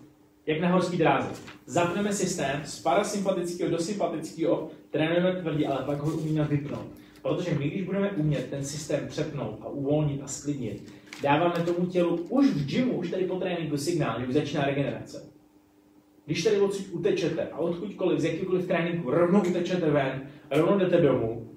jak 0.47 0.61
na 0.61 0.69
horský 0.69 0.97
dráze. 0.97 1.29
Zapneme 1.66 2.12
systém 2.12 2.61
z 2.65 2.81
parasympatického 2.81 3.71
do 3.71 3.79
sympatického, 3.79 4.71
trénujeme 4.91 5.33
tvrdě, 5.33 5.66
ale 5.66 5.85
pak 5.87 5.99
ho 5.99 6.16
umíme 6.16 6.45
vypnout. 6.45 6.87
Protože 7.23 7.55
my, 7.59 7.69
když 7.69 7.83
budeme 7.83 8.11
umět 8.11 8.51
ten 8.51 8.65
systém 8.65 9.09
přepnout 9.09 9.59
a 9.61 9.69
uvolnit 9.69 10.23
a 10.23 10.27
sklidnit, 10.27 10.93
dáváme 11.23 11.65
tomu 11.65 11.87
tělu 11.87 12.16
už 12.16 12.47
v 12.47 12.66
gymu, 12.66 12.93
už 12.93 13.11
tady 13.11 13.25
po 13.25 13.37
tréninku 13.37 13.77
signál, 13.77 14.21
že 14.21 14.27
už 14.27 14.35
začíná 14.35 14.65
regenerace. 14.65 15.31
Když 16.27 16.45
tady 16.45 16.61
odsud 16.61 16.87
utečete 16.93 17.49
a 17.49 17.59
odkudkoliv, 17.59 18.21
z 18.21 18.25
jakýkoliv 18.25 18.66
tréninku, 18.66 19.11
rovnou 19.11 19.41
utečete 19.41 19.91
ven, 19.91 20.23
rovnou 20.51 20.79
jdete 20.79 21.01
domů, 21.01 21.51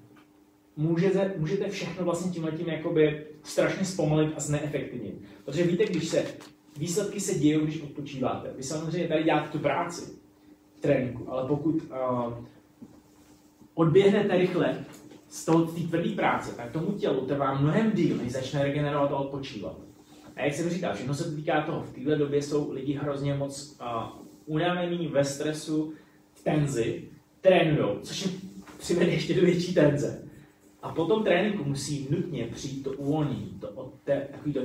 můžete, 0.76 1.32
můžete 1.36 1.68
všechno 1.68 2.04
vlastně 2.04 2.32
tímhle 2.32 2.52
tím 2.52 2.68
jakoby 2.68 3.26
strašně 3.42 3.84
zpomalit 3.84 4.32
a 4.36 4.40
zneefektivnit. 4.40 5.14
Protože 5.44 5.64
víte, 5.64 5.84
když 5.84 6.08
se 6.08 6.24
výsledky 6.78 7.20
se 7.20 7.38
dějí, 7.38 7.60
když 7.60 7.82
odpočíváte. 7.82 8.52
Vy 8.56 8.62
samozřejmě 8.62 9.08
tady 9.08 9.24
děláte 9.24 9.48
tu 9.48 9.58
práci 9.58 10.12
v 10.74 10.80
tréninku, 10.80 11.32
ale 11.32 11.48
pokud 11.48 11.74
uh, 11.74 12.34
odběhnete 13.74 14.38
rychle 14.38 14.84
z 15.28 15.44
toho 15.44 15.66
té 15.66 15.80
tvrdé 15.80 16.10
práce, 16.10 16.56
tak 16.56 16.72
tomu 16.72 16.92
tělu 16.92 17.26
trvá 17.26 17.54
mnohem 17.54 17.92
díl, 17.92 18.16
než 18.16 18.32
začne 18.32 18.62
regenerovat 18.62 19.12
a 19.12 19.16
odpočívat. 19.16 19.76
A 20.36 20.42
jak 20.42 20.54
jsem 20.54 20.70
říkal, 20.70 20.94
všechno 20.94 21.14
se 21.14 21.36
týká 21.36 21.62
toho. 21.62 21.82
V 21.82 21.92
téhle 21.92 22.16
době 22.16 22.42
jsou 22.42 22.72
lidi 22.72 22.92
hrozně 22.92 23.34
moc 23.34 23.78
uh, 23.80 24.22
unavení, 24.46 25.06
ve 25.06 25.24
stresu, 25.24 25.92
v 26.34 26.44
tenzi, 26.44 27.08
trénují, 27.40 27.88
což 28.02 28.26
jim 28.26 28.40
přivede 28.78 29.10
ještě 29.10 29.34
do 29.34 29.40
větší 29.40 29.74
tenze. 29.74 30.24
A 30.82 30.94
po 30.94 31.04
tom 31.04 31.24
tréninku 31.24 31.64
musí 31.64 32.08
nutně 32.10 32.48
přijít 32.54 32.82
to 32.82 32.92
uvolnění, 32.92 33.58
to 33.60 33.68
od 33.68 33.94
té, 34.04 34.28
takový 34.32 34.52
to 34.52 34.60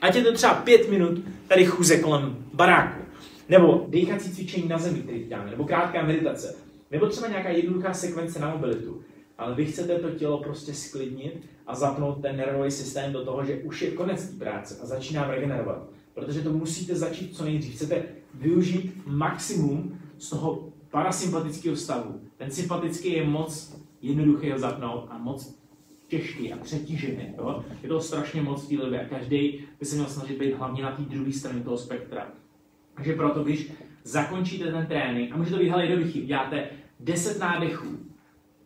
Ať 0.00 0.16
je 0.16 0.22
to 0.22 0.32
třeba 0.32 0.54
pět 0.54 0.90
minut 0.90 1.18
tady 1.48 1.64
chůze 1.64 1.98
kolem 1.98 2.36
baráku, 2.54 3.00
nebo 3.48 3.86
dýchací 3.88 4.30
cvičení 4.30 4.68
na 4.68 4.78
zemi, 4.78 4.98
který 4.98 5.24
děláme, 5.24 5.50
nebo 5.50 5.64
krátká 5.64 6.02
meditace, 6.02 6.54
nebo 6.90 7.06
třeba 7.06 7.28
nějaká 7.28 7.48
jednoduchá 7.48 7.94
sekvence 7.94 8.38
na 8.38 8.50
mobilitu. 8.50 9.02
Ale 9.38 9.54
vy 9.54 9.66
chcete 9.66 9.98
to 9.98 10.10
tělo 10.10 10.38
prostě 10.38 10.74
sklidnit 10.74 11.46
a 11.66 11.74
zapnout 11.74 12.22
ten 12.22 12.36
nervový 12.36 12.70
systém 12.70 13.12
do 13.12 13.24
toho, 13.24 13.44
že 13.44 13.56
už 13.56 13.82
je 13.82 13.90
konec 13.90 14.28
té 14.28 14.36
práce 14.44 14.78
a 14.82 14.86
začíná 14.86 15.30
regenerovat. 15.30 15.82
Protože 16.14 16.40
to 16.40 16.52
musíte 16.52 16.94
začít 16.94 17.36
co 17.36 17.44
nejdřív. 17.44 17.74
Chcete 17.74 18.02
využít 18.34 19.02
maximum 19.06 19.98
z 20.18 20.30
toho 20.30 20.68
parasympatického 20.90 21.76
stavu. 21.76 22.20
Ten 22.36 22.50
sympatický 22.50 23.12
je 23.12 23.24
moc 23.24 23.76
jednoduchý 24.02 24.50
ho 24.50 24.58
zapnout 24.58 25.06
a 25.10 25.18
moc 25.18 25.59
těžký 26.10 26.52
a 26.52 26.56
přetížený. 26.56 27.34
Jo? 27.38 27.64
Je 27.82 27.88
to 27.88 28.00
strašně 28.00 28.42
moc 28.42 28.68
té 28.68 29.00
a 29.00 29.04
každý 29.04 29.60
by 29.80 29.86
se 29.86 29.96
měl 29.96 30.08
snažit 30.08 30.38
být 30.38 30.54
hlavně 30.54 30.82
na 30.82 30.96
té 30.96 31.02
druhé 31.02 31.32
straně 31.32 31.60
toho 31.60 31.78
spektra. 31.78 32.32
Takže 32.94 33.12
proto, 33.12 33.44
když 33.44 33.72
zakončíte 34.04 34.72
ten 34.72 34.86
trénink, 34.86 35.32
a 35.32 35.36
můžete 35.36 35.58
být 35.58 35.68
hele 35.68 35.86
jednoduchý, 35.86 36.22
uděláte 36.22 36.68
10 37.00 37.38
nádechů. 37.38 37.98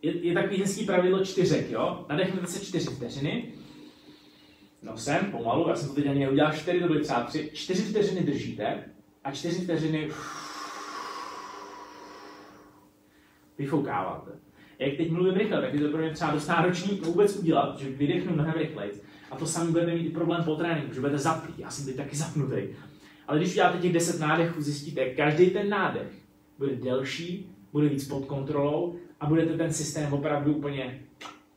Je, 0.03 0.27
je 0.27 0.35
takový 0.35 0.57
hezký 0.57 0.85
pravidlo 0.85 1.25
čtyřek, 1.25 1.71
jo? 1.71 2.07
Nadechnete 2.09 2.47
se 2.47 2.65
4 2.65 2.91
vteřiny, 2.91 3.53
No 4.85 4.97
jsem 4.97 5.31
pomalu, 5.31 5.69
já 5.69 5.77
jsem 5.77 5.89
to 5.89 5.95
teď 5.95 6.07
ani 6.07 6.21
neudělal, 6.21 6.53
4 6.53 6.81
to 6.81 6.87
byly 6.87 7.01
třeba 7.01 7.23
3, 7.23 7.51
4 7.55 7.83
vteřiny 7.83 8.21
držíte 8.21 8.85
a 9.25 9.33
4 9.33 9.65
vteřiny 9.65 10.11
vyfoukáváte 13.59 14.31
jak 14.79 14.97
teď 14.97 15.11
mluvím 15.11 15.35
rychle, 15.35 15.61
tak 15.61 15.75
je 15.75 15.81
to 15.81 15.89
pro 15.89 15.99
mě 15.99 16.11
třeba 16.11 16.33
dost 16.33 16.47
náročný 16.47 16.97
to 16.99 17.07
vůbec 17.07 17.37
udělat, 17.37 17.79
že 17.79 17.89
vydechnu 17.91 18.33
mnohem 18.33 18.55
rychleji. 18.57 18.93
A 19.31 19.37
to 19.37 19.47
sami 19.47 19.71
budete 19.71 19.95
mít 19.95 20.07
i 20.07 20.11
problém 20.11 20.45
po 20.45 20.57
tréninku, 20.57 20.95
že 20.95 21.01
budete 21.01 21.19
zaplý. 21.19 21.55
Já 21.59 21.71
jsem 21.71 21.87
teď 21.87 21.97
taky 21.97 22.17
zapnutý. 22.17 22.63
Ale 23.29 23.39
když 23.39 23.51
uděláte 23.51 23.79
těch 23.79 23.93
10 23.93 24.21
nádechů, 24.21 24.63
zjistíte, 24.63 25.11
každý 25.11 25.51
ten 25.51 25.69
nádech 25.69 26.09
bude 26.59 26.77
delší, 26.77 27.51
bude 27.73 27.89
víc 27.89 28.09
pod 28.09 28.27
kontrolou 28.27 28.97
a 29.21 29.27
budete 29.27 29.57
ten 29.57 29.73
systém 29.73 30.13
opravdu 30.13 30.55
úplně 30.55 31.01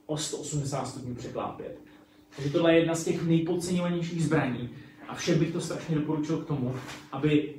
o 0.06 0.18
180 0.18 0.86
stupňů 0.86 1.16
překlápět. 1.16 1.80
Takže 2.36 2.52
tohle 2.52 2.74
je 2.74 2.80
jedna 2.80 2.96
z 2.96 3.04
těch 3.04 3.24
nejpodceňovanějších 3.24 4.24
zbraní 4.24 4.70
a 5.08 5.16
všem 5.16 5.40
bych 5.40 5.52
to 5.52 5.62
strašně 5.62 5.96
doporučil 5.96 6.38
k 6.38 6.48
tomu, 6.48 6.76
aby 7.12 7.54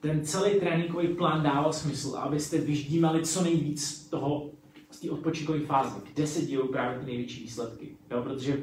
ten 0.00 0.24
celý 0.24 0.60
tréninkový 0.60 1.08
plán 1.08 1.42
dával 1.42 1.72
smysl, 1.72 2.16
abyste 2.16 2.58
vyždímali 2.58 3.22
co 3.22 3.42
nejvíc 3.42 4.08
toho 4.10 4.50
z 4.94 5.00
té 5.00 5.10
odpočinkové 5.10 5.60
fáze, 5.60 6.00
kde 6.12 6.26
se 6.26 6.42
dějí 6.42 6.68
právě 6.68 6.98
ty 6.98 7.06
největší 7.06 7.42
výsledky. 7.42 7.96
Jo? 8.10 8.22
Protože 8.22 8.62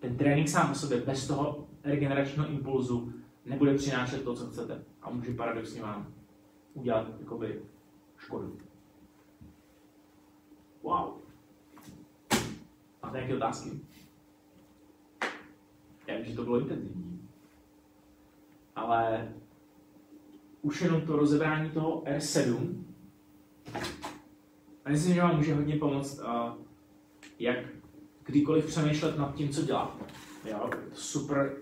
ten 0.00 0.16
trénink 0.16 0.48
sám 0.48 0.70
o 0.70 0.74
sobě 0.74 1.00
bez 1.00 1.26
toho 1.26 1.68
regeneračního 1.84 2.48
impulzu 2.48 3.12
nebude 3.46 3.74
přinášet 3.74 4.24
to, 4.24 4.34
co 4.34 4.46
chcete. 4.46 4.84
A 5.02 5.10
může 5.10 5.34
paradoxně 5.34 5.82
vám 5.82 6.14
udělat 6.74 7.06
jakoby 7.20 7.62
škodu. 8.18 8.58
Wow. 10.82 11.14
Máte 13.02 13.16
nějaké 13.16 13.36
otázky? 13.36 13.70
Já 16.06 16.16
vím, 16.16 16.24
že 16.24 16.36
to 16.36 16.44
bylo 16.44 16.60
intenzivní. 16.60 17.28
Ale 18.76 19.32
už 20.62 20.82
jenom 20.82 21.00
to 21.00 21.16
rozebrání 21.16 21.70
toho 21.70 22.02
R7 22.02 22.84
a 24.84 24.90
myslím, 24.90 25.14
že 25.14 25.22
vám 25.22 25.36
může 25.36 25.54
hodně 25.54 25.76
pomoct, 25.76 26.18
uh, 26.18 26.52
jak 27.38 27.58
kdykoliv 28.24 28.66
přemýšlet 28.66 29.18
nad 29.18 29.34
tím, 29.34 29.48
co 29.48 29.62
děláte. 29.62 30.04
Jo? 30.50 30.70
Super, 30.92 31.52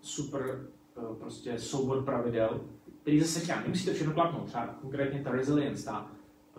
super 0.00 0.68
uh, 0.94 1.16
prostě 1.16 1.58
soubor 1.58 2.04
pravidel, 2.04 2.60
který 3.02 3.20
zase 3.20 3.40
říkám, 3.40 3.62
nemusíte 3.62 3.94
všechno 3.94 4.14
klapnout. 4.14 4.46
Třeba 4.46 4.66
konkrétně 4.66 5.22
ta 5.22 5.30
resilience, 5.30 5.84
ta, 5.84 6.10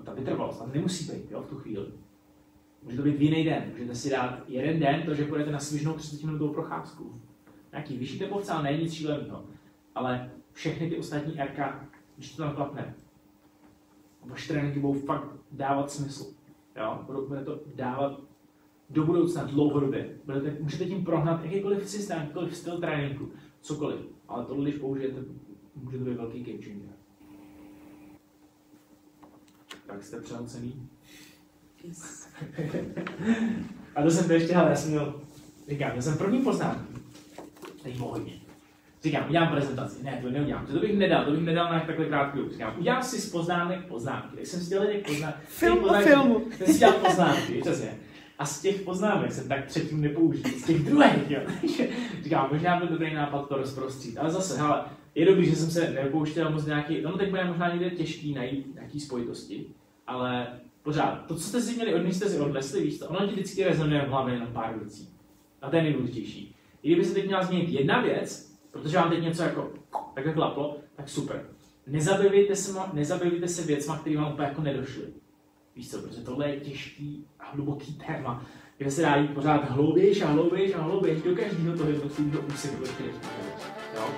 ta 0.03 0.13
vytrvalost, 0.13 0.59
tam 0.59 0.71
nemusí 0.73 1.11
být 1.11 1.31
jo, 1.31 1.41
v 1.41 1.49
tu 1.49 1.55
chvíli. 1.55 1.87
Může 2.83 2.97
to 2.97 3.03
být 3.03 3.17
v 3.17 3.21
jiný 3.21 3.43
den. 3.43 3.63
Můžete 3.71 3.95
si 3.95 4.09
dát 4.09 4.43
jeden 4.47 4.79
den, 4.79 5.03
to, 5.05 5.13
že 5.13 5.25
půjdete 5.25 5.51
na 5.51 5.59
svižnou 5.59 5.93
30 5.93 6.23
minutovou 6.23 6.53
procházku. 6.53 7.21
Nějaký 7.71 7.97
vyšší 7.97 8.19
tepovce, 8.19 8.51
ale 8.51 8.63
není 8.63 8.83
nic 8.83 8.93
šíleného. 8.93 9.45
Ale 9.95 10.31
všechny 10.51 10.89
ty 10.89 10.97
ostatní 10.97 11.33
RK, 11.33 11.59
když 12.17 12.35
to 12.35 12.43
tam 12.43 12.55
klapne, 12.55 12.95
vaše 14.27 14.53
tréninky 14.53 14.79
budou 14.79 14.99
fakt 14.99 15.27
dávat 15.51 15.91
smysl. 15.91 16.33
Jo? 16.75 17.05
Bude 17.27 17.43
to 17.43 17.59
dávat 17.75 18.21
do 18.89 19.05
budoucna 19.05 19.43
dlouhodobě. 19.43 20.17
Budete, 20.25 20.57
můžete 20.59 20.85
tím 20.85 21.05
prohnat 21.05 21.43
jakýkoliv 21.43 21.89
systém, 21.89 22.19
jakýkoliv 22.19 22.55
styl 22.55 22.79
tréninku, 22.79 23.31
cokoliv. 23.61 23.99
Ale 24.27 24.45
tohle, 24.45 24.69
když 24.69 24.81
použijete, 24.81 25.21
může 25.75 25.97
to 25.97 26.05
být 26.05 26.17
velký 26.17 26.43
game 26.43 26.63
changer. 26.63 26.93
Tak 29.87 30.03
jste 30.03 30.21
přehocený? 30.21 30.89
Yes. 31.83 32.29
A 33.95 34.03
to 34.03 34.11
jsem 34.11 34.27
to 34.27 34.33
ještě, 34.33 34.55
ale 34.55 34.69
já 34.69 34.75
jsem 34.75 34.91
měl, 34.91 35.21
říkám, 35.67 35.91
já 35.95 36.01
jsem 36.01 36.17
první 36.17 36.41
poznámku. 36.41 36.93
Teď 37.83 37.97
hodně. 37.97 38.46
Říkám, 39.07 39.25
udělám 39.29 39.47
prezentaci. 39.47 40.03
Ne, 40.03 40.19
to 40.21 40.29
neudělám. 40.29 40.65
To 40.65 40.79
bych 40.79 40.97
nedal, 40.97 41.25
to 41.25 41.31
bych 41.31 41.41
nedal 41.41 41.73
na 41.73 41.79
takhle 41.79 42.05
krátkou. 42.05 42.49
Říkám, 42.49 42.75
udělám 42.79 43.03
si 43.03 43.21
z 43.21 43.31
poznámek 43.31 43.85
poznámky. 43.85 44.35
Tak 44.35 44.45
jsem 44.45 44.59
si 44.59 44.69
dělal 44.69 44.87
těch 44.87 45.05
poznámek. 45.05 45.35
Film 45.45 45.83
o 45.83 45.93
filmu. 45.93 46.45
Jsem 46.57 46.67
si 46.67 46.79
dělal 46.79 46.95
poznámky, 46.95 47.61
přesně. 47.61 47.89
A 48.39 48.45
z 48.45 48.61
těch 48.61 48.81
poznámek 48.81 49.31
jsem 49.31 49.47
tak 49.47 49.65
třetím 49.65 50.01
nepoužil. 50.01 50.43
Z 50.43 50.63
těch 50.63 50.83
druhých, 50.83 51.29
jo. 51.29 51.39
Říkám, 52.23 52.49
možná 52.51 52.79
byl 52.79 52.87
dobrý 52.87 53.13
nápad 53.13 53.49
to 53.49 53.57
rozprostřít. 53.57 54.17
Ale 54.17 54.31
zase, 54.31 54.57
hele, 54.57 54.81
je 55.15 55.25
dobrý, 55.25 55.45
že 55.45 55.55
jsem 55.55 55.71
se 55.71 55.89
nepouštěl 55.89 56.51
moc 56.51 56.65
nějaký, 56.65 57.01
no 57.01 57.17
teď 57.17 57.29
bude 57.29 57.45
možná 57.45 57.69
někde 57.73 57.89
těžký 57.89 58.33
najít 58.33 58.75
nějaký 58.75 58.99
spojitosti, 58.99 59.65
ale 60.07 60.47
pořád, 60.83 61.25
to, 61.27 61.35
co 61.35 61.43
jste 61.43 61.61
si 61.61 61.75
měli 61.75 61.95
odnést, 61.95 62.15
jste 62.15 62.29
si 62.29 62.39
odnesli, 62.39 62.83
víš 62.83 62.99
to, 62.99 63.07
ono 63.07 63.27
ti 63.27 63.33
vždycky 63.33 63.63
rezonuje 63.63 64.01
v 64.01 64.09
hlavě 64.09 64.39
na 64.39 64.45
pár 64.45 64.79
věcí. 64.79 65.09
A 65.61 65.69
to 65.69 65.75
je 65.75 65.83
nejdůležitější. 65.83 66.55
I 66.83 66.87
kdyby 66.87 67.05
se 67.05 67.13
teď 67.13 67.25
měla 67.25 67.43
změnit 67.43 67.69
jedna 67.69 68.01
věc, 68.01 68.56
protože 68.81 68.97
vám 68.97 69.09
teď 69.09 69.23
něco 69.23 69.43
jako 69.43 69.71
takhle 70.13 70.33
klaplo, 70.33 70.77
tak 70.95 71.09
super. 71.09 71.45
Nezabývejte 71.87 72.55
se, 72.55 72.79
nezabývejte 72.93 73.47
se 73.47 73.61
věcma, 73.61 73.97
které 73.97 74.17
vám 74.17 74.33
úplně 74.33 74.47
jako 74.47 74.61
nedošly. 74.61 75.05
Víš 75.75 75.91
co, 75.91 76.01
protože 76.01 76.21
tohle 76.21 76.49
je 76.49 76.59
těžký 76.59 77.25
a 77.39 77.51
hluboký 77.51 77.93
téma, 77.93 78.45
kde 78.77 78.91
se 78.91 79.01
dá 79.01 79.15
jít 79.15 79.33
pořád 79.33 79.69
hloubějš 79.69 80.21
a 80.21 80.27
hloubějš 80.27 80.73
a 80.73 80.81
hloubějš 80.81 81.21
do 81.21 81.35
každého 81.35 81.77
toho 81.77 81.89
jednotlivého 81.89 82.47
úseku, 82.47 82.83
který 82.83 83.09
Jo? 83.95 84.09